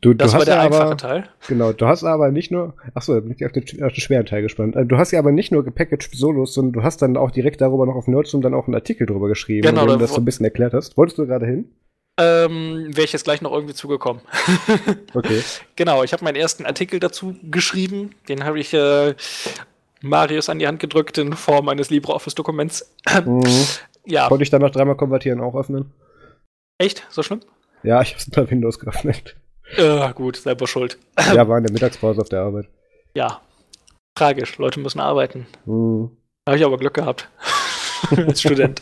Du, 0.00 0.12
das 0.12 0.32
du 0.32 0.38
war 0.38 0.44
der 0.44 0.56
ja 0.56 0.60
einfache 0.62 0.82
aber, 0.82 0.96
Teil. 0.96 1.28
Genau, 1.48 1.72
du 1.72 1.86
hast 1.86 2.04
aber 2.04 2.30
nicht 2.30 2.50
nur, 2.50 2.74
achso, 2.94 3.14
da 3.14 3.20
bin 3.20 3.32
ich 3.32 3.46
auf 3.46 3.52
den, 3.52 3.62
auf 3.82 3.92
den 3.92 4.00
schweren 4.00 4.26
Teil 4.26 4.42
gespannt. 4.42 4.76
Äh, 4.76 4.84
du 4.84 4.98
hast 4.98 5.10
ja 5.12 5.18
aber 5.18 5.32
nicht 5.32 5.52
nur 5.52 5.64
gepackaged 5.64 6.14
Solos, 6.14 6.52
sondern 6.52 6.72
du 6.74 6.82
hast 6.82 7.00
dann 7.00 7.16
auch 7.16 7.30
direkt 7.30 7.60
darüber 7.60 7.86
noch 7.86 7.94
auf 7.94 8.06
Nerdsum 8.06 8.42
dann 8.42 8.54
auch 8.54 8.66
einen 8.66 8.74
Artikel 8.74 9.06
drüber 9.06 9.28
geschrieben, 9.28 9.66
genau, 9.66 9.82
wo 9.82 9.86
du 9.86 9.96
das 9.96 10.12
so 10.12 10.20
ein 10.20 10.24
bisschen 10.24 10.44
erklärt 10.44 10.74
hast. 10.74 10.96
Wolltest 10.96 11.18
du 11.18 11.26
gerade 11.26 11.46
hin? 11.46 11.70
Ähm, 12.18 12.96
Wäre 12.96 13.04
ich 13.04 13.12
jetzt 13.12 13.24
gleich 13.24 13.42
noch 13.42 13.52
irgendwie 13.52 13.74
zugekommen. 13.74 14.22
okay. 15.14 15.42
Genau, 15.76 16.02
ich 16.02 16.12
habe 16.12 16.24
meinen 16.24 16.36
ersten 16.36 16.64
Artikel 16.64 16.98
dazu 16.98 17.36
geschrieben. 17.42 18.14
Den 18.28 18.44
habe 18.44 18.58
ich 18.58 18.72
äh, 18.72 19.14
Marius 20.00 20.48
an 20.48 20.58
die 20.58 20.66
Hand 20.66 20.80
gedrückt 20.80 21.18
in 21.18 21.34
Form 21.34 21.68
eines 21.68 21.90
LibreOffice-Dokuments. 21.90 22.92
Mhm. 23.24 23.44
Ja. 24.08 24.28
Konnte 24.28 24.44
ich 24.44 24.50
dann 24.50 24.62
noch 24.62 24.70
dreimal 24.70 24.96
konvertieren 24.96 25.40
auch 25.40 25.56
öffnen? 25.56 25.92
Echt? 26.78 27.04
So 27.10 27.24
schlimm? 27.24 27.40
Ja, 27.82 28.00
ich 28.02 28.10
habe 28.10 28.18
es 28.20 28.26
unter 28.28 28.48
Windows 28.48 28.78
geöffnet. 28.78 29.34
Ja, 29.76 30.12
gut, 30.12 30.36
selber 30.36 30.68
schuld. 30.68 30.96
Ja, 31.34 31.48
war 31.48 31.58
in 31.58 31.64
der 31.64 31.72
Mittagspause 31.72 32.20
auf 32.20 32.28
der 32.28 32.42
Arbeit. 32.42 32.68
Ja. 33.14 33.40
Tragisch, 34.14 34.58
Leute 34.58 34.78
müssen 34.78 35.00
arbeiten. 35.00 35.48
Mhm. 35.64 36.16
Habe 36.48 36.56
ich 36.56 36.64
aber 36.64 36.78
Glück 36.78 36.94
gehabt. 36.94 37.28
Als 38.16 38.40
Student. 38.40 38.80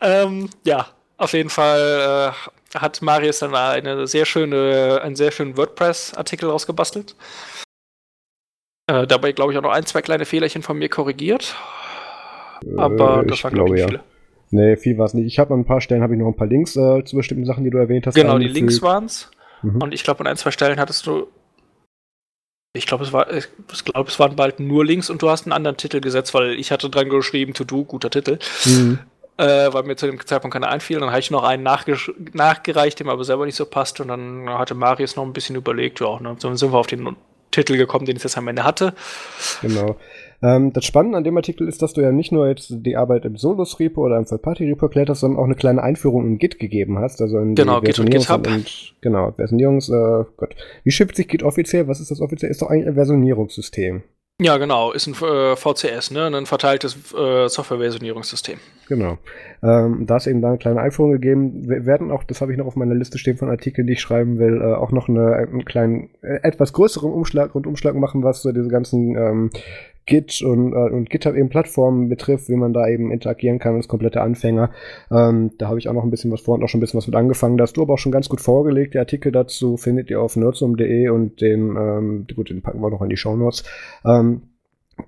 ähm, 0.00 0.50
ja, 0.64 0.88
auf 1.22 1.32
jeden 1.34 1.50
Fall 1.50 2.32
äh, 2.74 2.78
hat 2.78 3.00
Marius 3.00 3.38
dann 3.38 3.54
eine 3.54 4.06
sehr 4.06 4.24
schöne, 4.26 5.00
einen 5.02 5.14
sehr 5.14 5.30
schönen 5.30 5.56
WordPress-Artikel 5.56 6.50
rausgebastelt. 6.50 7.14
Äh, 8.88 9.06
dabei, 9.06 9.32
glaube 9.32 9.52
ich, 9.52 9.58
auch 9.58 9.62
noch 9.62 9.70
ein, 9.70 9.86
zwei 9.86 10.02
kleine 10.02 10.24
Fehlerchen 10.24 10.62
von 10.62 10.76
mir 10.76 10.88
korrigiert. 10.88 11.54
Aber 12.76 13.22
äh, 13.22 13.26
das 13.26 13.44
waren, 13.44 13.54
glaube 13.54 13.68
ich, 13.68 13.72
nicht 13.74 13.82
ja. 13.82 13.88
viele. 13.88 14.00
Nee, 14.50 14.76
viel 14.76 14.98
war 14.98 15.06
es 15.06 15.14
nicht. 15.14 15.26
Ich 15.26 15.38
habe 15.38 15.54
an 15.54 15.60
ein 15.60 15.64
paar 15.64 15.80
Stellen 15.80 16.02
habe 16.02 16.12
ich 16.14 16.20
noch 16.20 16.26
ein 16.26 16.36
paar 16.36 16.48
Links 16.48 16.76
äh, 16.76 17.04
zu 17.04 17.16
bestimmten 17.16 17.46
Sachen, 17.46 17.64
die 17.64 17.70
du 17.70 17.78
erwähnt 17.78 18.06
hast. 18.06 18.14
Genau, 18.14 18.34
eingefügt. 18.34 18.56
die 18.56 18.60
Links 18.60 18.82
waren 18.82 19.04
es. 19.04 19.30
Mhm. 19.62 19.80
Und 19.80 19.94
ich 19.94 20.02
glaube, 20.02 20.20
an 20.20 20.26
ein, 20.26 20.36
zwei 20.36 20.50
Stellen 20.50 20.78
hattest 20.80 21.06
du. 21.06 21.28
Ich 22.74 22.86
glaube, 22.86 23.04
es 23.04 23.12
war, 23.12 23.32
ich 23.32 23.48
glaube, 23.84 24.08
es 24.08 24.18
waren 24.18 24.34
bald 24.34 24.58
nur 24.58 24.84
Links 24.84 25.08
und 25.08 25.22
du 25.22 25.30
hast 25.30 25.46
einen 25.46 25.52
anderen 25.52 25.76
Titel 25.76 26.00
gesetzt, 26.00 26.34
weil 26.34 26.58
ich 26.58 26.72
hatte 26.72 26.90
dran 26.90 27.08
geschrieben, 27.08 27.54
To 27.54 27.64
Do, 27.64 27.84
guter 27.84 28.10
Titel. 28.10 28.38
Mhm 28.64 28.98
äh, 29.42 29.72
weil 29.74 29.82
mir 29.82 29.96
zu 29.96 30.06
dem 30.06 30.24
Zeitpunkt 30.24 30.54
keiner 30.54 30.68
einfiel. 30.68 31.00
Dann 31.00 31.10
habe 31.10 31.20
ich 31.20 31.30
noch 31.30 31.42
einen 31.42 31.62
nachgereicht, 31.64 33.00
dem 33.00 33.08
aber 33.08 33.24
selber 33.24 33.44
nicht 33.44 33.56
so 33.56 33.66
passt. 33.66 34.00
Und 34.00 34.08
dann 34.08 34.48
hatte 34.48 34.74
Marius 34.74 35.16
noch 35.16 35.24
ein 35.24 35.32
bisschen 35.32 35.56
überlegt, 35.56 36.00
ja, 36.00 36.20
ne, 36.20 36.36
dann 36.40 36.56
sind 36.56 36.72
wir 36.72 36.78
auf 36.78 36.86
den 36.86 37.16
Titel 37.50 37.76
gekommen, 37.76 38.06
den 38.06 38.16
ich 38.16 38.22
jetzt 38.22 38.38
am 38.38 38.48
Ende 38.48 38.64
hatte. 38.64 38.94
Genau. 39.60 39.96
Ähm, 40.42 40.72
das 40.72 40.84
Spannende 40.84 41.18
an 41.18 41.24
dem 41.24 41.36
Artikel 41.36 41.68
ist, 41.68 41.82
dass 41.82 41.92
du 41.92 42.00
ja 42.00 42.10
nicht 42.10 42.32
nur 42.32 42.48
jetzt 42.48 42.68
die 42.70 42.96
Arbeit 42.96 43.24
im 43.24 43.36
Solos-Repo 43.36 44.00
oder 44.00 44.16
im 44.16 44.24
Third-Party-Repo 44.24 44.86
erklärt 44.86 45.10
hast, 45.10 45.20
sondern 45.20 45.38
auch 45.38 45.44
eine 45.44 45.54
kleine 45.54 45.82
Einführung 45.82 46.26
in 46.26 46.38
Git 46.38 46.58
gegeben 46.58 46.98
hast. 46.98 47.20
Also 47.20 47.38
in 47.38 47.54
genau, 47.54 47.80
Git 47.80 47.98
und 47.98 48.10
GitHub. 48.10 48.46
Und, 48.46 48.94
genau, 49.00 49.32
Versionierungs, 49.32 49.88
äh, 49.88 50.24
Gott. 50.36 50.56
Wie 50.84 50.90
schippt 50.90 51.16
sich 51.16 51.28
Git 51.28 51.42
offiziell? 51.42 51.88
Was 51.88 52.00
ist 52.00 52.10
das 52.10 52.20
offiziell? 52.20 52.50
Ist 52.50 52.62
doch 52.62 52.70
eigentlich 52.70 52.88
ein 52.88 52.94
Versionierungssystem. 52.94 54.02
Ja, 54.40 54.56
genau, 54.56 54.92
ist 54.92 55.06
ein 55.06 55.14
äh, 55.14 55.56
VCS, 55.56 56.10
ne? 56.10 56.26
ein 56.26 56.46
verteiltes 56.46 56.96
äh, 57.14 57.48
Softwareversionierungssystem. 57.48 58.58
Genau. 58.88 59.18
Ähm, 59.62 60.06
da 60.06 60.16
ist 60.16 60.26
eben 60.26 60.42
da 60.42 60.48
eine 60.48 60.58
kleine 60.58 60.80
Einführung 60.80 61.12
gegeben. 61.12 61.68
Wir 61.68 61.86
werden 61.86 62.10
auch, 62.10 62.24
das 62.24 62.40
habe 62.40 62.50
ich 62.50 62.58
noch 62.58 62.66
auf 62.66 62.74
meiner 62.74 62.94
Liste 62.94 63.18
stehen 63.18 63.36
von 63.36 63.50
Artikeln, 63.50 63.86
die 63.86 63.92
ich 63.92 64.00
schreiben 64.00 64.38
will, 64.38 64.60
äh, 64.60 64.74
auch 64.74 64.90
noch 64.90 65.08
eine, 65.08 65.36
einen 65.36 65.64
kleinen, 65.64 66.10
äh, 66.22 66.40
etwas 66.42 66.72
größeren 66.72 67.12
Umschlag 67.12 67.54
und 67.54 67.66
Umschlag 67.66 67.94
machen, 67.94 68.24
was 68.24 68.42
so 68.42 68.50
diese 68.52 68.68
ganzen 68.68 69.16
ähm, 69.16 69.50
Git 70.06 70.42
und, 70.42 70.72
äh, 70.72 70.90
und 70.90 71.10
GitHub 71.10 71.34
eben 71.34 71.48
Plattformen 71.48 72.08
betrifft, 72.08 72.48
wie 72.48 72.56
man 72.56 72.72
da 72.72 72.88
eben 72.88 73.12
interagieren 73.12 73.58
kann 73.58 73.76
als 73.76 73.88
komplette 73.88 74.20
Anfänger. 74.20 74.70
Ähm, 75.10 75.52
da 75.58 75.68
habe 75.68 75.78
ich 75.78 75.88
auch 75.88 75.92
noch 75.92 76.02
ein 76.02 76.10
bisschen 76.10 76.32
was 76.32 76.40
vor 76.40 76.54
und 76.54 76.64
auch 76.64 76.68
schon 76.68 76.78
ein 76.78 76.82
bisschen 76.82 76.98
was 76.98 77.06
mit 77.06 77.16
angefangen. 77.16 77.56
Da 77.56 77.62
hast 77.62 77.76
du 77.76 77.82
aber 77.82 77.94
auch 77.94 77.98
schon 77.98 78.12
ganz 78.12 78.28
gut 78.28 78.40
vorgelegt. 78.40 78.94
Die 78.94 78.98
Artikel 78.98 79.30
dazu 79.30 79.76
findet 79.76 80.10
ihr 80.10 80.20
auf 80.20 80.36
nerdsum.de 80.36 81.08
und 81.08 81.40
den, 81.40 81.76
ähm, 81.76 82.26
gut, 82.34 82.50
den 82.50 82.62
packen 82.62 82.80
wir 82.80 82.90
noch 82.90 83.02
in 83.02 83.10
die 83.10 83.16
Show 83.16 83.36
Notes. 83.36 83.64
Ähm, 84.04 84.42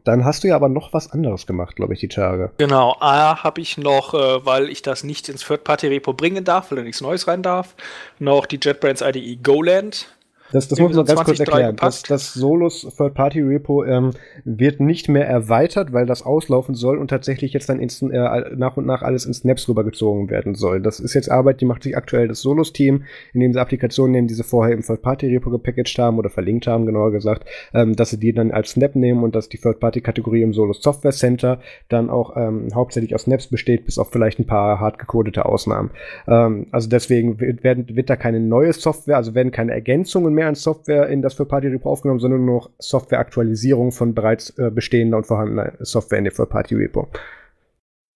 dann 0.03 0.24
hast 0.24 0.42
du 0.45 0.49
ja 0.49 0.57
aber 0.57 0.68
noch 0.68 0.92
was 0.92 1.11
anderes 1.11 1.47
gemacht, 1.47 1.76
glaube 1.76 1.95
ich, 1.95 2.01
die 2.01 2.09
Tage. 2.09 2.51
Genau, 2.59 2.97
A 3.01 3.42
habe 3.45 3.61
ich 3.61 3.78
noch, 3.78 4.14
äh, 4.14 4.45
weil 4.45 4.68
ich 4.70 4.82
das 4.82 5.05
nicht 5.05 5.28
ins 5.28 5.45
Third-Party-Repo 5.45 6.14
bringen 6.14 6.45
darf, 6.45 6.70
weil 6.70 6.78
da 6.78 6.84
nichts 6.84 7.01
Neues 7.01 7.28
rein 7.28 7.42
darf, 7.42 7.74
noch 8.18 8.47
die 8.47 8.59
JetBrains 8.61 9.03
IDE 9.03 9.36
GoLand 9.42 10.14
das, 10.55 10.69
das 10.69 10.79
muss 10.79 10.95
man 10.95 11.05
ganz 11.05 11.25
kurz 11.25 11.41
erklären. 11.41 11.75
Das, 11.75 12.05
das 12.05 12.33
Solus 12.33 12.87
Third-Party-Repo 12.97 13.85
ähm, 13.85 14.11
wird 14.45 14.79
nicht 14.79 15.09
mehr 15.09 15.27
erweitert, 15.27 15.93
weil 15.93 16.07
das 16.07 16.23
auslaufen 16.23 16.77
soll 16.77 16.99
und 16.99 17.09
tatsächlich 17.09 17.53
jetzt 17.53 17.69
dann 17.69 17.81
ins, 17.81 18.03
äh, 18.03 18.55
nach 18.55 18.77
und 18.77 18.87
nach 18.87 19.03
alles 19.03 19.27
in 19.27 19.35
Snaps 19.35 19.69
rübergezogen 19.69 20.31
werden 20.31 20.55
soll. 20.55 20.81
Das 20.81 21.01
ist 21.01 21.15
jetzt 21.15 21.29
Arbeit, 21.29 21.61
die 21.61 21.65
macht 21.65 21.83
sich 21.83 21.97
aktuell 21.97 22.29
das 22.29 22.41
Solus-Team, 22.41 23.03
indem 23.33 23.53
sie 23.53 23.61
Applikationen 23.61 24.13
nehmen, 24.13 24.29
die 24.29 24.35
sie 24.35 24.45
vorher 24.45 24.75
im 24.75 24.83
Third-Party-Repo 24.83 25.51
gepackaged 25.51 25.99
haben 25.99 26.19
oder 26.19 26.31
verlinkt 26.31 26.69
haben, 26.69 26.87
genauer 26.87 27.11
gesagt, 27.11 27.49
ähm, 27.75 27.97
dass 27.97 28.11
sie 28.11 28.21
die 28.21 28.33
dann 28.33 28.53
als 28.53 28.71
Snap 28.71 28.95
nehmen 28.95 29.25
und 29.25 29.35
dass 29.35 29.49
die 29.49 29.59
Third-Party-Kategorie 29.59 30.43
im 30.43 30.55
Solus 30.55 30.81
Software 30.83 31.11
Center 31.11 31.59
dann 31.89 32.11
auch 32.11 32.37
ähm, 32.37 32.69
hauptsächlich 32.73 33.17
aus 33.17 33.23
Snaps 33.23 33.49
besteht, 33.49 33.87
bis 33.87 33.99
auf 33.99 34.13
vielleicht 34.13 34.39
ein 34.39 34.47
paar 34.47 34.79
hart 34.79 35.01
gecodete 35.01 35.47
Ausnahmen. 35.47 35.91
Ähm, 36.29 36.69
also 36.71 36.89
deswegen 36.89 37.41
wird, 37.41 37.65
werden, 37.65 37.97
wird 37.97 38.09
da 38.09 38.15
keine 38.15 38.39
neue 38.39 38.73
Software, 38.73 39.17
also 39.17 39.35
werden 39.35 39.51
keine 39.51 39.73
Ergänzungen 39.73 40.33
mehr 40.33 40.43
mehr 40.45 40.49
an 40.49 40.55
Software 40.55 41.09
in 41.09 41.22
das 41.22 41.36
Third-Party-Repo 41.36 41.90
aufgenommen, 41.90 42.20
sondern 42.20 42.45
nur 42.45 42.57
noch 42.57 42.70
Software-Aktualisierung 42.78 43.92
von 43.92 44.14
bereits 44.14 44.51
äh, 44.59 44.70
bestehender 44.70 45.16
und 45.16 45.26
vorhandener 45.26 45.72
Software 45.80 46.18
in 46.18 46.24
dem 46.24 46.34
Third-Party-Repo. 46.34 47.09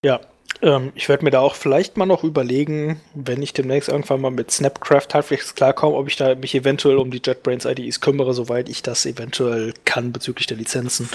Ja, 0.05 0.21
ähm, 0.63 0.93
ich 0.95 1.09
werde 1.09 1.25
mir 1.25 1.31
da 1.31 1.41
auch 1.41 1.55
vielleicht 1.55 1.97
mal 1.97 2.07
noch 2.07 2.25
überlegen, 2.25 3.01
wenn 3.15 3.43
ich 3.43 3.53
demnächst 3.53 3.89
irgendwann 3.89 4.21
mal 4.21 4.31
mit 4.31 4.51
Snapcraft 4.51 5.09
halbwegs 5.15 5.55
klarkomme, 5.55 5.97
ob 5.97 6.09
ich 6.09 6.17
da 6.17 6.35
mich 6.35 6.55
eventuell 6.55 6.99
um 6.99 7.11
die 7.11 7.23
JetBrains 7.25 7.65
IDEs 7.65 8.01
kümmere, 8.01 8.35
soweit 8.35 8.69
ich 8.69 8.83
das 8.83 9.07
eventuell 9.07 9.73
kann 9.85 10.13
bezüglich 10.13 10.47
der 10.47 10.57
Lizenzen. 10.57 11.09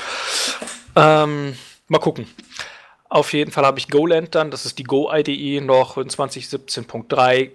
Ähm, 0.95 1.55
mal 1.87 1.99
gucken. 1.99 2.27
Auf 3.09 3.33
jeden 3.33 3.51
Fall 3.51 3.65
habe 3.65 3.77
ich 3.77 3.89
GoLand 3.89 4.33
dann, 4.33 4.49
das 4.49 4.65
ist 4.65 4.79
die 4.79 4.83
Go-IDE, 4.83 5.61
noch 5.61 5.97
in 5.97 6.09
2017.3 6.09 7.51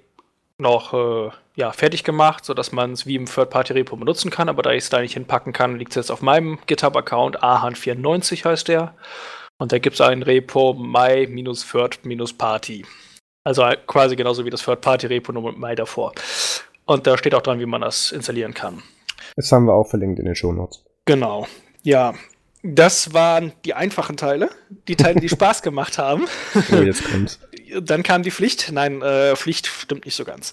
noch 0.58 0.94
äh, 0.94 1.30
ja, 1.58 1.72
fertig 1.72 2.04
gemacht, 2.04 2.44
sodass 2.44 2.70
man 2.70 2.92
es 2.92 3.04
wie 3.04 3.16
im 3.16 3.26
Third-Party-Repo 3.26 3.96
benutzen 3.96 4.30
kann. 4.30 4.48
Aber 4.48 4.62
da 4.62 4.70
ich 4.70 4.84
es 4.84 4.90
da 4.90 5.00
nicht 5.00 5.14
hinpacken 5.14 5.52
kann, 5.52 5.76
liegt 5.76 5.90
es 5.90 5.96
jetzt 5.96 6.12
auf 6.12 6.22
meinem 6.22 6.60
GitHub-Account. 6.66 7.42
ahan94 7.42 8.44
heißt 8.44 8.68
der. 8.68 8.94
Und 9.58 9.72
da 9.72 9.80
gibt 9.80 9.94
es 9.94 10.00
ein 10.00 10.22
Repo 10.22 10.74
my-third-party. 10.74 12.86
Also 13.42 13.64
quasi 13.88 14.14
genauso 14.14 14.44
wie 14.44 14.50
das 14.50 14.62
Third-Party-Repo, 14.62 15.32
nur 15.32 15.50
mit 15.50 15.58
my 15.58 15.74
davor. 15.74 16.12
Und 16.84 17.08
da 17.08 17.18
steht 17.18 17.34
auch 17.34 17.42
dran, 17.42 17.58
wie 17.58 17.66
man 17.66 17.80
das 17.80 18.12
installieren 18.12 18.54
kann. 18.54 18.84
Das 19.34 19.50
haben 19.50 19.66
wir 19.66 19.74
auch 19.74 19.88
verlinkt 19.88 20.20
in 20.20 20.26
den 20.26 20.36
Show 20.36 20.52
Notes. 20.52 20.84
Genau. 21.06 21.48
Ja, 21.82 22.14
das 22.62 23.14
waren 23.14 23.50
die 23.64 23.74
einfachen 23.74 24.16
Teile, 24.16 24.48
die 24.86 24.94
Teile, 24.94 25.20
die 25.20 25.28
Spaß 25.28 25.62
gemacht 25.62 25.98
haben. 25.98 26.28
Oh, 26.70 26.76
jetzt 26.76 27.02
kommt's. 27.04 27.40
Dann 27.82 28.04
kam 28.04 28.22
die 28.22 28.30
Pflicht. 28.30 28.70
Nein, 28.72 29.02
äh, 29.02 29.34
Pflicht 29.34 29.66
stimmt 29.66 30.04
nicht 30.04 30.14
so 30.14 30.24
ganz. 30.24 30.52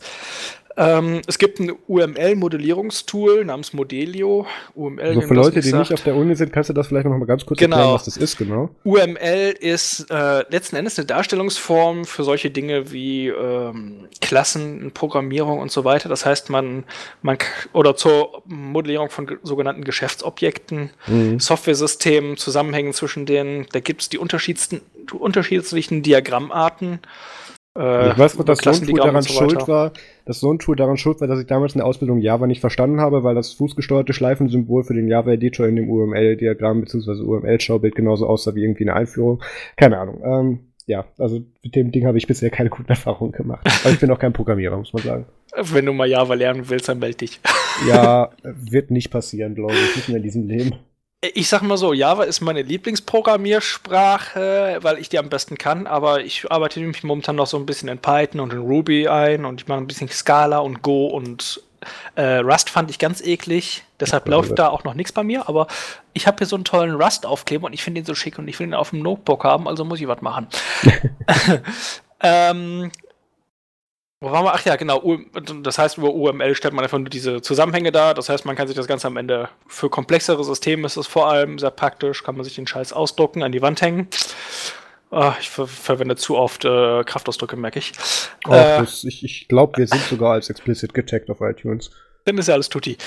Ähm, 0.78 1.22
es 1.26 1.38
gibt 1.38 1.60
ein 1.60 1.72
UML-Modellierungstool 1.88 3.46
namens 3.46 3.74
Modelio. 3.74 4.46
UML, 4.74 5.02
also 5.02 5.22
für 5.22 5.34
Leute, 5.34 5.62
die 5.62 5.72
nicht 5.72 5.94
auf 5.94 6.04
der 6.04 6.16
Uni 6.16 6.36
sind, 6.36 6.52
kannst 6.52 6.70
du 6.70 6.74
das 6.74 6.88
vielleicht 6.88 7.06
noch 7.06 7.18
mal 7.18 7.26
ganz 7.26 7.46
kurz 7.46 7.60
genau. 7.60 7.78
erklären, 7.78 7.96
was 7.96 8.06
das 8.06 8.18
ist, 8.18 8.38
genau? 8.38 8.70
UML 8.84 9.56
ist 9.60 10.08
äh, 10.10 10.44
letzten 10.50 10.76
Endes 10.76 11.00
eine 11.00 11.06
Darstellungsform 11.06 12.04
für 12.04 12.24
solche 12.24 12.52
Dinge 12.52 12.92
wie 12.92 13.28
ähm, 13.28 14.08
Klassen, 14.20 14.92
Programmierung 14.94 15.60
und 15.60 15.72
so 15.72 15.86
weiter. 15.86 16.10
Das 16.10 16.26
heißt, 16.26 16.50
man, 16.50 16.84
man 17.22 17.38
oder 17.72 17.96
zur 17.96 18.44
Modellierung 18.46 19.10
von 19.10 19.38
sogenannten 19.44 19.86
Geschäftsobjekten, 19.86 20.90
mhm. 21.08 21.40
Software-Systemen, 21.40 22.36
Zusammenhängen 22.36 22.94
zwischen 22.94 23.26
denen. 23.26 23.66
Da 23.72 23.80
gibt 23.80 24.02
es 24.02 24.10
die 24.10 24.18
unterschiedlichsten 24.18 26.04
Diagrammarten. 26.04 27.00
Äh, 27.78 28.12
ich 28.12 28.18
weiß 28.18 28.38
noch, 28.38 28.46
dass 28.46 28.60
so 28.60 28.70
ein 28.70 28.82
Tool 28.82 29.00
daran 29.00 29.22
so 29.22 29.34
schuld 29.34 29.68
war, 29.68 29.92
dass 30.26 30.40
so 30.40 30.52
ein 30.52 30.60
Tool 30.60 30.76
daran 30.76 30.98
schuld 30.98 31.20
war, 31.20 31.28
dass 31.28 31.40
ich 31.40 31.48
damals 31.48 31.74
in 31.74 31.80
der 31.80 31.88
Ausbildung 31.88 32.20
Java 32.20 32.48
nicht 32.48 32.62
verstanden 32.62 33.02
habe, 33.02 33.24
weil 33.24 33.36
das 33.36 33.54
fußgesteuerte 33.54 34.14
Schleifensymbol 34.14 34.84
für 34.84 34.94
den 34.94 35.08
Java-Editor 35.08 35.68
in 35.68 35.76
dem 35.76 35.90
UML-Diagramm 35.90 36.82
bzw. 36.82 37.22
UML-Schaubild 37.24 37.96
genauso 37.96 38.28
aussah 38.28 38.56
wie 38.56 38.64
irgendwie 38.64 38.86
eine 38.86 38.94
Einführung. 38.94 39.42
Keine 39.76 39.98
Ahnung. 39.98 40.22
Ähm, 40.24 40.60
ja, 40.88 41.06
also 41.18 41.42
mit 41.64 41.76
dem 41.76 41.92
Ding 41.92 42.06
habe 42.06 42.18
ich 42.18 42.28
bisher 42.28 42.50
keine 42.50 42.70
guten 42.70 42.88
Erfahrungen 42.90 43.34
gemacht. 43.34 43.68
Aber 43.84 43.94
ich 43.94 44.00
bin 44.00 44.12
auch 44.12 44.20
kein 44.20 44.34
Programmierer, 44.34 44.78
muss 44.78 44.94
man 44.94 45.04
sagen. 45.04 45.26
Wenn 45.58 45.86
du 45.86 45.94
mal 45.94 46.08
Java 46.08 46.34
lernen 46.34 46.70
willst, 46.70 46.88
dann 46.88 47.00
melde 47.00 47.18
dich. 47.18 47.40
ja, 47.88 48.30
wird 48.44 48.92
nicht 48.92 49.10
passieren, 49.10 49.56
glaube 49.56 49.74
ich, 49.74 49.96
nicht 49.96 50.08
mehr 50.10 50.18
in 50.18 50.24
diesem 50.24 50.48
Leben 50.48 50.76
ich 51.34 51.50
sag 51.50 51.62
mal 51.62 51.78
so, 51.78 51.94
Java 51.94 52.24
ist 52.24 52.42
meine 52.42 52.62
Lieblingsprogrammiersprache, 52.62 54.80
weil 54.82 55.00
ich 55.00 55.10
die 55.10 55.20
am 55.20 55.30
besten 55.30 55.58
kann, 55.58 55.88
aber 55.88 56.22
ich 56.22 56.52
arbeite 56.52 56.80
mich 56.80 57.04
momentan 57.04 57.36
noch 57.36 57.48
so 57.48 57.58
ein 57.58 57.66
bisschen 57.66 57.90
in 57.90 58.00
Python 58.00 58.42
und 58.42 58.54
in 58.54 58.60
Ruby 58.60 59.08
ein 59.08 59.46
und 59.46 59.62
ich 59.62 59.68
mache 59.68 59.80
ein 59.80 59.88
bisschen 59.88 60.10
Scala 60.10 60.60
und 60.60 60.82
Go 60.82 61.08
und 61.08 61.62
äh, 62.16 62.38
Rust 62.38 62.70
fand 62.70 62.90
ich 62.90 63.00
ganz 63.00 63.22
eklig, 63.22 63.84
deshalb 64.00 64.28
läuft 64.28 64.58
da 64.58 64.70
auch 64.70 64.84
noch 64.84 64.94
nichts 64.94 65.12
bei 65.12 65.24
mir, 65.24 65.48
aber 65.48 65.68
ich 66.14 66.28
habe 66.28 66.38
hier 66.38 66.48
so 66.48 66.56
einen 66.56 66.66
tollen 66.66 66.96
Rust-Aufkleber 66.96 67.68
und 67.68 67.74
ich 67.74 67.84
finde 67.84 68.02
ihn 68.02 68.06
so 68.06 68.16
schick 68.16 68.40
und 68.40 68.48
ich 68.48 68.60
will 68.60 68.68
ihn 68.68 68.74
auf 68.74 68.90
dem 68.90 69.00
Notebook 69.00 69.44
haben, 69.44 69.68
also 69.68 69.86
muss 69.86 70.02
ich 70.02 70.08
was 70.08 70.22
machen. 70.22 70.48
ähm, 72.22 72.92
wo 74.22 74.32
waren 74.32 74.46
wir? 74.46 74.54
Ach 74.54 74.66
ja, 74.66 74.76
genau. 74.76 75.18
Das 75.62 75.78
heißt, 75.78 75.98
über 75.98 76.14
UML 76.14 76.56
stellt 76.56 76.74
man 76.74 76.84
einfach 76.84 76.98
nur 76.98 77.10
diese 77.10 77.42
Zusammenhänge 77.42 77.92
dar. 77.92 78.14
Das 78.14 78.30
heißt, 78.30 78.46
man 78.46 78.56
kann 78.56 78.68
sich 78.68 78.76
das 78.76 78.88
Ganze 78.88 79.08
am 79.08 79.18
Ende 79.18 79.50
für 79.68 79.90
komplexere 79.90 80.44
Systeme 80.44 80.86
ist 80.86 80.98
es 80.98 81.08
vor 81.08 81.30
allem 81.30 81.60
sehr 81.60 81.72
praktisch, 81.72 82.24
kann 82.24 82.36
man 82.36 82.44
sich 82.44 82.56
den 82.56 82.68
Scheiß 82.68 82.94
ausdrucken, 82.94 83.44
an 83.44 83.52
die 83.52 83.62
Wand 83.62 83.82
hängen. 83.82 84.08
Oh, 85.12 85.32
ich 85.40 85.50
ver 85.50 85.68
verwende 85.68 86.16
zu 86.16 86.38
oft 86.38 86.66
äh, 86.66 87.04
Kraftausdrücke, 87.04 87.56
merke 87.56 87.80
ich. 87.80 87.92
Oh, 88.48 88.54
äh, 88.54 88.80
das, 88.80 89.04
ich 89.04 89.24
ich 89.24 89.48
glaube, 89.48 89.78
wir 89.78 89.88
sind 89.88 90.02
sogar 90.02 90.34
als 90.34 90.50
explicit 90.50 90.94
getaggt 90.94 91.30
auf 91.30 91.42
iTunes. 91.42 91.92
Dann 92.26 92.40
ist 92.40 92.48
ja 92.48 92.56
alles 92.56 92.70
tutti. 92.70 92.98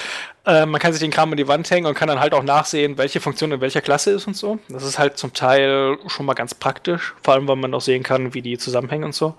Äh, 0.47 0.65
man 0.65 0.81
kann 0.81 0.93
sich 0.93 1.01
den 1.01 1.11
Kram 1.11 1.33
an 1.33 1.37
die 1.37 1.49
Wand 1.49 1.69
hängen 1.71 1.87
und 1.87 1.95
kann 1.95 2.07
dann 2.07 2.21
halt 2.21 2.35
auch 2.35 2.45
nachsehen, 2.45 2.99
welche 2.99 3.21
Funktion 3.21 3.51
in 3.51 3.61
welcher 3.61 3.81
Klasse 3.81 4.13
ist 4.13 4.29
und 4.29 4.37
so. 4.37 4.61
Das 4.69 4.85
ist 4.85 4.99
halt 4.99 5.19
zum 5.19 5.33
Teil 5.33 5.99
schon 6.07 6.25
mal 6.25 6.35
ganz 6.35 6.55
praktisch, 6.55 7.15
vor 7.23 7.35
allem 7.35 7.49
weil 7.49 7.57
man 7.57 7.75
auch 7.75 7.81
sehen 7.81 8.05
kann, 8.05 8.33
wie 8.33 8.43
die 8.43 8.59
zusammenhängen 8.59 9.05
und 9.05 9.15
so. 9.15 9.35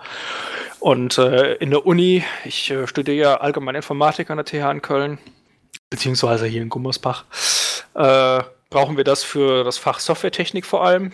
Und 0.80 1.18
äh, 1.18 1.56
in 1.56 1.72
der 1.72 1.86
Uni, 1.86 2.24
ich 2.44 2.72
äh, 2.72 2.88
studiere 2.88 3.18
ja 3.18 3.38
allgemeine 3.38 3.78
Informatik 3.78 4.30
an 4.30 4.38
der 4.38 4.46
TH 4.46 4.72
in 4.72 4.82
Köln, 4.82 5.18
beziehungsweise 5.90 6.46
hier 6.46 6.62
in 6.62 6.70
Gummersbach, 6.70 7.24
äh, 7.96 8.44
brauchen 8.70 8.98
wir 8.98 9.06
das 9.06 9.24
für 9.24 9.64
das 9.64 9.78
Fach 9.78 10.00
Softwaretechnik 10.00 10.66
vor 10.66 10.86
allem. 10.86 11.14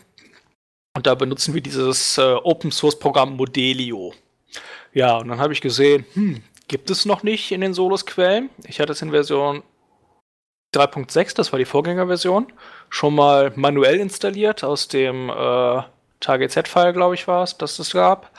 Und 0.95 1.05
da 1.05 1.13
benutzen 1.13 1.53
wir 1.53 1.61
dieses 1.61 2.17
äh, 2.17 2.21
Open 2.21 2.71
Source 2.71 2.97
Programm 2.97 3.35
Modelio. 3.35 4.13
Ja, 4.93 5.17
und 5.17 5.27
dann 5.27 5.39
habe 5.39 5.53
ich 5.53 5.61
gesehen, 5.61 6.05
hm, 6.13 6.41
gibt 6.67 6.89
es 6.89 7.05
noch 7.05 7.23
nicht 7.23 7.51
in 7.51 7.61
den 7.61 7.73
Solos-Quellen. 7.73 8.49
Ich 8.65 8.79
hatte 8.79 8.93
es 8.93 9.01
in 9.01 9.11
Version 9.11 9.63
3.6, 10.75 11.35
das 11.35 11.51
war 11.51 11.59
die 11.59 11.65
Vorgängerversion, 11.65 12.51
schon 12.89 13.15
mal 13.15 13.53
manuell 13.55 13.99
installiert 13.99 14.63
aus 14.63 14.87
dem 14.87 15.29
äh, 15.29 15.81
TGZ-File, 16.19 16.93
glaube 16.93 17.15
ich, 17.15 17.27
war 17.27 17.43
es, 17.43 17.57
dass 17.57 17.79
es 17.79 17.91
gab. 17.91 18.31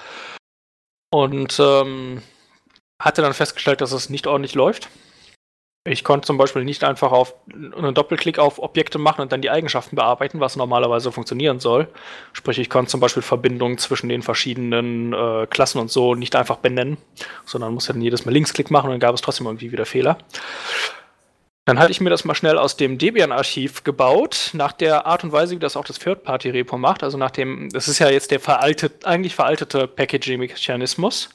Und 1.10 1.58
ähm, 1.60 2.22
hatte 3.00 3.22
dann 3.22 3.32
festgestellt, 3.32 3.80
dass 3.80 3.92
es 3.92 4.10
nicht 4.10 4.26
ordentlich 4.26 4.54
läuft. 4.54 4.88
Ich 5.86 6.02
konnte 6.02 6.26
zum 6.26 6.36
Beispiel 6.36 6.64
nicht 6.64 6.82
einfach 6.82 7.12
auf 7.12 7.34
einen 7.52 7.94
Doppelklick 7.94 8.38
auf 8.38 8.58
Objekte 8.58 8.98
machen 8.98 9.20
und 9.20 9.30
dann 9.30 9.40
die 9.40 9.50
Eigenschaften 9.50 9.94
bearbeiten, 9.94 10.40
was 10.40 10.56
normalerweise 10.56 11.12
funktionieren 11.12 11.60
soll. 11.60 11.86
Sprich, 12.32 12.58
ich 12.58 12.68
konnte 12.68 12.90
zum 12.90 13.00
Beispiel 13.00 13.22
Verbindungen 13.22 13.78
zwischen 13.78 14.08
den 14.08 14.22
verschiedenen 14.22 15.12
äh, 15.12 15.46
Klassen 15.48 15.78
und 15.78 15.90
so 15.90 16.14
nicht 16.14 16.34
einfach 16.34 16.56
benennen, 16.56 16.96
sondern 17.44 17.72
musste 17.72 17.92
dann 17.92 18.02
jedes 18.02 18.24
Mal 18.24 18.32
Linksklick 18.32 18.70
machen 18.70 18.86
und 18.86 18.92
dann 18.92 19.00
gab 19.00 19.14
es 19.14 19.20
trotzdem 19.20 19.46
irgendwie 19.46 19.70
wieder 19.70 19.86
Fehler. 19.86 20.18
Dann 21.66 21.80
hatte 21.80 21.90
ich 21.90 22.00
mir 22.00 22.10
das 22.10 22.24
mal 22.24 22.36
schnell 22.36 22.58
aus 22.58 22.76
dem 22.76 22.96
Debian-Archiv 22.96 23.82
gebaut, 23.82 24.50
nach 24.52 24.72
der 24.72 25.04
Art 25.04 25.24
und 25.24 25.32
Weise, 25.32 25.56
wie 25.56 25.58
das 25.58 25.76
auch 25.76 25.84
das 25.84 25.98
Third-Party-Repo 25.98 26.78
macht. 26.78 27.02
Also 27.02 27.18
nach 27.18 27.32
dem, 27.32 27.70
das 27.70 27.88
ist 27.88 27.98
ja 27.98 28.08
jetzt 28.08 28.30
der 28.30 28.38
veraltet, 28.38 29.04
eigentlich 29.04 29.34
veraltete 29.34 29.88
Packaging-Mechanismus. 29.88 31.30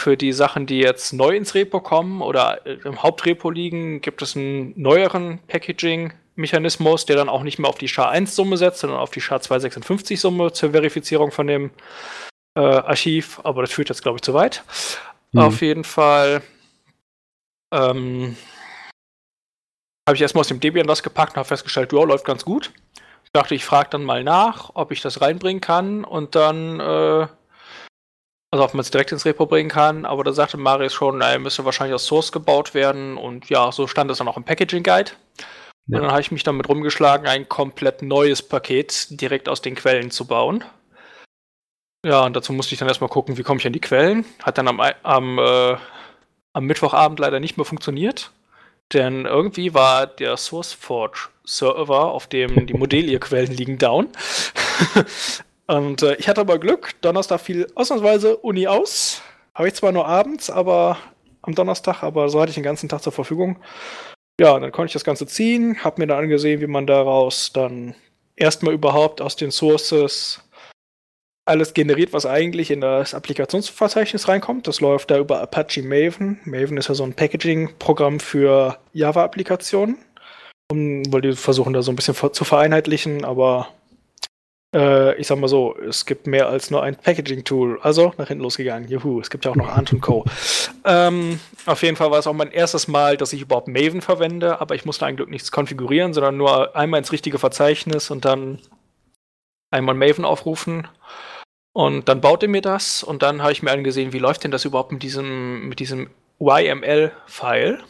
Für 0.00 0.16
die 0.16 0.32
Sachen, 0.32 0.64
die 0.64 0.78
jetzt 0.78 1.12
neu 1.12 1.36
ins 1.36 1.54
Repo 1.54 1.78
kommen 1.82 2.22
oder 2.22 2.66
äh, 2.66 2.78
im 2.84 3.02
Hauptrepo 3.02 3.50
liegen, 3.50 4.00
gibt 4.00 4.22
es 4.22 4.34
einen 4.34 4.72
neueren 4.80 5.40
Packaging-Mechanismus, 5.46 7.04
der 7.04 7.16
dann 7.16 7.28
auch 7.28 7.42
nicht 7.42 7.58
mehr 7.58 7.68
auf 7.68 7.76
die 7.76 7.86
SHA-1-Summe 7.86 8.56
setzt, 8.56 8.80
sondern 8.80 8.98
auf 8.98 9.10
die 9.10 9.20
SHA-256-Summe 9.20 10.52
zur 10.54 10.70
Verifizierung 10.70 11.32
von 11.32 11.48
dem 11.48 11.70
äh, 12.54 12.60
Archiv. 12.60 13.42
Aber 13.44 13.60
das 13.60 13.72
führt 13.72 13.90
jetzt, 13.90 14.00
glaube 14.00 14.16
ich, 14.16 14.22
zu 14.22 14.32
weit. 14.32 14.64
Mhm. 15.32 15.40
Auf 15.42 15.60
jeden 15.60 15.84
Fall 15.84 16.40
ähm, 17.70 18.38
habe 20.08 20.16
ich 20.16 20.22
erstmal 20.22 20.40
aus 20.40 20.48
dem 20.48 20.60
Debian 20.60 20.86
das 20.86 21.02
gepackt 21.02 21.32
und 21.32 21.40
habe 21.40 21.48
festgestellt, 21.48 21.92
ja, 21.92 22.02
läuft 22.04 22.24
ganz 22.24 22.46
gut. 22.46 22.72
Ich 23.24 23.32
dachte, 23.34 23.54
ich 23.54 23.66
frage 23.66 23.90
dann 23.90 24.04
mal 24.04 24.24
nach, 24.24 24.70
ob 24.72 24.92
ich 24.92 25.02
das 25.02 25.20
reinbringen 25.20 25.60
kann 25.60 26.04
und 26.04 26.36
dann 26.36 26.80
äh, 26.80 27.26
also 28.50 28.64
ob 28.64 28.74
man 28.74 28.80
es 28.80 28.90
direkt 28.90 29.12
ins 29.12 29.24
Repo 29.24 29.46
bringen 29.46 29.70
kann, 29.70 30.04
aber 30.04 30.24
da 30.24 30.32
sagte 30.32 30.56
Marius 30.56 30.92
schon, 30.92 31.18
naja, 31.18 31.38
müsste 31.38 31.64
wahrscheinlich 31.64 31.94
aus 31.94 32.06
Source 32.06 32.32
gebaut 32.32 32.74
werden 32.74 33.16
und 33.16 33.48
ja, 33.48 33.70
so 33.70 33.86
stand 33.86 34.10
es 34.10 34.18
dann 34.18 34.28
auch 34.28 34.36
im 34.36 34.44
Packaging 34.44 34.82
Guide. 34.82 35.12
Ja. 35.86 35.98
Und 35.98 36.02
dann 36.04 36.10
habe 36.10 36.20
ich 36.20 36.32
mich 36.32 36.42
damit 36.42 36.68
rumgeschlagen, 36.68 37.26
ein 37.26 37.48
komplett 37.48 38.02
neues 38.02 38.42
Paket 38.42 39.20
direkt 39.20 39.48
aus 39.48 39.62
den 39.62 39.74
Quellen 39.74 40.10
zu 40.10 40.26
bauen. 40.26 40.64
Ja, 42.04 42.24
und 42.24 42.34
dazu 42.34 42.52
musste 42.52 42.74
ich 42.74 42.78
dann 42.78 42.88
erstmal 42.88 43.10
gucken, 43.10 43.36
wie 43.36 43.42
komme 43.42 43.60
ich 43.60 43.66
an 43.66 43.72
die 43.72 43.80
Quellen. 43.80 44.24
Hat 44.42 44.58
dann 44.58 44.68
am, 44.68 44.80
am, 44.80 45.38
äh, 45.38 45.76
am 46.52 46.64
Mittwochabend 46.64 47.18
leider 47.18 47.40
nicht 47.40 47.56
mehr 47.56 47.66
funktioniert. 47.66 48.30
Denn 48.92 49.26
irgendwie 49.26 49.74
war 49.74 50.06
der 50.06 50.36
SourceForge 50.36 51.28
Server, 51.44 52.12
auf 52.12 52.26
dem 52.26 52.66
die 52.66 52.74
Modellier-Quellen 52.74 53.52
liegen, 53.52 53.78
down. 53.78 54.08
Und 55.70 56.02
äh, 56.02 56.16
ich 56.16 56.28
hatte 56.28 56.40
aber 56.40 56.58
Glück, 56.58 57.00
Donnerstag 57.00 57.40
fiel 57.40 57.68
ausnahmsweise 57.76 58.36
Uni 58.38 58.66
aus. 58.66 59.22
Habe 59.54 59.68
ich 59.68 59.74
zwar 59.74 59.92
nur 59.92 60.04
abends, 60.04 60.50
aber 60.50 60.98
am 61.42 61.54
Donnerstag, 61.54 62.02
aber 62.02 62.28
so 62.28 62.40
hatte 62.40 62.50
ich 62.50 62.56
den 62.56 62.64
ganzen 62.64 62.88
Tag 62.88 63.02
zur 63.02 63.12
Verfügung. 63.12 63.60
Ja, 64.40 64.58
dann 64.58 64.72
konnte 64.72 64.88
ich 64.88 64.94
das 64.94 65.04
Ganze 65.04 65.28
ziehen, 65.28 65.84
habe 65.84 66.00
mir 66.00 66.08
dann 66.08 66.24
angesehen, 66.24 66.60
wie 66.60 66.66
man 66.66 66.88
daraus 66.88 67.52
dann 67.52 67.94
erstmal 68.34 68.74
überhaupt 68.74 69.20
aus 69.20 69.36
den 69.36 69.52
Sources 69.52 70.42
alles 71.44 71.72
generiert, 71.72 72.12
was 72.12 72.26
eigentlich 72.26 72.72
in 72.72 72.80
das 72.80 73.14
Applikationsverzeichnis 73.14 74.26
reinkommt. 74.26 74.66
Das 74.66 74.80
läuft 74.80 75.12
da 75.12 75.18
über 75.18 75.40
Apache 75.40 75.82
Maven. 75.82 76.40
Maven 76.44 76.78
ist 76.78 76.88
ja 76.88 76.94
so 76.94 77.04
ein 77.04 77.14
Packaging-Programm 77.14 78.18
für 78.18 78.78
Java-Applikationen. 78.92 79.98
Weil 80.72 81.20
die 81.20 81.32
versuchen 81.32 81.72
da 81.72 81.82
so 81.82 81.92
ein 81.92 81.96
bisschen 81.96 82.14
zu 82.32 82.44
vereinheitlichen, 82.44 83.24
aber 83.24 83.68
äh, 84.74 85.16
ich 85.16 85.26
sag 85.26 85.38
mal 85.38 85.48
so, 85.48 85.76
es 85.76 86.06
gibt 86.06 86.26
mehr 86.26 86.48
als 86.48 86.70
nur 86.70 86.82
ein 86.82 86.96
Packaging-Tool. 86.96 87.80
Also 87.82 88.12
nach 88.18 88.28
hinten 88.28 88.42
losgegangen. 88.42 88.88
Juhu, 88.88 89.20
es 89.20 89.30
gibt 89.30 89.44
ja 89.44 89.50
auch 89.50 89.56
noch 89.56 89.68
Ant 89.68 89.92
und 89.92 90.00
Co. 90.00 90.24
ähm, 90.84 91.40
auf 91.66 91.82
jeden 91.82 91.96
Fall 91.96 92.10
war 92.10 92.18
es 92.18 92.26
auch 92.26 92.34
mein 92.34 92.52
erstes 92.52 92.88
Mal, 92.88 93.16
dass 93.16 93.32
ich 93.32 93.42
überhaupt 93.42 93.68
Maven 93.68 94.00
verwende, 94.00 94.60
aber 94.60 94.74
ich 94.74 94.84
musste 94.84 95.06
eigentlich 95.06 95.28
nichts 95.28 95.52
konfigurieren, 95.52 96.14
sondern 96.14 96.36
nur 96.36 96.76
einmal 96.76 96.98
ins 96.98 97.12
richtige 97.12 97.38
Verzeichnis 97.38 98.10
und 98.10 98.24
dann 98.24 98.58
einmal 99.70 99.94
Maven 99.94 100.24
aufrufen. 100.24 100.88
Und 101.72 102.08
dann 102.08 102.20
baut 102.20 102.42
er 102.42 102.48
mir 102.48 102.62
das 102.62 103.02
und 103.02 103.22
dann 103.22 103.42
habe 103.42 103.52
ich 103.52 103.62
mir 103.62 103.70
angesehen, 103.70 104.12
wie 104.12 104.18
läuft 104.18 104.42
denn 104.42 104.50
das 104.50 104.64
überhaupt 104.64 104.90
mit 104.90 105.02
diesem, 105.02 105.68
mit 105.68 105.78
diesem 105.78 106.10
YML-File, 106.40 107.80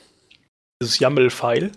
dieses 0.82 0.98
YAML-File, 0.98 1.72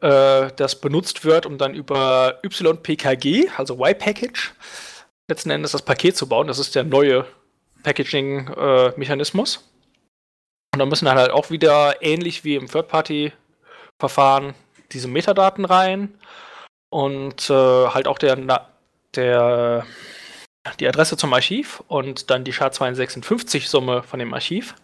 äh, 0.00 0.50
das 0.56 0.80
benutzt 0.80 1.24
wird, 1.24 1.46
um 1.46 1.58
dann 1.58 1.74
über 1.74 2.40
YPKG, 2.42 3.48
also 3.56 3.74
Y-Package, 3.74 4.54
letzten 5.28 5.50
Endes 5.50 5.72
das 5.72 5.82
Paket 5.82 6.16
zu 6.16 6.28
bauen. 6.28 6.46
Das 6.46 6.58
ist 6.58 6.74
der 6.74 6.84
neue 6.84 7.26
Packaging-Mechanismus. 7.82 9.56
Äh, 9.56 9.60
und 10.74 10.80
da 10.80 10.86
müssen 10.86 11.06
dann 11.06 11.18
halt 11.18 11.30
auch 11.30 11.50
wieder 11.50 12.02
ähnlich 12.02 12.44
wie 12.44 12.56
im 12.56 12.68
Third-Party-Verfahren 12.68 14.54
diese 14.92 15.08
Metadaten 15.08 15.64
rein 15.64 16.18
und 16.90 17.48
äh, 17.50 17.88
halt 17.88 18.06
auch 18.06 18.18
der, 18.18 18.36
der, 19.14 19.86
die 20.78 20.86
Adresse 20.86 21.16
zum 21.16 21.32
Archiv 21.32 21.82
und 21.88 22.30
dann 22.30 22.44
die 22.44 22.52
SHA-256-Summe 22.52 24.02
von 24.02 24.18
dem 24.18 24.34
Archiv. 24.34 24.74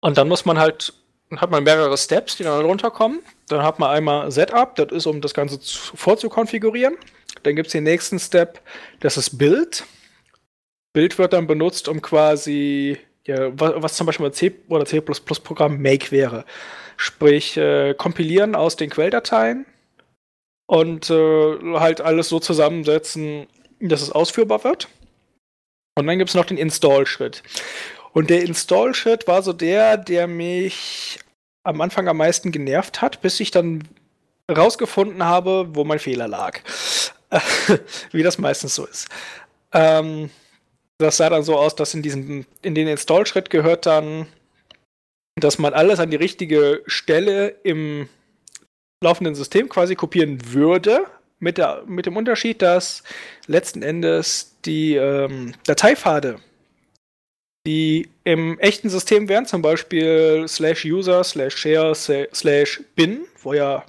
Und 0.00 0.16
dann 0.16 0.28
muss 0.28 0.44
man 0.44 0.58
halt, 0.58 0.94
hat 1.36 1.50
man 1.50 1.62
mehrere 1.62 1.96
Steps, 1.96 2.36
die 2.36 2.44
dann 2.44 2.64
runterkommen. 2.64 3.20
Dann 3.48 3.62
hat 3.62 3.78
man 3.78 3.90
einmal 3.90 4.30
Setup, 4.30 4.74
das 4.74 4.90
ist, 4.90 5.06
um 5.06 5.20
das 5.20 5.34
Ganze 5.34 5.60
vorzukonfigurieren. 5.94 6.96
Dann 7.42 7.56
gibt 7.56 7.66
es 7.66 7.72
den 7.72 7.84
nächsten 7.84 8.18
Step, 8.18 8.60
das 9.00 9.16
ist 9.16 9.38
Build. 9.38 9.84
Build 10.92 11.18
wird 11.18 11.32
dann 11.32 11.46
benutzt, 11.46 11.88
um 11.88 12.02
quasi, 12.02 12.98
ja, 13.26 13.50
was, 13.54 13.96
zum 13.96 14.06
Beispiel 14.06 14.26
bei 14.26 14.30
C 14.30 14.54
oder 14.68 14.84
C 14.84 15.00
Programm 15.00 15.80
Make 15.80 16.10
wäre. 16.10 16.44
Sprich, 16.96 17.56
äh, 17.56 17.94
kompilieren 17.94 18.54
aus 18.54 18.76
den 18.76 18.90
Quelldateien 18.90 19.66
und 20.66 21.10
äh, 21.10 21.58
halt 21.74 22.00
alles 22.00 22.28
so 22.28 22.40
zusammensetzen, 22.40 23.46
dass 23.80 24.02
es 24.02 24.10
ausführbar 24.10 24.64
wird. 24.64 24.88
Und 25.96 26.06
dann 26.06 26.18
gibt 26.18 26.30
es 26.30 26.34
noch 26.34 26.44
den 26.44 26.58
Install-Schritt. 26.58 27.42
Und 28.12 28.30
der 28.30 28.42
Install-Schritt 28.42 29.26
war 29.26 29.42
so 29.42 29.52
der, 29.52 29.96
der 29.96 30.26
mich 30.26 31.18
am 31.62 31.80
Anfang 31.80 32.08
am 32.08 32.16
meisten 32.16 32.52
genervt 32.52 33.02
hat, 33.02 33.20
bis 33.20 33.38
ich 33.40 33.50
dann 33.50 33.86
rausgefunden 34.50 35.24
habe, 35.24 35.68
wo 35.74 35.84
mein 35.84 35.98
Fehler 35.98 36.26
lag. 36.26 36.60
Wie 38.10 38.22
das 38.22 38.38
meistens 38.38 38.74
so 38.74 38.86
ist. 38.86 39.08
Ähm, 39.72 40.30
das 40.98 41.16
sah 41.16 41.30
dann 41.30 41.44
so 41.44 41.56
aus, 41.56 41.76
dass 41.76 41.94
in, 41.94 42.02
diesem, 42.02 42.46
in 42.62 42.74
den 42.74 42.88
Install-Schritt 42.88 43.50
gehört 43.50 43.86
dann, 43.86 44.26
dass 45.36 45.58
man 45.58 45.72
alles 45.72 46.00
an 46.00 46.10
die 46.10 46.16
richtige 46.16 46.82
Stelle 46.86 47.48
im 47.62 48.08
laufenden 49.02 49.34
System 49.34 49.68
quasi 49.68 49.94
kopieren 49.94 50.52
würde, 50.52 51.06
mit, 51.38 51.56
der, 51.56 51.84
mit 51.86 52.04
dem 52.04 52.16
Unterschied, 52.16 52.60
dass 52.60 53.02
letzten 53.46 53.82
Endes 53.82 54.56
die 54.64 54.96
ähm, 54.96 55.54
Dateipfade 55.64 56.38
die 57.66 58.08
im 58.24 58.58
echten 58.58 58.88
System 58.88 59.28
wären, 59.28 59.46
zum 59.46 59.62
Beispiel 59.62 60.46
slash 60.48 60.84
user, 60.84 61.22
slash 61.24 61.56
share, 61.56 61.94
slash 61.94 62.82
bin, 62.94 63.26
wo 63.42 63.52
ja 63.52 63.84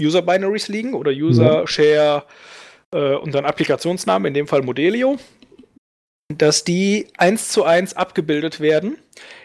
User 0.00 0.22
Binaries 0.22 0.68
liegen 0.68 0.94
oder 0.94 1.10
User, 1.10 1.62
mhm. 1.62 1.66
Share 1.66 2.24
äh, 2.92 3.14
und 3.14 3.34
dann 3.34 3.44
Applikationsnamen, 3.44 4.28
in 4.28 4.34
dem 4.34 4.46
Fall 4.46 4.62
Modelio, 4.62 5.18
dass 6.28 6.64
die 6.64 7.08
eins 7.16 7.48
zu 7.48 7.64
eins 7.64 7.94
abgebildet 7.94 8.60
werden 8.60 8.98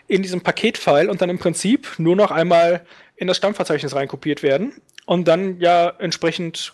in 0.08 0.22
diesem 0.22 0.42
Paketfile 0.42 1.10
und 1.10 1.22
dann 1.22 1.30
im 1.30 1.40
Prinzip 1.40 1.88
nur 1.98 2.16
noch 2.16 2.32
einmal 2.32 2.86
in 3.16 3.28
das 3.28 3.38
Stammverzeichnis 3.38 3.96
reinkopiert 3.96 4.44
werden 4.44 4.74
und 5.06 5.28
dann 5.28 5.60
ja 5.60 5.90
entsprechend 6.00 6.74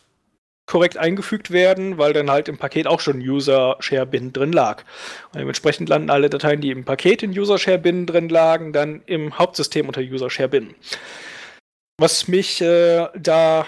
korrekt 0.67 0.97
eingefügt 0.97 1.49
werden, 1.49 1.97
weil 1.97 2.13
dann 2.13 2.29
halt 2.29 2.47
im 2.47 2.57
Paket 2.57 2.85
auch 2.87 2.99
schon 2.99 3.19
User 3.19 3.77
Share 3.79 4.05
Bin 4.05 4.33
drin 4.33 4.51
lag. 4.51 4.83
Und 5.33 5.39
dementsprechend 5.39 5.89
landen 5.89 6.09
alle 6.09 6.29
Dateien, 6.29 6.61
die 6.61 6.71
im 6.71 6.83
Paket 6.83 7.23
in 7.23 7.31
User 7.31 7.57
Share 7.57 7.79
Bin 7.79 8.05
drin 8.05 8.29
lagen, 8.29 8.73
dann 8.73 9.01
im 9.05 9.39
Hauptsystem 9.39 9.87
unter 9.87 10.01
User 10.01 10.29
Share 10.29 10.49
Bin. 10.49 10.75
Was 11.99 12.27
mich 12.27 12.61
äh, 12.61 13.07
da 13.17 13.65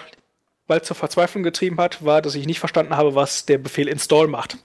bald 0.68 0.84
zur 0.84 0.94
Verzweiflung 0.94 1.42
getrieben 1.42 1.78
hat, 1.78 2.04
war, 2.04 2.22
dass 2.22 2.36
ich 2.36 2.46
nicht 2.46 2.60
verstanden 2.60 2.96
habe, 2.96 3.14
was 3.14 3.44
der 3.44 3.58
Befehl 3.58 3.88
install 3.88 4.28
macht. 4.28 4.58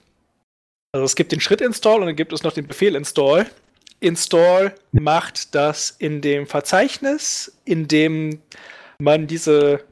Also 0.92 1.04
es 1.04 1.16
gibt 1.16 1.32
den 1.32 1.40
Schritt 1.40 1.60
install 1.60 2.00
und 2.00 2.06
dann 2.06 2.16
gibt 2.16 2.32
es 2.32 2.42
noch 2.42 2.52
den 2.52 2.66
Befehl 2.66 2.94
install. 2.94 3.46
Install 4.00 4.74
macht 4.92 5.54
das 5.54 5.90
in 5.90 6.20
dem 6.20 6.46
Verzeichnis, 6.46 7.58
in 7.64 7.88
dem 7.88 8.40
man 8.98 9.26
diese 9.26 9.82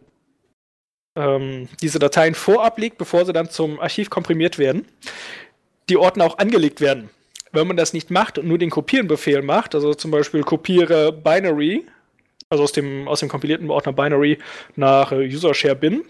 ähm, 1.17 1.69
diese 1.81 1.99
Dateien 1.99 2.35
vorab 2.35 2.79
liegt, 2.79 2.99
bevor 2.99 3.25
sie 3.25 3.33
dann 3.33 3.51
zum 3.51 3.81
Archiv 3.81 4.11
komprimiert 4.11 4.59
werden, 4.59 4.87
die 5.89 5.97
Ordner 5.97 6.25
auch 6.25 6.39
angelegt 6.39 6.81
werden. 6.81 7.11
Wenn 7.53 7.67
man 7.67 7.77
das 7.77 7.93
nicht 7.93 8.11
macht 8.11 8.39
und 8.39 8.49
nur 8.49 8.59
den 8.59 8.71
Kopierenbefehl 8.71 9.43
macht, 9.43 9.75
also 9.75 9.95
zum 9.95 10.11
Beispiel 10.11 10.43
kopiere 10.43 11.13
Binary, 11.13 11.87
also 12.49 12.65
aus 12.65 12.73
dem, 12.73 13.07
aus 13.07 13.21
dem 13.21 13.29
kompilierten 13.29 13.71
Ordner 13.71 13.93
Binary 13.93 14.39
nach 14.77 15.13
äh, 15.13 15.27
User 15.27 15.55
Share 15.55 15.77
Bin, 15.77 16.05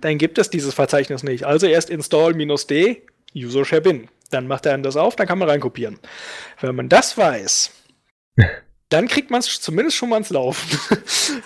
dann 0.00 0.18
gibt 0.18 0.38
es 0.38 0.50
dieses 0.50 0.74
Verzeichnis 0.74 1.22
nicht. 1.22 1.44
Also 1.44 1.66
erst 1.66 1.90
install-d 1.90 3.02
User 3.34 3.64
Share 3.64 3.82
Bin. 3.82 4.08
Dann 4.30 4.46
macht 4.46 4.66
er 4.66 4.78
das 4.78 4.96
auf, 4.96 5.16
dann 5.16 5.26
kann 5.26 5.38
man 5.38 5.48
reinkopieren. 5.48 5.98
Wenn 6.60 6.76
man 6.76 6.88
das 6.88 7.18
weiß, 7.18 7.72
dann 8.88 9.08
kriegt 9.08 9.30
man 9.30 9.40
es 9.40 9.60
zumindest 9.60 9.96
schon 9.96 10.08
mal 10.08 10.18
ins 10.18 10.30
Laufen. 10.30 10.78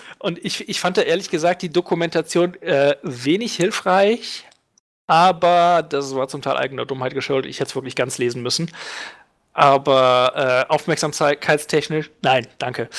Und 0.19 0.43
ich, 0.43 0.67
ich 0.69 0.79
fand 0.79 0.97
da 0.97 1.01
ehrlich 1.01 1.29
gesagt 1.29 1.61
die 1.61 1.69
Dokumentation 1.69 2.55
äh, 2.61 2.95
wenig 3.03 3.55
hilfreich, 3.55 4.45
aber 5.07 5.81
das 5.81 6.13
war 6.13 6.27
zum 6.27 6.41
Teil 6.41 6.57
eigener 6.57 6.85
Dummheit 6.85 7.13
geschuldet. 7.13 7.49
Ich 7.49 7.59
hätte 7.59 7.69
es 7.69 7.75
wirklich 7.75 7.95
ganz 7.95 8.17
lesen 8.17 8.43
müssen. 8.43 8.69
Aber 9.53 10.67
äh, 10.69 10.71
aufmerksamkeitstechnisch, 10.71 12.11
nein, 12.21 12.47
danke. 12.59 12.89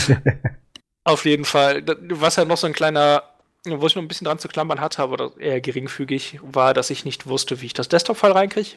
Auf 1.04 1.24
jeden 1.24 1.46
Fall. 1.46 1.82
Was 2.10 2.36
ja 2.36 2.44
noch 2.44 2.58
so 2.58 2.66
ein 2.66 2.74
kleiner, 2.74 3.22
wo 3.64 3.86
ich 3.86 3.96
noch 3.96 4.02
ein 4.02 4.08
bisschen 4.08 4.26
dran 4.26 4.38
zu 4.38 4.48
klammern 4.48 4.80
hatte, 4.80 5.02
aber 5.02 5.32
eher 5.38 5.62
geringfügig, 5.62 6.38
war, 6.42 6.74
dass 6.74 6.90
ich 6.90 7.06
nicht 7.06 7.26
wusste, 7.26 7.62
wie 7.62 7.66
ich 7.66 7.72
das 7.72 7.88
Desktop-File 7.88 8.32
reinkriege. 8.32 8.76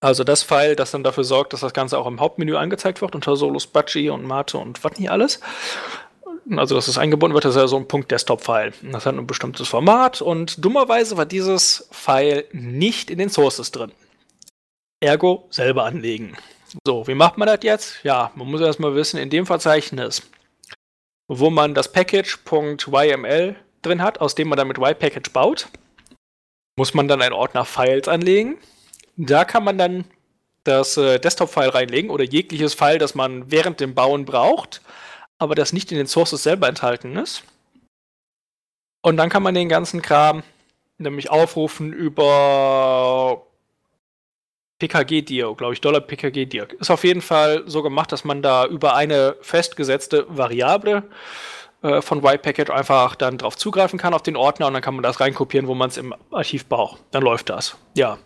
Also 0.00 0.24
das 0.24 0.42
File, 0.42 0.76
das 0.76 0.90
dann 0.90 1.04
dafür 1.04 1.24
sorgt, 1.24 1.52
dass 1.52 1.60
das 1.60 1.74
Ganze 1.74 1.98
auch 1.98 2.06
im 2.06 2.20
Hauptmenü 2.20 2.56
angezeigt 2.56 3.02
wird 3.02 3.14
unter 3.14 3.36
Solus, 3.36 3.66
Budgie 3.66 4.08
und 4.08 4.24
Mate 4.24 4.56
und 4.56 4.82
was 4.82 4.98
nicht 4.98 5.10
alles. 5.10 5.40
Also 6.56 6.74
dass 6.74 6.88
es 6.88 6.96
eingebunden 6.96 7.34
wird, 7.34 7.44
das 7.44 7.54
ist 7.54 7.60
ja 7.60 7.68
so 7.68 7.76
ein 7.76 7.86
Punkt 7.86 8.10
Desktop-File. 8.10 8.72
Das 8.82 9.04
hat 9.04 9.14
ein 9.14 9.26
bestimmtes 9.26 9.68
Format 9.68 10.22
und 10.22 10.64
dummerweise 10.64 11.18
war 11.18 11.26
dieses 11.26 11.86
File 11.90 12.46
nicht 12.52 13.10
in 13.10 13.18
den 13.18 13.28
Sources 13.28 13.72
drin. 13.72 13.92
Ergo 15.00 15.46
selber 15.50 15.84
anlegen. 15.84 16.36
So, 16.86 17.06
wie 17.06 17.14
macht 17.14 17.36
man 17.36 17.46
das 17.46 17.60
jetzt? 17.62 18.02
Ja, 18.02 18.30
man 18.34 18.50
muss 18.50 18.60
erstmal 18.62 18.94
wissen, 18.94 19.18
in 19.18 19.28
dem 19.28 19.44
Verzeichnis, 19.44 20.22
wo 21.28 21.50
man 21.50 21.74
das 21.74 21.92
Package.yml 21.92 23.56
drin 23.82 24.02
hat, 24.02 24.20
aus 24.20 24.34
dem 24.34 24.48
man 24.48 24.56
dann 24.56 24.68
mit 24.68 24.78
ypackage 24.78 25.30
baut, 25.32 25.68
muss 26.76 26.94
man 26.94 27.06
dann 27.06 27.20
einen 27.20 27.34
Ordner 27.34 27.64
Files 27.66 28.08
anlegen 28.08 28.56
da 29.16 29.44
kann 29.44 29.64
man 29.64 29.78
dann 29.78 30.04
das 30.64 30.96
äh, 30.96 31.18
Desktop-File 31.18 31.70
reinlegen 31.70 32.10
oder 32.10 32.24
jegliches 32.24 32.74
File, 32.74 32.98
das 32.98 33.14
man 33.14 33.50
während 33.50 33.80
dem 33.80 33.94
Bauen 33.94 34.24
braucht, 34.24 34.82
aber 35.38 35.54
das 35.54 35.72
nicht 35.72 35.90
in 35.90 35.98
den 35.98 36.06
Sources 36.06 36.42
selber 36.42 36.68
enthalten 36.68 37.16
ist. 37.16 37.44
Und 39.02 39.16
dann 39.16 39.30
kann 39.30 39.42
man 39.42 39.54
den 39.54 39.68
ganzen 39.68 40.02
Kram 40.02 40.42
nämlich 40.98 41.30
aufrufen 41.30 41.92
über 41.92 43.46
PKG-Dir, 44.80 45.54
glaube 45.56 45.72
ich, 45.72 45.80
Dollar 45.80 46.00
PKG-Dir. 46.00 46.68
Ist 46.78 46.90
auf 46.90 47.04
jeden 47.04 47.22
Fall 47.22 47.62
so 47.66 47.82
gemacht, 47.82 48.12
dass 48.12 48.24
man 48.24 48.42
da 48.42 48.66
über 48.66 48.94
eine 48.94 49.36
festgesetzte 49.40 50.26
Variable 50.28 51.04
äh, 51.82 52.02
von 52.02 52.24
Y-Package 52.24 52.70
einfach 52.70 53.14
dann 53.14 53.38
drauf 53.38 53.56
zugreifen 53.56 53.98
kann 53.98 54.12
auf 54.12 54.22
den 54.22 54.36
Ordner 54.36 54.66
und 54.66 54.74
dann 54.74 54.82
kann 54.82 54.94
man 54.94 55.02
das 55.02 55.20
reinkopieren, 55.20 55.66
wo 55.68 55.74
man 55.74 55.88
es 55.88 55.96
im 55.96 56.14
Archiv 56.30 56.66
braucht. 56.66 57.00
Dann 57.10 57.22
läuft 57.22 57.48
das. 57.48 57.76
Ja. 57.94 58.18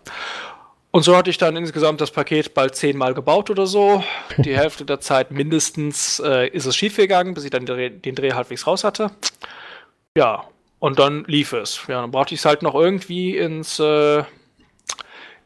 Und 0.94 1.02
so 1.02 1.16
hatte 1.16 1.28
ich 1.28 1.38
dann 1.38 1.56
insgesamt 1.56 2.00
das 2.00 2.12
Paket 2.12 2.54
bald 2.54 2.76
zehnmal 2.76 3.14
gebaut 3.14 3.50
oder 3.50 3.66
so. 3.66 4.04
Die 4.38 4.56
Hälfte 4.56 4.84
der 4.84 5.00
Zeit 5.00 5.32
mindestens 5.32 6.22
äh, 6.24 6.46
ist 6.50 6.66
es 6.66 6.76
schiefgegangen, 6.76 7.34
bis 7.34 7.42
ich 7.42 7.50
dann 7.50 7.66
den 7.66 7.74
Dreh, 7.74 7.90
den 7.90 8.14
Dreh 8.14 8.32
halbwegs 8.32 8.64
raus 8.64 8.84
hatte. 8.84 9.10
Ja, 10.16 10.44
und 10.78 11.00
dann 11.00 11.24
lief 11.24 11.52
es. 11.52 11.80
Ja, 11.88 12.00
dann 12.00 12.12
brauchte 12.12 12.34
ich 12.34 12.38
es 12.42 12.44
halt 12.44 12.62
noch 12.62 12.76
irgendwie 12.76 13.36
ins, 13.36 13.80
äh, 13.80 14.22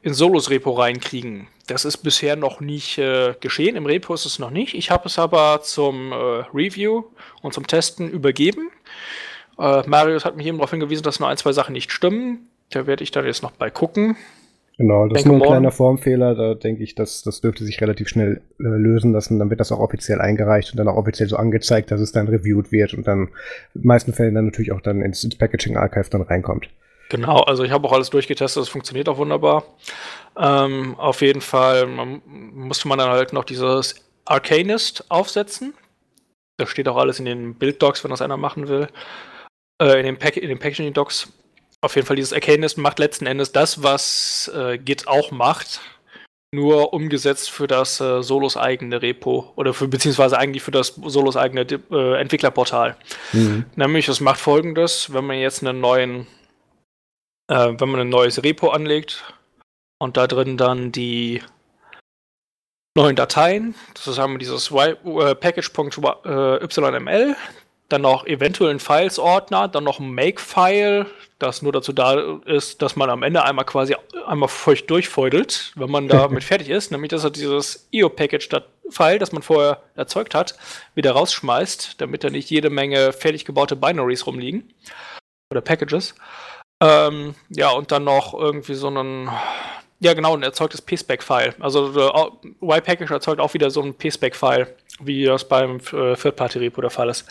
ins 0.03 0.19
Solos-Repo 0.19 0.71
reinkriegen. 0.71 1.49
Das 1.67 1.87
ist 1.87 1.97
bisher 1.97 2.37
noch 2.37 2.61
nicht 2.61 2.99
äh, 2.99 3.35
geschehen. 3.41 3.75
Im 3.75 3.87
Repo 3.87 4.13
ist 4.13 4.27
es 4.27 4.39
noch 4.39 4.51
nicht. 4.51 4.75
Ich 4.75 4.91
habe 4.91 5.09
es 5.09 5.19
aber 5.19 5.63
zum 5.63 6.13
äh, 6.13 6.45
Review 6.53 7.05
und 7.41 7.55
zum 7.55 7.67
Testen 7.67 8.11
übergeben. 8.11 8.71
Äh, 9.59 9.83
Marius 9.89 10.27
hat 10.27 10.37
mich 10.37 10.47
eben 10.47 10.59
darauf 10.59 10.73
hingewiesen, 10.73 11.05
dass 11.05 11.21
nur 11.21 11.31
ein, 11.31 11.39
zwei 11.39 11.53
Sachen 11.53 11.73
nicht 11.73 11.91
stimmen. 11.91 12.51
Da 12.69 12.87
werde 12.87 13.03
ich 13.03 13.13
dann 13.13 13.25
jetzt 13.25 13.43
noch 13.43 13.53
bei 13.53 13.71
gucken. 13.71 14.15
Genau, 14.79 15.09
das 15.09 15.23
ist 15.23 15.27
nur 15.27 15.37
ein 15.37 15.43
kleiner 15.43 15.73
Formfehler. 15.73 16.37
Da 16.37 16.55
denke 16.55 16.85
ich, 16.85 16.95
dass 16.95 17.23
das 17.23 17.41
dürfte 17.41 17.65
sich 17.65 17.81
relativ 17.81 18.09
schnell 18.09 18.43
äh, 18.61 18.63
lösen 18.63 19.13
lassen. 19.13 19.41
Dann 19.41 19.51
wird 19.51 19.59
das 19.59 19.73
auch 19.73 19.81
offiziell 19.81 20.21
eingereicht 20.21 20.71
und 20.71 20.77
dann 20.77 20.87
auch 20.87 20.97
offiziell 20.97 21.29
so 21.29 21.37
angezeigt, 21.37 21.91
dass 21.91 22.01
es 22.01 22.13
dann 22.13 22.29
reviewed 22.29 22.71
wird 22.71 22.95
und 22.95 23.05
dann 23.05 23.29
in 23.75 23.83
den 23.83 23.89
meisten 23.89 24.13
Fällen 24.13 24.37
dann 24.37 24.47
natürlich 24.47 24.71
auch 24.71 24.81
dann 24.81 25.03
ins, 25.03 25.25
ins 25.25 25.37
Packaging 25.37 25.77
Archive 25.77 26.09
dann 26.11 26.23
reinkommt. 26.23 26.69
Genau, 27.09 27.41
also 27.41 27.65
ich 27.65 27.73
habe 27.73 27.89
auch 27.89 27.93
alles 27.93 28.11
durchgetestet, 28.11 28.63
es 28.63 28.69
funktioniert 28.69 29.09
auch 29.09 29.19
wunderbar. 29.19 29.65
Ähm, 30.39 30.95
auf 30.97 31.23
jeden 31.23 31.41
Fall 31.41 31.87
man, 31.87 32.23
musste 32.27 32.87
man 32.87 32.99
dann 32.99 33.11
halt 33.11 33.33
noch 33.33 33.45
dieses 33.45 33.97
Arcanist 34.27 35.11
aufsetzen. 35.11 35.75
Das 36.57 36.69
steht 36.69 36.87
auch 36.89 36.97
alles 36.97 37.19
in 37.19 37.25
den 37.25 37.55
Bilddocs, 37.55 38.05
wenn 38.05 38.13
das 38.13 38.23
einer 38.23 38.37
machen 38.37 38.69
will. 38.69 38.87
Äh, 39.83 39.99
in, 39.99 40.07
den 40.07 40.19
Pack 40.19 40.37
in 40.37 40.49
den 40.49 40.59
Packaging-Docs. 40.59 41.33
Auf 41.81 41.95
jeden 41.95 42.07
Fall, 42.07 42.17
dieses 42.17 42.33
Arcanist 42.33 42.79
macht 42.79 42.99
letzten 42.99 43.27
Endes 43.27 43.53
das, 43.53 43.83
was 43.83 44.51
äh, 44.55 44.79
Git 44.79 45.07
auch 45.07 45.31
macht 45.31 45.81
nur 46.53 46.95
umgesetzt 46.95 47.51
für 47.51 47.67
das 47.67 48.01
äh, 48.01 48.23
Solos 48.23 48.57
eigene 48.57 49.03
Repo 49.03 49.53
oder 49.57 49.75
für 49.75 49.89
beziehungsweise 49.89 50.39
eigentlich 50.39 50.63
für 50.63 50.71
das 50.71 50.89
Solos 50.89 51.37
eigene 51.37 51.63
äh, 51.63 52.21
Entwicklerportal. 52.21 52.97
Mhm. 53.33 53.67
Nämlich, 53.77 54.09
es 54.09 54.21
macht 54.21 54.41
folgendes, 54.41 55.13
wenn 55.13 55.27
man 55.27 55.39
jetzt 55.39 55.63
einen 55.63 55.81
neuen, 55.81 56.27
äh, 57.49 57.75
wenn 57.77 57.91
man 57.91 58.01
ein 58.01 58.09
neues 58.09 58.43
Repo 58.43 58.71
anlegt 58.71 59.35
und 59.99 60.17
da 60.17 60.27
drin 60.27 60.57
dann 60.57 60.91
die 60.91 61.43
neuen 62.97 63.17
Dateien, 63.17 63.75
das 63.95 64.09
ist 64.09 64.19
einmal 64.19 64.39
dieses 64.39 64.71
y, 64.71 64.97
äh, 65.05 65.35
package.yml, 65.35 67.37
dann 67.89 68.03
noch 68.03 68.27
eventuell 68.27 68.71
ein 68.71 68.81
Files-Ordner, 68.81 69.69
dann 69.69 69.85
noch 69.85 69.99
ein 69.99 70.13
Make-File, 70.13 71.07
das 71.39 71.63
nur 71.63 71.73
dazu 71.73 71.93
da 71.93 72.37
ist, 72.45 72.83
dass 72.83 72.97
man 72.97 73.09
am 73.09 73.23
Ende 73.23 73.45
einmal 73.45 73.65
quasi 73.65 73.97
einmal 74.27 74.49
feucht 74.49 74.91
durchfeudelt, 74.91 75.73
wenn 75.77 75.91
man 75.91 76.09
damit 76.09 76.45
fertig 76.45 76.69
ist, 76.69 76.91
nämlich 76.91 77.11
dass 77.11 77.25
er 77.25 77.31
dieses 77.31 77.89
IO-Package-File, 77.91 79.19
das 79.19 79.33
man 79.33 79.43
vorher 79.43 79.83
erzeugt 79.95 80.35
hat, 80.35 80.57
wieder 80.95 81.13
rausschmeißt, 81.13 82.01
damit 82.01 82.25
da 82.25 82.31
nicht 82.31 82.51
jede 82.51 82.71
Menge 82.71 83.13
fertig 83.13 83.45
gebaute 83.45 83.77
Binaries 83.77 84.27
rumliegen 84.27 84.75
oder 85.51 85.63
Packages. 85.63 86.15
Ähm, 86.83 87.35
ja, 87.49 87.71
und 87.71 87.91
dann 87.91 88.05
noch 88.05 88.35
irgendwie 88.35 88.75
so 88.75 88.89
einen, 88.89 89.31
ja 90.01 90.15
genau, 90.15 90.37
ein 90.37 90.43
erzeugtes 90.43 90.83
PSpec-File. 90.83 91.55
Also 91.61 91.89
Y-Package 92.63 93.11
erzeugt 93.11 93.41
auch 93.41 93.55
wieder 93.55 93.71
so 93.71 93.83
ein 93.83 93.95
PSpec-File, 93.95 94.75
wie 95.01 95.25
das 95.25 95.49
beim 95.49 95.77
äh, 95.79 96.15
Third-Party-Repo 96.15 96.81
der 96.81 96.91
Fall 96.91 97.09
ist. 97.09 97.27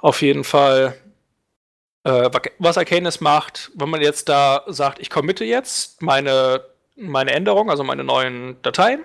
Auf 0.00 0.22
jeden 0.22 0.44
Fall 0.44 0.94
äh, 2.04 2.30
was 2.58 2.78
Arcanus 2.78 3.20
macht, 3.20 3.70
wenn 3.74 3.90
man 3.90 4.00
jetzt 4.00 4.28
da 4.28 4.64
sagt, 4.66 5.00
ich 5.00 5.10
committe 5.10 5.44
jetzt 5.44 6.00
meine, 6.00 6.64
meine 6.96 7.32
Änderung, 7.32 7.70
also 7.70 7.84
meine 7.84 8.04
neuen 8.04 8.60
Dateien, 8.62 9.04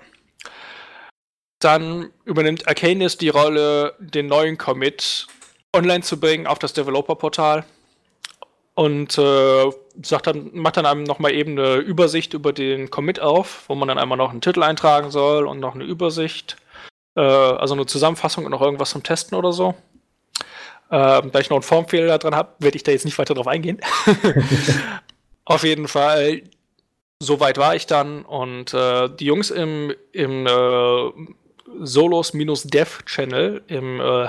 dann 1.58 2.10
übernimmt 2.24 2.66
Arcanus 2.68 3.18
die 3.18 3.28
Rolle, 3.28 3.94
den 3.98 4.26
neuen 4.26 4.56
Commit 4.56 5.26
online 5.74 6.02
zu 6.02 6.18
bringen 6.18 6.46
auf 6.46 6.58
das 6.58 6.72
Developer-Portal 6.72 7.64
und 8.76 9.18
äh, 9.18 9.70
sagt 10.02 10.26
dann, 10.26 10.50
macht 10.52 10.76
dann 10.76 10.84
einem 10.84 11.02
nochmal 11.02 11.32
eben 11.32 11.52
eine 11.52 11.76
Übersicht 11.76 12.34
über 12.34 12.52
den 12.52 12.90
Commit 12.90 13.18
auf, 13.20 13.64
wo 13.68 13.74
man 13.74 13.88
dann 13.88 13.98
einmal 13.98 14.18
noch 14.18 14.30
einen 14.30 14.42
Titel 14.42 14.62
eintragen 14.62 15.10
soll 15.10 15.46
und 15.46 15.60
noch 15.60 15.74
eine 15.74 15.84
Übersicht, 15.84 16.58
äh, 17.16 17.22
also 17.22 17.72
eine 17.74 17.86
Zusammenfassung 17.86 18.44
und 18.44 18.50
noch 18.50 18.60
irgendwas 18.60 18.90
zum 18.90 19.02
Testen 19.02 19.34
oder 19.36 19.52
so. 19.52 19.74
Ähm, 20.90 21.32
da 21.32 21.38
ich 21.40 21.48
noch 21.48 21.56
einen 21.56 21.62
Formfehler 21.62 22.18
dran 22.18 22.36
habe, 22.36 22.50
werde 22.58 22.76
ich 22.76 22.82
da 22.82 22.92
jetzt 22.92 23.06
nicht 23.06 23.16
weiter 23.18 23.32
drauf 23.32 23.48
eingehen. 23.48 23.80
Auf 25.46 25.64
jeden 25.64 25.88
Fall, 25.88 26.42
so 27.18 27.40
weit 27.40 27.56
war 27.56 27.74
ich 27.74 27.86
dann 27.86 28.26
und 28.26 28.74
äh, 28.74 29.08
die 29.08 29.24
Jungs 29.24 29.50
im, 29.50 29.94
im 30.12 30.46
äh, 30.46 31.10
Solos-Dev-Channel 31.80 33.62
im, 33.68 34.00
äh, 34.00 34.28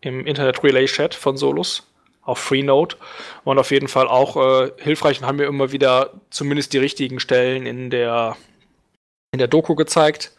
im 0.00 0.26
Internet 0.26 0.64
Relay 0.64 0.86
Chat 0.86 1.14
von 1.14 1.36
Solos 1.36 1.86
auf 2.24 2.38
Freenode 2.38 2.96
waren 3.44 3.58
auf 3.58 3.70
jeden 3.70 3.88
Fall 3.88 4.08
auch 4.08 4.36
äh, 4.36 4.72
hilfreich 4.78 5.20
und 5.20 5.26
haben 5.26 5.36
mir 5.36 5.44
immer 5.44 5.72
wieder 5.72 6.12
zumindest 6.30 6.72
die 6.72 6.78
richtigen 6.78 7.20
Stellen 7.20 7.66
in 7.66 7.90
der, 7.90 8.36
in 9.32 9.38
der 9.38 9.48
Doku 9.48 9.74
gezeigt, 9.74 10.32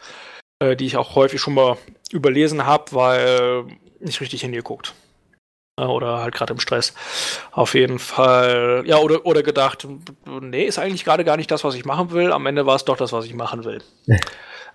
äh, 0.60 0.76
die 0.76 0.86
ich 0.86 0.96
auch 0.96 1.14
häufig 1.14 1.40
schon 1.40 1.54
mal 1.54 1.76
überlesen 2.10 2.66
habe, 2.66 2.92
weil 2.92 3.64
nicht 4.00 4.20
richtig 4.20 4.40
hingeguckt. 4.40 4.94
Äh, 5.78 5.84
oder 5.84 6.18
halt 6.18 6.34
gerade 6.34 6.52
im 6.52 6.60
Stress. 6.60 6.94
Auf 7.52 7.74
jeden 7.74 7.98
Fall, 7.98 8.82
ja, 8.86 8.98
oder, 8.98 9.24
oder 9.26 9.42
gedacht, 9.42 9.86
nee, 10.40 10.64
ist 10.64 10.78
eigentlich 10.78 11.04
gerade 11.04 11.24
gar 11.24 11.36
nicht 11.36 11.50
das, 11.50 11.64
was 11.64 11.74
ich 11.74 11.84
machen 11.84 12.10
will. 12.10 12.32
Am 12.32 12.46
Ende 12.46 12.66
war 12.66 12.76
es 12.76 12.84
doch 12.84 12.96
das, 12.96 13.12
was 13.12 13.26
ich 13.26 13.34
machen 13.34 13.64
will. 13.64 13.82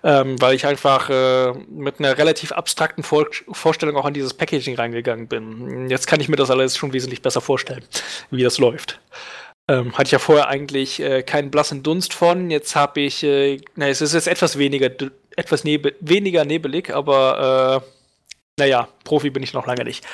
ähm, 0.04 0.40
weil 0.40 0.54
ich 0.54 0.66
einfach 0.66 1.08
äh, 1.10 1.52
mit 1.68 1.98
einer 1.98 2.18
relativ 2.18 2.52
abstrakten 2.52 3.04
Vor 3.04 3.26
Vorstellung 3.52 3.96
auch 3.96 4.04
an 4.04 4.14
dieses 4.14 4.34
Packaging 4.34 4.74
reingegangen 4.76 5.28
bin. 5.28 5.88
Jetzt 5.88 6.06
kann 6.06 6.20
ich 6.20 6.28
mir 6.28 6.36
das 6.36 6.50
alles 6.50 6.76
schon 6.76 6.92
wesentlich 6.92 7.22
besser 7.22 7.40
vorstellen, 7.40 7.84
wie 8.30 8.42
das 8.42 8.58
läuft. 8.58 9.00
Ähm, 9.68 9.92
hatte 9.92 10.08
ich 10.08 10.12
ja 10.12 10.18
vorher 10.18 10.48
eigentlich 10.48 11.00
äh, 11.00 11.22
keinen 11.22 11.50
blassen 11.50 11.82
Dunst 11.82 12.14
von. 12.14 12.50
Jetzt 12.50 12.74
habe 12.74 13.00
ich, 13.00 13.22
äh, 13.22 13.60
na, 13.76 13.88
es 13.88 14.00
ist 14.00 14.12
jetzt 14.12 14.26
etwas 14.26 14.58
weniger, 14.58 14.90
etwas 15.36 15.62
nebe 15.62 15.94
weniger 16.00 16.44
nebelig, 16.44 16.92
aber 16.92 17.82
äh, 17.84 17.90
naja, 18.58 18.88
Profi 19.04 19.30
bin 19.30 19.42
ich 19.42 19.52
noch 19.52 19.66
lange 19.66 19.84
nicht. 19.84 20.04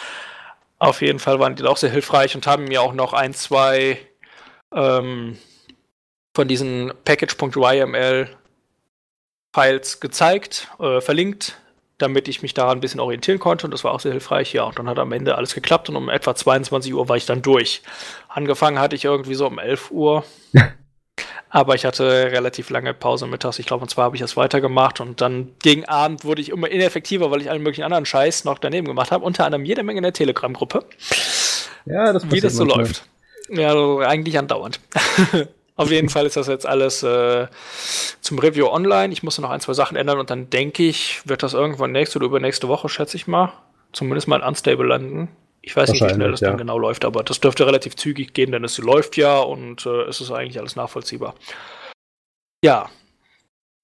Auf 0.79 1.01
jeden 1.01 1.19
Fall 1.19 1.41
waren 1.41 1.57
die 1.57 1.65
auch 1.65 1.79
sehr 1.79 1.91
hilfreich 1.91 2.35
und 2.35 2.47
haben 2.47 2.65
mir 2.65 2.83
auch 2.83 2.93
noch 2.93 3.15
ein, 3.15 3.35
zwei 3.35 3.99
ähm, 4.73 5.39
von 6.37 6.47
diesen 6.47 6.93
package.yml 7.05 8.29
Files 9.59 9.99
gezeigt, 9.99 10.69
äh, 10.79 11.01
verlinkt, 11.01 11.59
damit 11.99 12.29
ich 12.29 12.43
mich 12.43 12.55
da 12.55 12.71
ein 12.71 12.79
bisschen 12.81 13.01
orientieren 13.01 13.41
konnte 13.41 13.67
und 13.67 13.73
das 13.73 13.83
war 13.83 13.93
auch 13.93 13.99
sehr 14.01 14.13
hilfreich. 14.13 14.53
Ja, 14.53 14.65
und 14.65 14.79
dann 14.79 14.89
hat 14.89 14.99
am 15.01 15.11
Ende 15.11 15.37
alles 15.37 15.55
geklappt 15.55 15.89
und 15.89 15.97
um 15.97 16.09
etwa 16.09 16.35
22 16.35 16.95
Uhr 16.95 17.09
war 17.09 17.17
ich 17.17 17.27
dann 17.27 17.43
durch. 17.43 17.83
Angefangen 18.29 18.79
hatte 18.79 18.95
ich 18.95 19.05
irgendwie 19.05 19.35
so 19.35 19.47
um 19.47 19.59
11 19.59 19.91
Uhr. 19.91 20.25
Aber 21.51 21.75
ich 21.75 21.87
hatte 21.87 22.05
relativ 22.31 22.69
lange 22.71 22.93
Pause 22.93 23.27
mittags. 23.27 23.59
Ich 23.59 23.67
glaube, 23.67 23.83
und 23.83 23.89
zwar 23.89 24.05
habe 24.05 24.17
ich 24.17 24.21
das 24.21 24.37
weitergemacht 24.37 25.01
und 25.01 25.23
dann 25.23 25.55
gegen 25.63 25.87
Abend 25.87 26.25
wurde 26.25 26.43
ich 26.43 26.51
immer 26.51 26.69
ineffektiver, 26.69 27.31
weil 27.31 27.41
ich 27.41 27.51
allen 27.51 27.63
möglichen 27.63 27.85
anderen 27.85 28.05
Scheiß 28.05 28.45
noch 28.45 28.59
daneben 28.59 28.87
gemacht 28.87 29.11
habe. 29.11 29.25
Unter 29.25 29.47
anderem 29.47 29.65
jede 29.65 29.83
Menge 29.83 29.99
in 29.99 30.03
der 30.03 30.13
Telegram-Gruppe. 30.13 30.85
Ja, 31.87 32.13
das 32.13 32.31
Wie 32.31 32.41
das 32.41 32.55
so 32.55 32.65
manchmal. 32.65 32.85
läuft. 32.85 33.05
Ja, 33.49 33.69
also 33.71 34.01
eigentlich 34.01 34.39
andauernd. 34.39 34.79
Auf 35.79 35.93
jeden 35.93 36.09
Fall 36.09 36.27
ist 36.27 36.37
das 36.37 36.49
jetzt 36.49 36.67
alles 36.67 37.05
äh, 37.05 37.47
zum 38.21 38.41
Review 38.41 38.67
online. 38.67 39.13
Ich 39.13 39.23
musste 39.23 39.43
noch 39.43 39.51
ein, 39.51 39.61
zwei 39.61 39.75
Sachen 39.75 39.97
ändern 39.97 40.19
und 40.19 40.29
dann 40.29 40.51
denke 40.51 40.83
ich, 40.83 41.21
wird 41.25 41.45
das 41.45 41.55
irgendwann 41.55 41.93
nächste 41.93 42.19
oder 42.19 42.27
übernächste 42.27 42.67
Woche, 42.67 42.89
schätze 42.89 43.17
ich 43.17 43.29
mal, 43.29 43.53
zumindest 43.93 44.27
mal 44.27 44.43
unstable 44.43 44.89
landen. 44.89 45.29
Ich 45.63 45.77
weiß 45.77 45.93
nicht, 45.93 46.05
wie 46.05 46.09
schnell 46.13 46.33
das 46.33 46.41
ja. 46.41 46.49
dann 46.49 46.59
genau 46.59 46.79
läuft, 46.79 47.05
aber 47.05 47.23
das 47.23 47.39
dürfte 47.39 47.65
relativ 47.65 47.95
zügig 47.95 48.35
gehen, 48.35 48.51
denn 48.51 48.65
es 48.65 48.77
läuft 48.79 49.17
ja 49.17 49.39
und 49.39 49.87
äh, 49.87 50.03
es 50.03 50.21
ist 50.21 50.33
eigentlich 50.33 50.59
alles 50.59 50.75
nachvollziehbar. 50.75 51.37
Ja. 52.65 52.91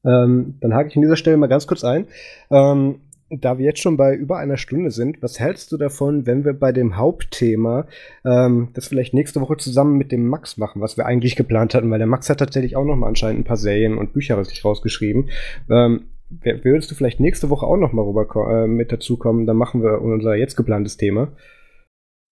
Ähm, 0.04 0.58
dann 0.60 0.74
hake 0.74 0.88
ich 0.88 0.96
an 0.96 1.02
dieser 1.02 1.16
Stelle 1.16 1.36
mal 1.36 1.46
ganz 1.46 1.68
kurz 1.68 1.84
ein. 1.84 2.08
Ähm, 2.50 3.02
da 3.30 3.58
wir 3.58 3.64
jetzt 3.64 3.80
schon 3.80 3.96
bei 3.96 4.14
über 4.14 4.38
einer 4.38 4.56
Stunde 4.56 4.90
sind, 4.90 5.22
was 5.22 5.40
hältst 5.40 5.72
du 5.72 5.76
davon, 5.76 6.26
wenn 6.26 6.44
wir 6.44 6.52
bei 6.52 6.72
dem 6.72 6.96
Hauptthema 6.96 7.86
ähm, 8.24 8.68
das 8.74 8.88
vielleicht 8.88 9.14
nächste 9.14 9.40
Woche 9.40 9.56
zusammen 9.56 9.96
mit 9.96 10.12
dem 10.12 10.28
Max 10.28 10.56
machen, 10.56 10.82
was 10.82 10.96
wir 10.96 11.06
eigentlich 11.06 11.36
geplant 11.36 11.74
hatten, 11.74 11.90
weil 11.90 11.98
der 11.98 12.06
Max 12.06 12.28
hat 12.28 12.38
tatsächlich 12.38 12.76
auch 12.76 12.84
noch 12.84 12.96
mal 12.96 13.08
anscheinend 13.08 13.40
ein 13.40 13.44
paar 13.44 13.56
Serien 13.56 13.98
und 13.98 14.12
Bücher 14.12 14.42
sich 14.44 14.64
rausgeschrieben. 14.64 15.30
Ähm, 15.70 16.08
würdest 16.30 16.90
du 16.90 16.94
vielleicht 16.94 17.20
nächste 17.20 17.50
Woche 17.50 17.66
auch 17.66 17.76
noch 17.76 17.92
mal 17.92 18.02
rüber 18.02 18.26
äh, 18.50 18.66
mit 18.66 18.92
dazukommen? 18.92 19.46
Dann 19.46 19.56
machen 19.56 19.82
wir 19.82 20.00
unser 20.00 20.34
jetzt 20.34 20.56
geplantes 20.56 20.96
Thema. 20.96 21.28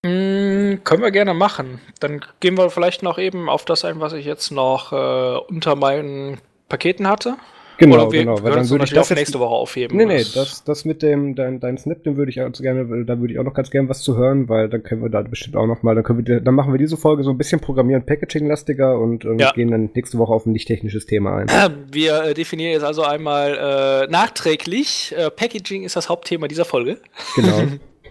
Mm, 0.05 0.83
können 0.83 1.03
wir 1.03 1.11
gerne 1.11 1.35
machen. 1.35 1.81
Dann 2.01 2.21
gehen 2.41 2.57
wir 2.57 2.71
vielleicht 2.71 3.03
noch 3.03 3.19
eben 3.19 3.49
auf 3.49 3.65
das 3.65 3.85
ein, 3.85 4.01
was 4.01 4.13
ich 4.13 4.27
jetzt 4.27 4.51
noch 4.51 4.93
äh, 4.93 5.39
unter 5.49 5.77
meinen 5.77 6.39
Paketen 6.69 7.07
hatte. 7.07 7.37
Genau, 7.83 7.97
Oder 7.97 8.13
wir 8.13 8.21
genau. 8.21 8.43
Weil 8.43 8.53
dann 8.53 8.71
würde 8.71 8.85
ich 8.85 8.93
das 8.93 9.11
nächste 9.11 9.41
Woche 9.41 9.55
aufheben. 9.55 9.97
Nee, 9.97 10.05
nee, 10.05 10.25
das, 10.35 10.63
das 10.63 10.85
mit 10.85 11.03
dem, 11.03 11.35
dein, 11.35 11.59
dein 11.59 11.79
Snap, 11.79 12.05
den 12.05 12.17
würde 12.17 12.31
ich 12.31 12.41
auch 12.41 12.53
gerne, 12.53 13.05
da 13.05 13.19
würde 13.19 13.33
ich 13.33 13.41
auch 13.41 13.45
noch 13.45 13.55
ganz 13.55 13.71
gerne 13.71 13.89
was 13.89 14.03
zu 14.03 14.17
hören, 14.17 14.49
weil 14.49 14.69
dann 14.69 14.85
können 14.85 15.03
wir 15.03 15.11
da 15.11 15.23
bestimmt 15.23 15.57
auch 15.57 15.67
noch 15.67 15.83
mal, 15.83 15.97
dann 15.97 16.05
können 16.05 16.25
wir, 16.25 16.41
dann 16.41 16.55
machen 16.55 16.73
wir 16.73 16.79
diese 16.79 16.97
Folge 16.97 17.25
so 17.25 17.31
ein 17.31 17.39
bisschen 17.39 17.61
Programmieren, 17.61 18.07
Packaging-lastiger 18.07 18.99
und, 18.99 19.25
und 19.25 19.41
ja. 19.41 19.51
gehen 19.51 19.73
dann 19.73 19.91
nächste 19.95 20.19
Woche 20.19 20.33
auf 20.33 20.47
ein 20.47 20.53
nicht 20.53 20.69
technisches 20.69 21.07
Thema 21.07 21.39
ein. 21.39 21.49
Wir 21.93 22.23
äh, 22.23 22.35
definieren 22.35 22.73
jetzt 22.73 22.85
also 22.85 23.03
einmal 23.03 24.05
äh, 24.07 24.11
nachträglich, 24.11 25.13
äh, 25.19 25.31
Packaging 25.31 25.83
ist 25.83 25.97
das 25.97 26.09
Hauptthema 26.09 26.47
dieser 26.47 26.65
Folge. 26.65 26.99
Genau. 27.35 27.63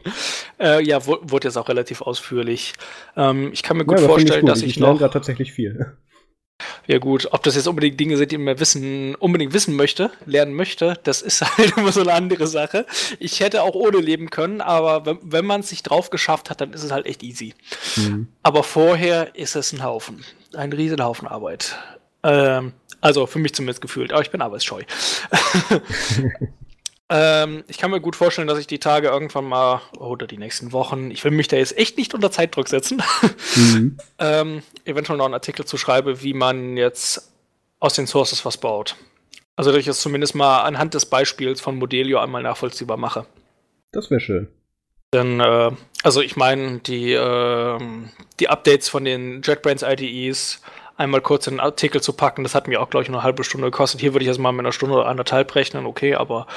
äh, 0.59 0.83
ja, 0.83 1.05
wurde 1.05 1.47
jetzt 1.47 1.57
auch 1.57 1.69
relativ 1.69 2.01
ausführlich. 2.01 2.73
Ähm, 3.15 3.51
ich 3.53 3.63
kann 3.63 3.77
mir 3.77 3.85
gut 3.85 3.99
ja, 3.99 4.05
vorstellen, 4.05 4.39
ich 4.39 4.41
gut. 4.41 4.49
dass 4.49 4.61
ich, 4.61 4.71
ich 4.71 4.79
noch. 4.79 4.99
da 4.99 5.07
tatsächlich 5.07 5.53
viel. 5.53 5.93
Ja 6.87 6.99
gut, 6.99 7.27
ob 7.31 7.43
das 7.43 7.55
jetzt 7.55 7.67
unbedingt 7.67 7.99
Dinge 7.99 8.17
sind, 8.17 8.31
die 8.31 8.37
man 8.37 8.59
wissen, 8.59 9.15
unbedingt 9.15 9.53
wissen 9.53 9.75
möchte, 9.75 10.11
lernen 10.25 10.53
möchte, 10.53 10.99
das 11.03 11.21
ist 11.21 11.41
halt 11.57 11.77
immer 11.77 11.91
so 11.91 12.01
eine 12.01 12.13
andere 12.13 12.47
Sache. 12.47 12.85
Ich 13.19 13.39
hätte 13.39 13.63
auch 13.63 13.75
ohne 13.75 13.97
leben 13.97 14.29
können, 14.29 14.61
aber 14.61 15.05
wenn, 15.05 15.19
wenn 15.21 15.45
man 15.45 15.61
es 15.61 15.69
sich 15.69 15.83
drauf 15.83 16.09
geschafft 16.09 16.49
hat, 16.49 16.61
dann 16.61 16.73
ist 16.73 16.83
es 16.83 16.91
halt 16.91 17.05
echt 17.05 17.23
easy. 17.23 17.53
Mhm. 17.95 18.27
Aber 18.43 18.63
vorher 18.63 19.35
ist 19.35 19.55
es 19.55 19.73
ein 19.73 19.83
Haufen. 19.83 20.23
Ein 20.53 20.73
riesen 20.73 21.03
Haufen 21.03 21.27
Arbeit. 21.27 21.77
Ähm, 22.23 22.73
also 22.99 23.25
für 23.25 23.39
mich 23.39 23.53
zumindest 23.53 23.81
gefühlt, 23.81 24.11
aber 24.11 24.21
ich 24.21 24.31
bin 24.31 24.41
arbeitsscheu. 24.41 24.83
Ähm, 27.13 27.65
ich 27.67 27.77
kann 27.77 27.91
mir 27.91 27.99
gut 27.99 28.15
vorstellen, 28.15 28.47
dass 28.47 28.57
ich 28.57 28.67
die 28.67 28.79
Tage 28.79 29.09
irgendwann 29.09 29.43
mal, 29.43 29.81
oder 29.97 30.27
die 30.27 30.37
nächsten 30.37 30.71
Wochen, 30.71 31.11
ich 31.11 31.25
will 31.25 31.31
mich 31.31 31.49
da 31.49 31.57
jetzt 31.57 31.77
echt 31.77 31.97
nicht 31.97 32.13
unter 32.13 32.31
Zeitdruck 32.31 32.69
setzen, 32.69 33.03
mhm. 33.55 33.97
ähm, 34.17 34.63
eventuell 34.85 35.17
noch 35.17 35.25
einen 35.25 35.33
Artikel 35.33 35.65
zu 35.65 35.77
schreiben, 35.77 36.23
wie 36.23 36.33
man 36.33 36.77
jetzt 36.77 37.33
aus 37.81 37.95
den 37.95 38.07
Sources 38.07 38.45
was 38.45 38.57
baut. 38.57 38.95
Also, 39.57 39.71
dass 39.71 39.81
ich 39.81 39.87
es 39.87 39.99
zumindest 39.99 40.35
mal 40.35 40.61
anhand 40.61 40.93
des 40.93 41.05
Beispiels 41.05 41.59
von 41.59 41.77
Modelio 41.77 42.19
einmal 42.19 42.43
nachvollziehbar 42.43 42.95
mache. 42.95 43.25
Das 43.91 44.09
wäre 44.09 44.21
schön. 44.21 44.47
Denn, 45.13 45.41
äh, 45.41 45.71
also 46.03 46.21
ich 46.21 46.37
meine, 46.37 46.79
die, 46.79 47.11
äh, 47.11 47.79
die 48.39 48.47
Updates 48.47 48.87
von 48.87 49.03
den 49.03 49.41
JetBrains 49.41 49.83
IDEs 49.83 50.61
einmal 51.01 51.21
kurz 51.21 51.47
in 51.47 51.55
den 51.55 51.59
Artikel 51.59 52.01
zu 52.01 52.13
packen, 52.13 52.43
das 52.43 52.55
hat 52.55 52.67
mir 52.67 52.81
auch, 52.81 52.89
glaube 52.89 53.03
ich, 53.03 53.09
nur 53.09 53.19
eine 53.19 53.23
halbe 53.23 53.43
Stunde 53.43 53.69
gekostet. 53.69 53.99
Hier 53.99 54.13
würde 54.13 54.23
ich 54.23 54.27
jetzt 54.27 54.39
mal 54.39 54.51
mit 54.51 54.61
einer 54.61 54.71
Stunde 54.71 54.95
oder 54.95 55.07
anderthalb 55.07 55.53
rechnen, 55.55 55.85
okay, 55.85 56.15
aber 56.15 56.47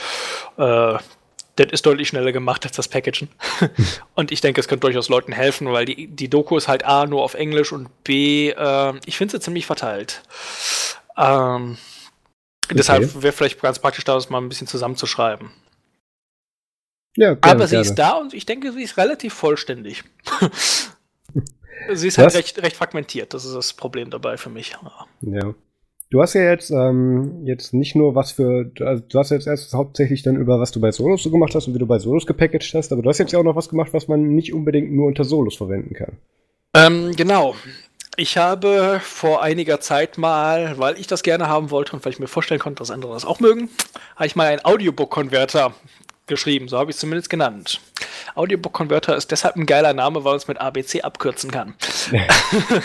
äh, 0.56 0.98
das 1.56 1.66
ist 1.70 1.86
deutlich 1.86 2.08
schneller 2.08 2.32
gemacht 2.32 2.64
als 2.66 2.76
das 2.76 2.88
Packagen. 2.88 3.28
und 4.14 4.32
ich 4.32 4.40
denke, 4.40 4.60
es 4.60 4.68
könnte 4.68 4.86
durchaus 4.86 5.08
Leuten 5.08 5.32
helfen, 5.32 5.72
weil 5.72 5.84
die, 5.84 6.08
die 6.08 6.28
Doku 6.28 6.56
ist 6.56 6.68
halt 6.68 6.84
A, 6.84 7.06
nur 7.06 7.22
auf 7.22 7.34
Englisch 7.34 7.72
und 7.72 7.88
B, 8.04 8.50
äh, 8.50 8.92
ich 9.06 9.16
finde 9.16 9.32
sie 9.32 9.40
ziemlich 9.40 9.66
verteilt. 9.66 10.22
Ähm, 11.16 11.78
okay. 12.64 12.74
Deshalb 12.76 13.22
wäre 13.22 13.32
vielleicht 13.32 13.60
ganz 13.60 13.78
praktisch, 13.78 14.04
da 14.04 14.14
das 14.14 14.30
mal 14.30 14.38
ein 14.38 14.48
bisschen 14.48 14.66
zusammenzuschreiben. 14.66 15.50
Ja, 17.16 17.34
gerne, 17.34 17.40
Aber 17.42 17.66
sie 17.66 17.76
gerne. 17.76 17.86
ist 17.86 17.94
da 17.94 18.12
und 18.14 18.34
ich 18.34 18.44
denke, 18.44 18.72
sie 18.72 18.82
ist 18.82 18.96
relativ 18.96 19.32
vollständig. 19.34 20.02
sie 21.92 22.08
ist 22.08 22.18
halt 22.18 22.34
recht, 22.34 22.62
recht 22.62 22.76
fragmentiert. 22.76 23.34
Das 23.34 23.44
ist 23.44 23.54
das 23.54 23.72
Problem 23.72 24.10
dabei 24.10 24.36
für 24.36 24.50
mich. 24.50 24.76
Ja. 25.20 25.54
Du 26.10 26.22
hast 26.22 26.34
ja 26.34 26.42
jetzt, 26.42 26.70
ähm, 26.70 27.44
jetzt 27.44 27.74
nicht 27.74 27.96
nur 27.96 28.14
was 28.14 28.32
für, 28.32 28.70
also 28.80 29.02
du 29.08 29.18
hast 29.18 29.30
jetzt 29.30 29.46
erst 29.46 29.74
hauptsächlich 29.74 30.22
dann 30.22 30.36
über 30.36 30.60
was 30.60 30.70
du 30.70 30.80
bei 30.80 30.92
Solos 30.92 31.22
so 31.22 31.30
gemacht 31.30 31.54
hast 31.54 31.66
und 31.66 31.74
wie 31.74 31.78
du 31.78 31.86
bei 31.86 31.98
Solos 31.98 32.26
gepackaged 32.26 32.74
hast, 32.74 32.92
aber 32.92 33.02
du 33.02 33.08
hast 33.08 33.18
jetzt 33.18 33.32
ja 33.32 33.38
auch 33.38 33.44
noch 33.44 33.56
was 33.56 33.68
gemacht, 33.68 33.92
was 33.92 34.06
man 34.06 34.34
nicht 34.34 34.52
unbedingt 34.52 34.92
nur 34.92 35.06
unter 35.06 35.24
Solos 35.24 35.56
verwenden 35.56 35.94
kann. 35.94 36.12
Ähm, 36.74 37.12
genau. 37.16 37.56
Ich 38.16 38.36
habe 38.36 39.00
vor 39.02 39.42
einiger 39.42 39.80
Zeit 39.80 40.18
mal, 40.18 40.78
weil 40.78 41.00
ich 41.00 41.08
das 41.08 41.24
gerne 41.24 41.48
haben 41.48 41.72
wollte 41.72 41.94
und 41.94 42.04
weil 42.04 42.12
ich 42.12 42.20
mir 42.20 42.28
vorstellen 42.28 42.60
konnte, 42.60 42.78
dass 42.78 42.92
andere 42.92 43.12
das 43.12 43.24
auch 43.24 43.40
mögen, 43.40 43.68
habe 44.14 44.26
ich 44.26 44.36
mal 44.36 44.46
einen 44.46 44.64
Audiobook-Converter 44.64 45.74
geschrieben, 46.26 46.68
so 46.68 46.78
habe 46.78 46.90
ich 46.90 46.96
es 46.96 47.00
zumindest 47.00 47.30
genannt. 47.30 47.80
Audiobook-Converter 48.34 49.16
ist 49.16 49.30
deshalb 49.30 49.56
ein 49.56 49.66
geiler 49.66 49.92
Name, 49.92 50.24
weil 50.24 50.32
man 50.32 50.36
es 50.36 50.48
mit 50.48 50.60
ABC 50.60 51.02
abkürzen 51.02 51.50
kann. 51.50 51.74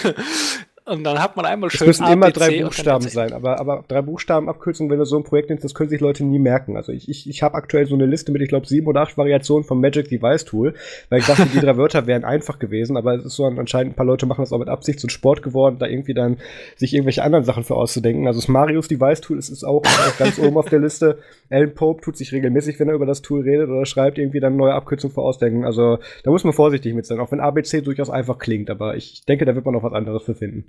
Und 0.89 1.03
dann 1.03 1.21
hat 1.21 1.35
man 1.35 1.45
einmal 1.45 1.69
schön. 1.69 1.87
Es 1.87 1.99
müssen 1.99 2.11
immer 2.11 2.31
drei 2.31 2.63
Buchstaben 2.63 3.07
sein, 3.07 3.31
aber, 3.31 3.59
aber 3.59 3.83
drei 3.87 4.01
Buchstaben 4.01 4.49
Abkürzungen, 4.49 4.89
wenn 4.89 4.97
du 4.97 5.05
so 5.05 5.17
ein 5.17 5.23
Projekt 5.23 5.49
nimmst, 5.49 5.63
das 5.63 5.75
können 5.75 5.89
sich 5.89 6.01
Leute 6.01 6.23
nie 6.23 6.39
merken. 6.39 6.77
Also 6.77 6.91
ich, 6.91 7.07
ich, 7.07 7.29
ich 7.29 7.43
habe 7.43 7.53
aktuell 7.55 7.85
so 7.85 7.93
eine 7.93 8.07
Liste 8.07 8.31
mit, 8.31 8.41
ich 8.41 8.49
glaube, 8.49 8.65
sieben 8.65 8.87
oder 8.87 9.01
acht 9.01 9.15
Variationen 9.15 9.63
vom 9.63 9.81
Magic 9.81 10.09
Device 10.09 10.45
Tool, 10.45 10.73
weil 11.09 11.19
ich 11.19 11.27
dachte, 11.27 11.45
die 11.45 11.59
drei 11.59 11.77
Wörter 11.77 12.07
wären 12.07 12.23
einfach 12.23 12.57
gewesen, 12.57 12.97
aber 12.97 13.13
es 13.15 13.25
ist 13.25 13.35
so 13.35 13.45
anscheinend 13.45 13.93
ein 13.93 13.95
paar 13.95 14.05
Leute 14.05 14.25
machen 14.25 14.41
das 14.41 14.51
auch 14.51 14.57
mit 14.57 14.67
Absicht 14.67 14.99
so 14.99 15.05
ein 15.05 15.11
Sport 15.11 15.43
geworden, 15.43 15.77
da 15.77 15.85
irgendwie 15.85 16.15
dann 16.15 16.37
sich 16.75 16.93
irgendwelche 16.95 17.21
anderen 17.21 17.45
Sachen 17.45 17.63
für 17.63 17.75
auszudenken. 17.75 18.25
Also 18.25 18.39
das 18.39 18.47
Marius 18.47 18.87
Device 18.87 19.21
Tool 19.21 19.37
ist, 19.37 19.49
ist 19.49 19.63
auch, 19.63 19.83
auch 19.85 20.17
ganz 20.17 20.39
oben 20.39 20.57
auf 20.57 20.69
der 20.69 20.79
Liste. 20.79 21.19
Alan 21.51 21.73
Pope 21.75 22.01
tut 22.01 22.17
sich 22.17 22.31
regelmäßig, 22.31 22.79
wenn 22.79 22.89
er 22.89 22.95
über 22.95 23.05
das 23.05 23.21
Tool 23.21 23.41
redet 23.41 23.69
oder 23.69 23.85
schreibt, 23.85 24.17
irgendwie 24.17 24.39
dann 24.39 24.55
neue 24.55 24.73
Abkürzungen 24.73 25.13
für 25.13 25.21
ausdenken. 25.21 25.65
Also 25.65 25.99
da 26.23 26.31
muss 26.31 26.43
man 26.43 26.53
vorsichtig 26.53 26.95
mit 26.95 27.05
sein, 27.05 27.19
auch 27.19 27.31
wenn 27.31 27.39
ABC 27.39 27.81
durchaus 27.81 28.09
einfach 28.09 28.39
klingt, 28.39 28.71
aber 28.71 28.95
ich 28.95 29.23
denke, 29.25 29.45
da 29.45 29.53
wird 29.53 29.65
man 29.65 29.75
noch 29.75 29.83
was 29.83 29.93
anderes 29.93 30.23
für 30.23 30.33
finden. 30.33 30.65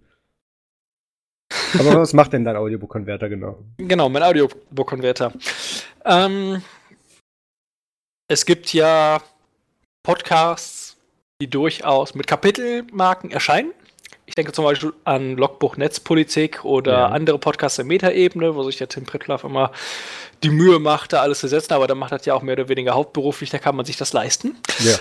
Aber 1.79 2.01
was 2.01 2.13
macht 2.13 2.33
denn 2.33 2.45
dein 2.45 2.57
Audiobook-Converter 2.57 3.29
genau? 3.29 3.59
Genau, 3.79 4.09
mein 4.09 4.23
Audiobook-Converter. 4.23 5.33
Ähm, 6.05 6.63
es 8.29 8.47
gibt 8.47 8.73
ja 8.73 9.21
Podcasts, 10.03 10.97
die 11.41 11.51
durchaus 11.51 12.15
mit 12.15 12.27
Kapitelmarken 12.27 13.31
erscheinen. 13.31 13.73
Ich 14.27 14.35
denke 14.37 14.53
zum 14.53 14.65
Beispiel 14.65 14.93
an 15.05 15.37
Logbuch 15.37 15.77
Netzpolitik 15.77 16.65
oder 16.65 16.93
ja. 16.93 17.07
andere 17.09 17.39
Podcasts 17.39 17.77
der 17.77 17.85
Metaebene, 17.85 18.55
wo 18.55 18.63
sich 18.63 18.77
der 18.77 18.89
Tim 18.89 19.05
Pritloff 19.05 19.43
immer 19.43 19.73
die 20.45 20.51
Mühe 20.51 20.79
macht, 20.79 21.13
da 21.13 21.23
alles 21.23 21.41
zu 21.41 21.49
setzen, 21.49 21.73
aber 21.73 21.87
dann 21.87 21.99
macht 21.99 22.13
das 22.13 22.25
ja 22.25 22.35
auch 22.35 22.43
mehr 22.43 22.55
oder 22.55 22.69
weniger 22.69 22.95
hauptberuflich, 22.95 23.51
da 23.51 23.59
kann 23.59 23.75
man 23.75 23.85
sich 23.85 23.97
das 23.97 24.13
leisten. 24.13 24.57
Ja. 24.79 24.97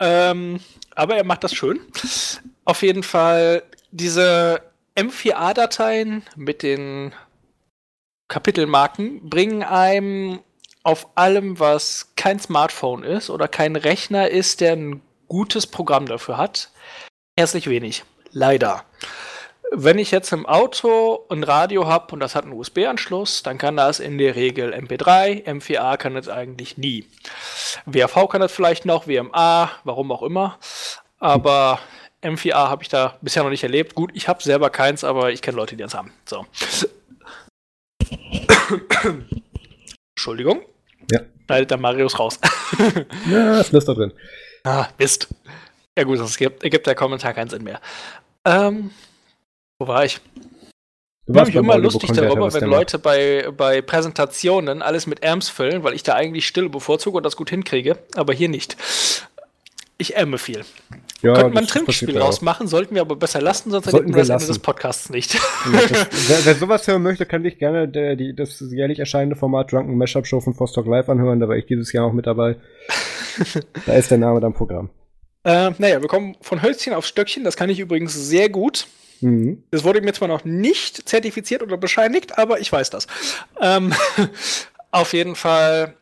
ähm, 0.30 0.60
aber 0.94 1.16
er 1.16 1.24
macht 1.24 1.44
das 1.44 1.54
schön. 1.54 1.80
Auf 2.64 2.82
jeden 2.82 3.02
Fall, 3.02 3.62
diese 3.90 4.62
M4A-Dateien 4.98 6.24
mit 6.34 6.64
den 6.64 7.14
Kapitelmarken 8.26 9.30
bringen 9.30 9.62
einem 9.62 10.40
auf 10.82 11.06
allem, 11.14 11.60
was 11.60 12.12
kein 12.16 12.40
Smartphone 12.40 13.04
ist 13.04 13.30
oder 13.30 13.46
kein 13.46 13.76
Rechner 13.76 14.28
ist, 14.28 14.60
der 14.60 14.72
ein 14.72 15.00
gutes 15.28 15.68
Programm 15.68 16.06
dafür 16.06 16.36
hat, 16.36 16.70
herzlich 17.38 17.68
wenig. 17.70 18.02
Leider. 18.32 18.84
Wenn 19.70 19.98
ich 19.98 20.10
jetzt 20.10 20.32
im 20.32 20.46
Auto 20.46 21.26
ein 21.30 21.44
Radio 21.44 21.86
habe 21.86 22.12
und 22.12 22.20
das 22.20 22.34
hat 22.34 22.44
einen 22.44 22.54
USB-Anschluss, 22.54 23.44
dann 23.44 23.58
kann 23.58 23.76
das 23.76 24.00
in 24.00 24.18
der 24.18 24.34
Regel 24.34 24.74
MP3, 24.74 25.44
M4A 25.44 25.96
kann 25.96 26.14
das 26.14 26.28
eigentlich 26.28 26.76
nie. 26.76 27.06
WAV 27.86 28.28
kann 28.28 28.40
das 28.40 28.50
vielleicht 28.50 28.84
noch, 28.84 29.06
WMA, 29.06 29.70
warum 29.84 30.10
auch 30.10 30.22
immer. 30.22 30.58
Aber 31.20 31.78
M4A 32.22 32.68
habe 32.68 32.82
ich 32.82 32.88
da 32.88 33.16
bisher 33.20 33.42
noch 33.42 33.50
nicht 33.50 33.62
erlebt. 33.62 33.94
Gut, 33.94 34.10
ich 34.14 34.28
habe 34.28 34.42
selber 34.42 34.70
keins, 34.70 35.04
aber 35.04 35.30
ich 35.30 35.42
kenne 35.42 35.56
Leute, 35.56 35.76
die 35.76 35.82
das 35.82 35.94
haben. 35.94 36.12
So. 36.24 36.46
Entschuldigung. 40.16 40.62
Ja. 41.10 41.20
Schneidet 41.46 41.70
der 41.70 41.78
Marius 41.78 42.18
raus. 42.18 42.38
ja, 43.30 43.60
ist 43.60 43.72
da 43.72 43.94
drin. 43.94 44.12
Ah, 44.64 44.88
Mist. 44.98 45.28
Ja 45.96 46.04
gut, 46.04 46.18
das 46.18 46.36
gibt, 46.36 46.62
ergibt 46.62 46.86
der 46.86 46.94
Kommentar 46.94 47.32
keinen 47.34 47.48
Sinn 47.48 47.64
mehr. 47.64 47.80
Ähm, 48.44 48.90
wo 49.78 49.88
war 49.88 50.04
ich? 50.04 50.20
Du 51.26 51.34
warst 51.34 51.54
immer 51.54 51.76
lustig 51.76 52.10
darüber, 52.12 52.52
wenn 52.54 52.64
Leute 52.64 52.98
bei, 52.98 53.50
bei 53.54 53.82
Präsentationen 53.82 54.80
alles 54.80 55.06
mit 55.06 55.24
Amps 55.24 55.50
füllen, 55.50 55.84
weil 55.84 55.92
ich 55.92 56.02
da 56.02 56.14
eigentlich 56.14 56.46
Stille 56.46 56.70
bevorzuge 56.70 57.18
und 57.18 57.22
das 57.22 57.36
gut 57.36 57.50
hinkriege, 57.50 57.98
aber 58.16 58.32
hier 58.32 58.48
nicht. 58.48 58.76
Ich 60.00 60.16
ämme 60.16 60.38
viel. 60.38 60.64
Ja, 61.22 61.34
Könnte 61.34 61.54
man 61.54 61.64
ein 61.64 61.66
Trinkspiel 61.66 62.16
rausmachen, 62.16 62.68
sollten 62.68 62.94
wir 62.94 63.00
aber 63.00 63.16
besser 63.16 63.42
lassen, 63.42 63.72
sonst 63.72 63.88
erleben 63.88 64.14
wir 64.14 64.22
das 64.22 64.30
Ende 64.30 64.46
des 64.46 64.60
Podcasts 64.60 65.10
nicht. 65.10 65.34
Ja, 65.34 65.40
das, 65.72 66.28
wer, 66.28 66.44
wer, 66.44 66.54
sowas 66.54 66.86
hören 66.86 67.02
möchte, 67.02 67.26
kann 67.26 67.42
sich 67.42 67.58
gerne 67.58 67.88
der, 67.88 68.14
die, 68.14 68.34
das 68.34 68.60
jährlich 68.60 69.00
erscheinende 69.00 69.34
Format 69.34 69.72
Drunken 69.72 69.98
Mashup 69.98 70.28
Show 70.28 70.40
von 70.40 70.58
Vostok 70.58 70.86
Live 70.86 71.08
anhören. 71.08 71.40
Da 71.40 71.48
war 71.48 71.56
ich 71.56 71.66
dieses 71.66 71.92
Jahr 71.92 72.04
auch 72.04 72.12
mit 72.12 72.26
dabei. 72.26 72.56
da 73.86 73.94
ist 73.94 74.12
der 74.12 74.18
Name 74.18 74.38
dann 74.38 74.54
Programm. 74.54 74.90
Äh, 75.42 75.72
naja, 75.78 76.00
wir 76.00 76.08
kommen 76.08 76.36
von 76.40 76.62
Hölzchen 76.62 76.94
auf 76.94 77.04
Stöckchen. 77.04 77.42
Das 77.42 77.56
kann 77.56 77.68
ich 77.68 77.80
übrigens 77.80 78.14
sehr 78.14 78.48
gut. 78.48 78.86
Mhm. 79.20 79.64
Das 79.72 79.82
wurde 79.82 80.00
mir 80.00 80.12
zwar 80.12 80.28
noch 80.28 80.44
nicht 80.44 81.08
zertifiziert 81.08 81.62
oder 81.62 81.76
bescheinigt, 81.76 82.38
aber 82.38 82.60
ich 82.60 82.72
weiß 82.72 82.90
das. 82.90 83.08
Ähm, 83.60 83.92
auf 84.92 85.12
jeden 85.12 85.34
Fall 85.34 85.97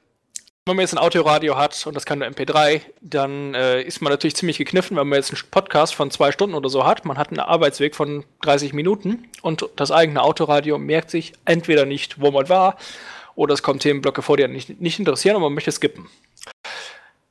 wenn 0.67 0.75
man 0.75 0.83
jetzt 0.83 0.95
ein 0.95 0.99
Autoradio 0.99 1.57
hat 1.57 1.87
und 1.87 1.95
das 1.95 2.05
kann 2.05 2.19
nur 2.19 2.27
MP3, 2.27 2.81
dann 3.01 3.55
äh, 3.55 3.83
ist 3.83 4.03
man 4.03 4.11
natürlich 4.11 4.35
ziemlich 4.35 4.59
gekniffen, 4.59 4.97
wenn 4.97 5.07
man 5.07 5.17
jetzt 5.17 5.33
einen 5.33 5.41
Podcast 5.49 5.95
von 5.95 6.11
zwei 6.11 6.33
Stunden 6.33 6.57
oder 6.57 6.69
so 6.69 6.85
hat. 6.85 7.05
Man 7.05 7.19
hat 7.19 7.29
einen 7.29 7.39
Arbeitsweg 7.39 7.95
von 7.95 8.25
30 8.43 8.73
Minuten 8.73 9.29
und 9.43 9.69
das 9.77 9.93
eigene 9.93 10.23
Autoradio 10.23 10.77
merkt 10.77 11.11
sich 11.11 11.35
entweder 11.45 11.87
nicht, 11.87 12.21
wo 12.21 12.33
man 12.33 12.49
war, 12.49 12.77
oder 13.37 13.55
es 13.55 13.63
kommen 13.63 13.79
Themenblöcke 13.79 14.23
vor, 14.23 14.37
die 14.37 14.43
einen 14.43 14.55
nicht, 14.55 14.81
nicht 14.81 14.99
interessieren 14.99 15.37
und 15.37 15.43
man 15.43 15.55
möchte 15.55 15.71
skippen. 15.71 16.09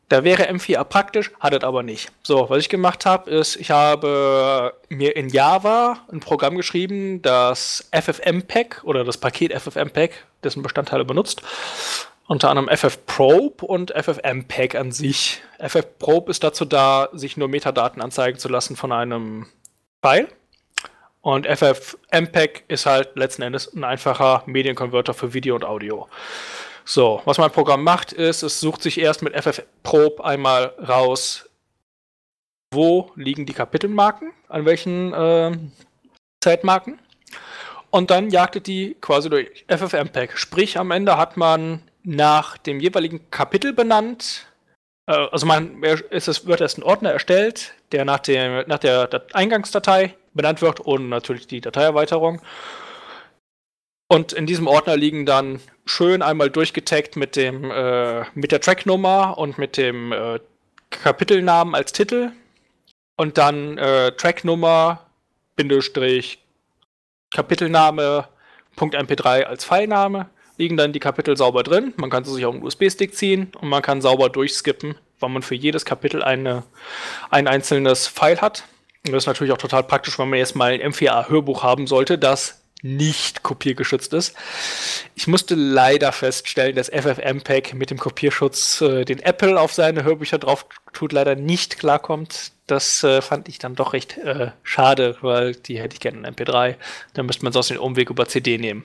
Da 0.07 0.24
wäre 0.24 0.49
M4A 0.49 0.86
praktisch, 0.86 1.32
hat 1.41 1.53
es 1.53 1.64
aber 1.64 1.84
nicht. 1.84 2.12
So, 2.24 2.49
was 2.49 2.60
ich 2.60 2.70
gemacht 2.70 3.06
habe, 3.06 3.30
ist, 3.30 3.57
ich 3.57 3.72
habe 3.72 4.76
mir 4.88 5.14
in 5.18 5.28
Java 5.28 5.98
ein 6.10 6.22
Programm 6.22 6.56
geschrieben, 6.56 7.22
das 7.22 7.90
FFmpeg 7.91 8.82
oder 8.86 9.03
das 9.03 9.18
Paket 9.18 9.52
FFmpeg, 9.52 10.24
dessen 10.41 10.64
Bestandteile 10.64 11.03
benutzt 11.03 11.41
unter 12.28 12.50
anderem 12.50 12.76
FFprobe 12.76 13.66
und 13.66 13.92
FFmpeg 13.92 14.76
an 14.76 14.92
sich. 14.92 15.42
FFprobe 15.60 16.32
ist 16.32 16.44
dazu 16.44 16.66
da, 16.66 17.10
sich 17.14 17.38
nur 17.38 17.48
Metadaten 17.48 18.02
anzeigen 18.02 18.40
zu 18.40 18.50
lassen 18.50 18.76
von 18.76 18.92
einem 18.92 19.48
File. 20.02 20.28
Und 21.22 21.48
FFmpeg 21.48 22.66
ist 22.68 22.86
halt 22.86 23.16
letzten 23.16 23.42
Endes 23.42 23.74
ein 23.74 23.84
einfacher 23.84 24.44
Medienkonverter 24.46 25.14
für 25.14 25.34
Video 25.34 25.56
und 25.56 25.66
Audio. 25.66 26.08
So, 26.84 27.22
was 27.26 27.40
mein 27.40 27.52
Programm 27.52 27.84
macht, 27.84 28.12
ist, 28.14 28.44
es 28.44 28.60
sucht 28.60 28.84
sich 28.84 29.00
erst 29.00 29.24
mit 29.24 29.34
FFprobe 29.36 30.24
einmal 30.24 30.66
raus, 30.88 31.50
wo 32.72 33.12
liegen 33.16 33.48
die 33.48 33.54
Kapitelmarken, 33.54 34.34
an 34.50 34.66
welchen 34.66 35.14
äh, 35.14 35.58
Zeitmarken. 36.44 37.00
Und 37.90 38.12
dann 38.12 38.30
jagt 38.30 38.68
die 38.68 38.96
quasi 39.02 39.30
durch 39.30 39.66
FFmpeg. 39.68 40.38
Sprich, 40.38 40.78
am 40.78 40.92
Ende 40.92 41.18
hat 41.18 41.38
man 41.38 41.82
nach 42.06 42.57
dem 42.57 42.80
jeweiligen 42.80 43.30
Kapitel 43.32 43.73
benannt. 43.73 44.48
Äh, 45.07 45.14
also 45.14 45.45
man 45.45 45.84
ist 45.84 46.27
es, 46.27 46.45
wird 46.45 46.61
erst 46.61 46.77
ein 46.77 46.84
Ordner 46.84 47.11
erstellt, 47.11 47.73
der 47.91 48.06
nach, 48.06 48.19
dem, 48.19 48.64
nach 48.68 48.80
der 48.80 49.10
Eingangsdatei 49.34 50.15
benannt 50.34 50.61
wird 50.61 50.80
und 50.80 51.10
natürlich 51.10 51.48
die 51.48 51.61
Dateierweiterung. 51.61 52.41
Und 54.07 54.34
in 54.34 54.45
diesem 54.45 54.68
Ordner 54.68 54.95
liegen 54.95 55.26
dann 55.26 55.60
schön 55.86 56.22
einmal 56.22 56.49
durchgetaggt 56.49 57.15
mit 57.15 57.36
dem 57.36 57.72
äh, 57.72 58.23
mit 58.36 58.52
der 58.52 58.61
Tracknummer 58.61 59.38
und 59.38 59.57
mit 59.57 59.77
dem 59.77 60.11
äh, 60.11 60.40
Kapitelnamen 60.91 61.73
als 61.73 61.91
Titel 61.91 62.32
und 63.18 63.38
dann 63.38 63.77
äh, 63.77 64.11
Tracknummer 64.11 65.06
Bindestrich 65.56 66.40
Kapitelname 67.34 68.27
.mp3 68.77 69.44
als 69.44 69.65
Pfeilname, 69.65 70.30
liegen 70.57 70.77
dann 70.77 70.94
die 70.94 70.99
Kapitel 70.99 71.36
sauber 71.38 71.64
drin. 71.64 71.94
Man 71.98 72.10
kann 72.10 72.23
sie 72.23 72.34
sich 72.34 72.45
auf 72.45 72.53
einen 72.53 72.64
USB-Stick 72.64 73.15
ziehen 73.15 73.52
und 73.60 73.69
man 73.69 73.82
kann 73.82 74.02
sauber 74.02 74.30
durchskippen, 74.30 74.95
weil 75.19 75.30
man 75.30 75.41
für 75.41 75.56
jedes 75.56 75.86
Kapitel 75.86 76.23
eine, 76.23 76.64
ein 77.30 77.48
einzelnes 77.48 78.07
File 78.07 78.41
hat. 78.41 78.64
Und 79.06 79.14
das 79.14 79.23
ist 79.23 79.27
natürlich 79.27 79.53
auch 79.53 79.57
total 79.57 79.84
praktisch, 79.84 80.18
wenn 80.18 80.30
man 80.30 80.40
jetzt 80.40 80.56
mal 80.56 80.72
ein 80.72 80.82
M4A-Hörbuch 80.82 81.64
haben 81.64 81.88
sollte, 81.88 82.18
das 82.18 82.61
nicht 82.86 83.41
kopiergeschützt 83.41 84.14
ist. 84.14 84.36
Ich 85.15 85.27
musste 85.27 85.56
leider 85.56 86.11
feststellen, 86.11 86.76
dass 86.76 86.90
FFmpeg 86.90 87.73
mit 87.73 87.90
dem 87.90 87.98
Kopierschutz, 87.98 88.82
äh, 88.82 89.06
den 89.06 89.19
Apple 89.19 89.60
auf 89.60 89.73
seine 89.73 90.03
Hörbücher 90.03 90.38
drauf 90.38 90.68
tut, 90.94 91.11
leider 91.11 91.36
nicht 91.36 91.80
klarkommt. 91.80 92.52
Das 92.68 93.03
äh, 93.03 93.22
fand 93.22 93.48
ich 93.48 93.57
dann 93.57 93.76
doch 93.76 93.94
recht 93.94 94.18
äh, 94.19 94.52
schade, 94.61 95.18
weil 95.22 95.56
die 95.56 95.80
hätte 95.80 95.95
ich 95.95 95.99
gerne 95.99 96.27
in 96.27 96.36
MP3. 96.36 96.76
Dann 97.14 97.26
müsste 97.26 97.44
man 97.44 97.53
sonst 97.53 97.69
den 97.69 97.80
Umweg 97.80 98.11
über 98.11 98.27
CD 98.27 98.57
nehmen. 98.60 98.84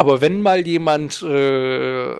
Aber 0.00 0.22
wenn 0.22 0.40
mal 0.40 0.66
jemand 0.66 1.20
äh, 1.20 2.16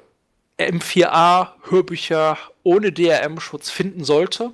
M4A-Hörbücher 0.58 2.36
ohne 2.62 2.92
DRM-Schutz 2.92 3.70
finden 3.70 4.04
sollte, 4.04 4.50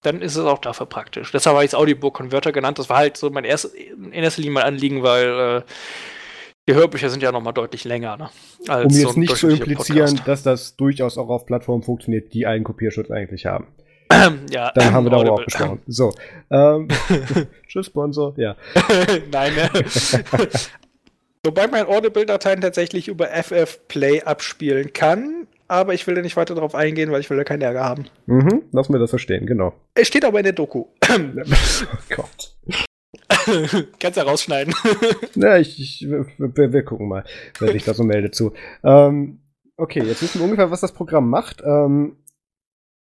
dann 0.00 0.22
ist 0.22 0.36
es 0.36 0.44
auch 0.46 0.56
dafür 0.56 0.86
praktisch. 0.86 1.32
Deshalb 1.32 1.56
habe 1.56 1.66
ich 1.66 1.72
es 1.72 1.74
Audiobook-Converter 1.74 2.50
genannt. 2.50 2.78
Das 2.78 2.88
war 2.88 2.96
halt 2.96 3.18
so 3.18 3.28
mein 3.28 3.44
erstes, 3.44 3.74
in 3.74 4.14
erster 4.14 4.40
Linie 4.40 4.54
mein 4.54 4.64
Anliegen, 4.64 5.02
weil 5.02 5.26
äh, 5.58 5.62
die 6.66 6.72
Hörbücher 6.72 7.10
sind 7.10 7.22
ja 7.22 7.30
noch 7.30 7.42
mal 7.42 7.52
deutlich 7.52 7.84
länger. 7.84 8.16
Ne? 8.16 8.30
um 8.66 8.88
jetzt 8.88 9.02
so 9.02 9.20
nicht 9.20 9.36
zu 9.36 9.48
implizieren, 9.48 10.16
Podcast. 10.16 10.26
dass 10.26 10.42
das 10.44 10.76
durchaus 10.76 11.18
auch 11.18 11.28
auf 11.28 11.44
Plattformen 11.44 11.82
funktioniert, 11.82 12.32
die 12.32 12.46
einen 12.46 12.64
Kopierschutz 12.64 13.10
eigentlich 13.10 13.44
haben. 13.44 13.66
ja, 14.50 14.72
dann 14.74 14.94
haben 14.94 15.04
wir 15.04 15.10
darüber 15.10 15.32
auch 15.32 15.44
gesprochen. 15.44 15.82
So. 15.88 16.14
Ähm, 16.50 16.88
tschüss, 17.68 17.84
Sponsor. 17.84 18.32
Ja. 18.38 18.56
Nein, 19.30 19.54
ne? 19.56 19.68
Wobei 21.44 21.66
man 21.66 21.86
Audible-Dateien 21.86 22.62
tatsächlich 22.62 23.06
über 23.08 23.26
FF 23.26 23.86
Play 23.86 24.22
abspielen 24.22 24.94
kann, 24.94 25.46
aber 25.68 25.92
ich 25.92 26.06
will 26.06 26.14
da 26.14 26.22
nicht 26.22 26.36
weiter 26.36 26.54
darauf 26.54 26.74
eingehen, 26.74 27.12
weil 27.12 27.20
ich 27.20 27.28
will 27.28 27.36
da 27.36 27.44
keinen 27.44 27.60
Ärger 27.60 27.84
haben. 27.84 28.06
Mhm, 28.24 28.62
lass 28.72 28.88
mir 28.88 28.98
das 28.98 29.10
verstehen, 29.10 29.44
genau. 29.46 29.74
Es 29.94 30.08
steht 30.08 30.24
aber 30.24 30.38
in 30.38 30.44
der 30.44 30.54
Doku. 30.54 30.86
oh 31.10 32.14
Gott. 32.16 32.56
Kannst 33.98 34.16
ja 34.16 34.22
rausschneiden. 34.22 34.74
ja, 35.34 35.58
ich, 35.58 35.78
ich 35.78 36.08
wir, 36.08 36.72
wir, 36.72 36.82
gucken 36.82 37.08
mal, 37.08 37.24
wer 37.58 37.72
sich 37.72 37.84
da 37.84 37.92
so 37.92 38.04
meldet 38.04 38.34
zu. 38.34 38.54
Ähm, 38.82 39.40
okay, 39.76 40.02
jetzt 40.02 40.22
wissen 40.22 40.40
wir 40.40 40.44
ungefähr, 40.44 40.70
was 40.70 40.80
das 40.80 40.92
Programm 40.92 41.28
macht. 41.28 41.60
Ähm, 41.62 42.16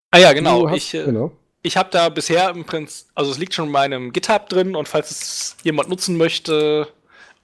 ah 0.10 0.18
ja, 0.18 0.34
genau. 0.34 0.70
Hast, 0.70 0.78
ich, 0.78 0.94
äh, 0.96 1.06
genau. 1.06 1.34
ich 1.62 1.78
habe 1.78 1.90
da 1.92 2.10
bisher 2.10 2.50
im 2.50 2.66
Prinzip, 2.66 3.08
also 3.14 3.30
es 3.30 3.38
liegt 3.38 3.54
schon 3.54 3.66
in 3.66 3.72
meinem 3.72 4.12
GitHub 4.12 4.50
drin 4.50 4.76
und 4.76 4.88
falls 4.88 5.12
es 5.12 5.58
jemand 5.64 5.90
nutzen 5.90 6.18
möchte, 6.18 6.88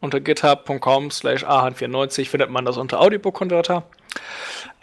unter 0.02 0.20
github.com 0.20 1.12
slash 1.12 1.46
ahan94 1.46 2.28
findet 2.28 2.50
man 2.50 2.66
das 2.66 2.78
unter 2.78 3.00
Audiobook-Converter. 3.00 3.84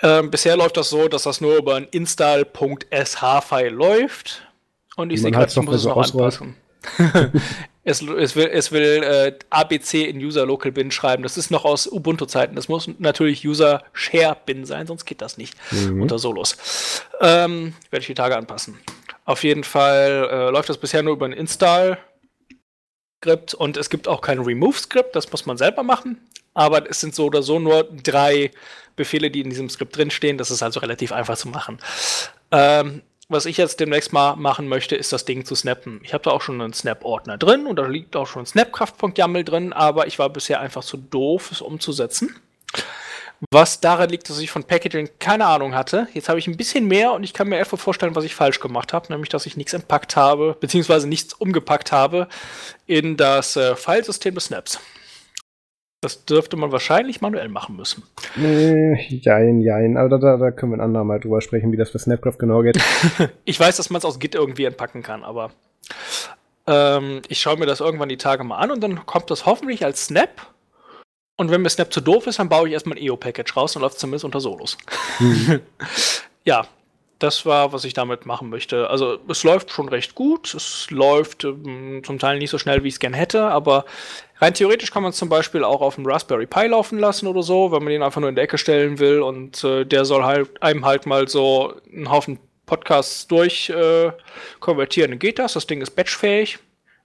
Ähm, 0.02 0.30
bisher 0.30 0.56
läuft 0.56 0.76
das 0.76 0.90
so, 0.90 1.09
dass 1.09 1.22
das 1.22 1.40
nur 1.40 1.56
über 1.56 1.76
ein 1.76 1.84
install.sh-File 1.90 3.72
läuft. 3.72 4.47
Und 4.97 5.10
ich 5.10 5.22
sehe 5.22 5.30
gerade, 5.30 5.51
ich 5.51 5.56
muss 5.56 5.74
es 5.74 5.84
noch 5.84 5.97
anpassen. 5.97 6.56
es, 7.84 8.02
es, 8.02 8.36
will, 8.36 8.48
es 8.52 8.72
will 8.72 9.02
äh, 9.02 9.38
ABC 9.51 10.05
in 10.05 10.18
User 10.18 10.47
Local 10.47 10.72
Bin 10.72 10.90
schreiben. 10.90 11.22
Das 11.22 11.36
ist 11.36 11.51
noch 11.51 11.64
aus 11.64 11.90
Ubuntu-Zeiten. 11.90 12.55
Das 12.55 12.68
muss 12.68 12.88
natürlich 12.98 13.47
User 13.47 13.82
Share 13.93 14.36
Bin 14.44 14.64
sein, 14.64 14.86
sonst 14.86 15.05
geht 15.05 15.22
das 15.22 15.38
nicht 15.38 15.55
mhm. 15.72 16.02
unter 16.02 16.18
Solos. 16.18 17.02
Ähm, 17.20 17.74
Werde 17.90 18.02
ich 18.02 18.06
die 18.06 18.14
Tage 18.14 18.36
anpassen. 18.36 18.78
Auf 19.24 19.44
jeden 19.44 19.64
Fall 19.64 20.28
äh, 20.30 20.51
läuft 20.51 20.68
das 20.68 20.78
bisher 20.78 21.02
nur 21.02 21.14
über 21.14 21.26
ein 21.26 21.32
Install. 21.32 21.98
Skript 23.18 23.55
und 23.55 23.76
es 23.76 23.90
gibt 23.90 24.09
auch 24.09 24.20
kein 24.20 24.38
Remove-Skript, 24.38 25.16
das 25.16 25.30
muss 25.30 25.47
man 25.47 25.56
selber 25.56 25.82
machen. 25.82 26.20
Aber 26.55 26.88
es 26.88 27.01
sind 27.01 27.14
so 27.14 27.26
oder 27.26 27.43
so 27.43 27.59
nur 27.59 27.84
drei 27.84 28.51
Befehle, 28.94 29.30
die 29.30 29.40
in 29.40 29.51
diesem 29.51 29.68
Skript 29.68 29.97
drinstehen. 29.97 30.38
Das 30.38 30.51
ist 30.51 30.62
also 30.62 30.80
relativ 30.80 31.12
einfach 31.12 31.36
zu 31.36 31.48
machen. 31.48 31.78
Ähm, 32.51 33.02
was 33.28 33.44
ich 33.44 33.56
jetzt 33.56 33.80
demnächst 33.80 34.12
mal 34.12 34.36
machen 34.36 34.68
möchte, 34.68 34.97
ist 34.97 35.12
das 35.12 35.24
Ding 35.24 35.44
zu 35.44 35.55
snappen. 35.55 36.01
Ich 36.05 36.14
habe 36.14 36.22
da 36.22 36.30
auch 36.30 36.40
schon 36.40 36.60
einen 36.60 36.72
Snap-Ordner 36.72 37.36
drin 37.36 37.66
und 37.66 37.76
da 37.76 37.86
liegt 37.86 38.14
auch 38.16 38.26
schon 38.26 38.47
Snapkraft.yaml 38.47 39.44
drin, 39.44 39.72
aber 39.72 40.06
ich 40.06 40.18
war 40.18 40.30
bisher 40.30 40.60
einfach 40.60 40.84
zu 40.84 40.97
doof, 40.97 41.51
es 41.51 41.60
umzusetzen. 41.60 42.36
Was 43.50 43.80
daran 43.80 44.08
liegt, 44.08 44.30
dass 44.30 44.38
ich 44.38 44.50
von 44.50 44.64
Packaging 44.64 45.10
keine 45.18 45.46
Ahnung 45.46 45.74
hatte. 45.74 46.08
Jetzt 46.14 46.28
habe 46.28 46.38
ich 46.38 46.46
ein 46.46 46.56
bisschen 46.56 46.86
mehr 46.88 47.12
und 47.12 47.22
ich 47.22 47.34
kann 47.34 47.48
mir 47.48 47.58
einfach 47.58 47.78
vorstellen, 47.78 48.16
was 48.16 48.24
ich 48.24 48.34
falsch 48.34 48.60
gemacht 48.60 48.92
habe, 48.92 49.12
nämlich 49.12 49.28
dass 49.28 49.44
ich 49.44 49.56
nichts 49.56 49.74
entpackt 49.74 50.16
habe, 50.16 50.56
beziehungsweise 50.58 51.06
nichts 51.06 51.34
umgepackt 51.34 51.92
habe 51.92 52.28
in 52.86 53.16
das 53.16 53.56
äh, 53.56 53.76
Filesystem 53.76 54.34
des 54.34 54.46
Snaps. 54.46 54.80
Das 56.00 56.24
dürfte 56.24 56.56
man 56.56 56.72
wahrscheinlich 56.72 57.20
manuell 57.20 57.48
machen 57.48 57.76
müssen. 57.76 58.04
Äh, 58.38 58.94
jein, 59.08 59.60
jein. 59.60 59.96
Aber 59.96 60.18
da, 60.18 60.36
da 60.36 60.50
können 60.50 60.72
wir 60.72 60.78
ein 60.78 60.82
andermal 60.82 61.20
drüber 61.20 61.40
sprechen, 61.40 61.72
wie 61.72 61.76
das 61.76 61.90
für 61.90 61.98
Snapcraft 61.98 62.38
genau 62.38 62.62
geht. 62.62 62.78
ich 63.44 63.58
weiß, 63.58 63.76
dass 63.76 63.90
man 63.90 63.98
es 63.98 64.04
aus 64.04 64.18
Git 64.18 64.34
irgendwie 64.34 64.64
entpacken 64.64 65.02
kann, 65.02 65.24
aber 65.24 65.50
ähm, 66.66 67.22
ich 67.28 67.40
schaue 67.40 67.58
mir 67.58 67.66
das 67.66 67.80
irgendwann 67.80 68.08
die 68.08 68.16
Tage 68.16 68.44
mal 68.44 68.58
an 68.58 68.70
und 68.70 68.82
dann 68.82 69.04
kommt 69.06 69.30
das 69.30 69.46
hoffentlich 69.46 69.84
als 69.84 70.06
Snap 70.06 70.30
und 71.36 71.50
wenn 71.50 71.62
mir 71.62 71.70
Snap 71.70 71.92
zu 71.92 72.00
doof 72.00 72.26
ist, 72.26 72.38
dann 72.38 72.48
baue 72.48 72.68
ich 72.68 72.72
erstmal 72.72 72.96
ein 72.96 73.04
EO-Package 73.04 73.56
raus 73.56 73.76
und 73.76 73.82
läuft 73.82 73.98
zumindest 73.98 74.24
unter 74.24 74.40
Solos. 74.40 74.78
Mhm. 75.18 75.60
ja, 76.44 76.66
das 77.18 77.46
war, 77.46 77.72
was 77.72 77.84
ich 77.84 77.94
damit 77.94 78.26
machen 78.26 78.50
möchte. 78.50 78.90
Also 78.90 79.18
es 79.28 79.42
läuft 79.42 79.70
schon 79.70 79.88
recht 79.88 80.14
gut. 80.14 80.54
Es 80.54 80.90
läuft 80.90 81.44
ähm, 81.44 82.02
zum 82.04 82.18
Teil 82.18 82.38
nicht 82.38 82.50
so 82.50 82.58
schnell, 82.58 82.82
wie 82.84 82.88
ich 82.88 82.94
es 82.94 83.00
gern 83.00 83.14
hätte, 83.14 83.44
aber 83.44 83.84
rein 84.38 84.52
theoretisch 84.54 84.90
kann 84.90 85.02
man 85.02 85.10
es 85.10 85.16
zum 85.16 85.28
Beispiel 85.28 85.64
auch 85.64 85.80
auf 85.80 85.94
dem 85.94 86.06
Raspberry 86.06 86.46
Pi 86.46 86.66
laufen 86.66 86.98
lassen 86.98 87.26
oder 87.26 87.42
so, 87.42 87.72
wenn 87.72 87.82
man 87.82 87.92
den 87.92 88.02
einfach 88.02 88.20
nur 88.20 88.28
in 88.28 88.34
der 88.34 88.44
Ecke 88.44 88.58
stellen 88.58 88.98
will 88.98 89.22
und 89.22 89.64
äh, 89.64 89.84
der 89.84 90.04
soll 90.04 90.24
halt 90.24 90.62
einem 90.62 90.84
halt 90.84 91.06
mal 91.06 91.26
so 91.28 91.74
einen 91.90 92.10
Haufen 92.10 92.38
Podcasts 92.66 93.26
durch 93.28 93.70
äh, 93.70 94.10
konvertieren. 94.60 95.12
Dann 95.12 95.18
geht 95.18 95.38
das. 95.38 95.54
Das 95.54 95.66
Ding 95.66 95.80
ist 95.80 95.90
batchfähig. 95.92 96.58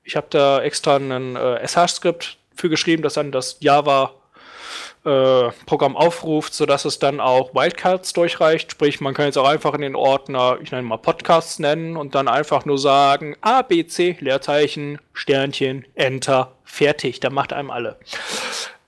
Ich 0.04 0.16
habe 0.16 0.28
da 0.30 0.62
extra 0.62 0.96
ein 0.98 1.36
äh, 1.36 1.66
SH-Skript 1.66 2.38
für 2.56 2.70
geschrieben, 2.70 3.04
das 3.04 3.14
dann 3.14 3.32
das 3.32 3.58
Java 3.60 4.16
äh, 5.04 5.50
Programm 5.66 5.98
aufruft, 5.98 6.54
sodass 6.54 6.86
es 6.86 7.00
dann 7.00 7.20
auch 7.20 7.54
Wildcards 7.54 8.14
durchreicht. 8.14 8.72
Sprich, 8.72 9.02
man 9.02 9.14
kann 9.14 9.26
jetzt 9.26 9.38
auch 9.38 9.48
einfach 9.48 9.74
in 9.74 9.82
den 9.82 9.96
Ordner, 9.96 10.60
ich 10.62 10.72
nenne 10.72 10.84
mal 10.84 10.98
Podcasts 10.98 11.60
nennen 11.60 11.98
und 11.98 12.16
dann 12.16 12.28
einfach 12.28 12.66
nur 12.66 12.78
sagen 12.78 13.36
A, 13.42 13.62
B, 13.62 13.86
C, 13.88 14.18
Leerzeichen, 14.20 15.00
Sternchen, 15.14 15.86
Enter, 15.96 16.54
fertig. 16.64 17.20
Da 17.20 17.30
macht 17.30 17.54
einem 17.54 17.72
alle. 17.72 17.98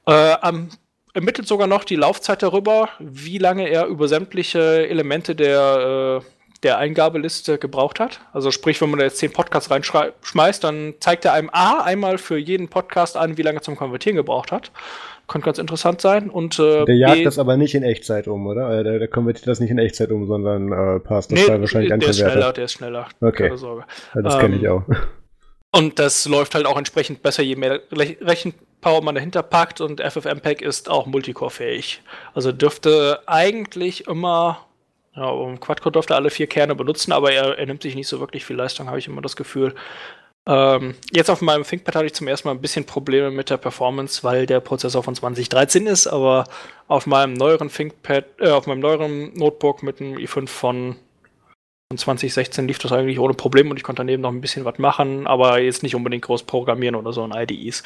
Äh, 0.05 0.35
am 0.41 0.69
ermittelt 1.13 1.47
sogar 1.47 1.67
noch 1.67 1.83
die 1.83 1.95
Laufzeit 1.95 2.41
darüber, 2.41 2.89
wie 2.99 3.37
lange 3.37 3.69
er 3.69 3.85
über 3.85 4.07
sämtliche 4.07 4.87
Elemente 4.87 5.35
der, 5.35 6.21
äh, 6.23 6.29
der 6.63 6.77
Eingabeliste 6.77 7.57
gebraucht 7.57 7.99
hat. 7.99 8.21
Also 8.31 8.51
sprich, 8.51 8.79
wenn 8.81 8.89
man 8.89 8.99
da 8.99 9.05
jetzt 9.05 9.17
zehn 9.17 9.31
Podcasts 9.31 9.69
reinschmeißt, 9.69 10.63
dann 10.63 10.93
zeigt 10.99 11.25
er 11.25 11.33
einem 11.33 11.49
A 11.51 11.81
einmal 11.83 12.17
für 12.17 12.37
jeden 12.37 12.69
Podcast 12.69 13.17
an, 13.17 13.37
wie 13.37 13.41
lange 13.41 13.59
er 13.59 13.61
zum 13.61 13.75
Konvertieren 13.75 14.15
gebraucht 14.15 14.51
hat. 14.51 14.71
Könnte 15.27 15.45
ganz 15.45 15.57
interessant 15.57 16.01
sein. 16.01 16.29
Und, 16.29 16.59
äh, 16.59 16.85
der 16.85 16.95
jagt 16.95 17.15
B 17.15 17.23
das 17.23 17.39
aber 17.39 17.55
nicht 17.57 17.75
in 17.75 17.83
Echtzeit 17.83 18.27
um, 18.27 18.45
oder? 18.45 18.79
Äh, 18.79 18.83
der, 18.83 18.99
der 18.99 19.07
konvertiert 19.07 19.47
das 19.47 19.59
nicht 19.59 19.71
in 19.71 19.77
Echtzeit 19.77 20.11
um, 20.11 20.27
sondern 20.27 20.71
äh, 20.71 20.99
passt 20.99 21.31
das 21.31 21.39
nee, 21.39 21.47
da 21.47 21.59
wahrscheinlich 21.59 21.89
der 21.97 22.09
ist 22.09 22.17
schneller, 22.19 22.53
der 22.53 22.65
ist 22.65 22.73
schneller. 22.73 23.07
Okay. 23.21 23.47
Keine 23.47 23.57
Sorge. 23.57 23.85
Ja, 24.15 24.21
das 24.21 24.35
ähm, 24.35 24.39
kenne 24.39 24.55
ich 24.57 24.67
auch. 24.67 24.83
Und 25.75 25.97
das 25.97 26.27
läuft 26.27 26.53
halt 26.53 26.67
auch 26.67 26.77
entsprechend 26.77 27.23
besser, 27.23 27.41
je 27.41 27.55
mehr 27.55 27.81
Rechenpower 27.91 29.01
man 29.01 29.15
dahinter 29.15 29.41
packt 29.41 29.81
und 29.81 30.01
FFmpeg 30.01 30.61
ist 30.61 30.87
auch 30.87 31.07
Multicore-fähig. 31.07 32.03
Also 32.35 32.51
dürfte 32.51 33.21
eigentlich 33.25 34.05
immer, 34.05 34.59
ja, 35.15 35.55
Quadcore 35.57 35.91
dürfte 35.91 36.15
alle 36.15 36.29
vier 36.29 36.47
Kerne 36.47 36.75
benutzen, 36.75 37.11
aber 37.11 37.31
er, 37.31 37.57
er 37.57 37.65
nimmt 37.65 37.83
sich 37.83 37.95
nicht 37.95 38.07
so 38.07 38.19
wirklich 38.19 38.45
viel 38.45 38.55
Leistung, 38.55 38.87
habe 38.87 38.99
ich 38.99 39.07
immer 39.07 39.21
das 39.21 39.35
Gefühl. 39.35 39.75
Ähm, 40.45 40.95
jetzt 41.11 41.29
auf 41.29 41.41
meinem 41.41 41.63
ThinkPad 41.63 41.95
hatte 41.95 42.05
ich 42.05 42.13
zum 42.13 42.27
ersten 42.27 42.47
Mal 42.47 42.55
ein 42.55 42.61
bisschen 42.61 42.85
Probleme 42.85 43.31
mit 43.31 43.49
der 43.49 43.57
Performance, 43.57 44.23
weil 44.23 44.45
der 44.45 44.59
Prozessor 44.59 45.01
von 45.01 45.15
2013 45.15 45.87
ist, 45.87 46.07
aber 46.07 46.45
auf 46.87 47.05
meinem 47.05 47.33
neueren 47.33 47.69
ThinkPad, 47.69 48.25
äh, 48.39 48.49
auf 48.49 48.67
meinem 48.67 48.81
neueren 48.81 49.33
Notebook 49.35 49.83
mit 49.83 50.01
einem 50.01 50.17
i5 50.17 50.47
von 50.47 50.95
2016 51.95 52.67
lief 52.67 52.79
das 52.79 52.91
eigentlich 52.91 53.19
ohne 53.19 53.35
Problem 53.35 53.69
und 53.69 53.77
ich 53.77 53.83
konnte 53.83 54.01
daneben 54.01 54.23
noch 54.23 54.31
ein 54.31 54.41
bisschen 54.41 54.65
was 54.65 54.79
machen, 54.79 55.27
aber 55.27 55.59
jetzt 55.59 55.83
nicht 55.83 55.95
unbedingt 55.95 56.25
groß 56.25 56.43
programmieren 56.43 56.95
oder 56.95 57.13
so 57.13 57.23
in 57.23 57.31
IDEs. 57.31 57.83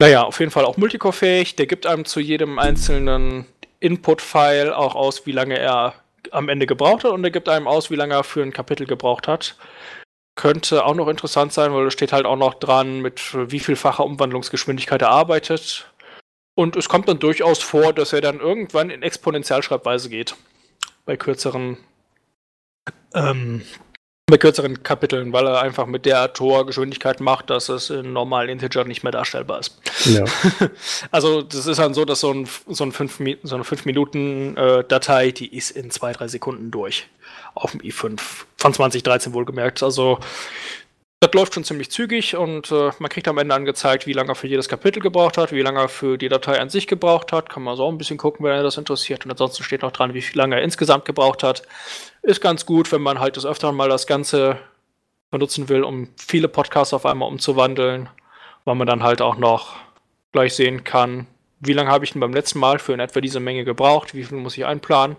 Naja, 0.00 0.24
auf 0.24 0.40
jeden 0.40 0.50
Fall 0.50 0.64
auch 0.64 0.76
Multicore-fähig. 0.76 1.54
Der 1.54 1.66
gibt 1.66 1.86
einem 1.86 2.04
zu 2.04 2.18
jedem 2.18 2.58
einzelnen 2.58 3.46
Input-File 3.78 4.72
auch 4.72 4.96
aus, 4.96 5.26
wie 5.26 5.32
lange 5.32 5.58
er 5.58 5.94
am 6.34 6.48
Ende 6.48 6.66
gebraucht 6.66 7.04
hat 7.04 7.12
und 7.12 7.24
er 7.24 7.30
gibt 7.30 7.48
einem 7.48 7.66
aus, 7.68 7.90
wie 7.90 7.96
lange 7.96 8.14
er 8.14 8.24
für 8.24 8.42
ein 8.42 8.52
Kapitel 8.52 8.86
gebraucht 8.86 9.28
hat. 9.28 9.56
Könnte 10.36 10.84
auch 10.84 10.94
noch 10.94 11.08
interessant 11.08 11.52
sein, 11.52 11.72
weil 11.72 11.84
da 11.84 11.90
steht 11.90 12.12
halt 12.12 12.26
auch 12.26 12.36
noch 12.36 12.54
dran, 12.54 13.00
mit 13.00 13.20
wie 13.50 13.60
vielfacher 13.60 14.04
Umwandlungsgeschwindigkeit 14.04 15.02
er 15.02 15.10
arbeitet. 15.10 15.90
Und 16.56 16.76
es 16.76 16.88
kommt 16.88 17.08
dann 17.08 17.18
durchaus 17.18 17.62
vor, 17.62 17.92
dass 17.92 18.12
er 18.12 18.20
dann 18.20 18.40
irgendwann 18.40 18.90
in 18.90 19.02
Exponentialschreibweise 19.02 20.08
geht. 20.08 20.34
Bei 21.04 21.16
kürzeren 21.16 21.78
ähm, 23.14 23.62
bei 24.26 24.38
kürzeren 24.38 24.82
Kapiteln, 24.82 25.34
weil 25.34 25.46
er 25.46 25.60
einfach 25.60 25.84
mit 25.84 26.06
der 26.06 26.32
Torgeschwindigkeit 26.32 27.20
macht, 27.20 27.50
dass 27.50 27.68
es 27.68 27.90
in 27.90 28.14
normalen 28.14 28.48
Integer 28.48 28.84
nicht 28.84 29.02
mehr 29.02 29.12
darstellbar 29.12 29.60
ist. 29.60 29.76
Ja. 30.06 30.24
also 31.10 31.42
das 31.42 31.66
ist 31.66 31.78
dann 31.78 31.92
so, 31.92 32.06
dass 32.06 32.20
so, 32.20 32.32
ein, 32.32 32.48
so, 32.66 32.84
ein 32.84 32.92
fünf, 32.92 33.18
so 33.42 33.54
eine 33.54 33.64
5-Minuten-Datei, 33.64 35.28
äh, 35.28 35.32
die 35.32 35.54
ist 35.54 35.72
in 35.72 35.90
2-3 35.90 36.28
Sekunden 36.28 36.70
durch. 36.70 37.06
Auf 37.54 37.72
dem 37.72 37.80
i5 37.80 38.18
von 38.56 38.72
2013 38.72 39.34
wohlgemerkt. 39.34 39.82
Also 39.82 40.18
das 41.24 41.32
läuft 41.32 41.54
schon 41.54 41.64
ziemlich 41.64 41.90
zügig 41.90 42.36
und 42.36 42.70
äh, 42.70 42.90
man 42.98 43.08
kriegt 43.08 43.28
am 43.28 43.38
Ende 43.38 43.54
angezeigt, 43.54 44.06
wie 44.06 44.12
lange 44.12 44.32
er 44.32 44.34
für 44.34 44.46
jedes 44.46 44.68
Kapitel 44.68 45.00
gebraucht 45.00 45.38
hat, 45.38 45.52
wie 45.52 45.62
lange 45.62 45.80
er 45.80 45.88
für 45.88 46.18
die 46.18 46.28
Datei 46.28 46.60
an 46.60 46.68
sich 46.68 46.86
gebraucht 46.86 47.32
hat. 47.32 47.48
Kann 47.48 47.62
man 47.62 47.76
so 47.76 47.88
ein 47.90 47.96
bisschen 47.96 48.18
gucken, 48.18 48.44
wenn 48.44 48.52
er 48.52 48.62
das 48.62 48.76
interessiert. 48.76 49.24
Und 49.24 49.30
ansonsten 49.30 49.64
steht 49.64 49.80
noch 49.80 49.92
dran, 49.92 50.12
wie 50.12 50.22
lange 50.34 50.56
er 50.56 50.62
insgesamt 50.62 51.06
gebraucht 51.06 51.42
hat. 51.42 51.62
Ist 52.22 52.42
ganz 52.42 52.66
gut, 52.66 52.92
wenn 52.92 53.00
man 53.00 53.20
halt 53.20 53.36
des 53.36 53.46
Öfteren 53.46 53.74
mal 53.74 53.88
das 53.88 54.06
Ganze 54.06 54.58
benutzen 55.30 55.70
will, 55.70 55.82
um 55.82 56.08
viele 56.18 56.48
Podcasts 56.48 56.92
auf 56.92 57.06
einmal 57.06 57.28
umzuwandeln, 57.28 58.10
weil 58.66 58.74
man 58.74 58.86
dann 58.86 59.02
halt 59.02 59.22
auch 59.22 59.38
noch 59.38 59.76
gleich 60.32 60.54
sehen 60.54 60.84
kann, 60.84 61.26
wie 61.60 61.72
lange 61.72 61.90
habe 61.90 62.04
ich 62.04 62.12
denn 62.12 62.20
beim 62.20 62.34
letzten 62.34 62.58
Mal 62.58 62.78
für 62.78 62.92
in 62.92 63.00
etwa 63.00 63.22
diese 63.22 63.40
Menge 63.40 63.64
gebraucht, 63.64 64.14
wie 64.14 64.24
viel 64.24 64.36
muss 64.36 64.58
ich 64.58 64.66
einplanen, 64.66 65.16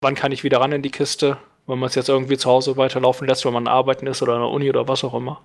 wann 0.00 0.14
kann 0.14 0.30
ich 0.30 0.44
wieder 0.44 0.60
ran 0.60 0.70
in 0.70 0.82
die 0.82 0.92
Kiste 0.92 1.38
wenn 1.66 1.78
man 1.78 1.88
es 1.88 1.94
jetzt 1.94 2.08
irgendwie 2.08 2.36
zu 2.36 2.50
Hause 2.50 2.76
weiterlaufen 2.76 3.26
lässt, 3.26 3.44
wenn 3.44 3.52
man 3.52 3.68
arbeiten 3.68 4.06
ist 4.06 4.22
oder 4.22 4.34
in 4.34 4.40
der 4.40 4.50
Uni 4.50 4.68
oder 4.68 4.88
was 4.88 5.04
auch 5.04 5.14
immer. 5.14 5.40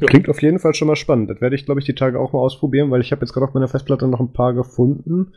Ja. 0.00 0.06
Klingt 0.06 0.28
auf 0.28 0.40
jeden 0.40 0.58
Fall 0.58 0.74
schon 0.74 0.88
mal 0.88 0.96
spannend. 0.96 1.30
Das 1.30 1.40
werde 1.40 1.54
ich, 1.54 1.66
glaube 1.66 1.80
ich, 1.80 1.86
die 1.86 1.94
Tage 1.94 2.18
auch 2.18 2.32
mal 2.32 2.40
ausprobieren, 2.40 2.90
weil 2.90 3.02
ich 3.02 3.12
habe 3.12 3.20
jetzt 3.20 3.32
gerade 3.32 3.46
auf 3.46 3.54
meiner 3.54 3.68
Festplatte 3.68 4.08
noch 4.08 4.20
ein 4.20 4.32
paar 4.32 4.54
gefunden. 4.54 5.34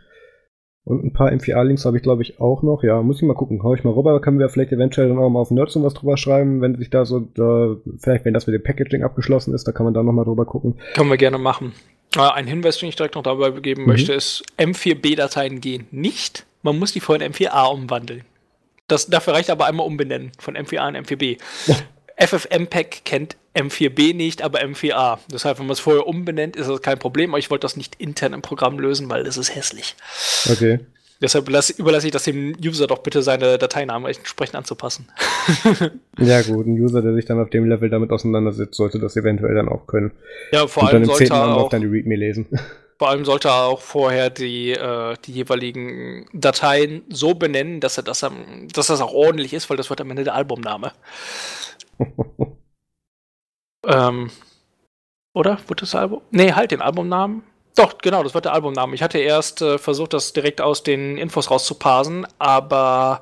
Und 0.85 1.03
ein 1.03 1.13
paar 1.13 1.31
MPA-Links 1.31 1.85
habe 1.85 1.97
ich, 1.97 2.03
glaube 2.03 2.23
ich, 2.23 2.41
auch 2.41 2.61
noch. 2.61 2.83
Ja, 2.83 3.01
muss 3.01 3.21
ich 3.21 3.27
mal 3.27 3.35
gucken. 3.35 3.63
Hau 3.63 3.73
ich 3.73 3.83
mal 3.83 3.93
rüber. 3.93 4.19
Können 4.19 4.39
wir 4.39 4.49
vielleicht 4.49 4.73
eventuell 4.73 5.07
dann 5.07 5.17
auch 5.17 5.29
mal 5.29 5.39
auf 5.39 5.51
Nerds 5.51 5.81
was 5.81 5.93
drüber 5.93 6.17
schreiben, 6.17 6.61
wenn 6.61 6.75
sich 6.75 6.89
da 6.89 7.05
so, 7.05 7.21
da, 7.21 7.77
vielleicht 7.99 8.25
wenn 8.25 8.33
das 8.33 8.47
mit 8.47 8.53
dem 8.53 8.63
Packaging 8.63 9.03
abgeschlossen 9.03 9.53
ist, 9.53 9.65
da 9.65 9.71
kann 9.71 9.85
man 9.85 9.93
da 9.93 10.03
nochmal 10.03 10.25
drüber 10.25 10.45
gucken. 10.45 10.79
Können 10.95 11.09
wir 11.09 11.17
gerne 11.17 11.37
machen. 11.37 11.73
Äh, 12.17 12.31
ein 12.31 12.47
Hinweis, 12.47 12.77
den 12.77 12.89
ich 12.89 12.97
direkt 12.97 13.15
noch 13.15 13.23
dabei 13.23 13.51
geben 13.51 13.83
mhm. 13.83 13.87
möchte, 13.87 14.13
ist, 14.13 14.43
M4B-Dateien 14.57 15.61
gehen 15.61 15.87
nicht. 15.91 16.45
Man 16.63 16.79
muss 16.79 16.91
die 16.91 16.99
vorhin 16.99 17.31
M4A 17.31 17.71
umwandeln. 17.71 18.23
Das, 18.93 19.07
dafür 19.07 19.33
reicht 19.33 19.49
aber 19.49 19.65
einmal 19.65 19.87
umbenennen 19.87 20.31
von 20.37 20.55
M4A 20.55 20.89
in 20.89 21.03
M4B. 21.03 21.39
Ja. 21.65 21.75
FFmpeg 22.15 23.03
kennt 23.05 23.37
M4B 23.55 24.13
nicht, 24.13 24.43
aber 24.43 24.61
M4A. 24.61 25.17
Deshalb, 25.31 25.57
wenn 25.57 25.65
man 25.65 25.73
es 25.73 25.79
vorher 25.79 26.05
umbenennt, 26.05 26.55
ist 26.55 26.69
das 26.69 26.83
kein 26.83 26.99
Problem. 26.99 27.31
Aber 27.31 27.39
ich 27.39 27.49
wollte 27.49 27.63
das 27.63 27.75
nicht 27.75 27.95
intern 27.95 28.33
im 28.33 28.43
Programm 28.43 28.77
lösen, 28.77 29.09
weil 29.09 29.23
das 29.23 29.37
ist 29.37 29.55
hässlich. 29.55 29.95
Okay. 30.47 30.79
Deshalb 31.23 31.47
überlasse 31.47 32.05
ich 32.05 32.11
das 32.11 32.23
dem 32.25 32.55
User 32.63 32.85
doch 32.85 32.99
bitte, 32.99 33.23
seine 33.23 33.57
Dateinamen 33.57 34.13
entsprechend 34.13 34.55
anzupassen. 34.55 35.07
ja, 36.19 36.41
gut, 36.43 36.67
ein 36.67 36.79
User, 36.79 37.01
der 37.01 37.15
sich 37.15 37.25
dann 37.25 37.39
auf 37.39 37.49
dem 37.49 37.65
Level 37.65 37.89
damit 37.89 38.11
auseinandersetzt, 38.11 38.75
sollte 38.75 38.99
das 38.99 39.15
eventuell 39.15 39.55
dann 39.55 39.69
auch 39.69 39.87
können. 39.87 40.11
Ja, 40.51 40.67
vor 40.67 40.83
Und 40.83 40.89
allem 40.89 41.01
dann 41.01 41.09
im 41.09 41.17
sollte 41.17 41.33
er 41.33 41.55
auch 41.55 41.69
dann 41.69 41.81
die 41.81 41.87
README 41.87 42.15
lesen. 42.15 42.47
Vor 42.97 43.09
allem 43.09 43.25
sollte 43.25 43.49
er 43.49 43.63
auch 43.65 43.81
vorher 43.81 44.29
die, 44.29 44.71
äh, 44.71 45.15
die 45.25 45.33
jeweiligen 45.33 46.27
Dateien 46.33 47.03
so 47.09 47.33
benennen, 47.33 47.79
dass 47.79 47.97
er 47.97 48.03
das, 48.03 48.19
dass 48.21 48.87
das 48.87 49.01
auch 49.01 49.13
ordentlich 49.13 49.53
ist, 49.53 49.69
weil 49.69 49.77
das 49.77 49.89
wird 49.89 50.01
am 50.01 50.09
Ende 50.11 50.23
der 50.23 50.35
Albumname. 50.35 50.93
ähm, 53.85 54.31
oder? 55.33 55.57
Wird 55.67 55.81
das 55.81 55.95
Album? 55.95 56.21
Nee, 56.31 56.53
halt 56.53 56.71
den 56.71 56.81
Albumnamen. 56.81 57.43
Doch, 57.75 57.97
genau, 57.97 58.21
das 58.21 58.35
wird 58.35 58.45
der 58.45 58.53
Albumname. 58.53 58.93
Ich 58.93 59.01
hatte 59.01 59.17
erst 59.17 59.63
äh, 59.63 59.79
versucht, 59.79 60.13
das 60.13 60.33
direkt 60.33 60.61
aus 60.61 60.83
den 60.83 61.17
Infos 61.17 61.49
rauszuparsen, 61.49 62.27
aber 62.37 63.21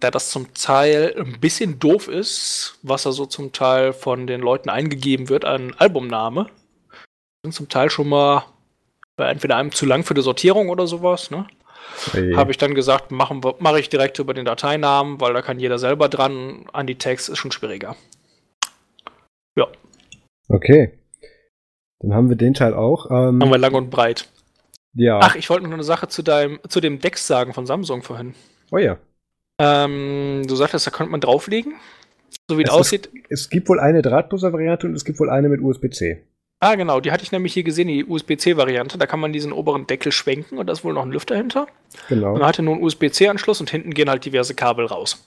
da 0.00 0.10
das 0.10 0.30
zum 0.30 0.54
Teil 0.54 1.14
ein 1.18 1.38
bisschen 1.38 1.78
doof 1.78 2.08
ist, 2.08 2.78
was 2.82 3.02
da 3.02 3.12
so 3.12 3.26
zum 3.26 3.52
Teil 3.52 3.92
von 3.92 4.26
den 4.26 4.40
Leuten 4.40 4.70
eingegeben 4.70 5.28
wird 5.28 5.44
an 5.44 5.74
Albumname, 5.76 6.46
sind 7.44 7.52
zum 7.52 7.68
Teil 7.68 7.90
schon 7.90 8.08
mal 8.08 8.44
war 9.20 9.28
entweder 9.28 9.56
einem 9.56 9.70
zu 9.70 9.86
lang 9.86 10.02
für 10.02 10.14
die 10.14 10.22
Sortierung 10.22 10.68
oder 10.68 10.88
sowas, 10.88 11.30
ne? 11.30 11.46
Hey. 12.12 12.32
Habe 12.34 12.50
ich 12.50 12.58
dann 12.58 12.74
gesagt, 12.74 13.10
mache 13.10 13.38
mach 13.58 13.76
ich 13.76 13.88
direkt 13.88 14.18
über 14.18 14.34
den 14.34 14.44
Dateinamen, 14.44 15.20
weil 15.20 15.34
da 15.34 15.42
kann 15.42 15.60
jeder 15.60 15.78
selber 15.78 16.08
dran. 16.08 16.66
An 16.72 16.86
die 16.86 16.96
Text 16.96 17.28
ist 17.28 17.38
schon 17.38 17.52
schwieriger. 17.52 17.96
Ja. 19.56 19.68
Okay. 20.48 20.98
Dann 22.00 22.14
haben 22.14 22.28
wir 22.28 22.36
den 22.36 22.54
Teil 22.54 22.74
auch. 22.74 23.06
Ähm, 23.10 23.40
haben 23.40 23.50
wir 23.50 23.58
lang 23.58 23.74
und 23.74 23.90
breit. 23.90 24.28
Ja. 24.94 25.20
Ach, 25.22 25.36
ich 25.36 25.50
wollte 25.50 25.64
noch 25.64 25.72
eine 25.72 25.84
Sache 25.84 26.08
zu 26.08 26.22
deinem, 26.22 26.58
zu 26.68 26.80
dem 26.80 27.00
Dex 27.00 27.26
sagen 27.26 27.52
von 27.52 27.66
Samsung 27.66 28.02
vorhin. 28.02 28.34
Oh 28.70 28.78
ja. 28.78 28.98
Ähm, 29.60 30.44
du 30.46 30.56
sagtest, 30.56 30.86
da 30.86 30.90
könnte 30.90 31.12
man 31.12 31.20
drauflegen. 31.20 31.74
So 32.48 32.58
wie 32.58 32.62
es, 32.62 32.70
es 32.70 32.74
aussieht. 32.74 33.10
Es 33.28 33.50
gibt 33.50 33.68
wohl 33.68 33.78
eine 33.78 34.02
Drahtloser-Variante 34.02 34.86
und 34.86 34.94
es 34.94 35.04
gibt 35.04 35.20
wohl 35.20 35.28
eine 35.28 35.48
mit 35.48 35.60
USB-C. 35.60 36.24
Ah, 36.62 36.74
genau, 36.74 37.00
die 37.00 37.10
hatte 37.10 37.24
ich 37.24 37.32
nämlich 37.32 37.54
hier 37.54 37.62
gesehen, 37.62 37.88
die 37.88 38.04
USB-C-Variante. 38.04 38.98
Da 38.98 39.06
kann 39.06 39.18
man 39.18 39.32
diesen 39.32 39.50
oberen 39.50 39.86
Deckel 39.86 40.12
schwenken 40.12 40.58
und 40.58 40.66
da 40.66 40.74
ist 40.74 40.84
wohl 40.84 40.92
noch 40.92 41.04
ein 41.04 41.10
Lüfter 41.10 41.34
hinter. 41.34 41.66
Genau. 42.10 42.34
Man 42.34 42.44
hatte 42.44 42.62
nur 42.62 42.74
einen 42.74 42.84
USB-C-Anschluss 42.84 43.60
und 43.60 43.70
hinten 43.70 43.94
gehen 43.94 44.10
halt 44.10 44.26
diverse 44.26 44.54
Kabel 44.54 44.84
raus. 44.84 45.26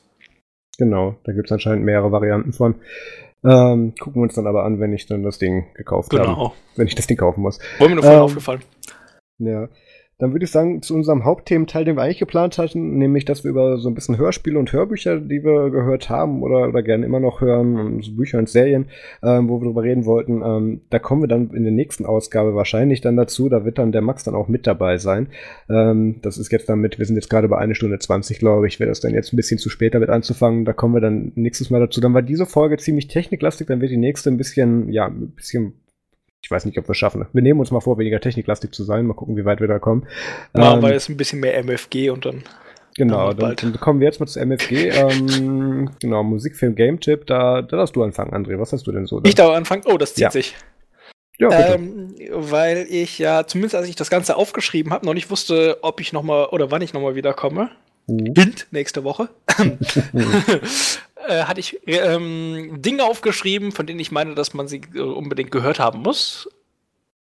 Genau, 0.77 1.15
da 1.23 1.33
gibt 1.33 1.47
es 1.47 1.51
anscheinend 1.51 1.85
mehrere 1.85 2.11
Varianten 2.11 2.53
von. 2.53 2.75
Ähm, 3.43 3.93
gucken 3.99 4.21
wir 4.21 4.23
uns 4.23 4.35
dann 4.35 4.47
aber 4.47 4.63
an, 4.63 4.79
wenn 4.79 4.93
ich 4.93 5.07
dann 5.07 5.23
das 5.23 5.39
Ding 5.39 5.73
gekauft 5.73 6.11
genau. 6.11 6.23
habe. 6.23 6.33
Genau. 6.33 6.53
Wenn 6.75 6.87
ich 6.87 6.95
das 6.95 7.07
Ding 7.07 7.17
kaufen 7.17 7.41
muss. 7.41 7.59
Wurde 7.79 7.89
mir 7.89 7.95
nur 7.95 8.03
vorhin 8.03 8.19
ähm, 8.19 8.25
aufgefallen. 8.25 8.61
Ja. 9.39 9.69
Dann 10.19 10.31
würde 10.31 10.45
ich 10.45 10.51
sagen, 10.51 10.81
zu 10.81 10.93
unserem 10.93 11.25
Hauptthementeil, 11.25 11.85
den 11.85 11.95
wir 11.95 12.03
eigentlich 12.03 12.19
geplant 12.19 12.57
hatten, 12.57 12.97
nämlich, 12.97 13.25
dass 13.25 13.43
wir 13.43 13.49
über 13.51 13.77
so 13.77 13.89
ein 13.89 13.95
bisschen 13.95 14.17
Hörspiele 14.17 14.59
und 14.59 14.71
Hörbücher, 14.71 15.19
die 15.19 15.43
wir 15.43 15.69
gehört 15.71 16.09
haben 16.09 16.43
oder, 16.43 16.69
oder 16.69 16.83
gerne 16.83 17.05
immer 17.05 17.19
noch 17.19 17.41
hören, 17.41 17.77
und 17.77 18.05
so 18.05 18.15
Bücher 18.15 18.37
und 18.37 18.47
Serien, 18.47 18.87
ähm, 19.23 19.49
wo 19.49 19.59
wir 19.59 19.65
darüber 19.65 19.83
reden 19.83 20.05
wollten, 20.05 20.41
ähm, 20.43 20.81
da 20.89 20.99
kommen 20.99 21.23
wir 21.23 21.27
dann 21.27 21.49
in 21.51 21.63
der 21.63 21.71
nächsten 21.71 22.05
Ausgabe 22.05 22.55
wahrscheinlich 22.55 23.01
dann 23.01 23.17
dazu. 23.17 23.49
Da 23.49 23.65
wird 23.65 23.77
dann 23.77 23.91
der 23.91 24.01
Max 24.01 24.23
dann 24.23 24.35
auch 24.35 24.47
mit 24.47 24.67
dabei 24.67 24.97
sein. 24.97 25.27
Ähm, 25.69 26.19
das 26.21 26.37
ist 26.37 26.51
jetzt 26.51 26.69
damit, 26.69 26.99
wir 26.99 27.05
sind 27.05 27.15
jetzt 27.15 27.29
gerade 27.29 27.47
bei 27.47 27.57
eine 27.57 27.75
Stunde 27.75 27.99
20, 27.99 28.39
glaube 28.39 28.67
ich. 28.67 28.79
Wäre 28.79 28.89
das 28.89 29.01
dann 29.01 29.13
jetzt 29.13 29.33
ein 29.33 29.37
bisschen 29.37 29.57
zu 29.57 29.69
spät 29.69 29.95
damit 29.95 30.09
anzufangen. 30.09 30.65
Da 30.65 30.73
kommen 30.73 30.93
wir 30.93 31.01
dann 31.01 31.31
nächstes 31.35 31.69
Mal 31.69 31.79
dazu. 31.79 32.01
Dann 32.01 32.13
war 32.13 32.21
diese 32.21 32.45
Folge 32.45 32.77
ziemlich 32.77 33.07
techniklastig, 33.07 33.67
dann 33.67 33.81
wird 33.81 33.91
die 33.91 33.97
nächste 33.97 34.29
ein 34.29 34.37
bisschen, 34.37 34.89
ja, 34.89 35.07
ein 35.07 35.31
bisschen 35.31 35.73
ich 36.43 36.51
weiß 36.51 36.65
nicht, 36.65 36.77
ob 36.77 36.87
wir 36.87 36.91
es 36.91 36.97
schaffen. 36.97 37.25
Wir 37.31 37.41
nehmen 37.41 37.61
uns 37.61 37.71
mal 37.71 37.79
vor, 37.79 37.97
weniger 37.97 38.19
techniklastig 38.19 38.73
zu 38.73 38.83
sein. 38.83 39.05
Mal 39.05 39.13
gucken, 39.13 39.37
wie 39.37 39.45
weit 39.45 39.61
wir 39.61 39.67
da 39.69 39.79
kommen. 39.79 40.05
Machen 40.51 40.79
ähm, 40.79 40.83
wir 40.83 40.91
jetzt 40.91 41.09
ein 41.09 41.15
bisschen 41.15 41.39
mehr 41.39 41.57
MFG 41.63 42.09
und 42.09 42.25
dann. 42.25 42.43
Genau, 42.95 43.33
dann, 43.33 43.55
dann, 43.55 43.79
kommen 43.79 44.01
wir 44.01 44.07
jetzt 44.07 44.19
mal 44.19 44.27
zu 44.27 44.39
MFG. 44.39 44.89
ähm, 44.89 45.89
genau, 45.99 46.21
Musikfilm 46.23 46.75
Game 46.75 46.99
Tipp. 46.99 47.25
Da, 47.25 47.61
da 47.61 47.77
darfst 47.77 47.95
du 47.95 48.03
anfangen, 48.03 48.33
André. 48.33 48.59
Was 48.59 48.73
hast 48.73 48.85
du 48.85 48.91
denn 48.91 49.05
so? 49.05 49.21
Da? 49.21 49.27
Ich 49.27 49.35
darf 49.35 49.55
anfangen. 49.55 49.83
Oh, 49.85 49.97
das 49.97 50.13
zieht 50.13 50.23
ja. 50.23 50.31
sich. 50.31 50.53
Ja, 51.39 51.47
bitte. 51.47 51.75
Ähm, 51.75 52.15
weil 52.31 52.85
ich 52.89 53.17
ja, 53.19 53.47
zumindest 53.47 53.75
als 53.75 53.87
ich 53.87 53.95
das 53.95 54.09
Ganze 54.09 54.35
aufgeschrieben 54.35 54.91
habe, 54.91 55.05
noch 55.05 55.13
nicht 55.13 55.31
wusste, 55.31 55.79
ob 55.81 56.01
ich 56.01 56.11
nochmal 56.11 56.47
oder 56.47 56.71
wann 56.71 56.81
ich 56.81 56.93
nochmal 56.93 57.15
wiederkomme. 57.15 57.71
Uh. 58.07 58.33
Hint, 58.35 58.67
nächste 58.71 59.05
Woche. 59.05 59.29
äh, 61.27 61.43
hatte 61.43 61.59
ich 61.59 61.79
ähm, 61.87 62.81
Dinge 62.81 63.03
aufgeschrieben, 63.03 63.71
von 63.71 63.85
denen 63.85 63.99
ich 63.99 64.11
meine, 64.11 64.35
dass 64.35 64.53
man 64.53 64.67
sie 64.67 64.81
äh, 64.93 64.99
unbedingt 64.99 65.51
gehört 65.51 65.79
haben 65.79 66.01
muss. 66.01 66.49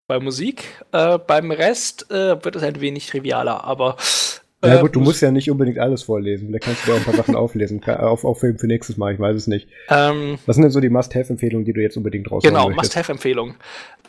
Bei 0.07 0.19
Musik. 0.19 0.63
Äh, 0.93 1.17
beim 1.17 1.51
Rest 1.51 2.09
äh, 2.11 2.43
wird 2.43 2.55
es 2.55 2.63
ein 2.63 2.79
wenig 2.79 3.07
trivialer, 3.07 3.63
aber. 3.63 3.97
Ja 4.63 4.81
gut, 4.81 4.95
du 4.95 5.01
äh, 5.01 5.03
musst 5.03 5.21
ja 5.21 5.31
nicht 5.31 5.51
unbedingt 5.51 5.79
alles 5.79 6.03
vorlesen. 6.03 6.47
Vielleicht 6.47 6.63
kannst 6.63 6.83
du 6.83 6.91
dir 6.91 6.93
auch 6.93 6.99
ein 6.99 7.05
paar 7.05 7.13
Sachen 7.13 7.35
auflesen, 7.35 7.83
auf, 7.83 8.23
aufheben 8.23 8.57
für 8.57 8.67
nächstes 8.67 8.97
Mal, 8.97 9.13
ich 9.13 9.19
weiß 9.19 9.35
es 9.35 9.47
nicht. 9.47 9.67
Ähm, 9.89 10.39
Was 10.45 10.55
sind 10.55 10.63
denn 10.63 10.71
so 10.71 10.79
die 10.79 10.89
Must-Have-Empfehlungen, 10.89 11.65
die 11.65 11.73
du 11.73 11.81
jetzt 11.81 11.97
unbedingt 11.97 12.31
raushauen 12.31 12.53
Genau, 12.53 12.69
Must-Have-Empfehlungen. 12.69 13.55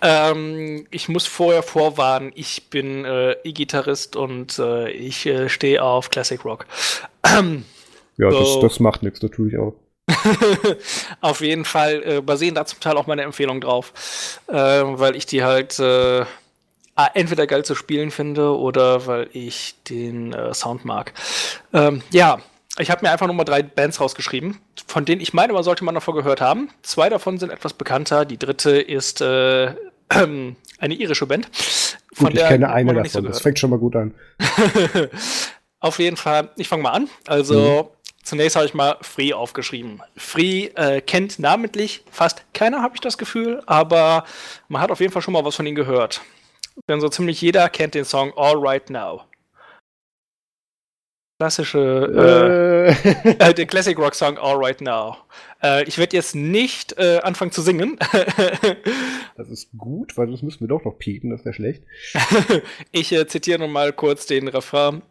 Ähm, 0.00 0.86
ich 0.90 1.08
muss 1.08 1.26
vorher 1.26 1.62
vorwarnen, 1.62 2.30
ich 2.34 2.70
bin 2.70 3.04
äh, 3.04 3.32
E-Gitarrist 3.42 4.16
und 4.16 4.58
äh, 4.58 4.90
ich 4.90 5.26
äh, 5.26 5.48
stehe 5.48 5.82
auf 5.82 6.10
Classic 6.10 6.42
Rock. 6.44 6.66
Ja, 8.18 8.30
so. 8.30 8.38
das, 8.38 8.60
das 8.60 8.80
macht 8.80 9.02
nichts, 9.02 9.20
das 9.20 9.30
tue 9.30 9.48
ich 9.48 9.58
auch. 9.58 9.74
Auf 11.20 11.40
jeden 11.40 11.64
Fall 11.64 12.02
äh, 12.04 12.20
basieren 12.20 12.54
da 12.54 12.64
zum 12.64 12.80
Teil 12.80 12.96
auch 12.96 13.06
meine 13.06 13.22
Empfehlungen 13.22 13.60
drauf, 13.60 14.40
äh, 14.48 14.54
weil 14.54 15.16
ich 15.16 15.26
die 15.26 15.44
halt 15.44 15.78
äh, 15.78 16.24
entweder 17.14 17.46
geil 17.46 17.64
zu 17.64 17.74
spielen 17.74 18.10
finde 18.10 18.56
oder 18.56 19.06
weil 19.06 19.28
ich 19.32 19.76
den 19.88 20.32
äh, 20.32 20.52
Sound 20.54 20.84
mag. 20.84 21.12
Ähm, 21.72 22.02
ja, 22.10 22.38
ich 22.78 22.90
habe 22.90 23.04
mir 23.04 23.12
einfach 23.12 23.26
nur 23.26 23.36
mal 23.36 23.44
drei 23.44 23.62
Bands 23.62 24.00
rausgeschrieben, 24.00 24.58
von 24.86 25.04
denen 25.04 25.20
ich 25.20 25.34
meine, 25.34 25.52
man 25.52 25.62
sollte 25.62 25.84
man 25.84 25.94
davor 25.94 26.14
gehört 26.14 26.40
haben. 26.40 26.70
Zwei 26.82 27.08
davon 27.08 27.38
sind 27.38 27.50
etwas 27.50 27.74
bekannter. 27.74 28.24
Die 28.24 28.38
dritte 28.38 28.78
ist 28.80 29.20
äh, 29.20 29.74
eine 30.08 30.94
irische 30.94 31.26
Band. 31.26 31.48
Von 32.12 32.30
gut, 32.30 32.36
ich 32.36 32.46
kenne 32.46 32.70
eine 32.72 32.94
davon. 32.94 33.10
So 33.10 33.20
das 33.20 33.40
fängt 33.40 33.58
schon 33.58 33.70
mal 33.70 33.78
gut 33.78 33.94
an. 33.94 34.14
Auf 35.80 36.00
jeden 36.00 36.16
Fall, 36.16 36.50
ich 36.56 36.68
fange 36.68 36.82
mal 36.82 36.90
an. 36.90 37.08
Also, 37.26 37.90
mhm. 37.92 37.97
Zunächst 38.22 38.56
habe 38.56 38.66
ich 38.66 38.74
mal 38.74 38.96
Free 39.00 39.32
aufgeschrieben. 39.32 40.02
Free 40.16 40.66
äh, 40.74 41.00
kennt 41.00 41.38
namentlich 41.38 42.02
fast 42.10 42.44
keiner, 42.52 42.82
habe 42.82 42.94
ich 42.94 43.00
das 43.00 43.16
Gefühl, 43.16 43.62
aber 43.66 44.24
man 44.68 44.82
hat 44.82 44.90
auf 44.90 45.00
jeden 45.00 45.12
Fall 45.12 45.22
schon 45.22 45.32
mal 45.32 45.44
was 45.44 45.56
von 45.56 45.66
ihnen 45.66 45.76
gehört. 45.76 46.20
Denn 46.88 47.00
so 47.00 47.08
ziemlich 47.08 47.40
jeder 47.40 47.68
kennt 47.68 47.94
den 47.94 48.04
Song 48.04 48.32
All 48.36 48.56
Right 48.56 48.90
Now. 48.90 49.22
klassische, 51.38 52.94
äh, 53.06 53.28
äh, 53.50 53.54
der 53.54 53.66
Classic 53.66 53.96
Rock 53.96 54.14
Song 54.14 54.38
All 54.38 54.56
Right 54.56 54.80
Now. 54.80 55.16
Äh, 55.62 55.84
ich 55.84 55.98
werde 55.98 56.16
jetzt 56.16 56.34
nicht 56.34 56.98
äh, 56.98 57.20
anfangen 57.22 57.52
zu 57.52 57.62
singen. 57.62 57.96
das 59.36 59.48
ist 59.48 59.68
gut, 59.76 60.16
weil 60.16 60.30
das 60.30 60.42
müssen 60.42 60.60
wir 60.60 60.68
doch 60.68 60.84
noch 60.84 60.98
piepen, 60.98 61.30
das 61.30 61.44
wäre 61.44 61.54
schlecht. 61.54 61.82
ich 62.92 63.12
äh, 63.12 63.26
zitiere 63.26 63.60
noch 63.60 63.68
mal 63.68 63.92
kurz 63.92 64.26
den 64.26 64.48
Refrain. 64.48 65.02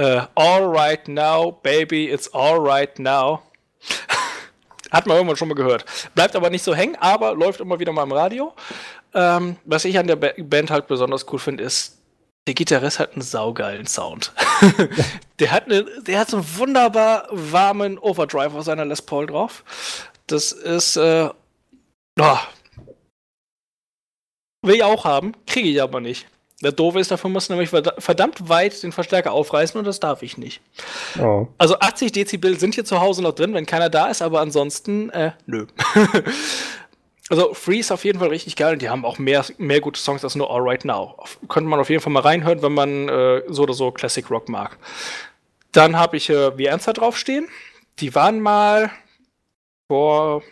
Äh, 0.00 0.26
all 0.34 0.66
right 0.66 1.06
now, 1.08 1.50
baby, 1.62 2.08
it's 2.08 2.26
all 2.32 2.58
right 2.58 2.98
now. 2.98 3.42
Hat 4.90 5.06
man 5.06 5.18
irgendwann 5.18 5.36
schon 5.36 5.48
mal 5.48 5.54
gehört. 5.54 5.84
Bleibt 6.14 6.34
aber 6.34 6.48
nicht 6.48 6.64
so 6.64 6.74
hängen, 6.74 6.96
aber 6.96 7.34
läuft 7.34 7.60
immer 7.60 7.78
wieder 7.78 7.92
mal 7.92 8.04
im 8.04 8.12
Radio. 8.12 8.54
Ähm, 9.12 9.56
was 9.66 9.84
ich 9.84 9.98
an 9.98 10.06
der 10.06 10.16
Band 10.16 10.70
halt 10.70 10.86
besonders 10.86 11.30
cool 11.30 11.38
finde, 11.38 11.64
ist, 11.64 11.98
der 12.46 12.54
Gitarrist 12.54 12.98
hat 12.98 13.12
einen 13.12 13.20
saugeilen 13.20 13.86
Sound. 13.86 14.32
der, 15.38 15.52
hat 15.52 15.66
eine, 15.66 15.84
der 16.00 16.20
hat 16.20 16.30
so 16.30 16.38
einen 16.38 16.56
wunderbar 16.56 17.28
warmen 17.30 17.98
Overdrive 17.98 18.54
auf 18.54 18.64
seiner 18.64 18.86
Les 18.86 19.02
Paul 19.02 19.26
drauf. 19.26 19.64
Das 20.28 20.52
ist, 20.52 20.96
äh, 20.96 21.28
oh. 22.18 22.38
will 24.62 24.76
ich 24.76 24.82
auch 24.82 25.04
haben, 25.04 25.34
kriege 25.46 25.68
ich 25.68 25.82
aber 25.82 26.00
nicht. 26.00 26.26
Der 26.62 26.72
Doofe 26.72 27.00
ist, 27.00 27.10
dafür 27.10 27.30
muss 27.30 27.48
nämlich 27.48 27.70
verdammt 27.70 28.48
weit 28.48 28.82
den 28.82 28.92
Verstärker 28.92 29.32
aufreißen 29.32 29.78
und 29.78 29.86
das 29.86 29.98
darf 29.98 30.22
ich 30.22 30.36
nicht. 30.36 30.60
Oh. 31.18 31.48
Also 31.56 31.78
80 31.78 32.12
Dezibel 32.12 32.58
sind 32.58 32.74
hier 32.74 32.84
zu 32.84 33.00
Hause 33.00 33.22
noch 33.22 33.32
drin, 33.32 33.54
wenn 33.54 33.64
keiner 33.64 33.88
da 33.88 34.08
ist, 34.08 34.20
aber 34.20 34.40
ansonsten, 34.40 35.08
äh, 35.10 35.32
nö. 35.46 35.66
also 37.30 37.54
Free 37.54 37.78
ist 37.78 37.90
auf 37.90 38.04
jeden 38.04 38.18
Fall 38.18 38.28
richtig 38.28 38.56
geil 38.56 38.74
und 38.74 38.82
die 38.82 38.90
haben 38.90 39.06
auch 39.06 39.18
mehr, 39.18 39.42
mehr 39.56 39.80
gute 39.80 39.98
Songs 39.98 40.22
als 40.22 40.34
nur 40.36 40.50
All 40.50 40.60
Right 40.60 40.84
Now. 40.84 41.16
könnte 41.48 41.70
man 41.70 41.80
auf 41.80 41.88
jeden 41.88 42.02
Fall 42.02 42.12
mal 42.12 42.20
reinhören, 42.20 42.60
wenn 42.60 42.72
man 42.72 43.08
äh, 43.08 43.42
so 43.48 43.62
oder 43.62 43.74
so 43.74 43.90
Classic 43.90 44.30
Rock 44.30 44.50
mag. 44.50 44.76
Dann 45.72 45.96
habe 45.96 46.18
ich 46.18 46.28
äh, 46.28 46.58
Wie 46.58 46.66
Ernster 46.66 46.92
draufstehen. 46.92 47.48
Die 48.00 48.14
waren 48.14 48.40
mal 48.40 48.90
vor 49.88 50.42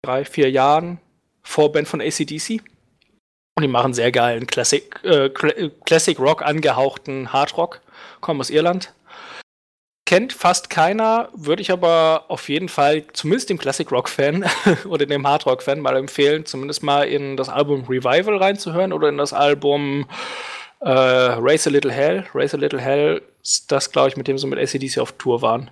drei, 0.00 0.24
vier 0.24 0.50
Jahren 0.50 0.98
Vorband 1.42 1.88
von 1.88 2.00
ACDC. 2.00 2.62
Und 3.56 3.62
die 3.62 3.68
machen 3.68 3.94
sehr 3.94 4.12
geilen 4.12 4.46
Classic, 4.46 4.84
äh, 5.04 5.28
Classic 5.84 6.18
Rock 6.18 6.42
angehauchten 6.42 7.32
Hard 7.32 7.56
Rock. 7.56 7.80
Kommen 8.20 8.40
aus 8.40 8.50
Irland 8.50 8.92
kennt 10.12 10.34
fast 10.34 10.68
keiner, 10.68 11.30
würde 11.34 11.62
ich 11.62 11.70
aber 11.70 12.26
auf 12.28 12.50
jeden 12.50 12.68
Fall 12.68 13.04
zumindest 13.14 13.48
dem 13.48 13.56
Classic 13.56 13.90
Rock 13.90 14.10
Fan 14.10 14.44
oder 14.86 15.06
dem 15.06 15.26
Hard 15.26 15.46
Rock 15.46 15.62
Fan 15.62 15.80
mal 15.80 15.96
empfehlen, 15.96 16.44
zumindest 16.44 16.82
mal 16.82 17.04
in 17.04 17.38
das 17.38 17.48
Album 17.48 17.86
Revival 17.88 18.36
reinzuhören 18.36 18.92
oder 18.92 19.08
in 19.08 19.16
das 19.16 19.32
Album 19.32 20.06
äh, 20.80 20.90
Race 20.90 21.66
a 21.66 21.70
Little 21.70 21.90
Hell. 21.90 22.26
Race 22.34 22.52
a 22.52 22.58
Little 22.58 22.78
Hell 22.78 23.22
ist 23.42 23.72
das, 23.72 23.90
glaube 23.90 24.10
ich, 24.10 24.18
mit 24.18 24.28
dem 24.28 24.36
sie 24.36 24.46
mit 24.46 24.58
ACDC 24.58 24.98
auf 24.98 25.12
Tour 25.12 25.40
waren. 25.40 25.70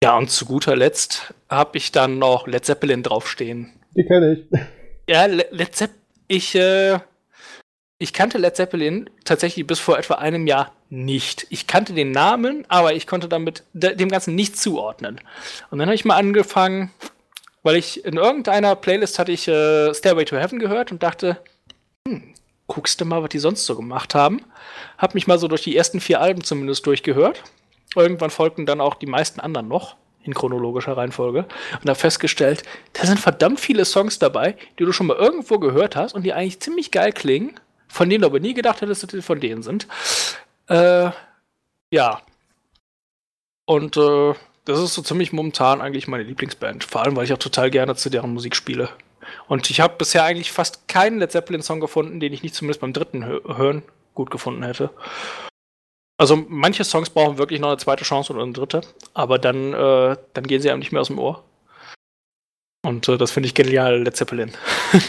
Ja, 0.00 0.16
und 0.16 0.30
zu 0.30 0.46
guter 0.46 0.76
Letzt 0.76 1.34
habe 1.48 1.76
ich 1.76 1.90
dann 1.90 2.20
noch 2.20 2.46
Led 2.46 2.64
Zeppelin 2.64 3.02
draufstehen. 3.02 3.72
Die 3.96 4.04
kenne 4.04 4.34
ich. 4.34 4.60
Ja, 5.08 5.26
Led 5.26 5.74
Zeppelin. 5.74 6.05
Ich, 6.28 6.54
äh, 6.54 6.98
ich 7.98 8.12
kannte 8.12 8.38
Led 8.38 8.56
Zeppelin 8.56 9.08
tatsächlich 9.24 9.66
bis 9.66 9.78
vor 9.78 9.98
etwa 9.98 10.14
einem 10.14 10.46
Jahr 10.46 10.72
nicht. 10.88 11.46
Ich 11.50 11.66
kannte 11.66 11.92
den 11.92 12.12
Namen, 12.12 12.64
aber 12.68 12.94
ich 12.94 13.06
konnte 13.06 13.28
damit 13.28 13.64
dem 13.72 14.08
Ganzen 14.08 14.34
nicht 14.34 14.58
zuordnen. 14.58 15.20
Und 15.70 15.78
dann 15.78 15.88
habe 15.88 15.94
ich 15.94 16.04
mal 16.04 16.16
angefangen, 16.16 16.90
weil 17.62 17.76
ich 17.76 18.04
in 18.04 18.16
irgendeiner 18.16 18.76
Playlist 18.76 19.18
hatte 19.18 19.32
ich 19.32 19.48
äh, 19.48 19.92
Stairway 19.94 20.24
to 20.24 20.36
Heaven 20.36 20.58
gehört 20.58 20.92
und 20.92 21.02
dachte, 21.02 21.38
hm, 22.06 22.34
guckst 22.66 23.00
du 23.00 23.04
mal, 23.04 23.22
was 23.22 23.30
die 23.30 23.38
sonst 23.38 23.66
so 23.66 23.76
gemacht 23.76 24.14
haben. 24.14 24.44
Hab 24.98 25.14
mich 25.14 25.26
mal 25.26 25.38
so 25.38 25.48
durch 25.48 25.62
die 25.62 25.76
ersten 25.76 26.00
vier 26.00 26.20
Alben 26.20 26.44
zumindest 26.44 26.86
durchgehört. 26.86 27.42
Irgendwann 27.94 28.30
folgten 28.30 28.66
dann 28.66 28.80
auch 28.80 28.94
die 28.94 29.06
meisten 29.06 29.40
anderen 29.40 29.68
noch 29.68 29.96
in 30.26 30.34
chronologischer 30.34 30.96
Reihenfolge 30.96 31.46
und 31.80 31.88
habe 31.88 31.98
festgestellt, 31.98 32.62
da 32.92 33.06
sind 33.06 33.20
verdammt 33.20 33.60
viele 33.60 33.84
Songs 33.84 34.18
dabei, 34.18 34.56
die 34.78 34.84
du 34.84 34.92
schon 34.92 35.06
mal 35.06 35.16
irgendwo 35.16 35.58
gehört 35.58 35.96
hast 35.96 36.14
und 36.14 36.22
die 36.22 36.32
eigentlich 36.32 36.60
ziemlich 36.60 36.90
geil 36.90 37.12
klingen, 37.12 37.58
von 37.88 38.10
denen 38.10 38.22
du 38.22 38.26
aber 38.26 38.40
nie 38.40 38.54
gedacht 38.54 38.80
hättest, 38.80 39.02
dass 39.02 39.10
die 39.10 39.22
von 39.22 39.40
denen 39.40 39.62
sind. 39.62 39.86
Äh, 40.68 41.10
ja. 41.90 42.20
Und 43.64 43.96
äh, 43.96 44.34
das 44.64 44.80
ist 44.80 44.94
so 44.94 45.02
ziemlich 45.02 45.32
momentan 45.32 45.80
eigentlich 45.80 46.08
meine 46.08 46.24
Lieblingsband. 46.24 46.84
Vor 46.84 47.02
allem, 47.02 47.16
weil 47.16 47.24
ich 47.24 47.32
auch 47.32 47.38
total 47.38 47.70
gerne 47.70 47.94
zu 47.94 48.10
deren 48.10 48.34
Musik 48.34 48.56
spiele. 48.56 48.88
Und 49.48 49.70
ich 49.70 49.80
habe 49.80 49.94
bisher 49.96 50.24
eigentlich 50.24 50.52
fast 50.52 50.88
keinen 50.88 51.18
Led 51.18 51.32
Zeppelin-Song 51.32 51.80
gefunden, 51.80 52.20
den 52.20 52.32
ich 52.32 52.42
nicht 52.42 52.54
zumindest 52.54 52.80
beim 52.80 52.92
dritten 52.92 53.24
Hören 53.24 53.82
gut 54.14 54.30
gefunden 54.30 54.62
hätte. 54.62 54.90
Also 56.18 56.36
manche 56.48 56.84
Songs 56.84 57.10
brauchen 57.10 57.38
wirklich 57.38 57.60
noch 57.60 57.68
eine 57.68 57.76
zweite 57.76 58.04
Chance 58.04 58.32
oder 58.32 58.42
eine 58.42 58.52
dritte, 58.52 58.80
aber 59.12 59.38
dann, 59.38 59.74
äh, 59.74 60.16
dann 60.32 60.46
gehen 60.46 60.62
sie 60.62 60.70
einem 60.70 60.78
nicht 60.78 60.92
mehr 60.92 61.02
aus 61.02 61.08
dem 61.08 61.18
Ohr. 61.18 61.44
Und 62.84 63.08
äh, 63.08 63.18
das 63.18 63.32
finde 63.32 63.48
ich 63.48 63.54
genial, 63.54 64.02
Led 64.02 64.16
Zeppelin. 64.16 64.52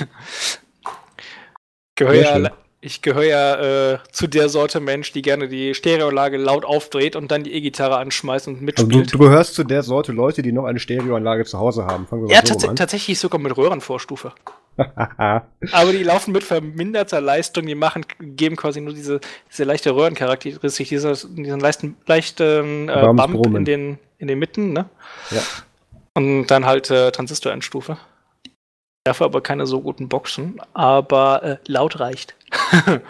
Gehöre 1.96 2.16
ja 2.16 2.52
ich 2.80 3.02
gehöre 3.02 3.24
ja 3.24 3.94
äh, 3.94 3.98
zu 4.12 4.28
der 4.28 4.50
Sorte 4.50 4.80
Mensch, 4.80 5.12
die 5.12 5.24
gerne 5.24 5.48
die 5.48 5.74
Stereoanlage 5.74 6.38
laut 6.38 6.64
aufdreht 6.64 7.16
und 7.16 7.32
dann 7.32 7.44
die 7.44 7.54
E-Gitarre 7.54 7.98
anschmeißt 7.98 8.48
und 8.48 8.62
mitspielt. 8.62 8.94
Also 8.94 9.12
du, 9.12 9.18
du, 9.18 9.18
gehörst 9.18 9.56
zu 9.56 9.64
der 9.64 9.82
Sorte 9.82 10.12
Leute, 10.12 10.44
die 10.44 10.52
noch 10.52 10.66
eine 10.66 10.80
Stereoanlage 10.80 11.46
zu 11.46 11.58
Hause 11.58 11.86
haben. 11.86 12.06
Fangen 12.06 12.28
wir 12.28 12.34
ja, 12.34 12.46
so 12.46 12.54
tats 12.54 12.76
tatsächlich 12.76 13.18
sogar 13.18 13.42
mit 13.42 13.58
Röhrenvorstufe. 13.58 14.32
Aber 14.78 15.92
die 15.92 16.04
laufen 16.04 16.32
mit 16.32 16.44
verminderter 16.44 17.20
Leistung, 17.20 17.66
die 17.66 17.74
machen, 17.74 18.06
geben 18.20 18.56
quasi 18.56 18.80
nur 18.80 18.94
diese, 18.94 19.22
diese 19.52 19.64
leichte 19.64 19.96
Röhrencharakteristik, 19.96 20.90
diese, 20.90 21.14
diesen 21.14 21.60
leichten, 21.60 21.98
leichten 22.06 22.90
äh, 22.90 23.12
Bump 23.12 23.56
in 23.56 23.66
den, 23.66 23.98
in 24.20 24.28
den 24.28 24.38
Mitten, 24.38 24.74
ne? 24.74 24.86
Ja. 25.32 25.42
Und 26.14 26.48
dann 26.48 26.66
halt 26.66 26.92
äh, 26.92 27.12
Transistorendstufe. 27.12 27.98
Dafür 29.08 29.28
aber 29.28 29.42
keine 29.42 29.66
so 29.66 29.80
guten 29.80 30.10
Boxen, 30.10 30.60
aber 30.74 31.42
äh, 31.42 31.58
laut 31.66 32.00
reicht. 32.02 32.36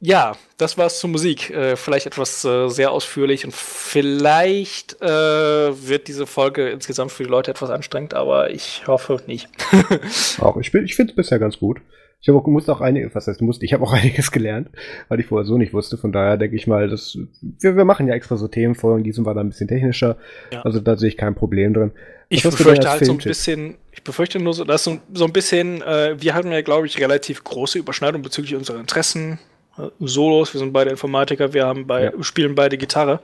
ja, 0.00 0.36
das 0.56 0.78
war's 0.78 0.98
zur 0.98 1.10
Musik. 1.10 1.50
Äh, 1.50 1.76
vielleicht 1.76 2.06
etwas 2.06 2.44
äh, 2.44 2.68
sehr 2.68 2.90
ausführlich 2.90 3.44
und 3.44 3.54
vielleicht 3.54 5.00
äh, 5.00 5.06
wird 5.06 6.08
diese 6.08 6.26
Folge 6.26 6.68
insgesamt 6.70 7.12
für 7.12 7.24
die 7.24 7.30
Leute 7.30 7.50
etwas 7.50 7.70
anstrengend, 7.70 8.14
aber 8.14 8.50
ich 8.50 8.86
hoffe 8.86 9.20
nicht. 9.26 9.48
auch 10.40 10.56
ich, 10.58 10.72
ich 10.74 10.96
finde 10.96 11.12
es 11.12 11.16
bisher 11.16 11.38
ganz 11.38 11.58
gut. 11.58 11.80
Ich 12.26 12.28
habe 12.28 12.40
auch, 12.40 12.46
musste 12.48 12.72
auch 12.72 12.80
einiges, 12.80 13.14
was 13.14 13.28
heißt 13.28 13.40
musste, 13.40 13.64
ich 13.64 13.72
habe 13.72 13.84
auch 13.84 13.92
einiges 13.92 14.32
gelernt, 14.32 14.68
weil 15.08 15.20
ich 15.20 15.26
vorher 15.26 15.46
so 15.46 15.56
nicht 15.56 15.72
wusste. 15.72 15.96
Von 15.96 16.10
daher 16.10 16.36
denke 16.36 16.56
ich 16.56 16.66
mal, 16.66 16.88
dass 16.88 17.16
wir, 17.40 17.76
wir 17.76 17.84
machen 17.84 18.08
ja 18.08 18.14
extra 18.14 18.36
so 18.36 18.48
Themenfolgen, 18.48 19.04
diesem 19.04 19.24
war 19.24 19.34
da 19.34 19.42
ein 19.42 19.48
bisschen 19.48 19.68
technischer. 19.68 20.16
Ja. 20.52 20.62
Also 20.62 20.80
da 20.80 20.96
sehe 20.96 21.08
ich 21.08 21.16
kein 21.16 21.36
Problem 21.36 21.72
drin. 21.72 21.92
Ich 22.28 22.42
befürchte 22.42 22.90
halt 22.90 23.04
so 23.04 23.12
ein 23.12 23.18
bisschen, 23.18 23.76
ich 23.92 24.02
befürchte 24.02 24.40
nur 24.40 24.54
so, 24.54 24.64
dass 24.64 24.82
so, 24.82 24.98
so 25.14 25.24
ein 25.24 25.32
bisschen, 25.32 25.82
äh, 25.82 26.20
wir 26.20 26.34
hatten 26.34 26.50
ja, 26.50 26.62
glaube 26.62 26.88
ich, 26.88 26.98
relativ 26.98 27.44
große 27.44 27.78
Überschneidung 27.78 28.22
bezüglich 28.22 28.56
unserer 28.56 28.80
Interessen. 28.80 29.38
Äh, 29.78 29.82
Solos, 30.00 30.52
wir 30.52 30.58
sind 30.58 30.72
beide 30.72 30.90
Informatiker, 30.90 31.54
wir 31.54 31.64
haben 31.64 31.86
bei, 31.86 32.06
ja. 32.06 32.12
spielen 32.22 32.56
beide 32.56 32.76
Gitarre. 32.76 33.20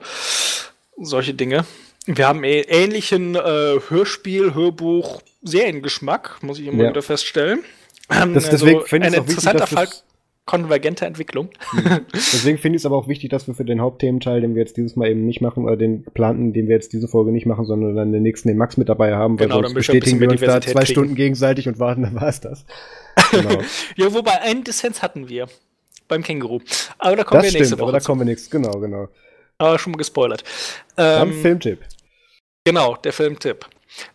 Solche 0.97 1.35
Dinge. 1.35 1.65
Wir 2.07 2.29
haben 2.29 2.45
ähnlichen 2.45 3.35
äh, 3.35 3.81
Hörspiel, 3.89 4.55
Hörbuch, 4.55 5.23
Seriengeschmack, 5.43 6.41
muss 6.43 6.61
ich 6.61 6.69
immer 6.69 6.85
ja. 6.85 6.91
wieder 6.91 7.03
feststellen. 7.03 7.65
Ähm, 8.11 8.35
das, 8.35 8.51
deswegen 8.51 8.79
also 8.79 8.89
finde 8.89 9.09
ich 9.09 9.15
es 9.15 9.20
auch 9.20 9.29
wichtig, 9.29 9.53
dass 9.53 9.70
Fall, 9.70 9.89
konvergente 10.45 11.07
Entwicklung. 11.07 11.51
Mhm. 11.73 12.01
Deswegen 12.12 12.59
finde 12.59 12.77
ich 12.77 12.83
es 12.83 12.87
aber 12.87 12.97
auch 12.97 13.09
wichtig, 13.09 13.31
dass 13.31 13.47
wir 13.47 13.55
für 13.55 13.65
den 13.65 13.81
Hauptthementeil, 13.81 14.41
den 14.41 14.55
wir 14.55 14.62
jetzt 14.62 14.77
dieses 14.77 14.97
Mal 14.97 15.09
eben 15.09 15.24
nicht 15.24 15.41
machen, 15.41 15.65
oder 15.65 15.77
den 15.77 16.05
geplanten, 16.05 16.53
den 16.53 16.69
wir 16.69 16.74
jetzt 16.74 16.93
diese 16.93 17.09
Folge 17.09 17.31
nicht 17.31 17.47
machen, 17.47 17.65
sondern 17.65 17.95
dann 17.95 18.12
den 18.12 18.23
nächsten, 18.23 18.49
den 18.49 18.57
Max 18.57 18.77
mit 18.77 18.89
dabei 18.89 19.15
haben, 19.15 19.39
weil 19.39 19.47
genau, 19.47 19.62
sonst 19.62 19.74
bestätigen 19.74 20.20
wir 20.20 20.31
uns 20.31 20.41
da 20.41 20.61
zwei 20.61 20.73
kriegen. 20.73 20.87
Stunden 20.87 21.15
gegenseitig 21.15 21.69
und 21.69 21.79
warten, 21.79 22.03
dann 22.03 22.15
war 22.15 22.29
es 22.29 22.41
das. 22.41 22.65
Genau. 23.31 23.61
ja, 23.97 24.12
wobei 24.12 24.41
einen 24.41 24.65
Dissens 24.65 25.03
hatten 25.03 25.29
wir 25.29 25.47
beim 26.09 26.23
Känguru. 26.23 26.61
Aber 26.99 27.16
da 27.16 27.24
kommen 27.24 27.43
das 27.43 27.53
wir 27.53 27.61
nächste 27.61 27.66
stimmt, 27.66 27.81
Woche. 27.81 27.89
Aber 27.91 27.99
da 27.99 28.05
kommen 28.05 28.20
wir 28.20 28.24
nächstes, 28.24 28.51
genau, 28.51 28.79
genau. 28.81 29.09
Aber 29.59 29.79
schon 29.79 29.93
mal 29.93 29.99
gespoilert. 29.99 30.43
Dann 30.97 31.29
ähm, 31.29 31.41
Filmtipp. 31.41 31.81
Genau, 32.65 32.97
der 32.97 33.12
Filmtipp. 33.12 33.66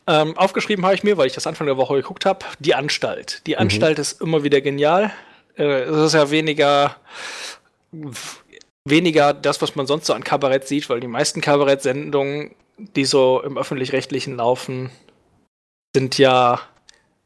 Ähm, 0.08 0.38
aufgeschrieben 0.38 0.86
habe 0.86 0.96
ich 0.96 1.04
mir, 1.04 1.18
weil 1.18 1.28
ich 1.28 1.34
das 1.34 1.48
Anfang 1.48 1.68
der 1.68 1.78
Woche 1.78 1.96
geguckt 1.96 2.26
habe, 2.26 2.46
die 2.60 2.76
Anstalt. 2.76 3.42
Die 3.46 3.54
mhm. 3.54 3.62
Anstalt 3.62 3.98
mhm. 3.98 4.02
ist 4.02 4.22
immer 4.22 4.44
wieder 4.44 4.62
genial 4.62 5.12
äh, 5.58 5.84
es 5.84 6.08
ist 6.08 6.14
ja 6.14 6.30
weniger 6.30 6.96
weniger 8.86 9.34
das, 9.34 9.62
was 9.62 9.76
man 9.76 9.88
sonst 9.88 10.06
so 10.06 10.14
an 10.14 10.24
Kabarett 10.24 10.68
sieht, 10.68 10.90
weil 10.90 11.00
die 11.00 11.08
meisten 11.08 11.42
Kabarettsendungen, 11.42 12.56
die 12.78 13.06
so 13.06 13.42
im 13.42 13.58
öffentlich-rechtlichen 13.58 14.38
laufen, 14.38 14.92
sind 15.94 16.18
ja 16.18 16.62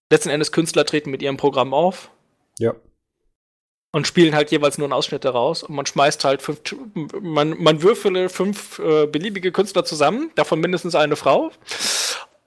letzten 0.09 0.29
Endes 0.29 0.51
Künstler 0.51 0.85
treten 0.85 1.11
mit 1.11 1.21
ihrem 1.21 1.37
Programm 1.37 1.73
auf. 1.73 2.09
Ja. 2.57 2.73
Und 3.93 4.07
spielen 4.07 4.33
halt 4.33 4.51
jeweils 4.51 4.77
nur 4.77 4.85
einen 4.85 4.93
Ausschnitt 4.93 5.25
daraus. 5.25 5.63
Und 5.63 5.75
man 5.75 5.85
schmeißt 5.85 6.23
halt 6.23 6.41
fünf, 6.41 6.61
man, 7.21 7.61
man 7.61 7.81
würfele 7.81 8.29
fünf 8.29 8.79
äh, 8.79 9.05
beliebige 9.05 9.51
Künstler 9.51 9.83
zusammen, 9.83 10.31
davon 10.35 10.61
mindestens 10.61 10.95
eine 10.95 11.17
Frau 11.17 11.51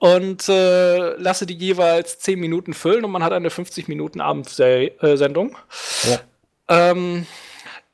und 0.05 0.47
äh, 0.49 1.15
lasse 1.15 1.47
die 1.47 1.55
jeweils 1.55 2.19
10 2.19 2.39
Minuten 2.39 2.75
füllen 2.75 3.03
und 3.05 3.09
man 3.09 3.23
hat 3.23 3.33
eine 3.33 3.49
50 3.49 3.87
Minuten 3.87 4.21
Abendsendung. 4.21 5.57
Ja. 6.03 6.19
Ähm, 6.67 7.25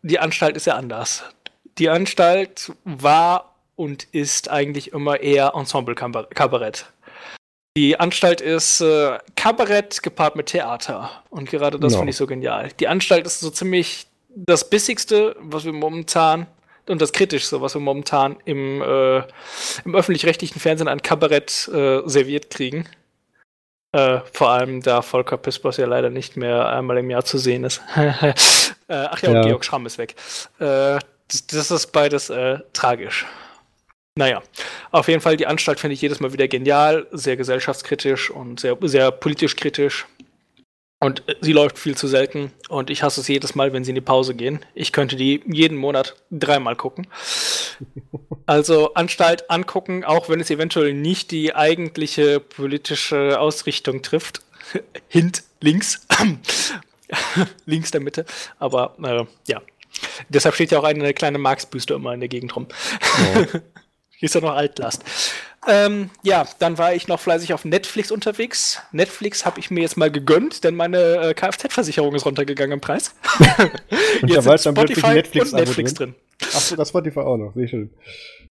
die 0.01 0.19
Anstalt 0.19 0.57
ist 0.57 0.65
ja 0.65 0.75
anders. 0.75 1.23
Die 1.77 1.87
Anstalt 1.87 2.73
war 2.83 3.55
und 3.77 4.03
ist 4.11 4.51
eigentlich 4.51 4.91
immer 4.91 5.21
eher 5.21 5.53
Ensemble-Kabarett. 5.55 6.87
Die 7.77 7.97
Anstalt 7.97 8.41
ist 8.41 8.81
äh, 8.81 9.17
Kabarett 9.37 10.03
gepaart 10.03 10.35
mit 10.35 10.47
Theater. 10.47 11.23
Und 11.29 11.49
gerade 11.49 11.79
das 11.79 11.93
no. 11.93 11.99
finde 11.99 12.09
ich 12.09 12.17
so 12.17 12.27
genial. 12.27 12.71
Die 12.81 12.89
Anstalt 12.89 13.25
ist 13.25 13.39
so 13.39 13.49
ziemlich 13.51 14.07
das 14.27 14.69
Bissigste, 14.69 15.37
was 15.39 15.63
wir 15.63 15.71
momentan 15.71 16.47
und 16.91 17.01
das 17.01 17.13
Kritischste, 17.13 17.61
was 17.61 17.75
wir 17.75 17.81
momentan 17.81 18.37
im, 18.45 18.81
äh, 18.81 19.23
im 19.85 19.95
öffentlich-rechtlichen 19.95 20.59
Fernsehen 20.59 20.87
an 20.87 21.01
Kabarett 21.01 21.67
äh, 21.73 22.01
serviert 22.05 22.49
kriegen. 22.49 22.87
Äh, 23.93 24.19
vor 24.31 24.49
allem, 24.49 24.81
da 24.81 25.01
Volker 25.01 25.37
Pispers 25.37 25.77
ja 25.77 25.85
leider 25.85 26.09
nicht 26.09 26.37
mehr 26.37 26.69
einmal 26.69 26.97
im 26.97 27.09
Jahr 27.09 27.25
zu 27.25 27.37
sehen 27.37 27.63
ist. 27.63 27.81
äh, 27.95 28.33
ach 28.87 29.21
ja, 29.21 29.31
ja, 29.31 29.41
und 29.41 29.47
Georg 29.47 29.65
Schramm 29.65 29.85
ist 29.85 29.97
weg. 29.97 30.15
Äh, 30.59 30.99
das, 31.27 31.47
das, 31.47 31.71
ist 31.71 31.87
beides 31.87 32.29
äh, 32.29 32.59
tragisch. 32.73 33.25
Naja, 34.15 34.41
auf 34.91 35.07
jeden 35.07 35.21
Fall, 35.21 35.37
die 35.37 35.47
Anstalt 35.47 35.79
finde 35.79 35.93
ich 35.93 36.01
jedes 36.01 36.19
Mal 36.19 36.33
wieder 36.33 36.47
genial, 36.47 37.07
sehr 37.11 37.37
gesellschaftskritisch 37.37 38.29
und 38.29 38.59
sehr, 38.59 38.77
sehr 38.81 39.11
politisch 39.11 39.55
kritisch. 39.55 40.05
Und 41.01 41.27
äh, 41.27 41.35
sie 41.41 41.51
läuft 41.51 41.79
viel 41.79 41.97
zu 41.97 42.07
selten 42.07 42.51
und 42.69 42.89
ich 42.89 43.03
hasse 43.03 43.21
es 43.21 43.27
jedes 43.27 43.55
Mal, 43.55 43.73
wenn 43.73 43.83
sie 43.83 43.91
in 43.91 43.95
die 43.95 44.01
Pause 44.01 44.35
gehen. 44.35 44.63
Ich 44.75 44.93
könnte 44.93 45.15
die 45.15 45.43
jeden 45.47 45.77
Monat 45.77 46.15
dreimal 46.31 46.75
gucken. 46.77 47.07
Also 48.47 48.95
Anstalt 48.95 49.49
angucken, 49.49 50.03
auch 50.03 50.27
wenn 50.27 50.41
es 50.41 50.49
eventuell 50.49 50.93
nicht 50.93 51.31
die 51.31 51.55
eigentliche 51.55 52.41
politische 52.41 53.39
Ausrichtung 53.39 54.01
trifft. 54.01 54.41
Hint 55.07 55.43
links. 55.61 56.05
links 57.65 57.91
der 57.91 58.01
Mitte. 58.01 58.25
Aber 58.59 58.95
äh, 59.01 59.23
ja. 59.47 59.61
Deshalb 60.27 60.55
steht 60.55 60.71
ja 60.71 60.79
auch 60.79 60.83
eine 60.83 61.13
kleine 61.13 61.37
Marx-Büste 61.37 61.93
immer 61.93 62.13
in 62.13 62.19
der 62.19 62.29
Gegend 62.29 62.53
rum. 62.55 62.67
Oh. 63.35 63.59
Hier 64.21 64.27
ist 64.27 64.35
ja 64.35 64.41
noch 64.41 64.55
Altlast. 64.55 65.03
Ähm, 65.67 66.11
ja, 66.21 66.45
dann 66.59 66.77
war 66.77 66.93
ich 66.93 67.07
noch 67.07 67.19
fleißig 67.19 67.55
auf 67.55 67.65
Netflix 67.65 68.11
unterwegs. 68.11 68.79
Netflix 68.91 69.47
habe 69.47 69.59
ich 69.59 69.71
mir 69.71 69.81
jetzt 69.81 69.97
mal 69.97 70.11
gegönnt, 70.11 70.63
denn 70.63 70.75
meine 70.75 70.99
äh, 70.99 71.33
Kfz-Versicherung 71.33 72.13
ist 72.13 72.23
runtergegangen 72.23 72.73
im 72.73 72.81
Preis. 72.81 73.15
und 74.21 74.29
jetzt 74.29 74.45
da 74.45 74.55
dann 74.55 74.75
Spotify 74.75 75.15
Netflix, 75.15 75.51
und 75.51 75.59
Netflix 75.59 75.93
drin. 75.95 76.13
drin. 76.39 76.49
Achso, 76.53 76.75
das 76.75 76.89
Spotify 76.89 77.21
auch 77.21 77.37
noch, 77.37 77.55
sehr 77.55 77.67
schön. 77.67 77.89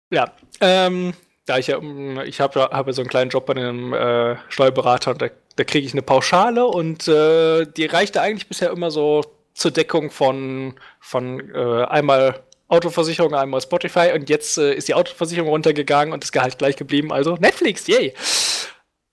Ja, 0.10 0.34
ähm, 0.60 1.14
da 1.46 1.60
ich 1.60 1.68
ja, 1.68 1.80
ich 2.24 2.42
habe 2.42 2.62
hab 2.62 2.92
so 2.92 3.02
einen 3.04 3.10
kleinen 3.10 3.30
Job 3.30 3.46
bei 3.46 3.54
einem 3.56 3.94
äh, 3.94 4.38
Steuerberater 4.50 5.12
und 5.12 5.22
da, 5.22 5.28
da 5.56 5.64
kriege 5.66 5.86
ich 5.86 5.94
eine 5.94 6.02
Pauschale 6.02 6.66
und 6.66 7.08
äh, 7.08 7.68
die 7.78 7.86
reichte 7.86 8.22
eigentlich 8.22 8.48
bisher 8.48 8.72
immer 8.72 8.90
so 8.90 9.22
zur 9.54 9.70
Deckung 9.70 10.10
von, 10.10 10.80
von 11.00 11.54
äh, 11.54 11.84
einmal 11.84 12.42
Autoversicherung, 12.70 13.34
einmal 13.34 13.62
Spotify 13.62 14.12
und 14.14 14.30
jetzt 14.30 14.58
äh, 14.58 14.74
ist 14.74 14.88
die 14.88 14.94
Autoversicherung 14.94 15.50
runtergegangen 15.50 16.14
und 16.14 16.24
das 16.24 16.32
Gehalt 16.32 16.58
gleich 16.58 16.78
geblieben. 16.78 17.12
Also 17.12 17.36
Netflix, 17.36 17.88
yay! 17.88 18.14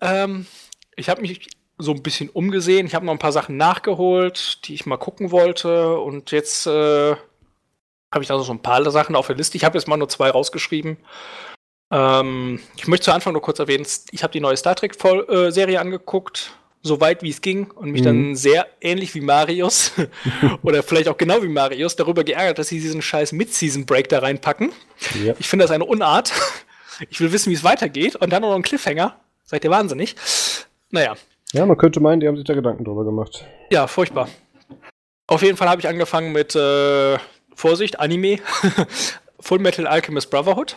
Ähm, 0.01 0.47
ich 0.95 1.09
habe 1.09 1.23
mich 1.23 1.49
so 1.78 1.93
ein 1.93 2.03
bisschen 2.03 2.28
umgesehen. 2.28 2.87
Ich 2.87 2.95
habe 2.95 3.05
noch 3.05 3.12
ein 3.12 3.19
paar 3.19 3.33
Sachen 3.33 3.57
nachgeholt, 3.57 4.66
die 4.66 4.74
ich 4.74 4.87
mal 4.87 4.99
gucken 4.99 5.31
wollte 5.31 5.99
und 5.99 6.31
jetzt 6.31 6.66
äh, 6.66 7.16
habe 8.12 8.23
ich 8.23 8.28
da 8.28 8.39
so 8.39 8.53
ein 8.53 8.62
paar 8.62 8.89
Sachen 8.91 9.16
auf 9.16 9.27
der 9.27 9.37
Liste. 9.37 9.57
Ich 9.57 9.65
habe 9.65 9.77
jetzt 9.77 9.89
mal 9.89 9.97
nur 9.97 10.09
zwei 10.09 10.31
rausgeschrieben. 10.31 10.99
Ähm, 11.91 12.61
ich 12.77 12.87
möchte 12.87 13.05
zu 13.05 13.12
Anfang 13.12 13.33
nur 13.33 13.43
kurz 13.43 13.59
erwähnen, 13.59 13.87
ich 14.11 14.23
habe 14.23 14.33
die 14.33 14.41
neue 14.41 14.57
Star 14.57 14.74
Trek-Serie 14.74 15.81
angeguckt 15.81 16.53
so 16.86 17.00
weit 17.00 17.22
wie 17.22 17.30
es 17.30 17.40
ging 17.40 17.70
und 17.70 17.90
mich 17.90 18.02
mhm. 18.02 18.06
dann 18.06 18.36
sehr 18.36 18.66
ähnlich 18.80 19.14
wie 19.14 19.20
Marius 19.20 19.92
oder 20.62 20.82
vielleicht 20.82 21.08
auch 21.08 21.16
genau 21.16 21.42
wie 21.42 21.48
Marius 21.48 21.96
darüber 21.96 22.24
geärgert, 22.24 22.58
dass 22.58 22.68
sie 22.68 22.80
diesen 22.80 23.02
scheiß 23.02 23.32
Mid-Season-Break 23.32 24.08
da 24.08 24.20
reinpacken. 24.20 24.72
Ja. 25.24 25.34
Ich 25.38 25.48
finde 25.48 25.64
das 25.64 25.70
eine 25.70 25.84
Unart. 25.84 26.32
Ich 27.10 27.20
will 27.20 27.30
wissen, 27.30 27.50
wie 27.50 27.54
es 27.54 27.64
weitergeht 27.64 28.16
und 28.16 28.30
dann 28.32 28.42
noch 28.42 28.54
einen 28.54 28.62
Cliffhanger. 28.62 29.16
Seid 29.44 29.64
ihr 29.64 29.70
wahnsinnig? 29.70 30.16
Naja. 30.90 31.14
Ja, 31.52 31.66
man 31.66 31.76
könnte 31.76 32.00
meinen, 32.00 32.20
die 32.20 32.26
haben 32.26 32.36
sich 32.36 32.46
da 32.46 32.54
Gedanken 32.54 32.84
drüber 32.84 33.04
gemacht. 33.04 33.44
Ja, 33.70 33.86
furchtbar. 33.86 34.28
Auf 35.26 35.42
jeden 35.42 35.56
Fall 35.56 35.68
habe 35.68 35.80
ich 35.80 35.88
angefangen 35.88 36.32
mit 36.32 36.54
äh, 36.54 37.18
Vorsicht, 37.54 38.00
Anime. 38.00 38.38
Full 39.40 39.58
Metal 39.58 39.86
Alchemist 39.86 40.30
Brotherhood. 40.30 40.76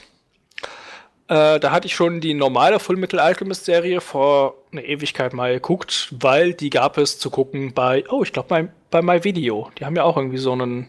Äh, 1.30 1.60
da 1.60 1.70
hatte 1.72 1.86
ich 1.86 1.94
schon 1.94 2.22
die 2.22 2.34
normale 2.34 2.80
Fullmetal 2.80 3.20
Alchemist 3.20 3.66
Serie 3.66 4.02
vor 4.02 4.56
einer 4.72 4.84
Ewigkeit 4.84 5.32
mal 5.34 5.54
geguckt, 5.54 6.08
weil 6.12 6.54
die 6.56 6.72
gab 6.72 6.98
es 6.98 7.20
zu 7.20 7.30
gucken 7.30 7.74
bei, 7.76 8.04
oh, 8.10 8.24
ich 8.24 8.34
glaube 8.34 8.50
bei, 8.50 8.68
bei 8.90 9.04
MyVideo. 9.04 9.70
Die 9.78 9.86
haben 9.86 9.96
ja 9.96 10.04
auch 10.04 10.18
irgendwie 10.18 10.40
so 10.40 10.56
ein 10.56 10.88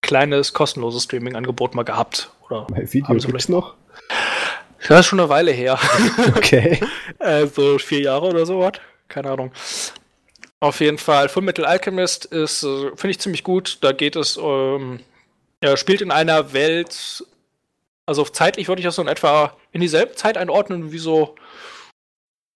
kleines 0.00 0.52
kostenloses 0.52 1.02
Streaming-Angebot 1.04 1.74
mal 1.74 1.82
gehabt. 1.82 2.30
Oder 2.48 2.68
MyVideo 2.70 3.16
gibt's 3.16 3.48
noch? 3.48 3.74
Das 4.86 5.00
ist 5.00 5.06
schon 5.06 5.18
eine 5.18 5.28
Weile 5.28 5.50
her. 5.50 5.76
Okay. 6.36 6.80
äh, 7.18 7.46
so 7.46 7.78
vier 7.78 8.02
Jahre 8.02 8.26
oder 8.26 8.46
so 8.46 8.60
was. 8.60 8.74
Keine 9.08 9.30
Ahnung. 9.30 9.50
Auf 10.60 10.78
jeden 10.78 10.98
Fall, 10.98 11.28
Fullmetal 11.28 11.64
Alchemist 11.64 12.26
ist, 12.26 12.62
äh, 12.62 12.90
finde 12.94 13.10
ich 13.10 13.18
ziemlich 13.18 13.42
gut. 13.42 13.78
Da 13.80 13.90
geht 13.90 14.14
es, 14.14 14.36
ähm, 14.40 15.00
er 15.60 15.76
spielt 15.76 16.00
in 16.00 16.12
einer 16.12 16.52
Welt, 16.52 17.24
also 18.06 18.24
zeitlich 18.24 18.68
würde 18.68 18.80
ich 18.80 18.86
das 18.86 18.96
so 18.96 19.02
in 19.02 19.08
etwa 19.08 19.56
in 19.70 19.80
dieselbe 19.80 20.14
Zeit 20.14 20.36
einordnen 20.36 20.92
wie 20.92 20.98
so, 20.98 21.34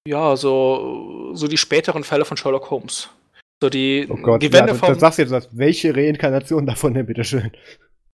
ja, 0.07 0.37
so, 0.37 1.31
so 1.35 1.49
die 1.49 1.57
späteren 1.57 2.05
Fälle 2.05 2.25
von 2.25 2.37
Sherlock 2.37 2.71
Holmes. 2.71 3.11
So 3.63 3.71
die, 3.71 4.07
oh 4.11 4.17
Gott, 4.17 4.43
die 4.43 4.53
Wende 4.53 4.73
ja, 4.73 4.79
vom. 4.79 4.89
Dann 4.89 4.99
sagst 4.99 5.19
du 5.19 5.23
jetzt, 5.23 5.49
welche 5.53 5.95
Reinkarnation 5.95 6.67
davon 6.67 6.95
denn, 6.95 7.07
bitteschön? 7.07 7.51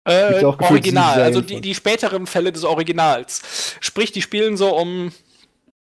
Äh, 0.05 0.45
Original, 0.45 1.23
also 1.23 1.41
die, 1.41 1.61
die 1.61 1.75
späteren 1.75 2.27
Fälle 2.27 2.53
des 2.53 2.65
Originals. 2.65 3.77
Sprich, 3.81 4.11
die 4.11 4.23
spielen 4.23 4.57
so 4.57 4.77
um, 4.77 5.13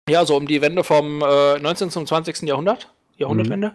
ja, 0.09 0.25
so 0.25 0.37
um 0.37 0.47
die 0.47 0.61
Wende 0.61 0.83
vom 0.83 1.23
äh, 1.23 1.59
19. 1.59 1.91
zum 1.91 2.07
20. 2.07 2.43
Jahrhundert, 2.43 2.93
Jahrhundertwende. 3.17 3.69
Mhm. 3.69 3.75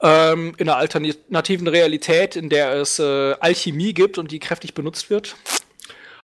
Ähm, 0.00 0.54
in 0.58 0.68
einer 0.68 0.78
alternativen 0.78 1.66
Realität, 1.66 2.36
in 2.36 2.48
der 2.48 2.74
es 2.74 2.98
äh, 2.98 3.34
Alchemie 3.40 3.92
gibt 3.92 4.16
und 4.16 4.30
die 4.30 4.38
kräftig 4.38 4.72
benutzt 4.72 5.10
wird. 5.10 5.36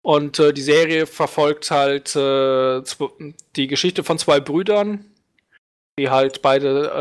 Und 0.06 0.38
äh, 0.38 0.52
die 0.52 0.62
Serie 0.62 1.04
verfolgt 1.04 1.72
halt 1.72 2.14
äh, 2.14 2.80
die 3.56 3.66
Geschichte 3.66 4.04
von 4.04 4.18
zwei 4.18 4.38
Brüdern, 4.38 5.04
die 5.98 6.10
halt 6.10 6.42
beide 6.42 6.92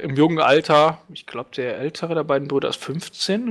äh, 0.00 0.04
im 0.04 0.14
jungen 0.14 0.38
Alter, 0.38 0.98
ich 1.12 1.26
glaube, 1.26 1.50
der 1.56 1.78
ältere 1.78 2.14
der 2.14 2.22
beiden 2.22 2.46
Brüder 2.46 2.68
ist 2.68 2.76
15 2.76 3.48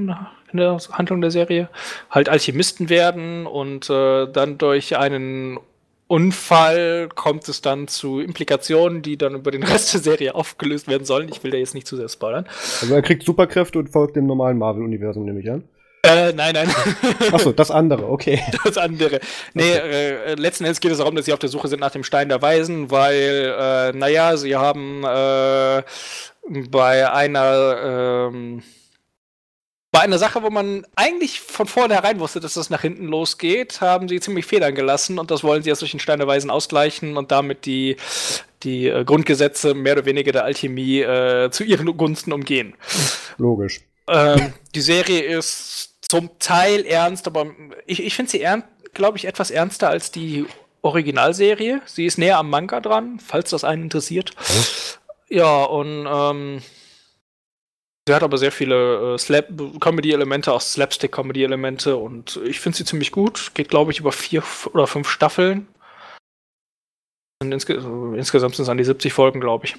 in 0.54 0.58
der, 0.58 0.78
Handlung 0.94 1.20
der 1.20 1.30
Serie, 1.30 1.68
halt 2.10 2.30
Alchemisten 2.30 2.88
werden 2.88 3.48
und 3.48 3.90
äh, 3.90 4.32
dann 4.32 4.58
durch 4.58 4.96
einen 4.96 5.60
Unfall 6.08 7.10
kommt 7.14 7.50
es 7.50 7.62
dann 7.62 7.90
zu 7.90 8.22
Implikationen, 8.22 9.02
die 9.02 9.18
dann 9.18 9.36
über 9.36 9.52
den 9.52 9.64
Rest 9.64 9.94
der 9.94 10.00
Serie 10.00 10.36
aufgelöst 10.36 10.88
werden 10.88 11.04
sollen. 11.04 11.28
Ich 11.28 11.44
will 11.44 11.52
da 11.52 11.58
jetzt 11.58 11.76
nicht 11.76 11.86
zu 11.86 11.98
sehr 11.98 12.08
spoilern. 12.08 12.48
Also 12.80 12.96
er 12.96 13.02
kriegt 13.02 13.24
Superkräfte 13.24 13.78
und 13.78 13.90
folgt 13.90 14.16
dem 14.16 14.26
normalen 14.26 14.58
Marvel-Universum, 14.58 15.26
nehme 15.26 15.42
ich 15.42 15.52
an. 15.52 15.66
Äh, 16.04 16.34
nein, 16.34 16.54
nein. 16.54 16.70
Achso, 17.32 17.52
das 17.52 17.70
andere, 17.70 18.10
okay. 18.10 18.42
Das 18.64 18.78
andere. 18.78 19.20
Nee, 19.54 19.72
okay. 19.72 20.10
äh, 20.32 20.34
letzten 20.34 20.66
Endes 20.66 20.80
geht 20.80 20.92
es 20.92 20.98
darum, 20.98 21.16
dass 21.16 21.26
sie 21.26 21.34
auf 21.34 21.40
der 21.40 21.50
Suche 21.50 21.68
sind 21.68 21.80
nach 21.80 21.92
dem 21.92 22.04
Stein 22.04 22.30
der 22.30 22.42
Weisen, 22.42 22.90
weil, 22.90 23.56
äh, 23.58 23.92
naja, 23.96 24.36
sie 24.38 24.56
haben 24.56 25.04
äh, 25.04 25.84
bei 26.70 27.12
einer, 27.12 28.30
ähm, 28.32 28.64
bei 29.92 30.00
einer 30.00 30.18
Sache, 30.18 30.42
wo 30.42 30.50
man 30.50 30.86
eigentlich 30.96 31.40
von 31.40 31.68
vornherein 31.68 32.20
wusste, 32.20 32.40
dass 32.40 32.56
das 32.56 32.72
nach 32.72 32.82
hinten 32.82 33.06
losgeht, 33.06 33.82
haben 33.82 34.10
sie 34.10 34.20
ziemlich 34.20 34.46
Federn 34.48 34.74
gelassen 34.74 35.20
und 35.20 35.30
das 35.30 35.44
wollen 35.44 35.62
sie 35.62 35.70
jetzt 35.70 35.82
durch 35.82 35.92
den 35.92 36.00
Stein 36.00 36.18
der 36.20 36.28
Weisen 36.28 36.50
ausgleichen 36.50 37.16
und 37.16 37.32
damit 37.32 37.66
die, 37.68 37.98
die 38.64 38.88
äh, 38.88 39.04
Grundgesetze 39.04 39.76
mehr 39.76 39.94
oder 39.94 40.06
weniger 40.06 40.32
der 40.32 40.46
Alchemie 40.46 41.02
äh, 41.02 41.52
zu 41.52 41.64
ihren 41.64 41.86
Gunsten 41.96 42.32
umgehen. 42.32 42.74
Logisch. 43.38 43.82
Ähm, 44.08 44.54
die 44.74 44.82
Serie 44.82 45.22
ist 45.38 45.91
zum 46.12 46.38
Teil 46.40 46.86
ernst, 46.86 47.26
aber 47.26 47.48
ich, 47.86 48.04
ich 48.04 48.16
finde 48.16 48.32
sie, 48.32 48.46
glaube 48.94 49.18
ich, 49.18 49.26
etwas 49.26 49.50
ernster 49.50 49.88
als 49.88 50.12
die 50.12 50.46
Originalserie. 50.82 51.82
Sie 51.86 52.06
ist 52.06 52.18
näher 52.18 52.38
am 52.38 52.50
Manga 52.50 52.82
dran, 52.82 53.20
falls 53.26 53.52
das 53.52 53.64
einen 53.64 53.84
interessiert. 53.84 54.32
Ja, 55.30 55.64
und 55.64 56.06
ähm, 56.12 56.62
sie 58.06 58.14
hat 58.14 58.24
aber 58.24 58.38
sehr 58.38 58.52
viele 58.52 59.16
äh, 59.16 59.44
Comedy-Elemente, 59.80 60.52
auch 60.52 60.60
Slapstick-Comedy-Elemente 60.60 61.96
und 61.96 62.42
ich 62.44 62.60
finde 62.60 62.78
sie 62.78 62.84
ziemlich 62.84 63.14
gut. 63.14 63.52
Geht, 63.54 63.70
glaube 63.70 63.94
ich, 63.94 64.00
über 64.00 64.12
vier 64.12 64.44
oder 64.74 64.88
fünf 64.88 65.08
Staffeln. 65.08 65.66
Insge 67.42 67.76
insgesamt 68.18 68.56
sind 68.56 68.64
es 68.64 68.70
an 68.70 68.78
die 68.78 68.84
70 68.84 69.14
Folgen, 69.14 69.40
glaube 69.40 69.66
ich. 69.66 69.78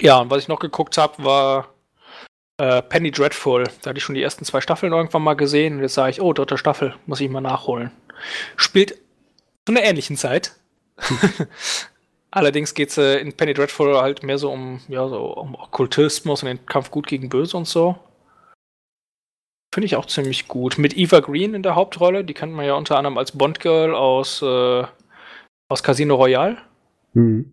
Ja, 0.00 0.20
und 0.20 0.30
was 0.30 0.42
ich 0.42 0.48
noch 0.48 0.58
geguckt 0.58 0.96
habe, 0.96 1.22
war 1.22 1.71
äh, 2.58 2.82
Penny 2.82 3.10
Dreadful. 3.10 3.64
Da 3.82 3.90
hatte 3.90 3.98
ich 3.98 4.04
schon 4.04 4.14
die 4.14 4.22
ersten 4.22 4.44
zwei 4.44 4.60
Staffeln 4.60 4.92
irgendwann 4.92 5.22
mal 5.22 5.34
gesehen 5.34 5.76
und 5.76 5.82
jetzt 5.82 5.94
sage 5.94 6.10
ich, 6.10 6.20
oh, 6.20 6.32
dritte 6.32 6.58
Staffel, 6.58 6.94
muss 7.06 7.20
ich 7.20 7.30
mal 7.30 7.40
nachholen. 7.40 7.90
Spielt 8.56 8.98
zu 9.66 9.72
einer 9.72 9.82
ähnlichen 9.82 10.16
Zeit. 10.16 10.56
Allerdings 12.30 12.74
geht 12.74 12.90
es 12.90 12.98
äh, 12.98 13.18
in 13.18 13.34
Penny 13.34 13.52
Dreadful 13.52 14.00
halt 14.00 14.22
mehr 14.22 14.38
so 14.38 14.50
um, 14.50 14.80
ja, 14.88 15.06
so 15.08 15.32
um 15.34 15.54
Okkultismus 15.54 16.42
und 16.42 16.48
den 16.48 16.66
Kampf 16.66 16.90
gut 16.90 17.06
gegen 17.06 17.28
böse 17.28 17.56
und 17.56 17.68
so. 17.68 17.96
Finde 19.74 19.86
ich 19.86 19.96
auch 19.96 20.06
ziemlich 20.06 20.48
gut. 20.48 20.78
Mit 20.78 20.96
Eva 20.96 21.20
Green 21.20 21.54
in 21.54 21.62
der 21.62 21.74
Hauptrolle, 21.74 22.24
die 22.24 22.34
kennt 22.34 22.52
man 22.52 22.66
ja 22.66 22.74
unter 22.74 22.96
anderem 22.96 23.16
als 23.16 23.32
Bond-Girl 23.32 23.94
aus, 23.94 24.42
äh, 24.42 24.84
aus 25.68 25.82
Casino 25.82 26.14
Royale. 26.14 26.58
Mhm. 27.14 27.52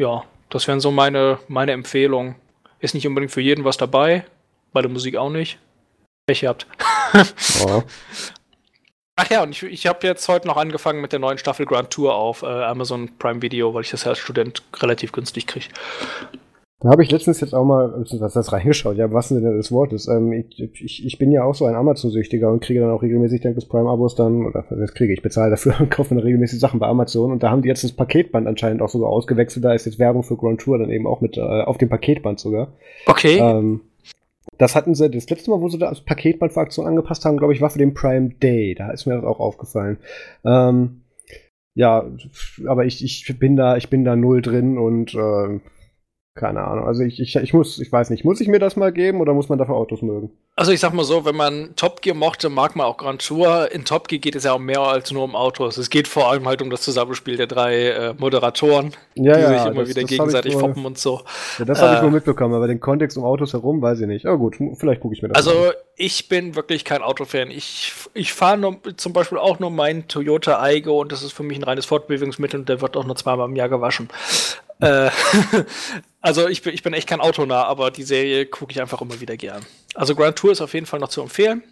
Ja, 0.00 0.24
das 0.50 0.66
wären 0.66 0.80
so 0.80 0.90
meine, 0.90 1.38
meine 1.48 1.72
Empfehlungen. 1.72 2.36
Ist 2.84 2.92
nicht 2.92 3.06
unbedingt 3.06 3.32
für 3.32 3.40
jeden 3.40 3.64
was 3.64 3.78
dabei, 3.78 4.26
bei 4.74 4.82
der 4.82 4.90
Musik 4.90 5.16
auch 5.16 5.30
nicht. 5.30 5.58
Pech 6.26 6.44
habt. 6.44 6.66
oh. 7.66 7.82
Ach 9.16 9.30
ja, 9.30 9.42
und 9.42 9.52
ich, 9.52 9.62
ich 9.62 9.86
habe 9.86 10.06
jetzt 10.06 10.28
heute 10.28 10.46
noch 10.46 10.58
angefangen 10.58 11.00
mit 11.00 11.10
der 11.10 11.18
neuen 11.18 11.38
Staffel 11.38 11.64
Grand 11.64 11.88
Tour 11.88 12.14
auf 12.14 12.42
äh, 12.42 12.46
Amazon 12.46 13.16
Prime 13.16 13.40
Video, 13.40 13.72
weil 13.72 13.84
ich 13.84 13.90
das 13.90 14.06
als 14.06 14.18
Student 14.18 14.62
relativ 14.82 15.12
günstig 15.12 15.46
kriege. 15.46 15.68
Da 16.84 16.90
habe 16.90 17.02
ich 17.02 17.10
letztens 17.10 17.40
jetzt 17.40 17.54
auch 17.54 17.64
mal, 17.64 17.94
was 17.94 18.34
das 18.34 18.52
reingeschaut, 18.52 18.98
ja, 18.98 19.10
was 19.10 19.30
denn 19.30 19.42
des 19.42 19.72
Wortes. 19.72 20.06
Ähm, 20.06 20.34
ich, 20.34 20.82
ich, 20.82 21.06
ich 21.06 21.18
bin 21.18 21.32
ja 21.32 21.42
auch 21.42 21.54
so 21.54 21.64
ein 21.64 21.74
Amazon-Süchtiger 21.74 22.52
und 22.52 22.62
kriege 22.62 22.80
dann 22.80 22.90
auch 22.90 23.00
regelmäßig 23.00 23.40
dank 23.40 23.54
des 23.54 23.64
Prime-Abos 23.64 24.16
dann, 24.16 24.44
oder 24.44 24.66
was 24.68 24.92
kriege 24.92 25.14
ich, 25.14 25.22
bezahle 25.22 25.52
dafür 25.52 25.76
und 25.80 25.90
kaufe 25.90 26.14
dann 26.14 26.22
regelmäßig 26.22 26.60
Sachen 26.60 26.80
bei 26.80 26.86
Amazon 26.86 27.32
und 27.32 27.42
da 27.42 27.50
haben 27.50 27.62
die 27.62 27.68
jetzt 27.68 27.84
das 27.84 27.92
Paketband 27.92 28.46
anscheinend 28.46 28.82
auch 28.82 28.90
sogar 28.90 29.08
ausgewechselt, 29.08 29.64
da 29.64 29.72
ist 29.72 29.86
jetzt 29.86 29.98
Werbung 29.98 30.24
für 30.24 30.36
Grand 30.36 30.60
Tour 30.60 30.76
dann 30.76 30.90
eben 30.90 31.06
auch 31.06 31.22
mit 31.22 31.38
äh, 31.38 31.40
auf 31.40 31.78
dem 31.78 31.88
Paketband 31.88 32.38
sogar. 32.38 32.74
Okay. 33.06 33.38
Ähm, 33.38 33.80
das 34.58 34.76
hatten 34.76 34.94
sie, 34.94 35.08
das 35.08 35.30
letzte 35.30 35.52
Mal, 35.52 35.62
wo 35.62 35.70
sie 35.70 35.78
das 35.78 36.02
Paketband 36.02 36.52
für 36.52 36.60
Aktion 36.60 36.86
angepasst 36.86 37.24
haben, 37.24 37.38
glaube 37.38 37.54
ich, 37.54 37.62
war 37.62 37.70
für 37.70 37.78
den 37.78 37.94
Prime 37.94 38.28
Day. 38.42 38.74
Da 38.74 38.90
ist 38.90 39.06
mir 39.06 39.14
das 39.14 39.24
auch 39.24 39.40
aufgefallen. 39.40 39.96
Ähm, 40.44 41.00
ja, 41.74 42.04
aber 42.66 42.84
ich, 42.84 43.02
ich 43.02 43.38
bin 43.38 43.56
da, 43.56 43.78
ich 43.78 43.88
bin 43.88 44.04
da 44.04 44.16
null 44.16 44.42
drin 44.42 44.76
und 44.76 45.14
äh, 45.14 45.60
keine 46.34 46.64
Ahnung. 46.64 46.86
Also 46.86 47.04
ich, 47.04 47.20
ich, 47.20 47.36
ich 47.36 47.54
muss, 47.54 47.78
ich 47.78 47.92
weiß 47.92 48.10
nicht, 48.10 48.24
muss 48.24 48.40
ich 48.40 48.48
mir 48.48 48.58
das 48.58 48.74
mal 48.74 48.92
geben 48.92 49.20
oder 49.20 49.32
muss 49.34 49.48
man 49.48 49.56
dafür 49.56 49.76
Autos 49.76 50.02
mögen? 50.02 50.32
Also 50.56 50.72
ich 50.72 50.80
sag 50.80 50.92
mal 50.92 51.04
so, 51.04 51.24
wenn 51.24 51.36
man 51.36 51.74
Top 51.76 52.02
Gear 52.02 52.16
mochte, 52.16 52.48
mag 52.48 52.74
man 52.74 52.86
auch 52.86 52.96
Grand 52.96 53.24
Tour. 53.24 53.70
In 53.70 53.84
Top 53.84 54.08
Gear 54.08 54.18
geht 54.18 54.34
es 54.34 54.42
ja 54.42 54.52
auch 54.52 54.58
mehr 54.58 54.80
als 54.80 55.12
nur 55.12 55.22
um 55.22 55.36
Autos. 55.36 55.78
Es 55.78 55.90
geht 55.90 56.08
vor 56.08 56.28
allem 56.28 56.46
halt 56.46 56.60
um 56.60 56.70
das 56.70 56.82
Zusammenspiel 56.82 57.36
der 57.36 57.46
drei 57.46 57.88
äh, 57.88 58.14
Moderatoren, 58.18 58.92
ja, 59.14 59.34
die 59.34 59.40
ja, 59.42 59.58
sich 59.58 59.66
immer 59.66 59.80
das, 59.82 59.88
wieder 59.90 60.00
das 60.00 60.10
gegenseitig 60.10 60.52
nur, 60.54 60.60
foppen 60.60 60.84
und 60.84 60.98
so. 60.98 61.20
Ja, 61.58 61.66
das 61.66 61.80
habe 61.80 61.94
ich 61.94 62.00
nur 62.00 62.10
äh, 62.10 62.14
mitbekommen, 62.14 62.54
aber 62.54 62.66
den 62.66 62.80
Kontext 62.80 63.16
um 63.16 63.22
Autos 63.22 63.52
herum 63.52 63.80
weiß 63.80 64.00
ich 64.00 64.08
nicht. 64.08 64.26
Aber 64.26 64.38
gut, 64.38 64.56
vielleicht 64.76 65.02
gucke 65.02 65.14
ich 65.14 65.22
mir 65.22 65.28
das 65.28 65.36
Also 65.36 65.68
an. 65.68 65.74
ich 65.94 66.28
bin 66.28 66.56
wirklich 66.56 66.84
kein 66.84 67.02
Autofan. 67.02 67.52
Ich, 67.52 67.92
ich 68.12 68.32
fahre 68.32 68.76
zum 68.96 69.12
Beispiel 69.12 69.38
auch 69.38 69.60
nur 69.60 69.70
meinen 69.70 70.08
Toyota 70.08 70.60
Aigo 70.60 71.00
und 71.00 71.12
das 71.12 71.22
ist 71.22 71.32
für 71.32 71.44
mich 71.44 71.58
ein 71.58 71.64
reines 71.64 71.86
Fortbewegungsmittel 71.86 72.58
und 72.58 72.68
der 72.68 72.80
wird 72.80 72.96
auch 72.96 73.04
nur 73.04 73.14
zweimal 73.14 73.48
im 73.48 73.54
Jahr 73.54 73.68
gewaschen. 73.68 74.08
Äh, 74.80 75.10
also 76.20 76.48
ich 76.48 76.62
bin, 76.62 76.74
ich 76.74 76.82
bin 76.82 76.94
echt 76.94 77.08
kein 77.08 77.20
Autonah, 77.20 77.64
aber 77.64 77.90
die 77.90 78.02
Serie 78.02 78.46
gucke 78.46 78.72
ich 78.72 78.80
einfach 78.80 79.00
immer 79.00 79.20
wieder 79.20 79.36
gern. 79.36 79.64
Also 79.94 80.14
Grand 80.14 80.36
Tour 80.36 80.52
ist 80.52 80.60
auf 80.60 80.74
jeden 80.74 80.86
Fall 80.86 81.00
noch 81.00 81.08
zu 81.08 81.22
empfehlen. 81.22 81.62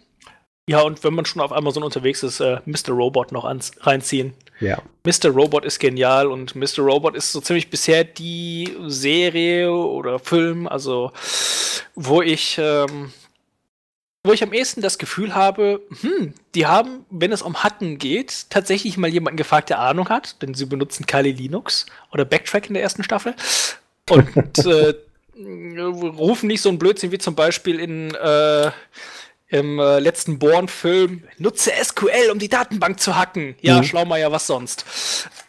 Ja, 0.67 0.81
und 0.81 1.03
wenn 1.03 1.13
man 1.13 1.25
schon 1.25 1.41
auf 1.41 1.51
Amazon 1.51 1.83
unterwegs 1.83 2.23
ist, 2.23 2.39
äh, 2.39 2.59
Mr. 2.65 2.91
Robot 2.91 3.33
noch 3.33 3.43
ans, 3.43 3.73
reinziehen. 3.81 4.33
Ja. 4.61 4.81
Mr. 5.03 5.29
Robot 5.29 5.65
ist 5.65 5.79
genial 5.79 6.27
und 6.27 6.55
Mr. 6.55 6.79
Robot 6.79 7.15
ist 7.15 7.33
so 7.33 7.41
ziemlich 7.41 7.69
bisher 7.69 8.05
die 8.05 8.73
Serie 8.87 9.73
oder 9.73 10.19
Film, 10.19 10.67
also 10.67 11.11
wo 11.95 12.21
ich 12.21 12.57
ähm, 12.57 13.11
wo 14.23 14.31
ich 14.31 14.41
am 14.41 14.53
ehesten 14.53 14.81
das 14.81 14.97
Gefühl 14.97 15.35
habe, 15.35 15.81
hm, 16.01 16.33
die 16.55 16.65
haben, 16.65 17.05
wenn 17.09 17.31
es 17.31 17.41
um 17.41 17.61
Hacken 17.61 17.97
geht, 17.97 18.49
tatsächlich 18.49 18.97
mal 18.97 19.09
jemanden 19.09 19.37
gefragt, 19.37 19.69
der 19.69 19.79
Ahnung 19.79 20.09
hat, 20.09 20.41
denn 20.41 20.53
sie 20.53 20.65
benutzen 20.65 21.05
Kali 21.05 21.31
Linux 21.31 21.85
oder 22.11 22.23
Backtrack 22.23 22.67
in 22.67 22.73
der 22.73 22.83
ersten 22.83 23.03
Staffel 23.03 23.35
und 24.09 24.57
äh, 24.65 24.93
rufen 25.35 26.47
nicht 26.47 26.61
so 26.61 26.69
ein 26.69 26.79
Blödsinn 26.79 27.11
wie 27.11 27.17
zum 27.17 27.35
Beispiel 27.35 27.79
in 27.79 28.13
äh, 28.15 28.71
im 29.49 29.77
äh, 29.77 29.99
letzten 29.99 30.39
Born-Film, 30.39 31.23
nutze 31.37 31.71
SQL, 31.79 32.31
um 32.31 32.39
die 32.39 32.49
Datenbank 32.49 32.99
zu 32.99 33.15
hacken. 33.15 33.55
Ja, 33.61 33.77
mhm. 33.77 33.83
Schlaumeier, 33.83 34.31
was 34.31 34.47
sonst? 34.47 34.83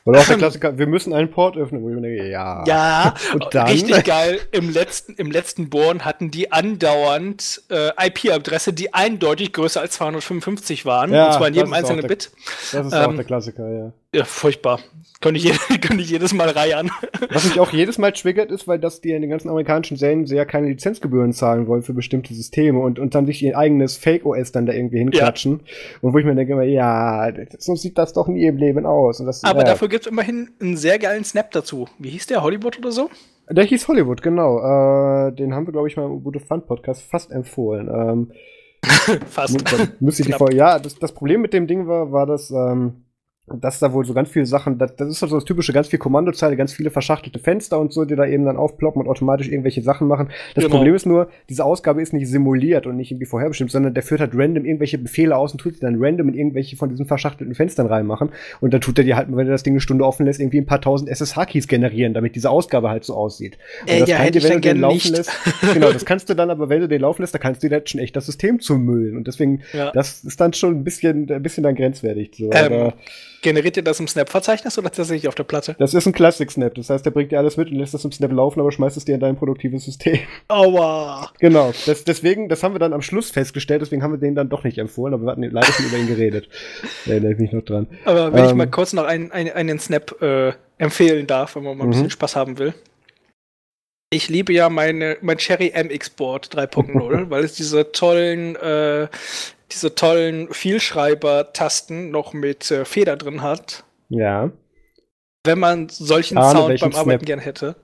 Oder 0.07 0.21
auch 0.21 0.27
der 0.27 0.37
Klassiker, 0.37 0.77
wir 0.77 0.87
müssen 0.87 1.15
einen 1.15 1.31
Port 1.31 1.57
öffnen. 1.57 1.83
Wo 1.83 1.89
ich 1.89 1.95
denke, 1.95 2.29
ja. 2.29 2.63
Ja, 2.67 3.15
richtig 3.55 4.05
geil. 4.05 4.39
Im 4.53 4.71
letzten, 4.71 5.15
im 5.15 5.31
letzten 5.31 5.71
Born 5.71 6.05
hatten 6.05 6.31
die 6.31 6.53
andauernd 6.53 7.63
äh, 7.71 7.91
IP-Adresse, 8.09 8.75
die 8.75 8.93
eindeutig 8.93 9.55
größer 9.55 9.81
als 9.81 9.95
255 9.95 10.85
waren. 10.85 11.13
Ja, 11.13 11.29
und 11.29 11.33
zwar 11.35 11.49
in 11.49 11.55
jedem 11.55 11.73
einzelnen 11.73 12.03
der, 12.03 12.09
Bit. 12.09 12.33
Das 12.73 12.87
ist 12.87 12.93
ähm, 12.93 13.01
auch 13.01 13.15
der 13.15 13.25
Klassiker, 13.25 13.71
ja. 13.71 13.93
Ja, 14.15 14.25
furchtbar. 14.25 14.79
Könnte 15.21 15.41
ich, 15.41 15.59
könnte 15.81 16.03
ich 16.03 16.11
jedes 16.11 16.33
Mal 16.35 16.51
reiern. 16.51 16.91
Was 17.31 17.45
mich 17.45 17.59
auch 17.59 17.71
jedes 17.73 17.99
Mal 17.99 18.13
triggert, 18.13 18.53
ist, 18.53 18.69
weil 18.69 18.79
das 18.79 19.01
die 19.01 19.11
in 19.11 19.23
den 19.23 19.31
ganzen 19.31 19.49
amerikanischen 19.49 19.97
Serien 19.97 20.27
sehr 20.27 20.47
keine 20.47 20.69
Lizenzgebühren 20.69 21.33
zahlen 21.33 21.67
wollen 21.67 21.83
für 21.83 21.95
bestimmte 21.95 22.33
Systeme 22.33 22.79
und, 22.79 22.99
und 22.99 23.15
dann 23.15 23.27
sich 23.27 23.43
ihr 23.43 23.59
eigenes 23.59 23.97
Fake-OS 23.97 24.53
dann 24.53 24.67
da 24.67 24.73
irgendwie 24.73 24.99
hinklatschen. 24.99 25.63
Ja. 25.65 25.99
Und 26.03 26.13
wo 26.13 26.19
ich 26.19 26.25
mir 26.25 26.35
denke, 26.35 26.63
ja, 26.65 27.33
so 27.59 27.75
sieht 27.75 27.99
das 27.99 28.13
doch 28.13 28.29
nie 28.29 28.47
im 28.47 28.57
Leben 28.57 28.87
aus. 28.87 29.19
Das, 29.19 29.43
Aber 29.43 29.61
ja. 29.61 29.65
dafür 29.65 29.89
gibt 29.95 30.07
es 30.07 30.11
immerhin 30.11 30.51
einen 30.61 30.77
sehr 30.77 30.99
geilen 30.99 31.23
Snap 31.23 31.53
dazu. 31.53 31.87
Wie 32.01 32.11
hieß 32.11 32.27
der? 32.27 32.43
Hollywood 32.43 32.77
oder 32.81 32.91
so? 32.91 33.11
Der 33.49 33.63
hieß 33.63 33.87
Hollywood, 33.87 34.23
genau. 34.23 34.59
Äh, 34.59 35.33
den 35.37 35.55
haben 35.55 35.69
wir, 35.69 35.73
glaube 35.73 35.87
ich, 35.87 35.97
mal 35.97 36.07
im 36.07 36.25
Gute 36.25 36.41
Fun 36.41 36.67
Podcast 36.67 37.03
fast 37.09 37.31
empfohlen. 37.31 37.89
Ähm, 37.89 38.33
fast. 39.31 39.63
Müsste 40.01 40.23
ich 40.23 40.27
die 40.27 40.33
Folge, 40.33 40.57
ja, 40.57 40.81
das, 40.81 40.97
das 40.97 41.13
Problem 41.13 41.43
mit 41.43 41.53
dem 41.53 41.69
Ding 41.69 41.87
war, 41.87 42.11
war 42.11 42.27
das, 42.27 42.51
ähm, 42.51 43.04
dass 43.47 43.79
da 43.79 43.93
wohl 43.93 44.07
so 44.07 44.15
ganz 44.15 44.31
viele 44.31 44.47
Sachen, 44.47 44.79
das, 44.79 44.97
das 44.97 45.09
ist 45.09 45.19
so 45.19 45.27
das 45.27 45.45
typische, 45.45 45.75
ganz 45.75 45.89
viel 45.89 45.99
Kommandozeile, 45.99 46.57
ganz 46.57 46.73
viele 46.73 46.91
verschachtelte 46.91 47.39
Fenster 47.39 47.79
und 47.79 47.93
so, 47.93 48.07
die 48.07 48.17
da 48.17 48.25
eben 48.27 48.47
dann 48.47 48.57
aufploppen 48.57 49.03
und 49.03 49.09
automatisch 49.09 49.49
irgendwelche 49.49 49.83
Sachen 49.83 50.09
machen. 50.09 50.29
Das 50.55 50.65
genau. 50.65 50.77
Problem 50.77 50.95
ist 50.95 51.05
nur, 51.05 51.29
diese 51.51 51.63
Ausgabe 51.63 52.01
ist 52.01 52.15
nicht 52.15 52.27
simuliert 52.27 52.87
und 52.87 52.97
nicht 52.97 53.11
irgendwie 53.11 53.27
vorherbestimmt, 53.27 53.71
sondern 53.71 53.93
der 53.93 54.03
führt 54.03 54.21
halt 54.21 54.33
random 54.35 54.65
irgendwelche 54.65 54.97
Befehle 54.97 55.37
aus 55.37 55.53
und 55.53 55.59
tut 55.59 55.75
sie 55.75 55.81
dann 55.81 55.97
random 55.99 56.29
in 56.31 56.35
irgendwelche 56.35 56.77
von 56.77 56.89
diesen 56.89 57.05
verschachtelten 57.05 57.55
Fenstern 57.55 57.87
reinmachen. 57.87 58.31
Und 58.63 58.73
dann 58.73 58.81
tut 58.81 58.97
er 58.97 59.05
dir 59.05 59.17
halt, 59.17 59.29
wenn 59.31 59.47
er 59.47 59.53
das 59.53 59.63
Ding 59.63 59.75
eine 59.75 59.81
Stunde 59.81 60.07
offen 60.07 60.25
lässt, 60.25 60.41
irgendwie 60.41 60.59
ein 60.59 60.67
paar 60.67 60.81
tausend 60.81 61.11
SSH-Keys 61.11 61.69
generieren, 61.69 62.15
damit 62.15 62.37
diese 62.37 62.49
Ausgabe 62.49 62.89
halt 62.89 63.05
so 63.05 63.15
aussieht. 63.15 63.59
Äh, 63.87 64.01
das 64.01 64.09
ja, 64.09 64.17
hätte 64.17 64.39
dir, 64.39 64.49
wenn 64.49 64.63
du 64.63 64.69
den 64.69 64.81
laufen 64.81 64.95
nicht. 64.95 65.17
lässt, 65.19 65.31
genau, 65.75 65.93
das 65.93 66.07
kannst 66.07 66.31
du 66.31 66.35
dann 66.35 66.49
aber, 66.49 66.71
wenn 66.71 66.81
du 66.81 66.89
den 66.89 67.03
laufen 67.03 67.21
lässt, 67.21 67.35
da 67.35 67.39
kannst 67.39 67.63
du 67.63 67.69
dir 67.69 67.83
schon 67.85 68.01
echt 68.01 68.17
das 68.17 68.25
System 68.25 68.59
zumüllen. 68.59 69.19
Und 69.19 69.27
deswegen, 69.27 69.61
ja. 69.75 69.93
das 69.93 70.25
ist 70.25 70.41
dann 70.41 70.55
schon 70.55 70.77
ein 70.77 70.85
bisschen, 70.85 71.31
ein 71.31 71.43
bisschen 71.43 71.63
dann 71.63 71.75
grenzwertig. 71.75 72.31
So. 72.39 72.51
Ähm, 72.51 72.73
aber, 72.73 72.95
Generiert 73.45 73.77
ihr 73.77 73.83
das 73.83 74.01
im 74.01 74.09
Snap-Verzeichnis 74.09 74.79
oder 74.79 74.91
tatsächlich 74.91 75.29
auf 75.29 75.35
der 75.35 75.45
Platte? 75.45 75.77
Das 75.79 75.93
ist 75.93 76.07
ein 76.07 76.15
Classic-Snap. 76.15 76.75
Das 76.77 76.89
heißt, 76.89 77.05
der 77.05 77.11
bringt 77.11 77.31
dir 77.31 77.39
alles 77.39 77.59
mit 77.59 77.71
und 77.71 77.77
lässt 77.77 77.93
das 77.93 78.03
im 78.03 78.11
Snap 78.11 78.33
laufen, 78.33 78.59
aber 78.59 78.73
schmeißt 78.73 78.97
es 78.97 79.05
dir 79.05 79.15
in 79.15 79.21
dein 79.21 79.37
produktives 79.37 79.85
System. 79.85 80.19
Aua! 80.49 81.31
Genau. 81.41 81.71
Das, 81.85 82.05
deswegen, 82.05 82.49
das 82.49 82.63
haben 82.63 82.75
wir 82.75 82.79
dann 82.79 82.95
am 82.95 83.03
Schluss 83.03 83.31
festgestellt, 83.31 83.83
deswegen 83.83 84.03
haben 84.03 84.13
wir 84.13 84.19
den 84.19 84.35
dann 84.35 84.49
doch 84.49 84.65
nicht 84.65 84.79
empfohlen, 84.79 85.13
aber 85.13 85.25
wir 85.25 85.33
hatten 85.33 85.43
leider 85.43 85.67
schon 85.67 85.85
über 85.85 85.99
ihn 85.99 86.07
geredet. 86.07 86.49
Da 87.05 87.13
erinnere 87.13 87.33
ich 87.33 87.39
mich 87.39 87.53
noch 87.53 87.61
dran. 87.61 87.87
Aber 88.07 88.33
wenn 88.33 88.45
ähm, 88.45 88.51
ich 88.51 88.55
mal 88.55 88.71
kurz 88.71 88.95
noch 88.95 89.05
einen, 89.05 89.31
einen, 89.31 89.51
einen 89.51 89.79
Snap 89.79 90.23
äh, 90.23 90.53
empfehlen 90.79 91.27
darf, 91.27 91.55
wenn 91.55 91.65
man 91.65 91.77
mal 91.77 91.85
ein 91.85 91.91
bisschen 91.91 92.07
mhm. 92.07 92.11
Spaß 92.11 92.37
haben 92.37 92.57
will. 92.57 92.73
Ich 94.09 94.31
liebe 94.31 94.55
ja 94.55 94.71
meine, 94.71 95.19
mein 95.21 95.37
Cherry 95.37 95.71
MX 95.77 96.09
Board 96.11 96.57
3.0, 96.57 97.27
weil 97.29 97.45
es 97.45 97.53
diese 97.53 97.93
tollen 97.93 98.57
äh, 98.57 99.09
diese 99.75 99.95
tollen 99.95 100.53
Vielschreiber-Tasten 100.53 102.11
noch 102.11 102.33
mit 102.33 102.71
äh, 102.71 102.85
Feder 102.85 103.17
drin 103.17 103.43
hat. 103.43 103.85
Ja. 104.09 104.51
Wenn 105.45 105.59
man 105.59 105.89
solchen 105.89 106.39
ah, 106.39 106.51
Sound 106.51 106.81
beim 106.81 106.95
Arbeiten 106.95 107.25
gern 107.25 107.39
hätte, 107.39 107.77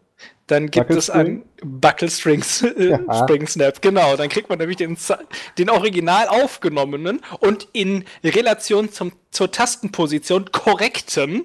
dann 0.46 0.70
gibt 0.70 0.90
es 0.90 1.10
einen 1.10 1.44
Buckle 1.62 2.10
Strings 2.10 2.64
ja. 2.76 2.98
Spring 3.22 3.46
Snap. 3.46 3.80
Genau, 3.82 4.16
dann 4.16 4.28
kriegt 4.28 4.48
man 4.48 4.58
nämlich 4.58 4.78
den, 4.78 4.96
den 5.58 5.70
original 5.70 6.26
aufgenommenen 6.28 7.20
und 7.38 7.68
in 7.72 8.04
Relation 8.24 8.90
zum, 8.90 9.12
zur 9.30 9.52
Tastenposition 9.52 10.50
korrekten 10.50 11.44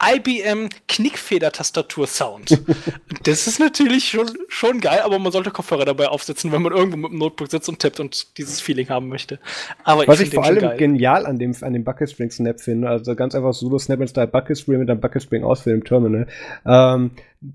IBM 0.00 0.68
Knickfeder-Tastatur-Sound. 0.86 2.62
das 3.24 3.46
ist 3.48 3.58
natürlich 3.58 4.08
schon, 4.08 4.28
schon 4.48 4.80
geil, 4.80 5.00
aber 5.02 5.18
man 5.18 5.32
sollte 5.32 5.50
Kopfhörer 5.50 5.84
dabei 5.84 6.08
aufsetzen, 6.08 6.52
wenn 6.52 6.62
man 6.62 6.72
irgendwo 6.72 6.96
mit 6.96 7.10
dem 7.10 7.18
Notebook 7.18 7.50
sitzt 7.50 7.68
und 7.68 7.80
tippt 7.80 7.98
und 7.98 8.38
dieses 8.38 8.60
Feeling 8.60 8.88
haben 8.88 9.08
möchte. 9.08 9.40
Aber 9.82 10.06
Was 10.06 10.20
ich, 10.20 10.28
ich 10.28 10.34
vor 10.34 10.44
allem 10.44 10.76
genial 10.78 11.26
an 11.26 11.38
dem, 11.38 11.52
an 11.62 11.72
dem 11.72 11.82
Bucket 11.82 12.10
String 12.10 12.30
Snap 12.30 12.60
finde, 12.60 12.88
also 12.88 13.16
ganz 13.16 13.34
einfach 13.34 13.52
Solo 13.52 13.78
Snap 13.78 14.00
in 14.00 14.08
Style 14.08 14.28
Bucket 14.28 14.56
String 14.56 14.78
mit 14.78 14.88
einem 14.88 15.00
Bucket 15.00 15.22
String 15.22 15.42
aus 15.42 15.62
für 15.62 15.70
dem 15.70 15.82
Terminal. 15.82 16.28
Ähm, 16.64 17.10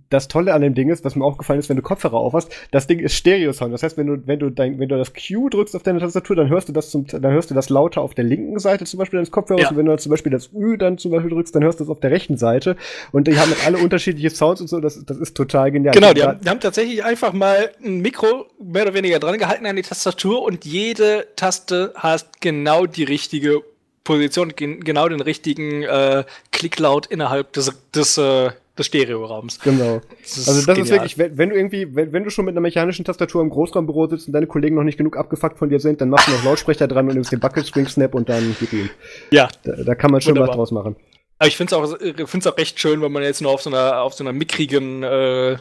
das 0.10 0.30
Tolle 0.30 0.54
an 0.54 0.62
dem 0.62 0.76
Ding 0.76 0.90
ist, 0.90 1.04
was 1.04 1.16
mir 1.16 1.26
aufgefallen 1.26 1.60
ist, 1.60 1.68
wenn 1.68 1.76
du 1.76 1.82
Kopfhörer 1.82 2.16
aufhast, 2.16 2.54
das 2.72 2.88
Ding 2.88 3.00
ist 3.00 3.16
Stereo-Sound. 3.16 3.74
Das 3.74 3.84
heißt, 3.84 3.98
wenn 3.98 4.08
du, 4.08 4.28
wenn 4.28 4.40
du 4.40 4.50
dein, 4.50 4.80
wenn 4.80 4.88
du 4.88 4.98
das 4.98 5.12
Q 5.14 5.50
drückst 5.50 5.76
auf 5.76 5.84
deine 5.84 6.00
Tastatur, 6.00 6.38
dann 6.38 6.48
hörst 6.48 6.70
du 6.70 6.74
das 6.74 6.90
zum, 6.90 7.06
dann 7.06 7.32
hörst 7.34 7.52
du 7.52 7.56
das 7.56 7.70
lauter 7.70 8.02
auf 8.02 8.14
der 8.14 8.24
linken 8.24 8.60
Seite 8.60 8.86
zum 8.86 9.00
Beispiel 9.00 9.18
deines 9.18 9.32
Kopfhörers. 9.32 9.64
Ja. 9.64 9.70
Und 9.72 9.78
wenn 9.78 9.86
du 9.86 9.98
zum 9.98 10.10
Beispiel 10.10 10.32
das 10.32 10.52
Ü 10.54 10.78
dann 10.78 10.98
zum 10.98 11.12
Beispiel 11.12 11.32
drückst, 11.32 11.54
dann 11.54 11.64
hörst 11.64 11.82
du 11.82 11.84
es 11.84 11.90
auf 11.90 12.00
der 12.00 12.12
rechten 12.12 12.38
Seite. 12.38 12.78
Und 13.12 13.28
die 13.28 13.38
haben 13.38 13.52
alle 13.66 13.78
unterschiedliche 13.78 14.30
Sounds 14.30 14.62
und 14.62 14.68
so. 14.68 14.80
Das, 14.80 15.04
das 15.06 15.18
ist 15.18 15.36
total 15.36 15.72
genial. 15.72 15.94
Genau, 15.94 16.14
die 16.14 16.24
haben, 16.24 16.40
die 16.40 16.50
haben 16.50 16.62
tatsächlich 16.62 17.04
einfach 17.04 17.34
mal 17.34 17.70
ein 17.84 18.00
Mikro 18.00 18.46
mehr 18.64 18.84
oder 18.84 18.94
weniger 18.94 19.20
dran 19.20 19.38
gehalten 19.38 19.66
an 19.66 19.76
die 19.76 19.82
Tastatur 19.82 20.44
und 20.44 20.64
jede 20.64 21.28
Taste 21.36 21.94
hat 21.96 22.40
genau 22.40 22.86
die 22.86 23.04
richtige 23.04 23.62
Position, 24.06 24.54
genau 24.56 25.10
den 25.10 25.22
richtigen 25.22 25.84
äh, 25.84 26.24
Klicklaut 26.52 27.08
innerhalb 27.08 27.54
des, 27.54 27.72
des 27.94 28.18
äh, 28.18 28.52
des 28.78 28.88
Stereoraums. 28.88 29.60
Genau. 29.60 30.02
Das 30.22 30.48
also 30.48 30.66
das 30.66 30.66
genial. 30.66 30.84
ist 30.84 30.92
wirklich, 30.92 31.18
wenn, 31.18 31.38
wenn, 31.38 31.50
du 31.50 31.56
irgendwie, 31.56 31.96
wenn, 31.96 32.12
wenn, 32.12 32.24
du 32.24 32.30
schon 32.30 32.46
mit 32.46 32.54
einer 32.54 32.62
mechanischen 32.62 33.06
Tastatur 33.06 33.42
im 33.42 33.50
Großraumbüro 33.50 34.08
sitzt 34.08 34.28
und 34.28 34.34
deine 34.34 34.48
Kollegen 34.48 34.76
noch 34.76 34.84
nicht 34.84 34.98
genug 34.98 35.16
abgefuckt 35.16 35.60
von 35.60 35.70
dir 35.70 35.80
sind, 35.80 36.02
dann 36.02 36.10
machst 36.10 36.28
du 36.28 36.32
noch 36.32 36.44
Lautsprecher 36.44 36.88
dran 36.88 37.08
und 37.08 37.14
nimmst 37.14 37.32
den 37.32 37.40
Bucket 37.40 37.66
Snap 37.66 38.16
und 38.16 38.30
dann 38.30 38.56
gib 38.60 38.74
ihm. 38.74 38.90
Ja. 39.32 39.50
Da, 39.64 39.74
da 39.84 39.96
kann 39.96 40.12
man 40.12 40.22
schon 40.22 40.32
Wunderbar. 40.32 40.50
was 40.50 40.56
draus 40.56 40.72
machen. 40.72 40.96
Aber 41.40 41.48
ich 41.48 41.58
finde 41.58 41.76
es 41.76 42.24
auch, 42.24 42.28
find's 42.28 42.48
auch 42.48 42.58
recht 42.58 42.80
schön, 42.80 43.02
wenn 43.02 43.12
man 43.12 43.24
jetzt 43.24 43.42
nur 43.42 43.52
auf 43.52 43.62
so 43.62 43.70
einer, 43.70 44.02
auf 44.02 44.14
so 44.14 44.24
einer 44.24 44.34
mickrigen, 44.34 45.04
äh, 45.04 45.58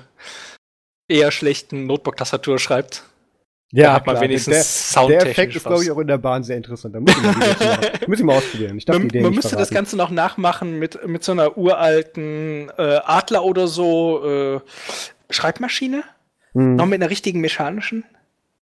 eher 1.09 1.31
schlechten 1.31 1.87
Notebook-Tastatur 1.87 2.59
schreibt. 2.59 3.05
Ja, 3.75 3.95
hat 3.95 4.07
man 4.07 4.17
klar. 4.17 4.25
wenigstens 4.25 4.55
der, 4.55 4.63
Soundtechnisch 4.63 5.23
Der 5.23 5.31
Effekt 5.31 5.57
ist, 5.57 5.65
glaube 5.65 5.83
ich, 5.83 5.91
auch 5.91 5.99
in 5.99 6.07
der 6.07 6.19
Bahn 6.19 6.45
sehr 6.45 6.59
interessant. 6.59 6.95
Da 6.95 7.01
muss 7.01 7.17
ich 7.17 7.23
mal, 7.23 7.93
muss 8.07 8.19
ich 8.19 8.25
mal 8.25 8.37
ausprobieren. 8.37 8.77
Ich 8.77 8.85
darf 8.85 8.99
man, 8.99 9.09
die 9.09 9.17
Idee 9.17 9.23
man 9.23 9.35
müsste 9.35 9.49
verraten. 9.49 9.63
das 9.63 9.75
Ganze 9.75 9.97
noch 9.97 10.11
nachmachen 10.11 10.79
mit, 10.79 11.09
mit 11.09 11.25
so 11.25 11.33
einer 11.33 11.57
uralten 11.57 12.71
äh, 12.77 13.01
Adler 13.05 13.45
oder 13.45 13.67
so 13.69 14.25
äh, 14.25 14.61
Schreibmaschine. 15.31 16.05
Hm. 16.53 16.77
Noch 16.77 16.85
mit 16.85 17.01
einer 17.01 17.11
richtigen 17.11 17.41
mechanischen. 17.41 18.05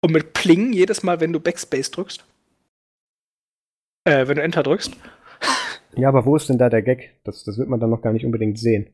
Und 0.02 0.12
mit 0.12 0.34
Pling 0.34 0.72
jedes 0.72 1.02
Mal, 1.02 1.20
wenn 1.20 1.34
du 1.34 1.40
Backspace 1.40 1.90
drückst. 1.90 2.24
Äh, 4.04 4.28
wenn 4.28 4.36
du 4.36 4.44
Enter 4.44 4.62
drückst. 4.62 4.94
Ja, 5.96 6.10
aber 6.10 6.26
wo 6.26 6.36
ist 6.36 6.48
denn 6.48 6.58
da 6.58 6.70
der 6.70 6.84
Gag? 6.84 7.16
Das, 7.24 7.44
das 7.44 7.58
wird 7.58 7.70
man 7.70 7.80
dann 7.80 7.90
noch 7.90 8.02
gar 8.02 8.14
nicht 8.14 8.26
unbedingt 8.26 8.58
sehen. 8.60 8.90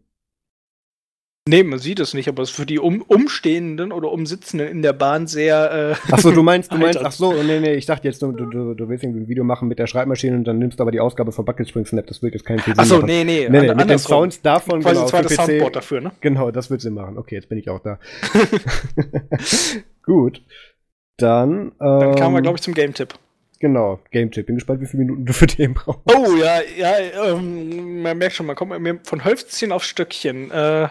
Nee, 1.48 1.64
man 1.64 1.80
sieht 1.80 2.00
es 2.00 2.14
nicht, 2.14 2.28
aber 2.28 2.44
es 2.44 2.50
ist 2.50 2.56
für 2.56 2.66
die 2.66 2.80
um, 2.80 3.02
Umstehenden 3.02 3.92
oder 3.92 4.12
Umsitzenden 4.12 4.68
in 4.68 4.82
der 4.82 4.94
Bahn 4.94 5.28
sehr. 5.28 5.96
Äh, 5.98 6.12
ach 6.12 6.20
so, 6.20 6.32
du 6.32 6.44
meinst, 6.44 6.72
du 6.72 6.78
meinst, 6.80 7.00
ach 7.00 7.12
so, 7.12 7.34
nee, 7.34 7.60
nee, 7.60 7.74
ich 7.74 7.86
dachte 7.86 8.08
jetzt, 8.08 8.22
du, 8.22 8.32
du, 8.32 8.74
du 8.74 8.90
willst 8.90 9.04
irgendwie 9.04 9.22
ein 9.22 9.28
Video 9.28 9.44
machen 9.44 9.68
mit 9.68 9.80
der 9.80 9.88
Schreibmaschine 9.88 10.36
und 10.36 10.44
dann 10.44 10.60
nimmst 10.60 10.80
du 10.80 10.84
aber 10.84 10.92
die 10.92 11.00
Ausgabe 11.00 11.32
von 11.32 11.46
Bucket 11.46 11.70
Spring 11.70 11.86
Snap, 11.86 12.06
das 12.08 12.22
wird 12.22 12.34
jetzt 12.34 12.48
viel 12.48 12.60
Sinn 12.60 12.74
Ach 12.78 12.86
so, 12.86 13.00
nee, 13.00 13.24
nee, 13.24 13.48
nee, 13.50 13.62
nee 13.62 13.74
mit 13.74 13.90
den 13.90 14.00
Sounds 14.00 14.42
davon, 14.42 14.82
Quasi 14.82 14.96
genau, 14.96 15.08
zweites 15.08 15.36
Soundboard 15.36 15.76
dafür, 15.76 16.02
ne? 16.02 16.12
Genau, 16.22 16.52
das 16.52 16.70
wird 16.70 16.82
Sinn 16.82 16.94
machen. 16.94 17.18
Okay, 17.18 17.36
jetzt 17.36 17.50
bin 17.50 17.58
ich 17.58 17.70
auch 17.70 17.80
da. 17.80 18.00
Gut. 20.04 20.42
Dann, 21.18 21.52
ähm, 21.52 21.72
Dann 21.80 22.16
kamen 22.16 22.34
wir, 22.34 22.38
ähm, 22.38 22.44
glaube 22.44 22.58
ich, 22.58 22.62
zum 22.62 22.74
Game-Tipp. 22.74 23.16
Genau, 23.60 24.00
Game 24.12 24.32
Tip. 24.32 24.46
Bin 24.46 24.56
gespannt, 24.56 24.82
wie 24.82 24.86
viele 24.86 25.04
Minuten 25.04 25.26
du 25.26 25.34
für 25.34 25.48
den 25.48 25.74
brauchst. 25.74 26.02
Oh, 26.06 26.36
ja, 26.36 26.60
ja, 26.78 26.94
ähm, 27.26 28.02
man 28.04 28.18
merkt 28.18 28.36
schon, 28.36 28.46
man 28.46 28.56
kommt 28.56 28.74
von 29.08 29.26
Hölzchen 29.26 29.72
auf 29.72 29.84
Stöckchen. 29.84 30.52
Äh, 30.52 30.90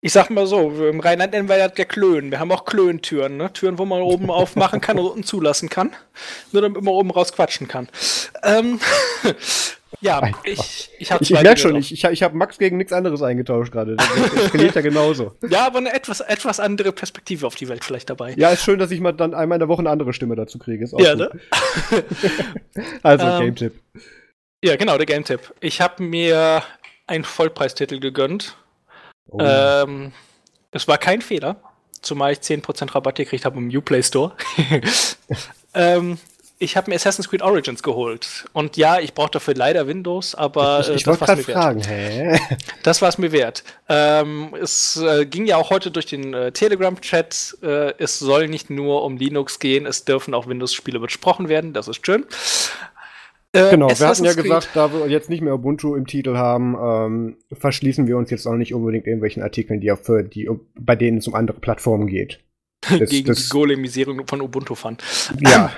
ich 0.00 0.12
sag 0.12 0.30
mal 0.30 0.46
so, 0.46 0.70
im 0.86 1.00
Rheinland 1.00 1.32
nennen 1.32 1.48
wir 1.48 1.58
das 1.58 1.76
ja 1.76 1.84
Klönen. 1.84 2.30
Wir 2.30 2.38
haben 2.38 2.52
auch 2.52 2.64
Klöntüren, 2.64 3.36
ne? 3.36 3.52
Türen, 3.52 3.78
wo 3.78 3.84
man 3.84 4.00
oben 4.00 4.30
aufmachen 4.30 4.80
kann 4.80 4.98
und 4.98 5.06
unten 5.06 5.24
zulassen 5.24 5.68
kann. 5.68 5.90
Nur 6.52 6.62
damit 6.62 6.82
man 6.82 6.94
oben 6.94 7.10
raus 7.10 7.32
quatschen 7.32 7.66
kann. 7.66 7.88
Ähm, 8.44 8.78
ja, 10.00 10.22
ich, 10.44 10.90
ich 11.00 11.10
habe 11.10 11.24
Ich, 11.24 11.32
ich 11.32 11.42
merke 11.42 11.60
schon, 11.60 11.74
ich, 11.74 11.92
ich, 11.92 12.04
ich 12.04 12.22
habe 12.22 12.36
Max 12.36 12.58
gegen 12.58 12.76
nichts 12.76 12.92
anderes 12.92 13.22
eingetauscht 13.22 13.72
gerade. 13.72 13.96
Das 13.96 14.08
eskaliert 14.44 14.76
ja 14.76 14.82
genauso. 14.82 15.34
Ja, 15.50 15.66
aber 15.66 15.78
eine 15.78 15.92
etwas, 15.92 16.20
etwas 16.20 16.60
andere 16.60 16.92
Perspektive 16.92 17.46
auf 17.46 17.56
die 17.56 17.68
Welt 17.68 17.84
vielleicht 17.84 18.08
dabei. 18.08 18.34
Ja, 18.36 18.50
ist 18.50 18.62
schön, 18.62 18.78
dass 18.78 18.92
ich 18.92 19.00
mal 19.00 19.12
dann 19.12 19.34
einmal 19.34 19.56
in 19.56 19.60
der 19.60 19.68
Woche 19.68 19.80
eine 19.80 19.90
andere 19.90 20.12
Stimme 20.12 20.36
dazu 20.36 20.60
kriege. 20.60 20.84
Ist 20.84 20.94
auch 20.94 21.00
ja, 21.00 21.14
gut. 21.14 21.34
ne? 21.34 22.04
also, 23.02 23.26
ähm, 23.26 23.40
Game-Tipp. 23.40 23.74
Ja, 24.62 24.76
genau, 24.76 24.96
der 24.96 25.06
Game-Tipp. 25.06 25.40
Ich 25.58 25.80
habe 25.80 26.04
mir 26.04 26.62
einen 27.08 27.24
Vollpreistitel 27.24 27.98
gegönnt 27.98 28.56
Oh. 29.28 29.38
Ähm, 29.40 30.12
es 30.70 30.88
war 30.88 30.98
kein 30.98 31.22
Fehler, 31.22 31.56
zumal 32.02 32.32
ich 32.32 32.38
10% 32.38 32.94
Rabatt 32.94 33.16
gekriegt 33.16 33.44
habe 33.44 33.58
im 33.58 33.68
Uplay 33.68 34.02
Store. 34.02 34.32
ähm, 35.74 36.18
ich 36.60 36.76
habe 36.76 36.90
mir 36.90 36.96
Assassin's 36.96 37.28
Creed 37.28 37.42
Origins 37.42 37.82
geholt. 37.82 38.46
Und 38.52 38.76
ja, 38.76 38.98
ich 38.98 39.14
brauche 39.14 39.30
dafür 39.30 39.54
leider 39.54 39.86
Windows, 39.86 40.34
aber 40.34 40.80
ich, 40.80 40.88
ich 40.88 41.06
äh, 41.06 41.10
das 41.10 41.20
war 41.20 41.28
es 41.28 41.46
mir 41.46 41.52
fragen, 41.54 41.86
wert. 41.86 41.88
Hä? 41.88 42.40
Das 42.82 43.02
war 43.02 43.08
es 43.08 43.18
mir 43.18 43.32
wert. 43.32 43.62
Ähm, 43.88 44.54
es 44.60 44.96
äh, 44.96 45.24
ging 45.26 45.46
ja 45.46 45.56
auch 45.56 45.70
heute 45.70 45.90
durch 45.90 46.06
den 46.06 46.34
äh, 46.34 46.50
Telegram-Chat. 46.50 47.58
Äh, 47.62 47.94
es 47.98 48.18
soll 48.18 48.48
nicht 48.48 48.70
nur 48.70 49.04
um 49.04 49.16
Linux 49.16 49.60
gehen, 49.60 49.86
es 49.86 50.04
dürfen 50.04 50.34
auch 50.34 50.48
Windows-Spiele 50.48 50.98
besprochen 50.98 51.48
werden. 51.48 51.72
Das 51.72 51.86
ist 51.86 52.04
schön. 52.04 52.26
Äh, 53.52 53.70
genau, 53.70 53.88
wir 53.88 54.06
hatten 54.06 54.24
ja 54.24 54.34
gesagt, 54.34 54.70
da 54.74 54.92
wir 54.92 55.08
jetzt 55.08 55.30
nicht 55.30 55.40
mehr 55.40 55.54
Ubuntu 55.54 55.94
im 55.94 56.06
Titel 56.06 56.36
haben, 56.36 56.76
ähm, 56.80 57.36
verschließen 57.52 58.06
wir 58.06 58.18
uns 58.18 58.30
jetzt 58.30 58.46
auch 58.46 58.54
nicht 58.54 58.74
unbedingt 58.74 59.06
irgendwelchen 59.06 59.42
Artikeln, 59.42 59.80
die 59.80 59.90
auch 59.90 59.98
für 59.98 60.22
die, 60.22 60.50
bei 60.78 60.96
denen 60.96 61.18
es 61.18 61.28
um 61.28 61.34
andere 61.34 61.58
Plattformen 61.58 62.06
geht. 62.06 62.40
Das, 62.98 63.10
Gegen 63.10 63.26
das, 63.26 63.44
die 63.44 63.48
Golemisierung 63.48 64.26
von 64.26 64.40
Ubuntu 64.40 64.76
fand. 64.76 65.02
Ja. 65.40 65.72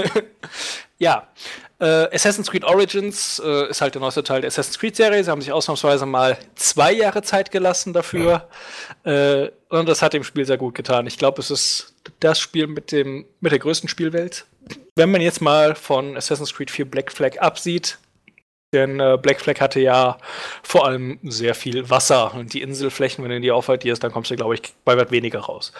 ja. 0.98 1.28
Äh, 1.80 2.14
Assassin's 2.14 2.48
Creed 2.48 2.62
Origins 2.62 3.42
äh, 3.44 3.68
ist 3.68 3.80
halt 3.80 3.94
der 3.94 4.00
neueste 4.00 4.22
Teil 4.22 4.40
der 4.40 4.48
Assassin's 4.48 4.78
Creed-Serie. 4.78 5.24
Sie 5.24 5.30
haben 5.30 5.40
sich 5.40 5.50
ausnahmsweise 5.50 6.06
mal 6.06 6.38
zwei 6.54 6.92
Jahre 6.92 7.22
Zeit 7.22 7.50
gelassen 7.50 7.92
dafür. 7.92 8.48
Ja. 9.04 9.42
Äh, 9.42 9.50
und 9.68 9.88
das 9.88 10.00
hat 10.00 10.12
dem 10.12 10.22
Spiel 10.22 10.46
sehr 10.46 10.58
gut 10.58 10.76
getan. 10.76 11.08
Ich 11.08 11.18
glaube, 11.18 11.40
es 11.40 11.50
ist 11.50 11.96
das 12.20 12.38
Spiel 12.38 12.68
mit, 12.68 12.92
dem, 12.92 13.26
mit 13.40 13.50
der 13.50 13.58
größten 13.58 13.88
Spielwelt 13.88 14.46
wenn 14.96 15.10
man 15.10 15.20
jetzt 15.20 15.40
mal 15.40 15.74
von 15.74 16.16
Assassin's 16.16 16.54
Creed 16.54 16.70
4 16.70 16.84
Black 16.84 17.12
Flag 17.12 17.38
absieht, 17.38 17.98
denn 18.74 19.00
äh, 19.00 19.18
Black 19.20 19.40
Flag 19.40 19.60
hatte 19.60 19.80
ja 19.80 20.18
vor 20.62 20.86
allem 20.86 21.18
sehr 21.24 21.54
viel 21.54 21.90
Wasser 21.90 22.34
und 22.34 22.54
die 22.54 22.62
Inselflächen, 22.62 23.22
wenn 23.22 23.30
du 23.30 23.40
die 23.40 23.50
aufhaltierst, 23.50 24.02
dann 24.02 24.12
kommst 24.12 24.30
du, 24.30 24.36
glaube 24.36 24.54
ich, 24.54 24.62
bei 24.84 24.96
weit 24.96 25.10
weniger 25.10 25.40
raus. 25.40 25.72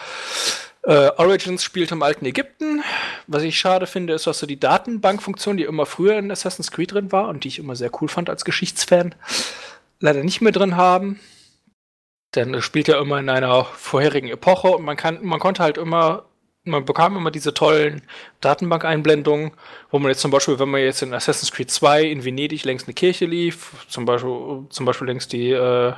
Äh, 0.83 1.09
Origins 1.17 1.63
spielt 1.63 1.91
im 1.91 2.03
alten 2.03 2.25
Ägypten. 2.25 2.83
Was 3.25 3.43
ich 3.43 3.57
schade 3.57 3.87
finde, 3.87 4.13
ist, 4.13 4.27
dass 4.27 4.39
so 4.39 4.45
die 4.45 4.59
Datenbankfunktion, 4.59 5.57
die 5.57 5.63
immer 5.63 5.85
früher 5.85 6.17
in 6.17 6.29
Assassin's 6.29 6.71
Creed 6.71 6.91
drin 6.91 7.11
war 7.11 7.29
und 7.29 7.43
die 7.43 7.47
ich 7.47 7.59
immer 7.59 7.75
sehr 7.75 7.89
cool 8.01 8.09
fand 8.09 8.29
als 8.29 8.45
Geschichtsfan, 8.45 9.15
leider 9.99 10.23
nicht 10.23 10.41
mehr 10.41 10.51
drin 10.51 10.75
haben. 10.75 11.19
Denn 12.35 12.53
es 12.53 12.65
spielt 12.65 12.87
ja 12.87 12.99
immer 12.99 13.19
in 13.19 13.29
einer 13.29 13.63
vorherigen 13.63 14.29
Epoche 14.29 14.69
und 14.69 14.83
man 14.83 14.97
kann, 14.97 15.23
man 15.23 15.39
konnte 15.39 15.63
halt 15.63 15.77
immer 15.77 16.25
man 16.65 16.85
bekam 16.85 17.17
immer 17.17 17.31
diese 17.31 17.53
tollen 17.53 18.01
Datenbankeinblendungen, 18.41 19.51
wo 19.91 19.99
man 19.99 20.09
jetzt 20.09 20.21
zum 20.21 20.31
Beispiel, 20.31 20.59
wenn 20.59 20.69
man 20.69 20.81
jetzt 20.81 21.01
in 21.01 21.13
Assassin's 21.13 21.51
Creed 21.51 21.69
2 21.69 22.03
in 22.03 22.23
Venedig 22.23 22.63
längs 22.63 22.85
eine 22.85 22.93
Kirche 22.93 23.25
lief, 23.25 23.85
zum 23.89 24.05
Beispiel, 24.05 24.65
zum 24.69 24.85
Beispiel 24.85 25.07
längs 25.07 25.27
die, 25.27 25.51
äh, 25.51 25.93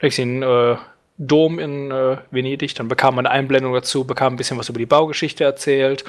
längs 0.00 0.16
den 0.16 0.42
äh, 0.42 0.76
Dom 1.18 1.58
in 1.58 1.90
äh, 1.90 2.18
Venedig, 2.30 2.74
dann 2.74 2.88
bekam 2.88 3.16
man 3.16 3.26
eine 3.26 3.34
Einblendung 3.34 3.74
dazu, 3.74 4.04
bekam 4.04 4.34
ein 4.34 4.36
bisschen 4.36 4.58
was 4.58 4.68
über 4.68 4.78
die 4.78 4.86
Baugeschichte 4.86 5.44
erzählt 5.44 6.04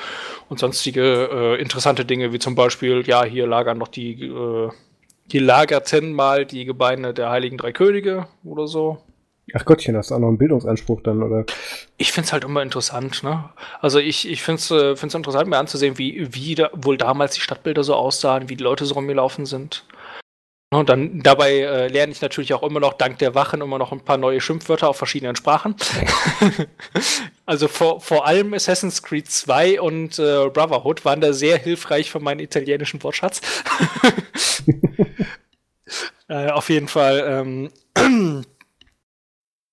und 0.49 0.59
sonstige 0.59 1.29
äh, 1.31 1.61
interessante 1.61 2.05
Dinge, 2.05 2.31
wie 2.33 2.39
zum 2.39 2.55
Beispiel, 2.55 3.03
ja, 3.05 3.23
hier 3.23 3.47
lagern 3.47 3.77
noch 3.77 3.87
die, 3.87 4.23
äh, 4.25 4.69
hier 5.31 5.41
lagerten 5.41 6.13
mal 6.13 6.45
die 6.45 6.65
Gebeine 6.65 7.13
der 7.13 7.29
Heiligen 7.29 7.57
Drei 7.57 7.71
Könige 7.71 8.27
oder 8.43 8.67
so. 8.67 8.99
Ach 9.53 9.65
Gottchen, 9.65 9.95
hast 9.95 10.11
du 10.11 10.15
auch 10.15 10.19
noch 10.19 10.27
einen 10.27 10.37
Bildungsanspruch 10.37 11.01
dann, 11.01 11.23
oder? 11.23 11.45
Ich 11.97 12.11
finde 12.11 12.27
es 12.27 12.33
halt 12.33 12.43
immer 12.43 12.61
interessant, 12.61 13.23
ne? 13.23 13.49
Also 13.81 13.99
ich, 13.99 14.27
ich 14.27 14.43
finde 14.43 14.59
es 14.59 14.71
äh, 14.71 14.95
find's 14.95 15.15
interessant, 15.15 15.47
mir 15.49 15.57
anzusehen, 15.57 15.97
wie, 15.97 16.33
wie 16.33 16.55
da 16.55 16.69
wohl 16.73 16.97
damals 16.97 17.33
die 17.35 17.41
Stadtbilder 17.41 17.83
so 17.83 17.95
aussahen, 17.95 18.49
wie 18.49 18.55
die 18.55 18.63
Leute 18.63 18.85
so 18.85 18.93
rumgelaufen 18.95 19.45
sind. 19.45 19.85
Und 20.71 20.87
dann 20.87 21.21
dabei 21.23 21.61
äh, 21.61 21.87
lerne 21.87 22.11
ich 22.11 22.21
natürlich 22.21 22.53
auch 22.53 22.61
immer 22.61 22.79
noch 22.79 22.93
dank 22.93 23.17
der 23.17 23.33
Wachen 23.33 23.61
immer 23.61 23.79
noch 23.79 23.91
ein 23.91 24.05
paar 24.05 24.17
neue 24.17 24.39
Schimpfwörter 24.39 24.87
auf 24.87 24.97
verschiedenen 24.97 25.35
Sprachen. 25.35 25.75
also 27.47 27.67
vor, 27.67 28.01
vor 28.01 28.27
allem 28.27 28.53
Assassin's 28.53 29.01
Creed 29.01 29.31
2 29.31 29.81
und 29.81 30.19
äh, 30.19 30.47
Brotherhood 30.49 31.05
waren 31.05 31.21
da 31.21 31.33
sehr 31.33 31.57
hilfreich 31.57 32.11
für 32.11 32.19
meinen 32.19 32.39
italienischen 32.39 33.01
Wortschatz. 33.01 33.41
äh, 36.27 36.51
auf 36.51 36.69
jeden 36.69 36.87
Fall. 36.87 37.25
Ähm, 37.27 37.69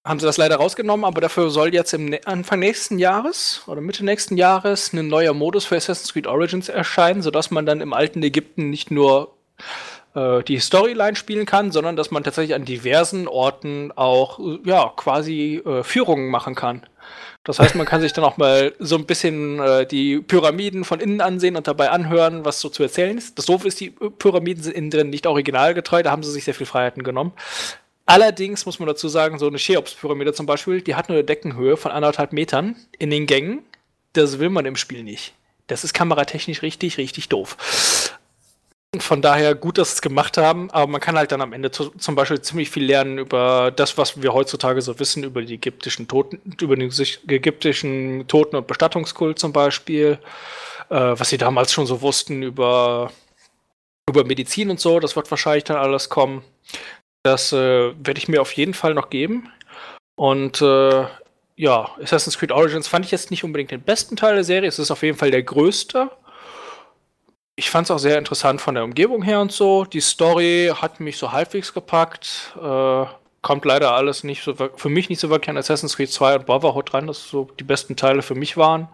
haben 0.06 0.20
sie 0.20 0.26
das 0.26 0.36
leider 0.36 0.56
rausgenommen, 0.56 1.04
aber 1.04 1.20
dafür 1.20 1.50
soll 1.50 1.74
jetzt 1.74 1.92
im 1.92 2.16
Anfang 2.24 2.60
nächsten 2.60 2.98
Jahres 2.98 3.62
oder 3.66 3.80
Mitte 3.80 4.04
nächsten 4.04 4.36
Jahres 4.36 4.92
ein 4.92 5.08
neuer 5.08 5.34
Modus 5.34 5.64
für 5.64 5.76
Assassin's 5.76 6.12
Creed 6.12 6.28
Origins 6.28 6.68
erscheinen, 6.68 7.22
sodass 7.22 7.50
man 7.50 7.66
dann 7.66 7.80
im 7.80 7.92
alten 7.92 8.22
Ägypten 8.22 8.70
nicht 8.70 8.90
nur 8.92 9.34
äh, 10.14 10.44
die 10.44 10.60
Storyline 10.60 11.16
spielen 11.16 11.44
kann, 11.44 11.72
sondern 11.72 11.96
dass 11.96 12.12
man 12.12 12.22
tatsächlich 12.22 12.54
an 12.54 12.64
diversen 12.64 13.26
Orten 13.26 13.92
auch 13.96 14.38
äh, 14.38 14.58
ja 14.64 14.92
quasi 14.96 15.62
äh, 15.66 15.82
Führungen 15.82 16.30
machen 16.30 16.54
kann. 16.54 16.86
Das 17.42 17.58
heißt, 17.60 17.76
man 17.76 17.86
kann 17.86 18.00
sich 18.00 18.12
dann 18.12 18.24
auch 18.24 18.38
mal 18.38 18.74
so 18.80 18.96
ein 18.96 19.06
bisschen 19.06 19.60
äh, 19.60 19.86
die 19.86 20.18
Pyramiden 20.18 20.84
von 20.84 20.98
innen 21.00 21.20
ansehen 21.20 21.56
und 21.56 21.68
dabei 21.68 21.90
anhören, 21.90 22.44
was 22.44 22.60
so 22.60 22.68
zu 22.68 22.82
erzählen 22.82 23.16
ist. 23.16 23.38
Das 23.38 23.46
Doof 23.46 23.64
ist, 23.64 23.78
die 23.80 23.90
Pyramiden 23.90 24.62
sind 24.62 24.74
innen 24.74 24.90
drin 24.90 25.10
nicht 25.10 25.26
originalgetreu, 25.26 26.02
da 26.02 26.10
haben 26.10 26.24
sie 26.24 26.32
sich 26.32 26.44
sehr 26.44 26.54
viel 26.54 26.66
Freiheiten 26.66 27.04
genommen. 27.04 27.32
Allerdings 28.06 28.64
muss 28.64 28.78
man 28.78 28.86
dazu 28.86 29.08
sagen, 29.08 29.38
so 29.38 29.48
eine 29.48 29.58
Cheops-Pyramide 29.58 30.32
zum 30.32 30.46
Beispiel, 30.46 30.80
die 30.80 30.94
hat 30.94 31.08
nur 31.08 31.18
eine 31.18 31.24
Deckenhöhe 31.24 31.76
von 31.76 31.90
anderthalb 31.90 32.32
Metern 32.32 32.76
in 32.98 33.10
den 33.10 33.26
Gängen. 33.26 33.64
Das 34.12 34.38
will 34.38 34.48
man 34.48 34.64
im 34.64 34.76
Spiel 34.76 35.02
nicht. 35.02 35.34
Das 35.66 35.82
ist 35.82 35.92
kameratechnisch 35.92 36.62
richtig, 36.62 36.98
richtig 36.98 37.28
doof. 37.28 37.56
Von 39.00 39.20
daher 39.20 39.56
gut, 39.56 39.76
dass 39.76 39.90
sie 39.90 39.94
es 39.96 40.02
gemacht 40.02 40.38
haben, 40.38 40.70
aber 40.70 40.86
man 40.86 41.00
kann 41.00 41.18
halt 41.18 41.32
dann 41.32 41.40
am 41.40 41.52
Ende 41.52 41.70
zum 41.72 42.14
Beispiel 42.14 42.40
ziemlich 42.40 42.70
viel 42.70 42.84
lernen 42.84 43.18
über 43.18 43.72
das, 43.74 43.98
was 43.98 44.22
wir 44.22 44.32
heutzutage 44.32 44.80
so 44.80 44.98
wissen, 45.00 45.24
über 45.24 45.42
die 45.42 45.54
ägyptischen 45.54 46.06
Toten, 46.06 46.40
über 46.60 46.76
den 46.76 46.90
ägyptischen 47.28 48.26
Toten- 48.28 48.56
und 48.56 48.68
Bestattungskult 48.68 49.40
zum 49.40 49.52
Beispiel, 49.52 50.18
äh, 50.88 50.94
was 50.94 51.28
sie 51.28 51.38
damals 51.38 51.72
schon 51.72 51.86
so 51.86 52.00
wussten 52.00 52.42
über, 52.42 53.10
über 54.08 54.24
Medizin 54.24 54.70
und 54.70 54.80
so, 54.80 55.00
das 55.00 55.16
wird 55.16 55.30
wahrscheinlich 55.30 55.64
dann 55.64 55.76
alles 55.76 56.08
kommen. 56.08 56.42
Das 57.26 57.52
äh, 57.52 57.56
werde 57.56 58.18
ich 58.18 58.28
mir 58.28 58.40
auf 58.40 58.52
jeden 58.52 58.72
Fall 58.72 58.94
noch 58.94 59.10
geben. 59.10 59.50
Und 60.14 60.62
äh, 60.62 61.06
ja, 61.56 61.90
Assassin's 62.00 62.38
Creed 62.38 62.52
Origins 62.52 62.86
fand 62.86 63.04
ich 63.04 63.10
jetzt 63.10 63.32
nicht 63.32 63.42
unbedingt 63.42 63.72
den 63.72 63.80
besten 63.80 64.14
Teil 64.14 64.36
der 64.36 64.44
Serie. 64.44 64.68
Es 64.68 64.78
ist 64.78 64.92
auf 64.92 65.02
jeden 65.02 65.18
Fall 65.18 65.32
der 65.32 65.42
größte. 65.42 66.08
Ich 67.56 67.68
fand 67.68 67.88
es 67.88 67.90
auch 67.90 67.98
sehr 67.98 68.16
interessant 68.16 68.60
von 68.60 68.76
der 68.76 68.84
Umgebung 68.84 69.24
her 69.24 69.40
und 69.40 69.50
so. 69.50 69.84
Die 69.84 70.00
Story 70.00 70.72
hat 70.72 71.00
mich 71.00 71.18
so 71.18 71.32
halbwegs 71.32 71.74
gepackt. 71.74 72.54
Äh, 72.62 73.06
kommt 73.42 73.64
leider 73.64 73.92
alles 73.92 74.22
nicht 74.22 74.44
so 74.44 74.54
für 74.54 74.88
mich 74.88 75.08
nicht 75.08 75.18
so 75.18 75.28
wirklich 75.28 75.50
an 75.50 75.56
Assassin's 75.56 75.96
Creed 75.96 76.12
2 76.12 76.36
und 76.36 76.46
Brotherhood 76.46 76.92
dran, 76.92 77.08
dass 77.08 77.28
so 77.28 77.48
die 77.58 77.64
besten 77.64 77.96
Teile 77.96 78.22
für 78.22 78.36
mich 78.36 78.56
waren. 78.56 78.86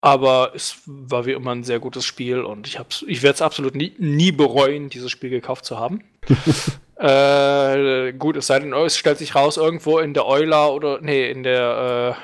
Aber 0.00 0.52
es 0.54 0.76
war 0.86 1.26
wie 1.26 1.32
immer 1.32 1.50
ein 1.52 1.64
sehr 1.64 1.80
gutes 1.80 2.04
Spiel 2.04 2.42
und 2.42 2.68
ich, 2.68 2.78
ich 3.08 3.22
werde 3.24 3.34
es 3.34 3.42
absolut 3.42 3.74
nie, 3.74 3.96
nie 3.98 4.30
bereuen, 4.30 4.90
dieses 4.90 5.10
Spiel 5.10 5.30
gekauft 5.30 5.64
zu 5.64 5.80
haben. 5.80 6.04
äh, 7.02 8.12
gut, 8.12 8.36
es 8.36 8.46
sei 8.46 8.60
denn, 8.60 8.72
es 8.72 8.96
stellt 8.96 9.18
sich 9.18 9.34
raus, 9.34 9.56
irgendwo 9.56 9.98
in 9.98 10.14
der 10.14 10.26
Euler 10.26 10.72
oder, 10.72 11.00
nee, 11.00 11.30
in 11.30 11.42
der, 11.42 12.16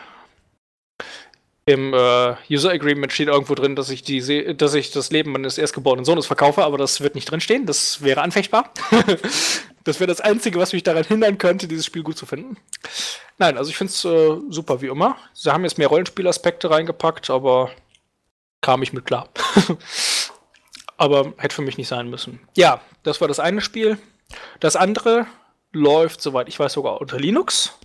äh, 1.66 1.72
im 1.72 1.92
äh, 1.92 2.34
User 2.50 2.70
Agreement 2.70 3.12
steht 3.12 3.28
irgendwo 3.28 3.54
drin, 3.54 3.76
dass 3.76 3.90
ich, 3.90 4.02
die, 4.02 4.56
dass 4.56 4.74
ich 4.74 4.90
das 4.90 5.10
Leben 5.10 5.32
meines 5.32 5.58
erstgeborenen 5.58 6.04
Sohnes 6.04 6.26
verkaufe, 6.26 6.64
aber 6.64 6.78
das 6.78 7.00
wird 7.02 7.14
nicht 7.14 7.30
drinstehen. 7.30 7.66
Das 7.66 8.02
wäre 8.02 8.22
anfechtbar. 8.22 8.72
das 9.84 10.00
wäre 10.00 10.06
das 10.06 10.22
Einzige, 10.22 10.58
was 10.58 10.72
mich 10.72 10.82
daran 10.82 11.04
hindern 11.04 11.36
könnte, 11.36 11.68
dieses 11.68 11.84
Spiel 11.84 12.02
gut 12.02 12.16
zu 12.16 12.24
finden. 12.24 12.56
Nein, 13.36 13.58
also 13.58 13.68
ich 13.70 13.76
finde 13.76 13.92
es 13.92 14.04
äh, 14.04 14.36
super 14.48 14.80
wie 14.80 14.86
immer. 14.86 15.16
Sie 15.34 15.52
haben 15.52 15.64
jetzt 15.64 15.76
mehr 15.76 15.88
Rollenspielaspekte 15.88 16.70
reingepackt, 16.70 17.28
aber 17.28 17.70
kam 18.62 18.82
ich 18.82 18.94
mit 18.94 19.04
klar. 19.04 19.28
aber 20.96 21.34
hätte 21.36 21.54
für 21.54 21.62
mich 21.62 21.76
nicht 21.76 21.88
sein 21.88 22.08
müssen. 22.08 22.40
Ja, 22.56 22.80
das 23.02 23.20
war 23.20 23.28
das 23.28 23.40
eine 23.40 23.60
Spiel. 23.60 23.98
Das 24.60 24.76
andere 24.76 25.26
läuft, 25.72 26.20
soweit 26.20 26.48
ich 26.48 26.58
weiß, 26.58 26.72
sogar 26.72 27.00
unter 27.00 27.18
Linux 27.18 27.78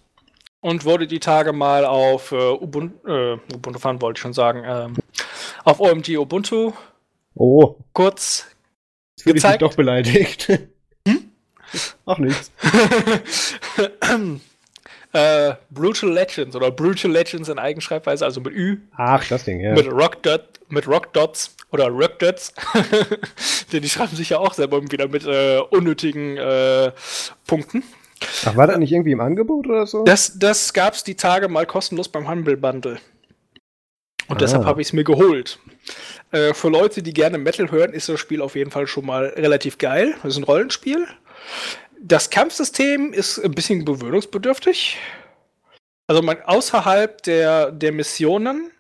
und 0.61 0.85
wurde 0.85 1.07
die 1.07 1.19
Tage 1.19 1.53
mal 1.53 1.85
auf 1.85 2.31
äh, 2.31 2.35
Ubuntu, 2.35 3.07
äh, 3.07 3.33
Ubuntu 3.53 3.79
fahren 3.79 4.01
wollte 4.01 4.17
ich 4.17 4.21
schon 4.21 4.33
sagen, 4.33 4.63
ähm, 4.65 4.95
auf 5.63 5.79
OMG 5.79 6.17
Ubuntu 6.17 6.73
oh. 7.35 7.75
kurz 7.93 8.47
Jetzt 9.17 9.25
gezeigt. 9.25 9.61
Ich 9.61 9.67
doch 9.67 9.75
beleidigt. 9.75 10.47
Hm? 11.07 11.31
Ach 12.05 12.17
nichts. 12.17 12.51
äh, 15.13 15.53
Brutal 15.69 16.11
Legends 16.11 16.55
oder 16.55 16.71
Brutal 16.71 17.11
Legends 17.11 17.47
in 17.47 17.59
Eigenschreibweise, 17.59 18.25
also 18.25 18.41
mit 18.41 18.53
Ü. 18.53 18.77
Ach, 18.97 19.25
das 19.27 19.45
Ding, 19.45 19.59
ja. 19.59 19.73
Mit 19.73 19.89
Rock, 19.91 20.23
Dot, 20.23 20.59
mit 20.69 20.87
Rock 20.87 21.13
Dots 21.13 21.55
oder 21.71 21.87
Rock 21.87 22.19
Dots. 22.19 22.53
Denn 23.71 23.83
die 23.83 23.89
schreiben 23.89 24.15
sich 24.15 24.29
ja 24.29 24.39
auch 24.39 24.53
selber 24.53 24.81
wieder 24.91 25.07
mit 25.07 25.25
äh, 25.25 25.59
unnötigen 25.69 26.37
äh, 26.37 26.91
Punkten. 27.45 27.83
Ach, 28.45 28.55
war 28.55 28.67
das 28.67 28.77
nicht 28.77 28.91
irgendwie 28.91 29.11
im 29.11 29.21
Angebot 29.21 29.67
oder 29.67 29.85
so? 29.85 30.03
Das, 30.03 30.37
das 30.39 30.73
gab 30.73 30.93
es 30.93 31.03
die 31.03 31.15
Tage 31.15 31.47
mal 31.47 31.65
kostenlos 31.65 32.09
beim 32.09 32.27
Humble 32.27 32.57
Bundle. 32.57 32.97
Und 34.29 34.37
ah. 34.37 34.39
deshalb 34.39 34.65
habe 34.65 34.81
ich 34.81 34.87
es 34.87 34.93
mir 34.93 35.03
geholt. 35.03 35.59
Äh, 36.31 36.53
für 36.53 36.69
Leute, 36.69 37.03
die 37.03 37.13
gerne 37.13 37.37
Metal 37.37 37.69
hören, 37.69 37.93
ist 37.93 38.09
das 38.09 38.19
Spiel 38.19 38.41
auf 38.41 38.55
jeden 38.55 38.71
Fall 38.71 38.87
schon 38.87 39.05
mal 39.05 39.25
relativ 39.35 39.77
geil. 39.77 40.15
Das 40.23 40.33
ist 40.33 40.37
ein 40.37 40.43
Rollenspiel 40.43 41.05
das 42.03 42.29
Kampfsystem 42.29 43.13
ist 43.13 43.39
ein 43.39 43.51
bisschen 43.51 43.85
gewöhnungsbedürftig. 43.85 44.97
Also 46.07 46.21
man 46.21 46.41
außerhalb 46.41 47.23
der, 47.23 47.71
der 47.71 47.93
Missionen 47.93 48.71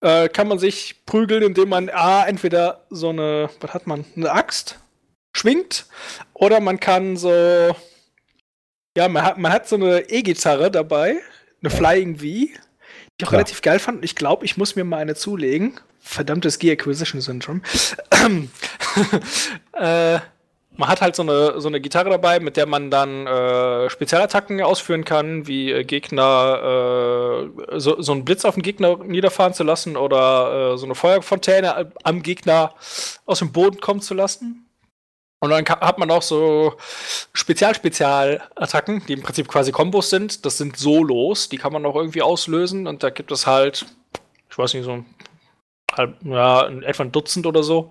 äh, 0.00 0.28
kann 0.28 0.48
man 0.48 0.58
sich 0.58 0.96
prügeln, 1.06 1.44
indem 1.44 1.68
man 1.68 1.88
A, 1.88 2.26
entweder 2.26 2.84
so 2.90 3.10
eine, 3.10 3.48
was 3.60 3.72
hat 3.72 3.86
man, 3.86 4.04
eine 4.16 4.32
Axt 4.32 4.76
schwingt, 5.36 5.86
oder 6.34 6.58
man 6.58 6.80
kann 6.80 7.16
so, 7.16 7.30
ja, 7.30 9.08
man 9.08 9.22
hat, 9.22 9.38
man 9.38 9.52
hat 9.52 9.68
so 9.68 9.76
eine 9.76 10.10
E-Gitarre 10.10 10.72
dabei, 10.72 11.18
eine 11.62 11.70
Flying 11.70 12.16
V, 12.16 12.22
die 12.22 12.54
ich 13.20 13.26
auch 13.26 13.32
ja. 13.32 13.38
relativ 13.38 13.62
geil 13.62 13.78
fand. 13.78 14.04
Ich 14.04 14.16
glaube, 14.16 14.44
ich 14.44 14.56
muss 14.56 14.74
mir 14.74 14.84
mal 14.84 14.98
eine 14.98 15.14
zulegen. 15.14 15.78
Verdammtes 16.00 16.58
Gear 16.58 16.72
Acquisition 16.72 17.20
Syndrome. 17.20 17.60
äh, 19.72 20.18
man 20.78 20.88
hat 20.88 21.00
halt 21.00 21.16
so 21.16 21.22
eine, 21.22 21.60
so 21.60 21.66
eine 21.66 21.80
Gitarre 21.80 22.08
dabei, 22.08 22.38
mit 22.38 22.56
der 22.56 22.66
man 22.66 22.88
dann 22.88 23.26
äh, 23.26 23.90
Spezialattacken 23.90 24.62
ausführen 24.62 25.04
kann, 25.04 25.48
wie 25.48 25.72
äh, 25.72 25.82
Gegner, 25.82 27.50
äh, 27.68 27.80
so, 27.80 28.00
so 28.00 28.12
einen 28.12 28.24
Blitz 28.24 28.44
auf 28.44 28.54
den 28.54 28.62
Gegner 28.62 28.96
niederfahren 28.98 29.52
zu 29.52 29.64
lassen 29.64 29.96
oder 29.96 30.74
äh, 30.74 30.78
so 30.78 30.84
eine 30.86 30.94
Feuerfontäne 30.94 31.90
am 32.04 32.22
Gegner 32.22 32.74
aus 33.26 33.40
dem 33.40 33.50
Boden 33.50 33.80
kommen 33.80 34.00
zu 34.00 34.14
lassen. 34.14 34.66
Und 35.40 35.50
dann 35.50 35.64
hat 35.66 35.98
man 35.98 36.12
auch 36.12 36.22
so 36.22 36.76
Spezial-Spezial-Attacken, 37.32 39.04
die 39.06 39.14
im 39.14 39.22
Prinzip 39.22 39.48
quasi 39.48 39.72
Kombos 39.72 40.10
sind. 40.10 40.46
Das 40.46 40.58
sind 40.58 40.76
Solos, 40.76 41.48
die 41.48 41.58
kann 41.58 41.72
man 41.72 41.86
auch 41.86 41.96
irgendwie 41.96 42.22
auslösen. 42.22 42.86
Und 42.86 43.02
da 43.02 43.10
gibt 43.10 43.32
es 43.32 43.48
halt, 43.48 43.84
ich 44.48 44.58
weiß 44.58 44.74
nicht, 44.74 44.84
so 44.84 45.04
halb, 45.92 46.16
ja, 46.24 46.68
etwa 46.68 47.02
ein 47.02 47.12
Dutzend 47.12 47.46
oder 47.46 47.64
so. 47.64 47.90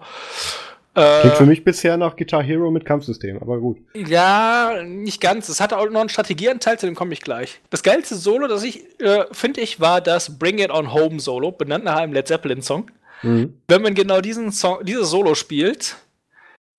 Klingt 0.97 1.37
für 1.37 1.45
mich 1.45 1.63
bisher 1.63 1.95
nach 1.95 2.15
Guitar 2.15 2.41
Hero 2.41 2.71
mit 2.71 2.83
Kampfsystem, 2.83 3.37
aber 3.39 3.59
gut. 3.59 3.77
Ja, 3.93 4.81
nicht 4.83 5.21
ganz. 5.21 5.47
Es 5.47 5.61
hatte 5.61 5.77
auch 5.77 5.87
noch 5.89 5.99
einen 5.99 6.09
Strategieanteil, 6.09 6.79
zu 6.79 6.87
dem 6.87 6.95
komme 6.95 7.13
ich 7.13 7.21
gleich. 7.21 7.59
Das 7.69 7.83
geilste 7.83 8.15
Solo, 8.15 8.47
das 8.47 8.63
ich, 8.63 8.99
äh, 8.99 9.25
finde 9.31 9.61
ich, 9.61 9.79
war 9.79 10.01
das 10.01 10.39
Bring 10.39 10.57
It 10.57 10.71
On 10.71 10.93
Home 10.93 11.19
Solo, 11.19 11.51
benannt 11.51 11.85
nach 11.85 11.97
einem 11.97 12.13
Led 12.13 12.27
Zeppelin 12.27 12.63
Song. 12.63 12.89
Mhm. 13.21 13.53
Wenn 13.67 13.81
man 13.83 13.93
genau 13.93 14.21
diesen 14.21 14.51
Song, 14.51 14.83
dieses 14.83 15.09
Solo 15.09 15.35
spielt 15.35 15.97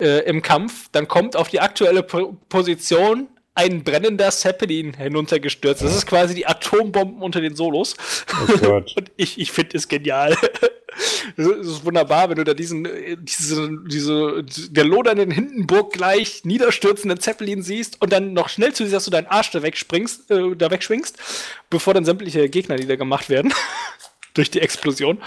äh, 0.02 0.24
im 0.28 0.42
Kampf, 0.42 0.88
dann 0.90 1.06
kommt 1.06 1.36
auf 1.36 1.48
die 1.48 1.60
aktuelle 1.60 2.02
po 2.02 2.36
Position 2.48 3.28
ein 3.58 3.82
brennender 3.82 4.30
Zeppelin 4.30 4.94
hinuntergestürzt. 4.94 5.82
Das 5.82 5.94
ist 5.94 6.06
quasi 6.06 6.34
die 6.34 6.46
Atombomben 6.46 7.20
unter 7.20 7.40
den 7.40 7.56
Solos. 7.56 7.96
Oh 8.62 8.66
Und 8.96 9.10
ich, 9.16 9.40
ich 9.40 9.50
finde 9.50 9.76
es 9.76 9.88
genial. 9.88 10.36
Es 11.36 11.46
ist 11.46 11.84
wunderbar, 11.84 12.30
wenn 12.30 12.36
du 12.36 12.44
da 12.44 12.54
diesen, 12.54 12.88
diese, 13.20 13.68
diese, 13.88 14.44
der 14.70 14.84
lodernden 14.84 15.30
Hindenburg 15.30 15.92
gleich 15.92 16.44
niederstürzenden 16.44 17.20
Zeppelin 17.20 17.62
siehst 17.62 18.00
und 18.00 18.12
dann 18.12 18.32
noch 18.32 18.48
schnell 18.48 18.72
zu 18.72 18.84
siehst, 18.84 18.94
dass 18.94 19.04
du 19.04 19.10
deinen 19.10 19.26
Arsch 19.26 19.50
da 19.50 19.62
wegspringst, 19.62 20.30
äh, 20.30 20.56
da 20.56 20.70
wegschwingst, 20.70 21.18
bevor 21.68 21.94
dann 21.94 22.04
sämtliche 22.04 22.48
Gegner 22.48 22.76
niedergemacht 22.76 23.28
werden. 23.28 23.52
durch 24.34 24.50
die 24.50 24.60
Explosion. 24.60 25.18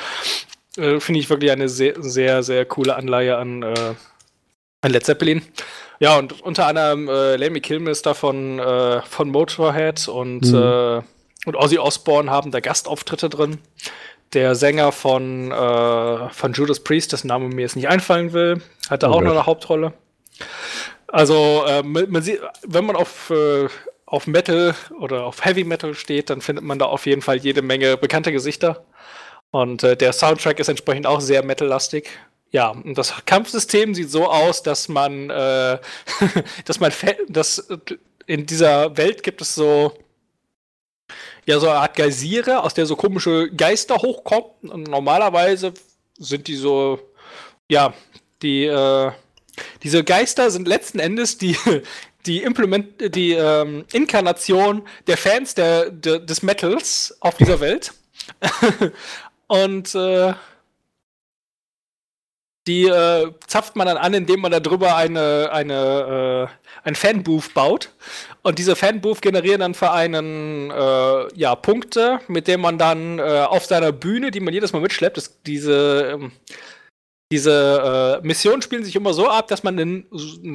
Äh, 0.78 1.00
Finde 1.00 1.20
ich 1.20 1.30
wirklich 1.30 1.52
eine 1.52 1.68
sehr, 1.68 2.02
sehr, 2.02 2.44
sehr 2.44 2.66
coole 2.66 2.96
Anleihe 2.96 3.38
an, 3.38 3.64
äh, 3.64 3.94
an 4.82 4.92
Led 4.92 5.06
Zeppelin. 5.06 5.42
Ja, 6.00 6.18
und 6.18 6.42
unter 6.42 6.68
anderem 6.68 7.08
äh, 7.08 7.36
Lemmy 7.36 7.62
Kilmister 7.62 8.16
von, 8.16 8.60
äh, 8.60 9.02
von 9.04 9.30
Motorhead 9.30 10.08
und, 10.08 10.52
mhm. 10.52 10.56
äh, 10.56 11.02
und 11.46 11.56
Ozzy 11.56 11.78
Osbourne 11.78 12.32
haben 12.32 12.52
da 12.52 12.60
Gastauftritte 12.60 13.30
drin 13.30 13.60
der 14.34 14.56
Sänger 14.56 14.92
von, 14.92 15.52
äh, 15.52 16.30
von 16.30 16.54
Judas 16.54 16.80
Priest, 16.80 17.12
dessen 17.12 17.28
Name 17.28 17.48
mir 17.50 17.62
jetzt 17.62 17.76
nicht 17.76 17.90
einfallen 17.90 18.34
will, 18.34 18.62
hatte 18.90 19.08
oh 19.08 19.14
auch 19.14 19.22
noch 19.22 19.32
eine 19.32 19.46
Hauptrolle. 19.46 19.94
Also, 21.08 21.66
äh, 21.68 21.84
man 21.84 22.22
sieht, 22.22 22.40
wenn 22.66 22.86
man 22.86 22.96
auf, 22.96 23.30
äh, 23.30 23.68
auf 24.06 24.28
Metal 24.28 24.76
oder 25.00 25.26
auf 25.26 25.44
Heavy 25.44 25.64
Metal 25.64 25.94
steht, 25.94 26.30
dann 26.30 26.42
findet 26.42 26.64
man 26.64 26.80
da 26.80 26.86
auf 26.86 27.06
jeden 27.06 27.22
Fall 27.22 27.38
jede 27.38 27.62
Menge 27.62 27.98
bekannte 27.98 28.32
Gesichter. 28.32 28.86
Und 29.52 29.84
äh, 29.84 29.98
der 29.98 30.14
Soundtrack 30.14 30.60
ist 30.60 30.70
entsprechend 30.70 31.06
auch 31.06 31.20
sehr 31.20 31.44
metallastig. 31.44 32.10
Ja, 32.52 32.70
und 32.70 32.98
das 32.98 33.14
Kampfsystem 33.26 33.96
sieht 33.96 34.12
so 34.12 34.30
aus, 34.30 34.62
dass 34.62 34.90
man, 34.90 35.30
äh, 35.30 35.80
dass 36.66 36.80
man, 36.80 36.92
dass 37.30 37.68
in 38.26 38.46
dieser 38.46 38.98
Welt 38.98 39.24
gibt 39.24 39.42
es 39.42 39.56
so 39.56 39.94
ja 41.46 41.60
so 41.60 41.70
eine 41.70 41.80
Art 41.80 41.96
Geysire, 41.96 42.64
aus 42.64 42.74
der 42.74 42.86
so 42.86 42.96
komische 42.96 43.50
Geister 43.52 43.98
hochkommen. 43.98 44.70
Und 44.70 44.88
normalerweise 44.88 45.74
sind 46.18 46.48
die 46.48 46.56
so, 46.56 47.00
ja, 47.70 47.94
die, 48.42 48.66
äh, 48.66 49.12
diese 49.84 50.04
Geister 50.04 50.52
sind 50.52 50.68
letzten 50.68 51.00
Endes 51.00 51.38
die, 51.38 51.56
die 52.26 52.44
Implement, 52.44 53.16
die 53.16 53.32
ähm, 53.34 53.86
Inkarnation 53.92 54.88
der 55.08 55.18
Fans 55.18 55.56
der, 55.56 55.90
der, 55.90 56.20
des 56.20 56.44
Metals 56.44 57.16
auf 57.20 57.38
dieser 57.38 57.60
Welt. 57.60 57.94
Und 59.48 59.96
äh, 59.96 60.34
die 62.68 62.86
äh, 62.86 63.32
zapft 63.48 63.76
man 63.76 63.88
dann 63.88 63.98
an, 63.98 64.14
indem 64.14 64.42
man 64.42 64.52
darüber 64.52 64.96
eine, 64.96 65.50
eine, 65.52 66.50
äh, 66.50 66.88
ein 66.88 66.96
Fanbooth 66.96 67.54
baut. 67.54 67.90
Und 68.44 68.60
diese 68.60 68.76
Fanbooth 68.76 69.22
generieren 69.22 69.62
dann 69.62 69.74
für 69.74 69.92
einen 69.92 70.70
äh, 70.70 71.36
ja, 71.36 71.56
Punkte, 71.56 72.20
mit 72.28 72.48
denen 72.48 72.62
man 72.62 72.78
dann 72.78 73.18
äh, 73.18 73.22
auf 73.22 73.66
seiner 73.66 73.92
Bühne, 73.92 74.30
die 74.30 74.40
man 74.40 74.54
jedes 74.54 74.74
Mal 74.74 74.82
mitschleppt, 74.82 75.18
das, 75.18 75.42
diese, 75.42 76.12
ähm, 76.14 76.32
diese 77.32 78.20
äh, 78.22 78.28
Missionen 78.28 78.62
spielen 78.62 78.84
sich 78.84 78.96
immer 78.96 79.14
so 79.14 79.28
ab, 79.28 79.48
dass 79.48 79.64
man 79.64 79.80
in, 79.80 80.06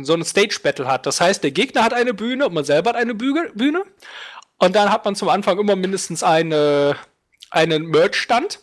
so 0.05 0.15
eine 0.15 0.25
Stage-Battle 0.25 0.87
hat. 0.87 1.07
Das 1.07 1.21
heißt, 1.21 1.43
der 1.43 1.51
Gegner 1.51 1.83
hat 1.83 1.93
eine 1.93 2.15
Bühne 2.15 2.47
und 2.47 2.55
man 2.55 2.65
selber 2.65 2.91
hat 2.91 2.97
eine 2.97 3.15
Bühne. 3.15 3.83
Und 4.59 4.77
dann 4.77 4.93
hat 4.93 5.05
man 5.05 5.17
zum 5.17 5.29
Anfang 5.29 5.59
immer 5.59 5.75
mindestens 5.75 6.23
eine, 6.23 6.97
einen 7.51 7.87
Merch-Stand 7.87 8.61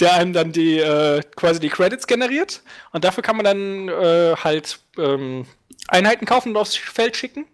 der 0.00 0.14
einem 0.14 0.32
dann 0.32 0.52
die 0.52 0.78
äh, 0.78 1.22
quasi 1.36 1.60
die 1.60 1.68
Credits 1.68 2.06
generiert. 2.06 2.62
Und 2.92 3.04
dafür 3.04 3.22
kann 3.22 3.36
man 3.36 3.44
dann 3.44 3.88
äh, 3.88 4.36
halt 4.36 4.80
ähm, 4.98 5.46
Einheiten 5.88 6.26
kaufen 6.26 6.50
und 6.50 6.56
aufs 6.56 6.76
Feld 6.76 7.16
schicken 7.16 7.46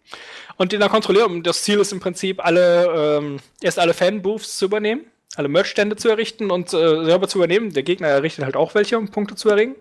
und 0.56 0.72
den 0.72 0.80
dann 0.80 0.90
kontrollieren. 0.90 1.30
Und 1.32 1.46
das 1.46 1.62
Ziel 1.62 1.80
ist 1.80 1.92
im 1.92 2.00
Prinzip, 2.00 2.44
alle 2.44 3.18
ähm, 3.18 3.40
erst 3.60 3.78
alle 3.78 3.94
Fanbooths 3.94 4.58
zu 4.58 4.66
übernehmen, 4.66 5.02
alle 5.36 5.48
Merchstände 5.48 5.96
zu 5.96 6.08
errichten 6.08 6.50
und 6.50 6.72
äh, 6.72 7.04
selber 7.04 7.28
zu 7.28 7.38
übernehmen. 7.38 7.72
Der 7.72 7.82
Gegner 7.82 8.08
errichtet 8.08 8.44
halt 8.44 8.56
auch 8.56 8.74
welche, 8.74 8.98
um 8.98 9.08
Punkte 9.08 9.34
zu 9.34 9.48
erringen 9.48 9.76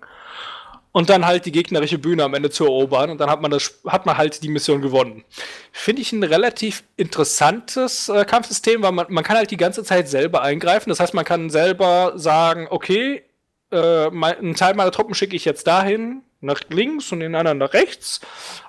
und 0.91 1.09
dann 1.09 1.25
halt 1.25 1.45
die 1.45 1.51
gegnerische 1.51 1.97
Bühne 1.97 2.23
am 2.23 2.33
Ende 2.33 2.49
zu 2.49 2.65
erobern 2.65 3.09
und 3.09 3.19
dann 3.19 3.29
hat 3.29 3.41
man 3.41 3.51
das 3.51 3.79
hat 3.85 4.05
man 4.05 4.17
halt 4.17 4.41
die 4.43 4.49
Mission 4.49 4.81
gewonnen. 4.81 5.23
Finde 5.71 6.01
ich 6.01 6.11
ein 6.11 6.23
relativ 6.23 6.83
interessantes 6.95 8.09
äh, 8.09 8.25
Kampfsystem, 8.25 8.81
weil 8.81 8.91
man, 8.91 9.05
man 9.09 9.23
kann 9.23 9.37
halt 9.37 9.51
die 9.51 9.57
ganze 9.57 9.83
Zeit 9.83 10.09
selber 10.09 10.41
eingreifen. 10.41 10.89
Das 10.89 10.99
heißt, 10.99 11.13
man 11.13 11.25
kann 11.25 11.49
selber 11.49 12.13
sagen, 12.15 12.67
okay, 12.69 13.23
äh, 13.71 14.09
mein, 14.09 14.37
einen 14.37 14.55
Teil 14.55 14.73
meiner 14.73 14.91
Truppen 14.91 15.13
schicke 15.13 15.35
ich 15.35 15.45
jetzt 15.45 15.67
dahin, 15.67 16.23
nach 16.41 16.61
links 16.69 17.11
und 17.11 17.19
den 17.19 17.35
anderen 17.35 17.57
nach 17.57 17.73
rechts, 17.73 18.21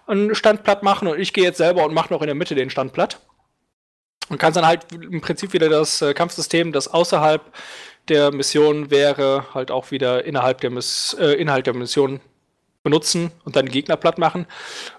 einen 0.07 0.35
Standplatt 0.35 0.82
machen 0.82 1.09
und 1.09 1.19
ich 1.19 1.32
gehe 1.32 1.45
jetzt 1.45 1.59
selber 1.59 1.85
und 1.85 1.95
mache 1.95 2.12
noch 2.12 2.20
in 2.23 2.27
der 2.27 2.35
Mitte 2.35 2.55
den 2.55 2.70
Standplatt. 2.70 3.20
Und 4.28 4.36
kann 4.39 4.53
dann 4.53 4.66
halt 4.66 4.93
im 4.93 5.23
Prinzip 5.23 5.55
wieder 5.55 5.70
das 5.70 6.03
äh, 6.03 6.12
Kampfsystem, 6.12 6.73
das 6.73 6.89
außerhalb 6.89 7.40
der 8.10 8.32
Mission 8.32 8.90
wäre, 8.90 9.47
halt 9.55 9.70
auch 9.70 9.90
wieder 9.90 10.24
innerhalb 10.24 10.60
der, 10.60 10.70
Miss, 10.70 11.16
äh, 11.18 11.32
Inhalt 11.32 11.66
der 11.66 11.74
Mission 11.74 12.20
benutzen 12.82 13.32
und 13.44 13.56
dann 13.56 13.66
Gegner 13.66 13.97
platt 13.97 14.18
machen. 14.18 14.47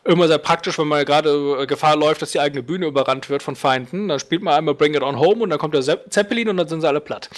Immer 0.04 0.28
sehr 0.28 0.38
praktisch, 0.38 0.78
wenn 0.78 0.88
man 0.88 1.06
gerade 1.06 1.62
äh, 1.62 1.66
Gefahr 1.66 1.96
läuft, 1.96 2.22
dass 2.22 2.32
die 2.32 2.40
eigene 2.40 2.62
Bühne 2.62 2.86
überrannt 2.86 3.30
wird 3.30 3.42
von 3.42 3.56
Feinden. 3.56 4.10
Dann 4.10 4.20
spielt 4.20 4.44
man 4.44 4.54
einmal 4.54 4.76
Bring 4.76 4.94
It 4.94 5.02
On 5.02 5.18
Home 5.20 5.44
und 5.44 5.50
dann 5.50 5.60
kommt 5.60 5.74
der 5.74 6.10
Zeppelin 6.10 6.50
und 6.50 6.58
dann 6.58 6.68
sind 6.68 6.82
sie 6.82 6.88
alle 6.88 7.02
platt. 7.02 7.30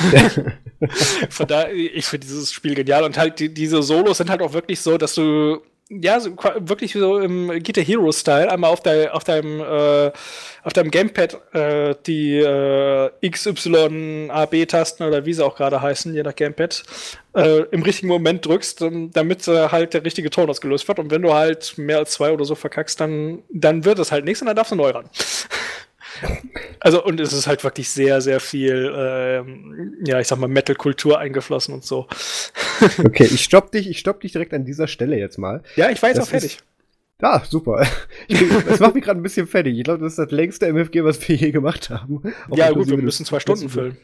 von 1.30 1.46
daher, 1.46 1.74
ich 1.74 2.06
finde 2.06 2.26
dieses 2.26 2.52
Spiel 2.52 2.74
genial 2.74 3.04
und 3.04 3.18
halt 3.18 3.38
die, 3.38 3.52
diese 3.52 3.82
Solos 3.82 4.18
sind 4.18 4.30
halt 4.30 4.40
auch 4.40 4.52
wirklich 4.52 4.80
so, 4.80 4.96
dass 4.96 5.14
du 5.14 5.60
ja, 5.90 6.20
so, 6.20 6.30
wirklich 6.60 6.92
so 6.92 7.18
im 7.18 7.48
Guitar 7.48 7.82
Hero 7.82 8.12
Style, 8.12 8.50
einmal 8.50 8.70
auf, 8.70 8.80
de, 8.80 9.08
auf 9.08 9.24
deinem 9.24 9.60
äh, 9.60 10.12
auf 10.62 10.72
deinem 10.72 10.90
Gamepad 10.90 11.36
äh, 11.52 11.96
die 12.06 12.36
äh, 12.36 13.10
XY 13.28 14.28
AB 14.30 14.66
Tasten 14.66 15.02
oder 15.02 15.26
wie 15.26 15.32
sie 15.32 15.44
auch 15.44 15.56
gerade 15.56 15.82
heißen, 15.82 16.14
je 16.14 16.22
nach 16.22 16.36
Gamepad, 16.36 16.84
äh, 17.34 17.62
im 17.72 17.82
richtigen 17.82 18.06
Moment 18.06 18.46
drückst, 18.46 18.84
damit 19.12 19.48
äh, 19.48 19.68
halt 19.68 19.94
der 19.94 20.04
richtige 20.04 20.30
Ton 20.30 20.48
ausgelöst 20.48 20.86
wird 20.86 21.00
und 21.00 21.10
wenn 21.10 21.22
du 21.22 21.34
halt 21.34 21.76
mehr 21.76 21.98
als 21.98 22.12
zwei 22.12 22.30
oder 22.30 22.44
so 22.44 22.54
verkackst, 22.54 23.00
dann 23.00 23.42
dann 23.50 23.84
wird 23.84 23.98
es 23.98 24.12
halt 24.12 24.24
nichts 24.24 24.40
und 24.40 24.46
dann 24.46 24.56
darfst 24.56 24.70
du 24.70 24.76
neu 24.76 24.90
ran. 24.90 25.10
Also, 26.80 27.04
und 27.04 27.20
es 27.20 27.32
ist 27.32 27.46
halt 27.46 27.62
wirklich 27.64 27.90
sehr, 27.90 28.20
sehr 28.20 28.40
viel, 28.40 28.92
ähm, 28.96 29.96
ja, 30.04 30.20
ich 30.20 30.28
sag 30.28 30.38
mal, 30.38 30.48
Metal-Kultur 30.48 31.18
eingeflossen 31.18 31.74
und 31.74 31.84
so. 31.84 32.06
okay, 33.04 33.24
ich 33.24 33.44
stopp 33.44 33.70
dich, 33.72 33.88
ich 33.88 33.98
stopp 33.98 34.20
dich 34.20 34.32
direkt 34.32 34.54
an 34.54 34.64
dieser 34.64 34.86
Stelle 34.86 35.16
jetzt 35.16 35.38
mal. 35.38 35.62
Ja, 35.76 35.90
ich 35.90 36.00
war 36.02 36.08
jetzt 36.08 36.20
auch 36.20 36.28
fertig. 36.28 36.56
Ist, 36.56 36.64
ja, 37.22 37.42
super. 37.46 37.86
das 38.68 38.80
macht 38.80 38.94
mich 38.94 39.04
gerade 39.04 39.20
ein 39.20 39.22
bisschen 39.22 39.46
fertig. 39.46 39.76
Ich 39.76 39.84
glaube, 39.84 40.00
das 40.00 40.12
ist 40.12 40.18
das 40.18 40.30
längste 40.30 40.66
MFG, 40.66 41.04
was 41.04 41.28
wir 41.28 41.36
je 41.36 41.50
gemacht 41.50 41.90
haben. 41.90 42.22
Auch 42.48 42.56
ja, 42.56 42.70
gut, 42.70 42.88
wir 42.88 42.96
müssen 42.96 43.26
zwei 43.26 43.40
Stunden 43.40 43.68
füllen. 43.68 43.96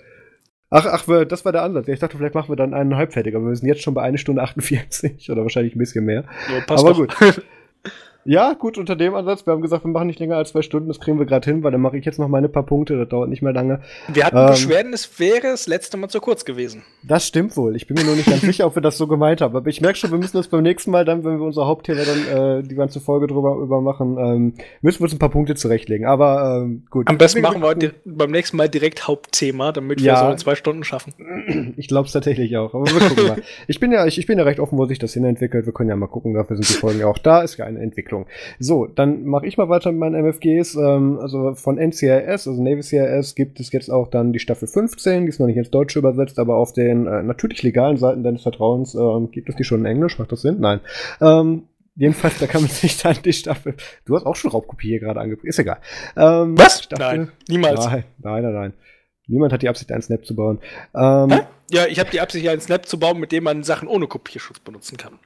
Ach, 0.69 0.85
ach, 0.85 1.07
das 1.27 1.45
war 1.45 1.53
der 1.53 1.63
Ansatz. 1.63 1.87
Ich 1.89 2.01
dachte, 2.01 2.17
vielleicht 2.17 2.35
machen 2.35 2.49
wir 2.49 2.57
dann 2.57 2.75
einen 2.75 2.97
halbfertig, 2.97 3.37
aber 3.37 3.47
wir 3.47 3.57
sind 3.57 3.69
jetzt 3.69 3.83
schon 3.83 3.95
bei 3.95 4.03
einer 4.03 4.19
Stunde 4.19 4.43
48 4.43 5.31
oder 5.31 5.43
wahrscheinlich 5.43 5.77
ein 5.77 5.79
bisschen 5.79 6.05
mehr. 6.05 6.25
Ja, 6.53 6.61
passt 6.67 6.85
aber 6.85 7.07
doch. 7.07 7.19
gut. 7.19 7.43
Ja, 8.27 8.55
gut, 8.55 8.77
unter 8.77 8.97
dem 8.97 9.15
Ansatz. 9.15 9.47
Wir 9.47 9.53
haben 9.53 9.63
gesagt, 9.63 9.85
wir 9.85 9.91
machen 9.91 10.09
nicht 10.09 10.19
länger 10.19 10.37
als 10.37 10.51
zwei 10.51 10.63
Stunden. 10.63 10.89
Das 10.89 10.99
kriegen 10.99 11.19
wir 11.19 11.27
gerade 11.27 11.49
hin, 11.49 11.63
weil 11.63 11.71
dann 11.71 11.81
mache 11.81 11.97
ich 11.97 12.05
jetzt 12.05 12.19
noch 12.19 12.27
meine 12.27 12.49
paar 12.49 12.65
Punkte. 12.65 12.99
Das 12.99 13.09
dauert 13.09 13.29
nicht 13.29 13.41
mehr 13.41 13.53
lange. 13.53 13.81
Wir 14.09 14.25
hatten 14.25 14.37
ähm, 14.37 14.47
Beschwerden, 14.47 14.93
es 14.93 15.21
wäre 15.21 15.43
das 15.43 15.69
letzte 15.69 15.97
Mal 15.97 16.09
zu 16.09 16.21
kurz 16.21 16.45
gewesen. 16.45 16.83
Das 17.05 17.27
stimmt 17.27 17.57
wohl. 17.57 17.77
Ich 17.77 17.87
bin 17.87 17.97
mir 17.97 18.05
nur 18.05 18.17
nicht 18.17 18.29
ganz 18.29 18.41
sicher, 18.43 18.67
ob 18.67 18.75
wir 18.75 18.83
das 18.83 18.99
so 18.99 19.07
gemeint 19.07 19.41
haben. 19.41 19.55
Aber 19.55 19.69
ich 19.69 19.81
merke 19.81 19.97
schon, 19.97 20.11
wir 20.11 20.19
müssen 20.19 20.37
das 20.37 20.49
beim 20.49 20.63
nächsten 20.63 20.91
Mal 20.91 21.05
dann, 21.05 21.25
wenn 21.25 21.39
wir 21.39 21.47
unser 21.47 21.67
Hauptthema 21.67 22.01
dann 22.03 22.59
äh, 22.59 22.63
die 22.65 22.75
ganze 22.75 23.01
Folge 23.01 23.29
drüber 23.29 23.57
über 23.63 23.81
machen, 23.81 24.17
ähm, 24.19 24.55
müssen 24.83 25.01
wir 25.01 25.05
uns 25.05 25.13
ein 25.13 25.21
paar 25.21 25.31
Punkte 25.31 25.55
zurechtlegen. 25.55 26.07
Aber 26.07 26.63
ähm, 26.63 26.85
gut. 26.91 27.09
Am 27.09 27.19
besten 27.19 27.43
machen 27.43 27.63
wir 27.63 27.93
beim 28.05 28.31
nächsten 28.33 28.57
Mal 28.57 28.69
direkt 28.69 29.07
Hauptthema, 29.07 29.71
damit 29.71 30.03
wir 30.03 30.17
so 30.17 30.29
in 30.31 30.39
zwei 30.39 30.57
Stunden 30.57 30.83
schaffen. 30.83 31.15
Ich 31.77 31.89
glaube 31.89 32.07
es 32.07 32.13
tatsächlich 32.13 32.57
auch. 32.57 32.75
Aber 32.75 32.87
wir 32.87 33.09
gucken 33.09 33.27
mal. 33.29 33.43
Ich 33.69 33.79
bin 33.79 33.93
ja, 33.93 34.07
ich, 34.07 34.19
ich 34.19 34.27
bin 34.27 34.39
ja 34.39 34.45
recht 34.45 34.59
offen, 34.59 34.79
wo 34.79 34.87
sich 34.87 34.99
das 34.99 35.13
hin 35.13 35.25
entwickelt. 35.25 35.67
Wir 35.67 35.73
können 35.73 35.91
ja 35.91 35.97
mal 35.97 36.09
gucken. 36.09 36.35
Dafür 36.35 36.57
sind 36.57 36.69
die 36.69 36.75
Folgen 36.75 37.01
ja 37.01 37.07
auch 37.07 37.19
da. 37.19 37.43
Ist 37.43 37.57
ja 37.57 37.67
eine 37.67 37.81
Entwicklung. 37.81 38.16
So, 38.59 38.87
dann 38.87 39.25
mache 39.25 39.47
ich 39.47 39.59
mal 39.59 39.69
weiter 39.69 39.93
mit 39.93 40.01
meinen 40.01 40.25
MFGs. 40.25 40.77
Ähm, 40.77 41.19
also 41.21 41.55
von 41.55 41.77
NCIS, 41.77 42.49
also 42.49 42.63
Navy 42.63 42.83
CIS, 42.83 43.35
gibt 43.35 43.61
es 43.61 43.71
jetzt 43.73 43.91
auch 43.91 44.09
dann 44.09 44.33
die 44.33 44.39
Staffel 44.39 44.67
15. 44.69 45.25
Die 45.25 45.29
ist 45.29 45.41
noch 45.41 45.47
nicht 45.47 45.59
ins 45.59 45.71
Deutsche 45.71 45.99
übersetzt, 45.99 46.39
aber 46.39 46.57
auf 46.57 46.73
den 46.73 47.07
äh, 47.07 47.23
natürlich 47.23 47.63
legalen 47.63 47.97
Seiten 47.97 48.23
deines 48.23 48.43
Vertrauens 48.43 48.95
ähm, 48.95 49.31
gibt 49.31 49.49
es 49.49 49.57
die 49.57 49.65
schon 49.65 49.81
in 49.81 49.87
Englisch. 49.87 50.19
Macht 50.19 50.33
das 50.33 50.43
Sinn? 50.43 50.57
Nein. 50.61 50.81
Ähm, 51.21 51.65
Jedenfalls, 51.99 52.39
da 52.39 52.47
kann 52.47 52.61
man 52.61 52.71
sich 52.71 52.99
dann 52.99 53.17
die 53.25 53.33
Staffel. 53.33 53.75
Du 54.05 54.15
hast 54.15 54.27
auch 54.27 54.37
schon 54.37 54.51
Raubkopie 54.51 54.89
hier 54.89 55.01
gerade 55.01 55.19
angebracht. 55.19 55.47
Ist 55.47 55.59
egal. 55.59 55.79
Ähm, 56.15 56.57
Was? 56.59 56.83
Staffel, 56.85 57.19
nein, 57.19 57.33
niemals. 57.49 57.87
Nein, 57.87 58.05
nein, 58.19 58.43
nein, 58.43 58.53
nein. 58.53 58.73
Niemand 59.29 59.53
hat 59.53 59.63
die 59.63 59.69
Absicht, 59.69 59.91
einen 59.91 60.03
Snap 60.03 60.25
zu 60.25 60.37
bauen. 60.37 60.61
Ähm, 60.95 61.41
ja, 61.71 61.87
ich 61.89 61.99
habe 61.99 62.11
die 62.11 62.21
Absicht, 62.21 62.47
einen 62.49 62.61
Snap 62.61 62.87
zu 62.87 62.99
bauen, 62.99 63.19
mit 63.19 63.33
dem 63.33 63.45
man 63.45 63.65
Sachen 63.65 63.89
ohne 63.89 64.07
Kopierschutz 64.07 64.61
benutzen 64.61 64.97
kann. 64.99 65.19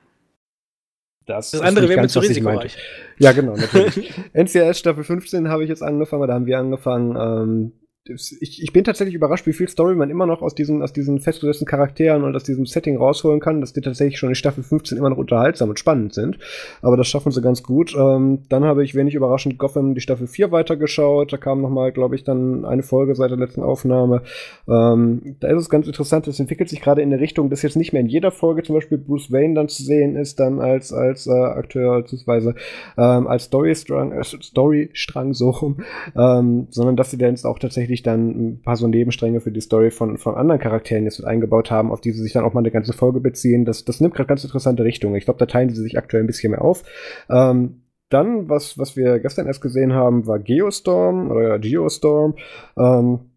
Das, 1.27 1.51
das 1.53 1.61
andere 1.61 1.89
wäre 1.89 2.01
mir 2.01 2.09
zu 2.09 2.21
risikoreich. 2.21 2.77
Ja, 3.19 3.33
genau, 3.33 3.55
natürlich. 3.55 4.13
NCIS 4.33 4.79
Staffel 4.79 5.05
15 5.05 5.49
habe 5.49 5.63
ich 5.63 5.69
jetzt 5.69 5.83
angefangen, 5.83 6.27
da 6.27 6.35
haben 6.35 6.47
wir 6.47 6.59
angefangen, 6.59 7.17
ähm, 7.17 7.73
ich, 8.11 8.63
ich 8.63 8.73
bin 8.73 8.85
tatsächlich 8.85 9.15
überrascht, 9.15 9.47
wie 9.47 9.53
viel 9.53 9.69
Story 9.69 9.95
man 9.95 10.11
immer 10.11 10.27
noch 10.27 10.43
aus 10.43 10.55
diesen, 10.55 10.83
aus 10.83 10.93
diesen 10.93 11.21
festgesetzten 11.21 11.67
Charakteren 11.67 12.25
und 12.25 12.35
aus 12.35 12.45
diesem 12.45 12.67
Setting 12.67 12.97
rausholen 12.97 13.41
kann, 13.41 13.61
dass 13.61 13.73
die 13.73 13.81
tatsächlich 13.81 14.19
schon 14.19 14.31
in 14.31 14.35
Staffel 14.35 14.63
15 14.63 14.99
immer 14.99 15.11
noch 15.11 15.17
unterhaltsam 15.17 15.69
und 15.69 15.79
spannend 15.79 16.15
sind. 16.15 16.39
Aber 16.83 16.97
das 16.97 17.09
schaffen 17.09 17.33
sie 17.33 17.41
ganz 17.41 17.63
gut. 17.63 17.95
Ähm, 17.97 18.41
dann 18.49 18.65
habe 18.65 18.85
ich 18.85 18.95
wenig 18.95 19.15
überraschend 19.15 19.59
Gotham 19.59 19.95
die 19.95 20.01
Staffel 20.01 20.27
4 20.27 20.53
weitergeschaut. 20.53 21.33
Da 21.33 21.37
kam 21.37 21.61
nochmal, 21.61 21.93
glaube 21.93 22.15
ich, 22.15 22.25
dann 22.25 22.65
eine 22.65 22.83
Folge 22.83 23.15
seit 23.15 23.31
der 23.31 23.39
letzten 23.39 23.63
Aufnahme. 23.63 24.23
Ähm, 24.69 25.37
da 25.41 25.49
ist 25.49 25.63
es 25.63 25.71
ganz 25.71 25.87
interessant, 25.87 26.27
es 26.29 26.41
entwickelt 26.41 26.69
sich 26.69 26.81
gerade 26.81 27.03
in 27.03 27.13
eine 27.13 27.21
Richtung, 27.21 27.51
dass 27.51 27.63
jetzt 27.63 27.77
nicht 27.77 27.93
mehr 27.93 28.01
in 28.01 28.09
jeder 28.09 28.31
Folge 28.31 28.63
zum 28.63 28.75
Beispiel 28.75 28.99
Bruce 28.99 29.31
Wayne 29.33 29.55
dann 29.55 29.69
zu 29.69 29.83
sehen 29.83 30.17
ist, 30.17 30.41
dann 30.41 30.61
als, 30.61 30.93
als 30.93 31.27
äh, 31.27 31.31
Akteur, 31.31 32.03
beziehungsweise 32.03 32.55
ähm, 32.97 33.27
als 33.27 33.45
Storystrang, 33.45 34.13
äh, 34.13 34.25
Storystrang 34.25 35.35
so 35.35 35.51
rum, 35.51 35.79
ähm, 36.17 36.67
sondern 36.71 36.97
dass 36.97 37.11
sie 37.11 37.19
dann 37.19 37.31
jetzt 37.31 37.45
auch 37.45 37.59
tatsächlich 37.59 38.00
tatsächlich 38.01 38.03
dann 38.03 38.31
ein 38.31 38.63
paar 38.63 38.77
so 38.77 38.87
Nebenstränge 38.87 39.41
für 39.41 39.53
die 39.53 39.61
Story 39.61 39.91
von, 39.91 40.19
von 40.19 40.35
anderen 40.35 40.61
Charakteren 40.61 41.05
jetzt 41.05 41.19
mit 41.19 41.29
eingebaut 41.29 41.71
haben, 41.71 41.91
auf 41.91 42.01
die 42.01 42.13
sie 42.13 42.23
sich 42.23 42.33
dann 42.33 42.45
auch 42.45 42.53
mal 42.53 42.61
eine 42.61 42.71
ganze 42.71 42.93
Folge 42.93 43.21
beziehen. 43.21 43.65
Das, 43.65 43.85
das 43.85 44.01
nimmt 44.01 44.15
gerade 44.15 44.29
ganz 44.29 44.45
interessante 44.45 44.85
Richtungen. 44.85 45.17
Ich 45.17 45.25
glaube, 45.25 45.39
da 45.39 45.47
teilen 45.47 45.71
sie 45.71 45.83
sich 45.83 45.99
aktuell 45.99 46.23
ein 46.23 46.27
bisschen 46.27 46.53
mehr 46.53 46.63
auf. 46.63 46.83
Ähm, 47.29 47.83
dann, 48.09 48.49
was, 48.49 48.77
was 48.77 48.97
wir 48.97 49.21
gestern 49.21 49.47
erst 49.47 49.63
gesehen 49.63 49.93
haben, 49.93 50.27
war 50.27 50.39
Geostorm 50.41 51.31
oder 51.31 51.59
Geostorm. 51.59 52.35
Ähm, 52.77 53.30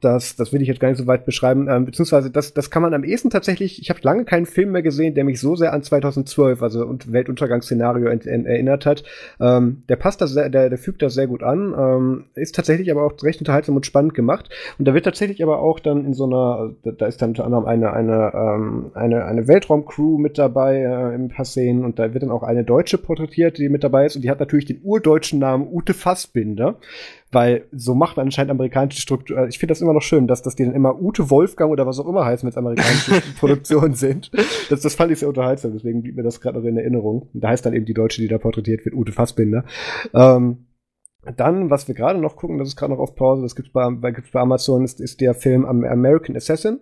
das, 0.00 0.36
das 0.36 0.52
will 0.52 0.60
ich 0.60 0.68
jetzt 0.68 0.80
gar 0.80 0.88
nicht 0.88 0.98
so 0.98 1.06
weit 1.06 1.24
beschreiben, 1.24 1.68
ähm, 1.68 1.86
beziehungsweise 1.86 2.30
das, 2.30 2.52
das 2.52 2.70
kann 2.70 2.82
man 2.82 2.92
am 2.92 3.02
ehesten 3.02 3.30
tatsächlich, 3.30 3.80
ich 3.80 3.88
habe 3.88 4.00
lange 4.02 4.24
keinen 4.24 4.44
Film 4.44 4.72
mehr 4.72 4.82
gesehen, 4.82 5.14
der 5.14 5.24
mich 5.24 5.40
so 5.40 5.56
sehr 5.56 5.72
an 5.72 5.82
2012, 5.82 6.62
also 6.62 6.84
und 6.84 7.12
Weltuntergangsszenario 7.12 8.08
erinnert 8.08 8.84
hat. 8.84 9.04
Ähm, 9.40 9.82
der 9.88 9.96
passt 9.96 10.20
da 10.20 10.26
sehr, 10.26 10.50
der, 10.50 10.68
der 10.68 10.78
fügt 10.78 11.00
da 11.00 11.08
sehr 11.08 11.26
gut 11.26 11.42
an, 11.42 11.74
ähm, 11.78 12.24
ist 12.34 12.54
tatsächlich 12.54 12.90
aber 12.90 13.04
auch 13.04 13.14
recht 13.22 13.40
unterhaltsam 13.40 13.76
und 13.76 13.86
spannend 13.86 14.14
gemacht. 14.14 14.50
Und 14.78 14.86
da 14.86 14.92
wird 14.92 15.04
tatsächlich 15.04 15.42
aber 15.42 15.60
auch 15.60 15.80
dann 15.80 16.04
in 16.04 16.12
so 16.12 16.24
einer, 16.24 16.74
da, 16.82 17.06
ist 17.06 17.22
dann 17.22 17.30
unter 17.30 17.44
anderem 17.46 17.64
eine, 17.64 17.92
eine, 17.92 18.32
ähm, 18.34 18.90
eine, 18.94 19.24
eine 19.24 19.48
Weltraumcrew 19.48 20.18
mit 20.18 20.36
dabei 20.36 20.80
äh, 20.82 21.14
ein 21.14 21.28
paar 21.28 21.46
Szenen 21.46 21.84
und 21.84 21.98
da 21.98 22.12
wird 22.12 22.22
dann 22.22 22.30
auch 22.30 22.42
eine 22.42 22.64
Deutsche 22.64 22.98
porträtiert, 22.98 23.56
die 23.56 23.70
mit 23.70 23.82
dabei 23.82 24.04
ist 24.04 24.16
und 24.16 24.22
die 24.22 24.30
hat 24.30 24.40
natürlich 24.40 24.66
den 24.66 24.80
urdeutschen 24.82 25.38
Namen 25.38 25.66
Ute 25.70 25.94
Fassbinder 25.94 26.76
weil 27.32 27.66
so 27.72 27.94
macht 27.94 28.16
man 28.16 28.26
anscheinend 28.26 28.50
amerikanische 28.50 29.00
Struktur. 29.00 29.38
Also 29.38 29.48
ich 29.48 29.58
finde 29.58 29.72
das 29.72 29.80
immer 29.80 29.92
noch 29.92 30.02
schön, 30.02 30.26
dass, 30.26 30.42
dass 30.42 30.56
die 30.56 30.64
dann 30.64 30.74
immer 30.74 31.00
Ute 31.00 31.30
Wolfgang 31.30 31.70
oder 31.70 31.86
was 31.86 31.98
auch 31.98 32.06
immer 32.06 32.24
heißen, 32.24 32.44
wenn 32.44 32.50
es 32.50 32.56
amerikanische 32.56 33.22
Produktionen 33.38 33.94
sind. 33.94 34.30
Das, 34.68 34.80
das 34.80 34.94
fand 34.94 35.12
ich 35.12 35.20
sehr 35.20 35.28
unterhaltsam, 35.28 35.72
deswegen 35.72 36.02
blieb 36.02 36.16
mir 36.16 36.22
das 36.22 36.40
gerade 36.40 36.58
noch 36.58 36.66
in 36.66 36.76
Erinnerung. 36.76 37.28
Da 37.32 37.48
heißt 37.48 37.64
dann 37.64 37.74
eben 37.74 37.86
die 37.86 37.94
Deutsche, 37.94 38.20
die 38.20 38.28
da 38.28 38.38
porträtiert 38.38 38.84
wird, 38.84 38.94
Ute 38.94 39.12
Fassbinder. 39.12 39.64
Ähm, 40.12 40.66
dann, 41.36 41.70
was 41.70 41.86
wir 41.86 41.94
gerade 41.94 42.18
noch 42.18 42.36
gucken, 42.36 42.58
das 42.58 42.68
ist 42.68 42.76
gerade 42.76 42.92
noch 42.92 43.00
auf 43.00 43.14
Pause, 43.14 43.42
das 43.42 43.54
gibt's 43.54 43.72
bei, 43.72 43.88
gibt's 44.10 44.30
bei 44.30 44.40
Amazon, 44.40 44.84
ist, 44.84 45.00
ist 45.00 45.20
der 45.20 45.34
Film 45.34 45.64
American 45.66 46.34
Assassin. 46.34 46.80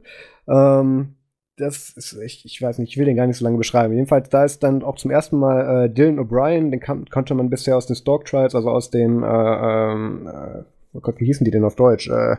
Ähm, 0.48 1.16
das 1.58 1.90
ist, 1.90 2.12
ich, 2.14 2.44
ich 2.44 2.62
weiß 2.62 2.78
nicht, 2.78 2.90
ich 2.90 2.98
will 2.98 3.04
den 3.04 3.16
gar 3.16 3.26
nicht 3.26 3.36
so 3.36 3.44
lange 3.44 3.58
beschreiben. 3.58 3.92
Jedenfalls, 3.92 4.28
da 4.28 4.44
ist 4.44 4.62
dann 4.62 4.82
auch 4.82 4.96
zum 4.96 5.10
ersten 5.10 5.38
Mal 5.38 5.84
äh, 5.84 5.90
Dylan 5.90 6.18
O'Brien, 6.18 6.70
den 6.70 6.80
kan 6.80 7.06
konnte 7.06 7.34
man 7.34 7.50
bisher 7.50 7.76
aus 7.76 7.86
den 7.86 7.96
Stalk 7.96 8.24
Trials, 8.24 8.54
also 8.54 8.70
aus 8.70 8.90
dem, 8.90 9.22
äh, 9.22 9.26
ähm, 9.26 10.26
äh, 10.26 10.62
oh 10.92 11.00
Gott, 11.00 11.20
wie 11.20 11.26
hießen 11.26 11.44
die 11.44 11.50
denn 11.50 11.64
auf 11.64 11.76
Deutsch? 11.76 12.08
Äh, 12.08 12.36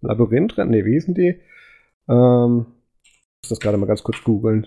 Labyrinth? 0.00 0.56
Nee, 0.58 0.84
wie 0.84 0.92
hießen 0.92 1.14
die? 1.14 1.40
Ähm, 2.08 2.66
ich 3.02 3.42
muss 3.42 3.50
das 3.50 3.60
gerade 3.60 3.76
mal 3.76 3.86
ganz 3.86 4.02
kurz 4.02 4.22
googeln. 4.24 4.66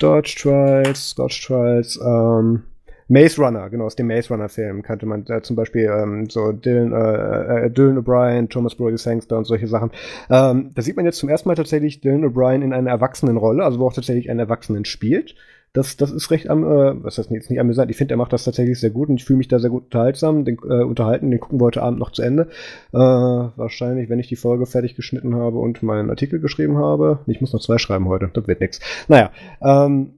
Dodge 0.00 0.34
Trials, 0.36 1.14
Dodge 1.14 1.40
Trials, 1.46 2.00
ähm, 2.04 2.64
Maze 3.12 3.42
Runner, 3.42 3.68
genau, 3.68 3.84
aus 3.84 3.94
dem 3.94 4.06
Maze 4.06 4.30
Runner-Film 4.30 4.82
kannte 4.82 5.04
man 5.04 5.24
da 5.26 5.42
zum 5.42 5.54
Beispiel 5.54 5.84
ähm, 5.84 6.30
so 6.30 6.50
Dylan, 6.50 6.92
äh, 6.92 7.66
äh, 7.66 7.70
Dylan 7.70 7.98
O'Brien, 7.98 8.48
Thomas 8.48 8.74
Brody 8.74 8.96
Sangster 8.96 9.36
und 9.36 9.44
solche 9.44 9.68
Sachen. 9.68 9.90
Ähm, 10.30 10.70
da 10.74 10.80
sieht 10.80 10.96
man 10.96 11.04
jetzt 11.04 11.18
zum 11.18 11.28
ersten 11.28 11.48
Mal 11.50 11.54
tatsächlich 11.54 12.00
Dylan 12.00 12.24
O'Brien 12.24 12.62
in 12.62 12.72
einer 12.72 12.88
Erwachsenenrolle, 12.88 13.64
also 13.64 13.80
wo 13.80 13.86
auch 13.86 13.92
tatsächlich 13.92 14.30
einen 14.30 14.40
Erwachsenen 14.40 14.86
spielt. 14.86 15.34
Das, 15.74 15.98
das 15.98 16.10
ist 16.10 16.30
recht 16.30 16.48
am, 16.48 16.64
äh, 16.64 17.04
was 17.04 17.18
heißt 17.18 17.30
jetzt 17.30 17.50
nicht 17.50 17.60
amüsant, 17.60 17.90
ich 17.90 17.98
finde, 17.98 18.14
er 18.14 18.18
macht 18.18 18.32
das 18.32 18.44
tatsächlich 18.44 18.80
sehr 18.80 18.90
gut 18.90 19.10
und 19.10 19.16
ich 19.16 19.24
fühle 19.24 19.38
mich 19.38 19.48
da 19.48 19.58
sehr 19.58 19.70
gut 19.70 19.84
unterhaltsam, 19.84 20.46
den, 20.46 20.56
äh, 20.68 20.82
unterhalten, 20.82 21.30
den 21.30 21.40
gucken 21.40 21.60
wir 21.60 21.66
heute 21.66 21.82
Abend 21.82 21.98
noch 21.98 22.12
zu 22.12 22.22
Ende. 22.22 22.48
Äh, 22.92 22.98
wahrscheinlich, 22.98 24.08
wenn 24.08 24.20
ich 24.20 24.28
die 24.28 24.36
Folge 24.36 24.64
fertig 24.64 24.94
geschnitten 24.94 25.34
habe 25.34 25.58
und 25.58 25.82
meinen 25.82 26.08
Artikel 26.08 26.40
geschrieben 26.40 26.78
habe. 26.78 27.20
Ich 27.26 27.42
muss 27.42 27.52
noch 27.52 27.60
zwei 27.60 27.76
schreiben 27.76 28.08
heute, 28.08 28.30
das 28.32 28.46
wird 28.46 28.60
nix. 28.60 28.80
Naja, 29.08 29.30
ähm, 29.62 30.14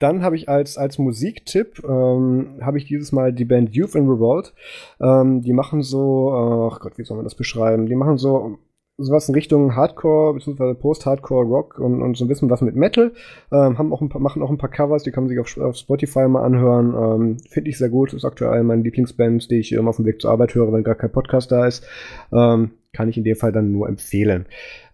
dann 0.00 0.22
habe 0.22 0.34
ich 0.34 0.48
als, 0.48 0.76
als 0.76 0.98
Musiktipp, 0.98 1.84
ähm, 1.84 2.58
habe 2.62 2.78
ich 2.78 2.86
dieses 2.86 3.12
Mal 3.12 3.32
die 3.32 3.44
Band 3.44 3.74
Youth 3.74 3.94
in 3.94 4.08
Revolt. 4.08 4.54
Ähm, 5.00 5.42
die 5.42 5.52
machen 5.52 5.82
so, 5.82 6.70
ach 6.72 6.80
Gott, 6.80 6.98
wie 6.98 7.04
soll 7.04 7.16
man 7.16 7.24
das 7.24 7.34
beschreiben? 7.34 7.86
Die 7.86 7.94
machen 7.94 8.16
so 8.16 8.58
sowas 9.04 9.28
in 9.28 9.34
Richtung 9.34 9.74
Hardcore 9.74 10.34
bzw. 10.34 10.74
Post-Hardcore 10.74 11.46
Rock 11.46 11.78
und, 11.78 12.02
und 12.02 12.16
so 12.16 12.24
ein 12.24 12.28
bisschen 12.28 12.50
was 12.50 12.60
mit 12.60 12.76
Metal. 12.76 13.12
Ähm, 13.52 13.78
haben 13.78 13.92
auch 13.92 14.00
ein 14.00 14.08
paar, 14.08 14.20
machen 14.20 14.42
auch 14.42 14.50
ein 14.50 14.58
paar 14.58 14.70
Covers, 14.70 15.02
die 15.02 15.10
kann 15.10 15.24
man 15.24 15.28
sich 15.28 15.38
auf, 15.38 15.56
auf 15.58 15.76
Spotify 15.76 16.28
mal 16.28 16.44
anhören. 16.44 16.94
Ähm, 16.94 17.36
Finde 17.48 17.70
ich 17.70 17.78
sehr 17.78 17.88
gut. 17.88 18.12
Ist 18.12 18.24
aktuell 18.24 18.62
meine 18.62 18.82
Lieblingsband, 18.82 19.50
die 19.50 19.58
ich 19.58 19.72
immer 19.72 19.90
auf 19.90 19.96
dem 19.96 20.06
Weg 20.06 20.20
zur 20.20 20.30
Arbeit 20.30 20.54
höre, 20.54 20.72
wenn 20.72 20.84
gar 20.84 20.94
kein 20.94 21.12
Podcast 21.12 21.50
da 21.50 21.66
ist. 21.66 21.86
Ähm, 22.32 22.72
kann 22.92 23.08
ich 23.08 23.16
in 23.16 23.24
dem 23.24 23.36
Fall 23.36 23.52
dann 23.52 23.72
nur 23.72 23.88
empfehlen. 23.88 24.46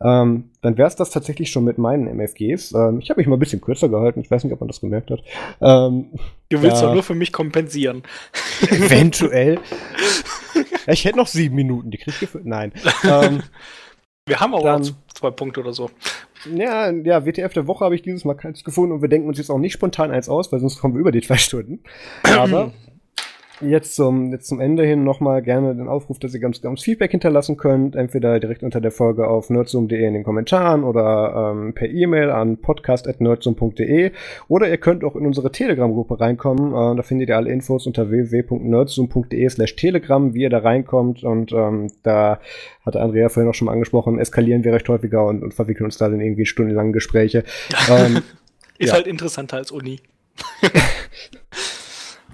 Ähm, 0.03 0.51
dann 0.61 0.77
wäre 0.77 0.89
es 0.89 0.97
das 0.97 1.11
tatsächlich 1.11 1.51
schon 1.51 1.65
mit 1.65 1.79
meinen 1.79 2.07
MFGs. 2.07 2.73
Ähm, 2.73 2.99
ich 3.01 3.09
habe 3.09 3.21
mich 3.21 3.27
mal 3.27 3.37
ein 3.37 3.41
bisschen 3.41 3.61
kürzer 3.61 3.89
gehalten. 3.89 4.21
Ich 4.21 4.31
weiß 4.31 4.45
nicht, 4.45 4.53
ob 4.53 4.61
man 4.61 4.69
das 4.69 4.81
gemerkt 4.81 5.11
hat. 5.11 5.21
Ähm, 5.63 6.11
du 6.51 6.63
willst 6.63 6.83
doch 6.83 6.93
nur 6.93 7.03
für 7.03 7.15
mich 7.15 7.33
kompensieren. 7.33 8.03
Eventuell. 8.71 9.59
ich 10.87 11.05
hätte 11.05 11.17
noch 11.17 11.27
sieben 11.27 11.55
Minuten. 11.55 11.91
Die 11.91 11.99
krieg 11.99 12.15
ich 12.15 12.21
gefühlt. 12.21 12.45
Nein. 12.45 12.73
Wir 14.29 14.41
haben 14.41 14.55
auch 14.55 14.65
dann, 14.65 14.83
zwei 15.15 15.31
Punkte 15.31 15.61
oder 15.61 15.73
so. 15.73 15.89
Ja, 16.53 16.91
ja, 16.91 17.25
WTF 17.25 17.53
der 17.53 17.69
Woche 17.69 17.85
habe 17.85 17.95
ich 17.95 18.03
dieses 18.03 18.25
Mal 18.25 18.35
keins 18.35 18.65
gefunden 18.65 18.93
und 18.93 19.03
wir 19.03 19.09
denken 19.09 19.29
uns 19.29 19.39
jetzt 19.39 19.51
auch 19.51 19.59
nicht 19.59 19.73
spontan 19.73 20.11
eins 20.11 20.29
aus, 20.29 20.51
weil 20.51 20.59
sonst 20.59 20.81
kommen 20.81 20.95
wir 20.95 21.01
über 21.01 21.13
die 21.13 21.21
zwei 21.21 21.37
Stunden. 21.37 21.81
Aber 22.37 22.73
jetzt 23.61 23.95
zum, 23.95 24.33
jetzt 24.33 24.47
zum 24.47 24.61
Ende 24.61 24.85
hin 24.85 25.05
nochmal 25.05 25.43
gerne 25.43 25.75
den 25.75 25.89
Aufruf, 25.89 26.19
dass 26.19 26.35
ihr 26.35 26.41
ganz, 26.41 26.61
ganz 26.61 26.83
Feedback 26.83 27.11
hinterlassen 27.11 27.57
könnt. 27.57 27.97
Entweder 27.97 28.39
direkt 28.41 28.63
unter 28.63 28.81
der 28.81 28.91
Folge 28.91 29.27
auf 29.29 29.51
nerdzoom.de 29.51 30.07
in 30.07 30.15
den 30.15 30.25
Kommentaren 30.25 30.85
oder 30.85 31.53
ähm, 31.55 31.73
per 31.75 31.89
E-Mail 31.89 32.31
an 32.31 32.59
podcast.nerdzoom.de 32.59 34.13
oder 34.49 34.69
ihr 34.69 34.79
könnt 34.79 35.05
auch 35.05 35.17
in 35.17 35.27
unsere 35.27 35.51
Telegram-Gruppe 35.51 36.21
reinkommen. 36.21 36.73
Äh, 36.73 36.97
da 36.97 37.03
findet 37.03 37.29
ihr 37.29 37.37
alle 37.37 37.51
Infos 37.51 37.87
unter 37.87 38.11
www.nerdzoom.de 38.11 39.49
slash 39.49 39.77
telegram, 39.77 40.35
wie 40.35 40.43
ihr 40.43 40.51
da 40.51 40.59
reinkommt 40.59 41.25
und 41.25 41.53
ähm, 41.53 41.91
da 42.03 42.41
hatte 42.85 43.01
Andrea 43.01 43.29
vorhin 43.29 43.51
auch 43.51 43.55
schon 43.55 43.67
mal 43.67 43.73
angesprochen, 43.73 44.19
eskalieren 44.19 44.65
wir 44.65 44.73
recht 44.73 44.89
häufiger 44.89 45.27
und, 45.27 45.43
und 45.43 45.55
verwickeln 45.55 45.87
uns 45.87 45.99
da 45.99 46.07
in 46.07 46.21
irgendwie 46.21 46.47
stundenlange 46.47 46.93
Gespräche. 46.93 47.45
ähm, 47.91 48.23
Ist 48.79 48.89
ja. 48.89 48.95
halt 48.95 49.07
interessanter 49.07 49.57
als 49.57 49.71
Uni. 49.71 50.01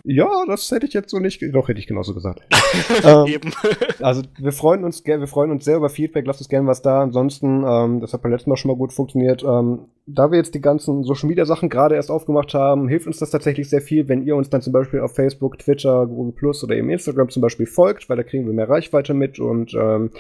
Ja, 0.05 0.45
das 0.47 0.71
hätte 0.71 0.87
ich 0.87 0.95
jetzt 0.95 1.11
so 1.11 1.19
nicht. 1.21 1.43
Doch, 1.53 1.69
hätte 1.69 1.79
ich 1.79 1.87
genauso 1.87 2.13
gesagt. 2.13 2.43
ähm, 3.05 3.27
Eben. 3.27 3.53
also 4.01 4.23
wir 4.39 4.53
freuen 4.53 4.85
uns, 4.85 5.05
wir 5.05 5.27
freuen 5.29 5.53
uns 5.53 5.65
sehr 5.65 5.77
über 5.77 5.89
Feedback. 5.89 6.27
Lasst 6.27 6.41
uns 6.41 6.49
gerne 6.49 6.67
was 6.67 6.83
da. 6.83 7.03
Ansonsten, 7.03 7.65
ähm, 7.65 8.01
das 8.01 8.13
hat 8.13 8.23
beim 8.23 8.33
letzten 8.33 8.51
Mal 8.51 8.57
schon 8.57 8.71
mal 8.71 8.77
gut 8.77 8.93
funktioniert. 8.93 9.45
Ähm, 9.45 9.87
da 10.07 10.33
wir 10.33 10.39
jetzt 10.39 10.55
die 10.55 10.61
ganzen 10.61 11.05
Social 11.05 11.29
Media 11.29 11.45
Sachen 11.45 11.69
gerade 11.69 11.95
erst 11.95 12.11
aufgemacht 12.11 12.55
haben, 12.55 12.89
hilft 12.89 13.07
uns 13.07 13.19
das 13.19 13.31
tatsächlich 13.31 13.71
sehr 13.71 13.81
viel, 13.81 14.09
wenn 14.09 14.27
ihr 14.27 14.35
uns 14.35 14.51
dann 14.51 14.61
zum 14.61 14.73
Beispiel 14.73 15.01
auf 15.01 15.15
Facebook, 15.15 15.59
Twitter, 15.61 16.07
Google 16.07 16.33
Plus 16.33 16.65
oder 16.65 16.75
eben 16.75 16.91
Instagram 16.91 17.29
zum 17.29 17.43
Beispiel 17.43 17.67
folgt, 17.67 18.09
weil 18.09 18.17
da 18.17 18.25
kriegen 18.25 18.47
wir 18.47 18.53
mehr 18.53 18.69
Reichweite 18.69 19.15
mit 19.15 19.39
und 19.39 19.75
ähm, 19.75 20.11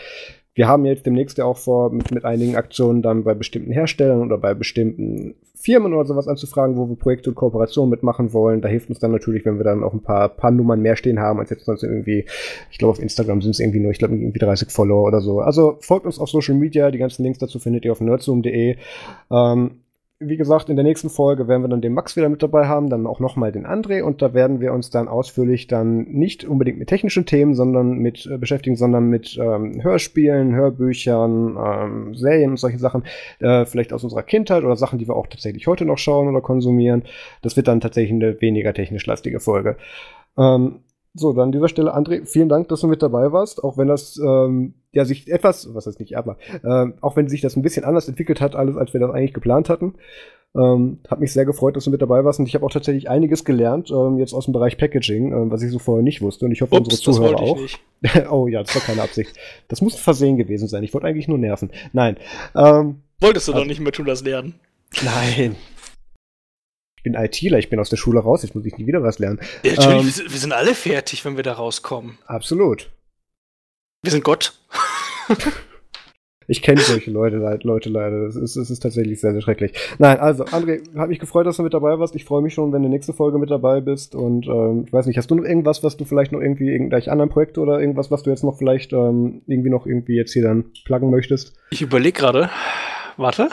wir 0.55 0.69
haben 0.69 0.85
jetzt 0.85 1.07
demnächst 1.07 1.39
ja 1.39 1.45
auch 1.45 1.57
vor, 1.57 1.91
mit, 1.91 2.11
mit 2.11 2.25
einigen 2.25 2.57
Aktionen 2.57 3.03
dann 3.03 3.25
bei 3.25 3.35
bestimmten 3.35 3.73
Herstellern 3.73 4.21
oder 4.21 4.37
bei 4.37 4.55
bestimmten 4.55 5.35
Firmen 5.55 5.95
oder 5.95 6.07
sowas 6.07 6.29
anzufragen, 6.29 6.77
wo 6.77 6.89
wir 6.89 6.97
Projekte 6.97 7.31
und 7.31 7.37
Kooperationen 7.37 7.91
mitmachen 7.91 8.33
wollen. 8.33 8.61
Da 8.61 8.69
hilft 8.69 8.89
uns 8.89 8.99
dann 8.99 9.13
natürlich, 9.13 9.45
wenn 9.45 9.59
wir 9.59 9.65
dann 9.65 9.85
auch 9.85 9.93
ein 9.93 10.03
paar, 10.03 10.29
paar 10.29 10.51
Nummern 10.51 10.83
mehr 10.83 10.97
stehen 10.97 11.21
haben, 11.21 11.39
als 11.39 11.51
jetzt 11.51 11.65
sonst 11.65 11.85
irgendwie, 11.85 12.27
ich 12.71 12.79
glaube, 12.79 12.93
auf 12.93 13.01
Instagram 13.01 13.41
sind 13.41 13.53
es 13.53 13.61
irgendwie 13.61 13.79
nur, 13.79 13.93
ich 13.93 13.99
glaube, 13.99 14.15
irgendwie 14.15 14.41
30 14.41 14.71
Follower 14.71 15.07
oder 15.07 15.21
so. 15.21 15.41
Also 15.41 15.77
folgt 15.81 16.05
uns 16.05 16.19
auf 16.19 16.29
Social 16.29 16.57
Media. 16.57 16.91
Die 16.91 16.99
ganzen 16.99 17.23
Links 17.23 17.39
dazu 17.39 17.59
findet 17.59 17.85
ihr 17.85 17.93
auf 17.93 18.01
nerdzoom.de. 18.01 18.77
Ähm, 19.31 19.71
wie 20.25 20.37
gesagt, 20.37 20.69
in 20.69 20.77
der 20.77 20.85
nächsten 20.85 21.11
Folge 21.11 21.49
werden 21.49 21.63
wir 21.63 21.69
dann 21.69 21.81
den 21.81 21.95
Max 21.95 22.17
wieder 22.17 22.29
mit 22.29 22.43
dabei 22.43 22.67
haben, 22.67 22.91
dann 22.91 23.07
auch 23.07 23.21
nochmal 23.21 23.53
den 23.53 23.67
André 23.67 24.03
und 24.03 24.23
da 24.23 24.35
werden 24.35 24.61
wir 24.61 24.73
uns 24.73 24.91
dann 24.91 25.09
ausführlich 25.09 25.67
dann 25.67 26.03
nicht 26.05 26.45
unbedingt 26.45 26.79
mit 26.79 26.89
technischen 26.89 27.27
Themen, 27.27 27.55
sondern 27.55 27.99
mit 27.99 28.27
äh, 28.27 28.39
beschäftigen, 28.39 28.77
sondern 28.77 29.09
mit 29.09 29.39
ähm, 29.41 29.83
Hörspielen, 29.83 30.55
Hörbüchern, 30.55 31.57
ähm, 31.57 32.15
Serien 32.15 32.51
und 32.51 32.57
solche 32.59 32.79
Sachen, 32.79 33.05
äh, 33.41 33.65
vielleicht 33.65 33.93
aus 33.93 34.05
unserer 34.05 34.23
Kindheit 34.23 34.65
oder 34.65 34.77
Sachen, 34.77 34.99
die 34.99 35.09
wir 35.09 35.17
auch 35.17 35.27
tatsächlich 35.27 35.67
heute 35.67 35.85
noch 35.85 35.99
schauen 35.99 36.29
oder 36.29 36.41
konsumieren. 36.41 37.03
Das 37.43 37.57
wird 37.57 37.69
dann 37.69 37.81
tatsächlich 37.81 38.13
eine 38.13 38.41
weniger 38.41 38.73
technisch 38.75 39.07
lastige 39.07 39.41
Folge. 39.41 39.77
Ähm, 40.39 40.81
so, 41.15 41.33
dann 41.33 41.45
an 41.45 41.53
dieser 41.53 41.69
Stelle, 41.69 41.95
André, 41.95 42.25
vielen 42.25 42.49
Dank, 42.49 42.69
dass 42.69 42.81
du 42.81 42.87
mit 42.87 43.03
dabei 43.03 43.33
warst, 43.33 43.63
auch 43.63 43.77
wenn 43.77 43.89
das 43.89 44.19
ähm, 44.19 44.75
ja 44.93 45.05
sich 45.05 45.31
etwas, 45.31 45.75
was 45.75 45.87
heißt 45.87 46.01
nicht, 46.01 46.17
aber 46.17 46.39
äh, 46.63 46.87
auch 47.01 47.17
wenn 47.17 47.29
sich 47.29 47.43
das 47.43 47.57
ein 47.57 47.63
bisschen 47.63 47.85
anders 47.85 48.09
entwickelt 48.09 48.41
hat, 48.41 48.57
alles 48.57 48.77
als 48.77 48.93
wir 48.93 49.01
das 49.01 49.11
eigentlich 49.11 49.35
geplant 49.35 49.69
hatten. 49.69 49.95
Ähm, 50.55 50.99
hat 51.09 51.21
mich 51.21 51.33
sehr 51.33 51.47
gefreut, 51.47 51.77
dass 51.77 51.85
du 51.85 51.91
mit 51.91 52.03
dabei 52.03 52.25
warst 52.25 52.39
und 52.39 52.47
ich 52.47 52.55
habe 52.55 52.65
auch 52.67 52.71
tatsächlich 52.71 53.09
einiges 53.09 53.45
gelernt, 53.45 53.91
ähm, 53.91 54.19
jetzt 54.19 54.35
aus 54.35 54.45
dem 54.45 54.53
Bereich 54.53 54.77
Packaging, 54.77 55.33
ähm, 55.33 55.51
was 55.51 55.63
ich 55.63 55.71
so 55.71 55.79
vorher 55.79 56.03
nicht 56.03 56.21
wusste 56.21 56.45
und 56.45 56.53
ich 56.53 56.61
hoffe, 56.61 56.75
Ups, 56.75 56.89
unsere 56.89 57.03
Zuhörer 57.03 57.41
auch. 57.41 57.59
oh 58.31 58.47
ja, 58.49 58.63
das 58.63 58.75
war 58.75 58.83
keine 58.83 59.03
Absicht. 59.03 59.35
Das 59.69 59.81
muss 59.81 59.95
ein 59.95 60.01
Versehen 60.01 60.37
gewesen 60.37 60.69
sein. 60.69 60.83
Ich 60.83 60.93
wollte 60.93 61.07
eigentlich 61.07 61.29
nur 61.29 61.39
nerven. 61.39 61.71
Nein. 61.93 62.17
Ähm, 62.55 62.97
Wolltest 63.21 63.49
du 63.49 63.53
also, 63.53 63.63
doch 63.63 63.69
nicht 63.69 63.81
mehr 63.81 63.93
tun, 63.93 64.07
das 64.07 64.25
lernen? 64.25 64.55
Nein, 65.03 65.57
ich 67.03 67.11
bin 67.13 67.15
ITler, 67.15 67.59
ich 67.59 67.69
bin 67.69 67.81
aus 67.81 67.91
der 67.91 67.97
Schule 67.97 68.21
raus, 68.21 68.45
jetzt 68.45 68.55
muss 68.55 68.65
ich 68.65 68.79
nie 68.79 68.87
wieder 68.87 69.03
was 69.03 69.19
lernen. 69.19 69.41
Ja, 69.65 69.73
natürlich, 69.75 70.21
ähm, 70.21 70.27
wir 70.29 70.39
sind 70.39 70.53
alle 70.53 70.73
fertig, 70.73 71.25
wenn 71.25 71.35
wir 71.37 71.43
da 71.43 71.55
rauskommen. 71.55 72.17
Absolut. 72.27 72.91
Wir 74.03 74.13
sind 74.13 74.23
Gott. 74.23 74.53
ich 76.47 76.63
kenne 76.63 76.81
solche 76.81 77.11
Leute, 77.11 77.39
Leute 77.65 77.89
leider. 77.89 78.25
Das 78.25 78.37
ist, 78.37 78.55
das 78.55 78.71
ist 78.71 78.79
tatsächlich 78.79 79.21
sehr, 79.21 79.33
sehr 79.33 79.41
schrecklich. 79.41 79.73
Nein, 79.99 80.21
also, 80.21 80.45
André, 80.45 80.81
hat 80.97 81.09
mich 81.09 81.19
gefreut, 81.19 81.45
dass 81.45 81.57
du 81.57 81.65
mit 81.65 81.75
dabei 81.75 81.99
warst. 81.99 82.15
Ich 82.15 82.25
freue 82.25 82.41
mich 82.41 82.55
schon, 82.55 82.73
wenn 82.73 82.85
du 82.85 82.89
nächste 82.89 83.13
Folge 83.13 83.39
mit 83.39 83.51
dabei 83.51 83.81
bist. 83.81 84.15
Und 84.15 84.47
ähm, 84.47 84.85
ich 84.87 84.93
weiß 84.93 85.07
nicht, 85.07 85.19
hast 85.19 85.29
du 85.29 85.35
noch 85.35 85.45
irgendwas, 85.45 85.83
was 85.83 85.97
du 85.97 86.05
vielleicht 86.05 86.31
noch 86.31 86.41
irgendwie, 86.41 86.71
irgendwelche 86.71 87.11
anderen 87.11 87.31
Projekte 87.31 87.59
oder 87.61 87.81
irgendwas, 87.81 88.13
was 88.13 88.23
du 88.23 88.31
jetzt 88.31 88.45
noch 88.45 88.59
vielleicht 88.59 88.93
ähm, 88.93 89.43
irgendwie 89.49 89.71
noch 89.71 89.87
irgendwie 89.87 90.15
jetzt 90.15 90.35
hier 90.35 90.43
dann 90.45 90.67
pluggen 90.85 91.11
möchtest? 91.11 91.57
Ich 91.71 91.83
überlege 91.83 92.21
gerade. 92.21 92.49
Warte. 93.17 93.49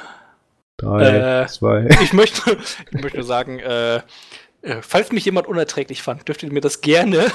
Drei, 0.79 1.43
äh, 1.43 1.47
zwei. 1.47 1.89
Ich 2.03 2.13
möchte, 2.13 2.57
ich 2.91 3.01
möchte 3.01 3.23
sagen, 3.23 3.59
äh, 3.59 3.97
äh, 4.61 4.81
falls 4.81 5.11
mich 5.11 5.25
jemand 5.25 5.47
unerträglich 5.47 6.01
fand, 6.01 6.27
dürft 6.27 6.43
ihr 6.43 6.51
mir 6.51 6.61
das 6.61 6.81
gerne 6.81 7.25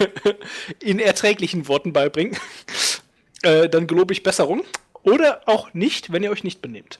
in 0.80 0.98
erträglichen 0.98 1.68
Worten 1.68 1.92
beibringen. 1.92 2.36
Äh, 3.42 3.68
dann 3.68 3.86
gelobe 3.86 4.12
ich 4.12 4.22
Besserung. 4.22 4.62
Oder 5.02 5.42
auch 5.46 5.74
nicht, 5.74 6.12
wenn 6.12 6.22
ihr 6.22 6.30
euch 6.30 6.44
nicht 6.44 6.62
benehmt. 6.62 6.98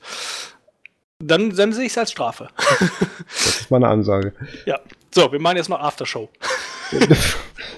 Dann, 1.19 1.55
dann 1.55 1.73
sehe 1.73 1.85
ich 1.85 1.91
es 1.91 1.97
als 1.97 2.11
Strafe. 2.11 2.49
das 3.27 3.61
ist 3.61 3.71
meine 3.71 3.87
Ansage. 3.87 4.33
Ja. 4.65 4.79
So, 5.13 5.31
wir 5.31 5.39
machen 5.39 5.57
jetzt 5.57 5.69
noch 5.69 5.79
Aftershow. 5.79 6.29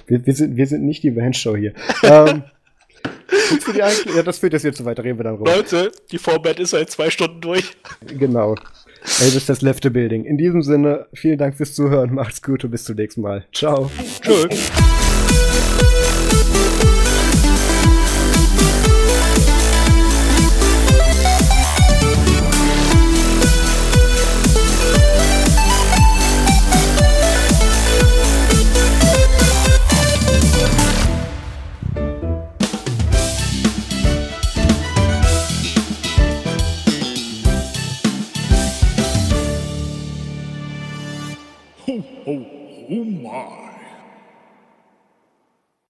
wir, 0.06 0.26
wir, 0.26 0.34
sind, 0.34 0.56
wir 0.56 0.66
sind 0.66 0.84
nicht 0.84 1.02
die 1.02 1.12
Bandshow 1.12 1.56
hier. 1.56 1.72
ähm, 2.02 2.42
Guckst 3.50 3.68
du 3.68 3.72
die 3.72 3.82
eigentlich? 3.82 4.14
Ja, 4.14 4.22
das 4.22 4.38
führt 4.38 4.54
jetzt 4.54 4.76
zu 4.76 4.84
weit, 4.84 4.98
reden 5.00 5.18
wir 5.18 5.24
dann 5.24 5.36
rum. 5.36 5.46
Leute, 5.46 5.92
die 6.10 6.18
Vorband 6.18 6.58
ist 6.60 6.70
seit 6.70 6.90
zwei 6.90 7.10
Stunden 7.10 7.40
durch. 7.40 7.76
Genau. 8.06 8.54
Das 9.02 9.34
ist 9.34 9.48
das 9.48 9.62
Lefte 9.62 9.90
Building. 9.90 10.24
In 10.24 10.38
diesem 10.38 10.62
Sinne, 10.62 11.06
vielen 11.14 11.38
Dank 11.38 11.56
fürs 11.56 11.74
Zuhören, 11.74 12.14
macht's 12.14 12.42
gut 12.42 12.64
und 12.64 12.70
bis 12.70 12.84
zum 12.84 12.96
nächsten 12.96 13.20
Mal. 13.20 13.46
Ciao. 13.52 13.90
Tschüss. 14.22 14.70
Oh, 42.90 42.94
oh 42.94 43.04
my. 43.04 43.67